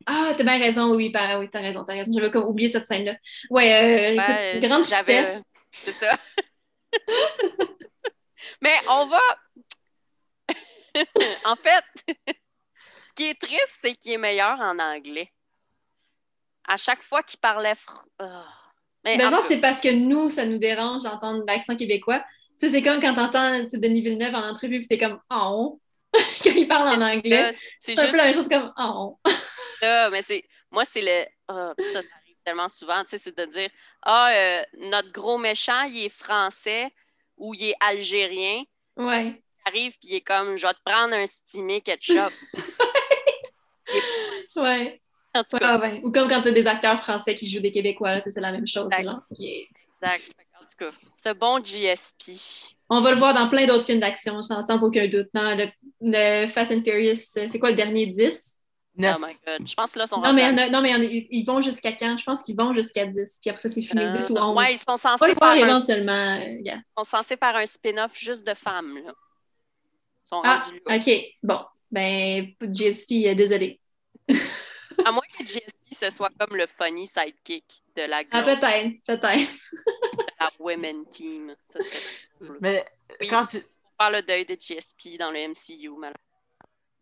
Ah, 0.06 0.34
t'as 0.36 0.44
bien 0.44 0.58
raison, 0.58 0.96
oui, 0.96 1.10
bah, 1.10 1.38
oui, 1.40 1.50
t'as 1.50 1.62
raison, 1.62 1.84
t'as 1.84 1.94
raison. 1.94 2.12
J'avais 2.14 2.32
comme 2.32 2.46
oublié 2.46 2.70
cette 2.70 2.88
scène-là. 2.88 3.16
Ouais, 3.50 4.16
euh, 4.16 4.54
écoute, 4.54 4.68
grande 4.68 4.84
tristesse. 4.84 5.42
C'est 5.72 5.92
ça. 5.92 6.18
Mais 8.62 8.74
on 8.90 9.06
va. 9.08 9.20
en 11.46 11.56
fait, 11.56 11.84
ce 12.08 13.14
qui 13.16 13.30
est 13.30 13.40
triste, 13.40 13.78
c'est 13.82 13.94
qu'il 13.94 14.14
est 14.14 14.18
meilleur 14.18 14.60
en 14.60 14.78
anglais. 14.80 15.32
À 16.68 16.78
chaque 16.78 17.04
fois 17.04 17.24
qu'il 17.24 17.40
parlait. 17.40 17.74
Ah. 18.20 18.61
Mais 19.04 19.18
ben, 19.18 19.30
genre, 19.30 19.44
c'est 19.44 19.60
parce 19.60 19.82
que 19.82 19.92
nous, 19.92 20.30
ça 20.30 20.46
nous 20.46 20.58
dérange 20.58 21.04
d'entendre 21.04 21.44
l'accent 21.48 21.76
québécois. 21.76 22.24
Tu 22.60 22.68
sais, 22.68 22.72
c'est 22.72 22.82
comme 22.84 23.02
quand 23.02 23.16
t'entends 23.16 23.66
Denis 23.74 24.02
Villeneuve 24.02 24.36
en 24.36 24.48
entrevue, 24.48 24.80
puis 24.80 24.88
t'es 24.88 24.98
comme 24.98 25.20
«oh! 25.32 25.80
quand 26.14 26.52
il 26.56 26.68
parle 26.68 26.90
en 26.90 27.02
anglais. 27.02 27.50
C'est 27.80 27.98
un 27.98 28.12
peu 28.12 28.18
la 28.18 28.26
même 28.26 28.36
chose 28.36 28.48
comme 28.48 28.72
«oh! 28.78 29.20
mais 29.82 30.22
c'est... 30.22 30.44
Moi, 30.70 30.86
c'est 30.86 31.02
le... 31.02 31.26
Ah, 31.48 31.74
ça, 31.92 32.00
arrive 32.00 32.36
tellement 32.46 32.70
souvent, 32.70 33.04
tu 33.04 33.10
sais, 33.12 33.18
c'est 33.18 33.38
de 33.38 33.46
dire 33.46 33.70
«Ah, 34.04 34.32
euh, 34.34 34.64
notre 34.78 35.12
gros 35.12 35.38
méchant, 35.38 35.84
il 35.84 36.06
est 36.06 36.10
français 36.10 36.92
ou 37.38 37.54
il 37.56 37.70
est 37.70 37.76
algérien.» 37.80 38.64
Ouais. 38.98 39.42
Il 39.66 39.70
arrive, 39.70 39.98
puis 40.00 40.12
il 40.12 40.16
est 40.16 40.22
comme 40.22 40.56
«Je 40.58 40.68
vais 40.68 40.74
te 40.74 40.80
prendre 40.86 41.16
un 41.16 41.26
stimé 41.26 41.82
ketchup.» 41.82 42.32
Ouais. 44.56 45.01
Ou 46.04 46.12
comme 46.12 46.28
quand 46.28 46.42
tu 46.42 46.50
as 46.50 46.52
des 46.52 46.68
acteurs 46.68 47.00
français 47.00 47.36
qui 47.36 47.48
jouent 47.48 47.62
des 47.62 47.72
Québécois, 47.72 48.22
c'est 48.22 48.40
la 48.40 48.52
même 48.52 48.68
chose. 48.68 48.90
Là, 48.92 49.24
Exact. 49.32 50.36
En 50.60 50.64
tout 50.64 50.86
cas, 50.86 50.92
ce 51.24 51.34
bon 51.34 51.60
GSP. 51.64 52.38
On 52.90 53.02
va 53.02 53.12
le 53.12 53.18
voir 53.18 53.34
dans 53.34 53.50
plein 53.50 53.66
d'autres 53.66 53.86
films 53.86 54.00
d'action, 54.00 54.42
sans, 54.42 54.84
aucun 54.84 55.08
doute. 55.08 55.30
Non, 55.34 55.56
le, 56.02 56.48
Fast 56.48 56.72
and 56.72 56.82
Furious, 56.84 57.16
c'est 57.16 57.60
quoi 57.60 57.70
le 57.70 57.76
dernier 57.76 58.08
10? 58.08 58.58
Oh 58.98 59.02
my 59.02 59.34
god. 59.46 59.68
Je 59.68 59.74
pense 59.74 59.94
que 59.94 60.00
là, 60.00 60.08
sont 60.08 60.20
Non, 60.20 60.34
mais, 60.34 60.52
non, 60.70 60.82
mais 60.82 60.92
ils 61.00 61.46
vont 61.46 61.62
jusqu'à 61.62 61.94
quand? 61.94 62.18
Je 62.18 62.24
pense 62.24 62.42
qu'ils 62.42 62.58
vont 62.58 62.74
jusqu'à 62.74 63.06
10. 63.06 63.40
Puis 63.42 63.50
après 63.50 63.62
ça, 63.62 63.70
c'est 63.70 63.82
fini 63.82 64.10
10 64.10 64.30
ou 64.32 64.38
11. 64.38 64.58
Ouais, 64.58 64.74
ils 64.74 64.78
sont 64.78 64.98
censés 64.98 65.34
faire 65.34 65.44
un... 65.44 65.56
éventuellement. 65.56 66.36
Ils 66.42 66.82
sont 66.98 67.04
censés 67.04 67.38
faire 67.38 67.56
un 67.56 67.66
spin-off 67.66 68.18
juste 68.18 68.46
de 68.46 68.54
femmes. 68.54 68.96
Là. 68.96 69.14
Ils 69.14 70.28
sont 70.28 70.42
ah, 70.44 70.66
OK. 70.90 71.10
Bon. 71.42 71.60
Ben, 71.90 72.48
GSP, 72.62 73.28
euh, 73.28 73.36
désolé. 73.36 73.80
À 75.06 75.12
moins 75.12 75.24
que 75.38 75.46
JSP, 75.46 75.94
ce 75.94 76.10
soit 76.10 76.32
comme 76.40 76.56
le 76.56 76.68
funny 76.68 77.08
sidekick 77.08 77.66
de 77.96 78.04
la 78.04 78.24
Ah, 78.32 78.44
peut-être, 78.44 79.04
peut-être. 79.06 79.52
la 80.40 80.50
women 80.60 81.06
team. 81.12 81.56
Ça 81.70 81.80
Mais 82.60 82.86
quand 83.30 83.44
je... 83.52 83.60
On 83.60 83.98
parle 83.98 84.16
le 84.16 84.22
deuil 84.24 84.46
de 84.46 84.56
GSP 84.56 85.18
dans 85.20 85.32
le 85.32 85.50
MCU, 85.50 85.90
malheureusement. 85.90 86.14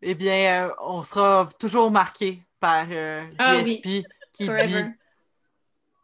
Eh 0.02 0.14
bien, 0.14 0.68
euh, 0.68 0.74
on 0.80 1.02
sera 1.02 1.48
toujours 1.58 1.90
marqué 1.90 2.42
par 2.58 2.86
euh, 2.90 3.24
ah 3.38 3.62
GSP 3.62 4.04
qui 4.32 4.48
dit 4.48 4.84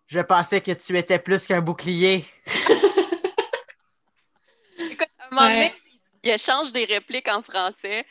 Je 0.07 0.21
pensais 0.21 0.61
que 0.61 0.73
tu 0.73 0.97
étais 0.97 1.19
plus 1.19 1.47
qu'un 1.47 1.61
bouclier. 1.61 2.25
Écoute, 4.79 5.09
à 5.19 5.27
un 5.27 5.31
moment 5.31 5.49
donné, 5.49 5.75
il 6.23 6.31
échange 6.31 6.73
des 6.73 6.85
répliques 6.85 7.29
en 7.29 7.43
français 7.43 8.05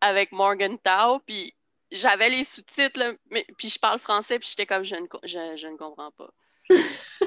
avec 0.00 0.32
Morgan 0.32 0.78
Tao, 0.78 1.20
puis 1.20 1.54
j'avais 1.92 2.30
les 2.30 2.44
sous-titres, 2.44 3.16
mais, 3.30 3.46
puis 3.56 3.68
je 3.68 3.78
parle 3.78 3.98
français, 3.98 4.38
puis 4.38 4.48
j'étais 4.48 4.66
comme, 4.66 4.84
je 4.84 4.96
ne, 4.96 5.06
je, 5.24 5.66
ne 5.66 5.76
comprends 5.76 6.10
pas. 6.12 6.30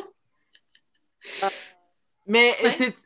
mais 2.28 2.56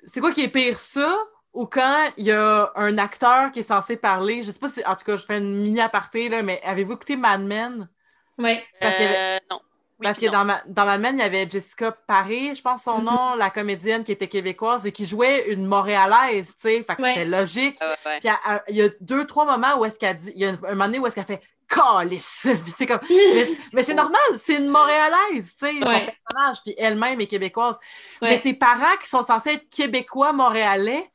c'est 0.08 0.20
quoi 0.20 0.32
qui 0.32 0.44
est 0.44 0.50
pire, 0.50 0.80
ça? 0.80 1.18
Ou 1.54 1.66
quand 1.66 2.12
il 2.18 2.26
y 2.26 2.32
a 2.32 2.72
un 2.76 2.98
acteur 2.98 3.52
qui 3.52 3.60
est 3.60 3.64
censé 3.64 3.98
parler, 3.98 4.44
je 4.44 4.52
sais 4.52 4.60
pas 4.60 4.68
si, 4.68 4.86
en 4.86 4.96
tout 4.96 5.04
cas, 5.06 5.18
je 5.18 5.26
fais 5.26 5.40
une 5.40 5.62
mini 5.62 5.82
aparté, 5.82 6.30
là, 6.30 6.42
mais 6.44 6.62
avez-vous 6.64 6.94
écouté 6.94 7.16
Mad 7.16 7.42
Men? 7.42 7.90
Oui. 8.38 8.60
Parce 8.80 8.96
euh, 9.00 9.40
non. 9.50 9.62
Parce 10.02 10.18
que 10.18 10.28
dans, 10.28 10.46
ma, 10.46 10.62
dans 10.68 10.86
Mad 10.86 11.02
Men, 11.02 11.18
il 11.18 11.22
y 11.22 11.24
avait 11.24 11.50
Jessica 11.50 11.92
Paré, 11.92 12.56
je 12.56 12.62
pense 12.62 12.84
son 12.84 13.00
mm-hmm. 13.00 13.04
nom, 13.04 13.36
la 13.36 13.50
comédienne 13.50 14.04
qui 14.04 14.14
était 14.14 14.28
québécoise 14.28 14.86
et 14.86 14.92
qui 14.92 15.06
jouait 15.06 15.50
une 15.50 15.66
Montréalaise, 15.66 16.56
tu 16.56 16.70
sais. 16.70 16.84
Fait 16.84 16.96
que 16.96 17.04
c'était 17.04 17.26
logique. 17.26 17.78
Puis 18.22 18.30
il 18.70 18.76
y 18.76 18.82
a 18.82 18.90
deux, 19.02 19.28
trois 19.28 19.46
moments 19.46 19.78
où 19.78 19.86
est-ce 19.86 20.00
qu'elle 20.00 20.16
dit, 20.16 20.32
il 20.36 20.42
y 20.42 20.46
a 20.46 20.52
un, 20.52 20.56
moment 20.56 20.86
donné 20.86 21.00
où 21.00 21.08
est-ce 21.08 21.16
qu'elle 21.16 21.26
fait 21.26 21.42
comme, 22.88 23.00
mais, 23.74 23.84
c'est 23.84 23.94
normal, 23.94 24.20
c'est 24.38 24.56
une 24.56 24.68
Montréalaise, 24.68 25.56
tu 25.58 25.68
sais, 25.68 25.74
son 25.74 25.80
personnage, 25.80 26.58
puis 26.64 26.76
elle-même 26.78 27.22
est 27.22 27.28
québécoise. 27.28 27.78
Mais 28.22 28.38
ses 28.38 28.54
parents 28.54 28.98
qui 29.02 29.10
sont 29.10 29.22
censés 29.22 29.52
être 29.52 29.70
québécois, 29.70 30.34
montréalais, 30.34 31.10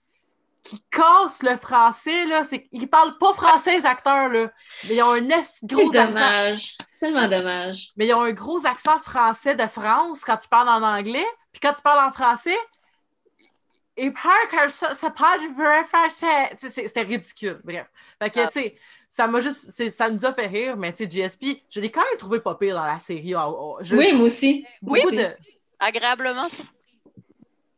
qui 0.62 0.82
cassent 0.90 1.42
le 1.42 1.56
français, 1.56 2.24
là, 2.24 2.42
c'est 2.42 2.68
ils 2.72 2.88
parlent 2.88 3.18
pas 3.18 3.34
français, 3.34 3.76
les 3.76 3.86
acteurs, 3.86 4.28
là. 4.28 4.50
Mais 4.88 4.94
ils 4.94 5.02
ont 5.02 5.12
un 5.12 5.28
gros 5.62 5.90
dommage. 5.90 6.78
C'est 6.88 7.00
tellement 7.00 7.28
dommage. 7.28 7.90
Mais 7.96 8.06
ils 8.06 8.14
ont 8.14 8.22
un 8.22 8.32
gros 8.32 8.64
accent 8.64 8.98
français 9.00 9.54
de 9.54 9.66
France 9.66 10.24
quand 10.24 10.38
tu 10.38 10.48
parles 10.48 10.70
en 10.70 10.82
anglais, 10.82 11.26
puis 11.52 11.60
quand 11.60 11.74
tu 11.74 11.82
parles 11.82 12.08
en 12.08 12.12
français, 12.12 12.56
parlent 13.96 14.70
ça, 14.70 14.94
ça 14.94 15.10
parle 15.10 15.40
vrai 15.56 15.84
français. 15.84 16.56
C'était 16.56 17.02
ridicule, 17.02 17.60
bref. 17.62 17.86
Fait 18.20 18.30
que, 18.30 18.40
ah. 18.40 18.46
tu 18.48 18.60
sais, 18.60 18.78
ça 19.14 19.28
m'a 19.28 19.40
juste, 19.40 19.70
ça 19.90 20.10
nous 20.10 20.24
a 20.24 20.32
fait 20.32 20.48
rire, 20.48 20.76
mais 20.76 20.92
tu 20.92 21.04
sais, 21.04 21.08
GSP, 21.08 21.62
je 21.70 21.80
l'ai 21.80 21.88
quand 21.92 22.00
même 22.00 22.18
trouvé 22.18 22.40
pas 22.40 22.56
pire 22.56 22.74
dans 22.74 22.82
la 22.82 22.98
série. 22.98 23.32
oui, 23.92 24.12
moi 24.12 24.26
aussi. 24.26 24.66
oui, 24.82 25.02
de... 25.12 25.28
agréablement 25.78 26.48
surpris. 26.48 26.74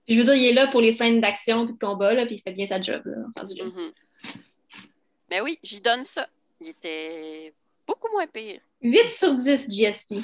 Je 0.08 0.16
veux 0.16 0.24
dire, 0.24 0.34
il 0.34 0.46
est 0.46 0.54
là 0.54 0.68
pour 0.68 0.80
les 0.80 0.92
scènes 0.92 1.20
d'action 1.20 1.68
et 1.68 1.72
de 1.72 1.78
combat, 1.78 2.14
là, 2.14 2.24
puis 2.24 2.36
il 2.36 2.40
fait 2.40 2.52
bien 2.52 2.66
sa 2.66 2.80
job. 2.80 3.02
Là, 3.04 3.16
mm 3.26 3.90
Mais 5.30 5.42
oui, 5.42 5.58
j'y 5.62 5.82
donne 5.82 6.04
ça. 6.04 6.26
Il 6.58 6.68
était 6.68 7.52
beaucoup 7.86 8.08
moins 8.10 8.26
pire. 8.26 8.62
8 8.80 9.10
sur 9.10 9.34
10 9.34 9.68
GSP. 9.68 10.14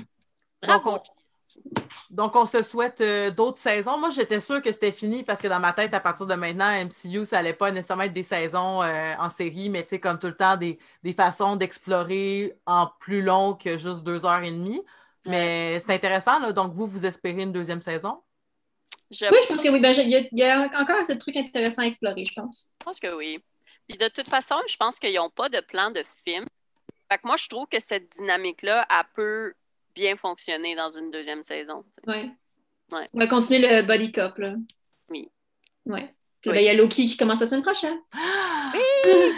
Donc 0.62 0.86
on, 2.16 2.46
se 2.46 2.62
souhaite 2.62 3.00
euh, 3.00 3.30
d'autres 3.30 3.58
saisons. 3.58 3.98
Moi, 3.98 4.10
j'étais 4.10 4.40
sûre 4.40 4.62
que 4.62 4.72
c'était 4.72 4.92
fini 4.92 5.22
parce 5.22 5.40
que 5.40 5.48
dans 5.48 5.60
ma 5.60 5.72
tête, 5.72 5.94
à 5.94 6.00
partir 6.00 6.26
de 6.26 6.34
maintenant, 6.34 6.70
MCU, 6.84 7.24
ça 7.24 7.36
n'allait 7.36 7.52
pas 7.52 7.70
nécessairement 7.70 8.04
être 8.04 8.12
des 8.12 8.22
saisons 8.22 8.82
euh, 8.82 9.14
en 9.18 9.28
série, 9.28 9.68
mais 9.68 9.82
tu 9.82 9.90
sais, 9.90 10.00
comme 10.00 10.18
tout 10.18 10.28
le 10.28 10.36
temps, 10.36 10.56
des, 10.56 10.78
façons 11.16 11.56
d'explorer 11.56 12.54
en 12.66 12.88
plus 13.00 13.22
long 13.22 13.54
que 13.54 13.76
juste 13.76 14.04
deux 14.04 14.24
heures 14.26 14.42
et 14.42 14.50
demie. 14.50 14.82
Mais 15.26 15.78
c'est 15.78 15.92
intéressant. 15.92 16.50
Donc, 16.52 16.72
vous, 16.72 16.86
vous 16.86 17.06
espérez 17.06 17.42
une 17.42 17.52
deuxième 17.52 17.82
saison? 17.82 18.20
Oui, 19.10 19.38
je 19.42 19.48
pense 19.48 19.62
que 19.62 19.68
oui. 19.68 19.80
Ben, 19.80 19.94
il, 19.96 20.28
y 20.32 20.42
a, 20.42 20.70
encore 20.80 21.04
ce 21.04 21.12
truc 21.12 21.36
intéressant 21.36 21.82
à 21.82 21.86
explorer, 21.86 22.24
je 22.24 22.32
pense. 22.34 22.68
Je 22.80 22.84
pense 22.84 22.98
que 22.98 23.14
oui. 23.14 23.38
Puis 23.88 23.98
de 23.98 24.08
toute 24.08 24.28
façon, 24.28 24.56
je 24.66 24.76
pense 24.76 24.98
qu'ils 24.98 25.14
n'ont 25.14 25.30
pas 25.30 25.48
de 25.48 25.60
plan 25.60 25.90
de 25.90 26.02
film. 26.24 26.46
Fait 27.10 27.18
que 27.18 27.26
moi, 27.26 27.36
je 27.36 27.46
trouve 27.48 27.66
que 27.66 27.78
cette 27.78 28.10
dynamique-là, 28.16 28.86
elle 28.88 29.04
peut 29.14 29.52
bien 29.94 30.16
fonctionner 30.16 30.74
dans 30.74 30.90
une 30.90 31.10
deuxième 31.10 31.42
saison. 31.42 31.84
Oui. 32.06 32.30
Ouais. 32.92 33.08
On 33.14 33.18
va 33.18 33.26
continuer 33.26 33.66
le 33.66 33.82
body 33.82 34.12
cop, 34.12 34.38
là. 34.38 34.54
Oui. 35.08 35.30
Ouais. 35.86 36.14
Puis 36.40 36.50
ben, 36.50 36.58
il 36.58 36.64
y 36.64 36.68
a 36.68 36.74
Loki 36.74 37.06
qui 37.06 37.16
commence 37.16 37.40
la 37.40 37.46
semaine 37.46 37.62
prochaine. 37.62 37.98
Oui! 38.74 39.32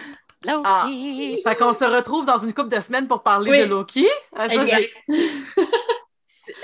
Loki! 0.45 0.63
Ah. 0.65 0.87
Fait 1.43 1.57
qu'on 1.57 1.73
se 1.73 1.85
retrouve 1.85 2.27
dans 2.27 2.39
une 2.39 2.53
couple 2.53 2.75
de 2.77 2.81
semaines 2.81 3.09
pour 3.09 3.23
parler 3.23 3.63
de 3.63 3.65
Loki. 3.65 4.07
Ah, 4.37 4.49
ça, 4.49 4.65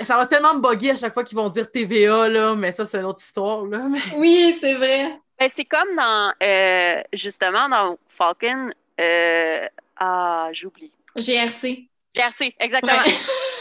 ça 0.01 0.15
va 0.15 0.25
tellement 0.27 0.53
me 0.53 0.61
bugger 0.61 0.91
à 0.91 0.97
chaque 0.97 1.13
fois 1.13 1.23
qu'ils 1.23 1.37
vont 1.37 1.49
dire 1.49 1.69
TVA, 1.69 2.29
là, 2.29 2.55
mais 2.55 2.71
ça, 2.71 2.85
c'est 2.85 2.99
une 2.99 3.05
autre 3.05 3.21
histoire. 3.21 3.65
Là. 3.65 3.87
Oui, 4.15 4.57
c'est 4.61 4.75
vrai. 4.75 5.19
Ben, 5.39 5.49
c'est 5.55 5.65
comme 5.65 5.95
dans, 5.95 6.33
euh, 6.43 7.01
justement, 7.13 7.67
dans 7.67 7.97
Falcon. 8.07 8.71
Euh, 8.99 9.67
ah, 9.97 10.49
j'oublie. 10.53 10.91
GRC. 11.17 11.89
GRC, 12.15 12.55
exactement. 12.59 13.01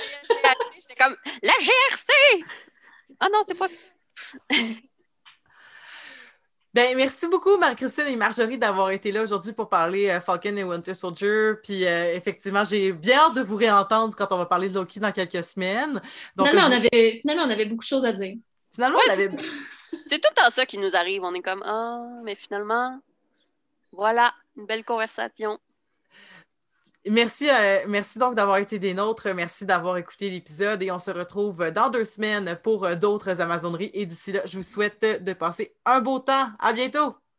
J'étais 0.81 0.95
comme, 1.03 1.17
la 1.43 1.53
GRC! 1.53 2.45
Ah 3.21 3.29
non, 3.33 3.41
c'est 3.47 3.55
pas. 3.55 3.67
Ben, 6.73 6.97
merci 6.97 7.27
beaucoup, 7.27 7.57
Marie-Christine 7.57 8.07
et 8.07 8.15
Marjorie, 8.15 8.57
d'avoir 8.57 8.93
été 8.93 9.11
là 9.11 9.25
aujourd'hui 9.25 9.53
pour 9.53 9.69
parler 9.69 10.09
euh, 10.09 10.21
Falcon 10.21 10.57
et 10.57 10.63
Winter 10.63 10.95
Soldier. 10.95 11.55
Puis, 11.65 11.85
euh, 11.85 12.15
effectivement, 12.15 12.65
j'ai 12.65 12.93
bien 12.93 13.19
hâte 13.19 13.35
de 13.35 13.43
vous 13.43 13.57
réentendre 13.57 14.15
quand 14.15 14.29
on 14.31 14.37
va 14.37 14.47
parler 14.47 14.69
de 14.69 14.75
Loki 14.75 15.01
dans 15.01 15.11
quelques 15.11 15.43
semaines. 15.43 16.01
finalement, 16.39 16.69
on 16.69 16.73
avait, 16.73 17.19
finalement, 17.21 17.43
on 17.47 17.51
avait 17.51 17.65
beaucoup 17.65 17.83
de 17.83 17.89
choses 17.89 18.05
à 18.05 18.13
dire. 18.13 18.37
Finalement, 18.73 18.99
on 19.05 19.13
avait. 19.13 19.31
C'est 20.07 20.21
tout 20.21 20.31
le 20.37 20.51
ça 20.51 20.65
qui 20.65 20.79
nous 20.79 20.95
arrive. 20.95 21.25
On 21.25 21.35
est 21.35 21.43
comme, 21.43 21.63
ah, 21.65 22.05
mais 22.23 22.37
finalement, 22.37 23.01
voilà, 23.91 24.33
une 24.57 24.67
belle 24.67 24.85
conversation. 24.85 25.59
Merci, 27.09 27.49
euh, 27.49 27.85
merci 27.89 28.19
donc 28.19 28.35
d'avoir 28.35 28.59
été 28.59 28.79
des 28.79 28.93
nôtres. 28.93 29.29
Merci 29.35 29.65
d'avoir 29.65 29.97
écouté 29.97 30.29
l'épisode 30.29 30.83
et 30.83 30.91
on 30.91 30.99
se 30.99 31.11
retrouve 31.11 31.71
dans 31.71 31.89
deux 31.89 32.05
semaines 32.05 32.59
pour 32.63 32.85
euh, 32.85 32.95
d'autres 32.95 33.41
Amazoneries. 33.41 33.91
Et 33.95 34.05
d'ici 34.07 34.33
là, 34.33 34.43
je 34.45 34.59
vous 34.59 34.63
souhaite 34.63 35.03
de 35.03 35.33
passer 35.33 35.75
un 35.87 36.01
beau 36.01 36.19
temps. 36.19 36.51
À 36.59 36.73
bientôt! 36.75 37.30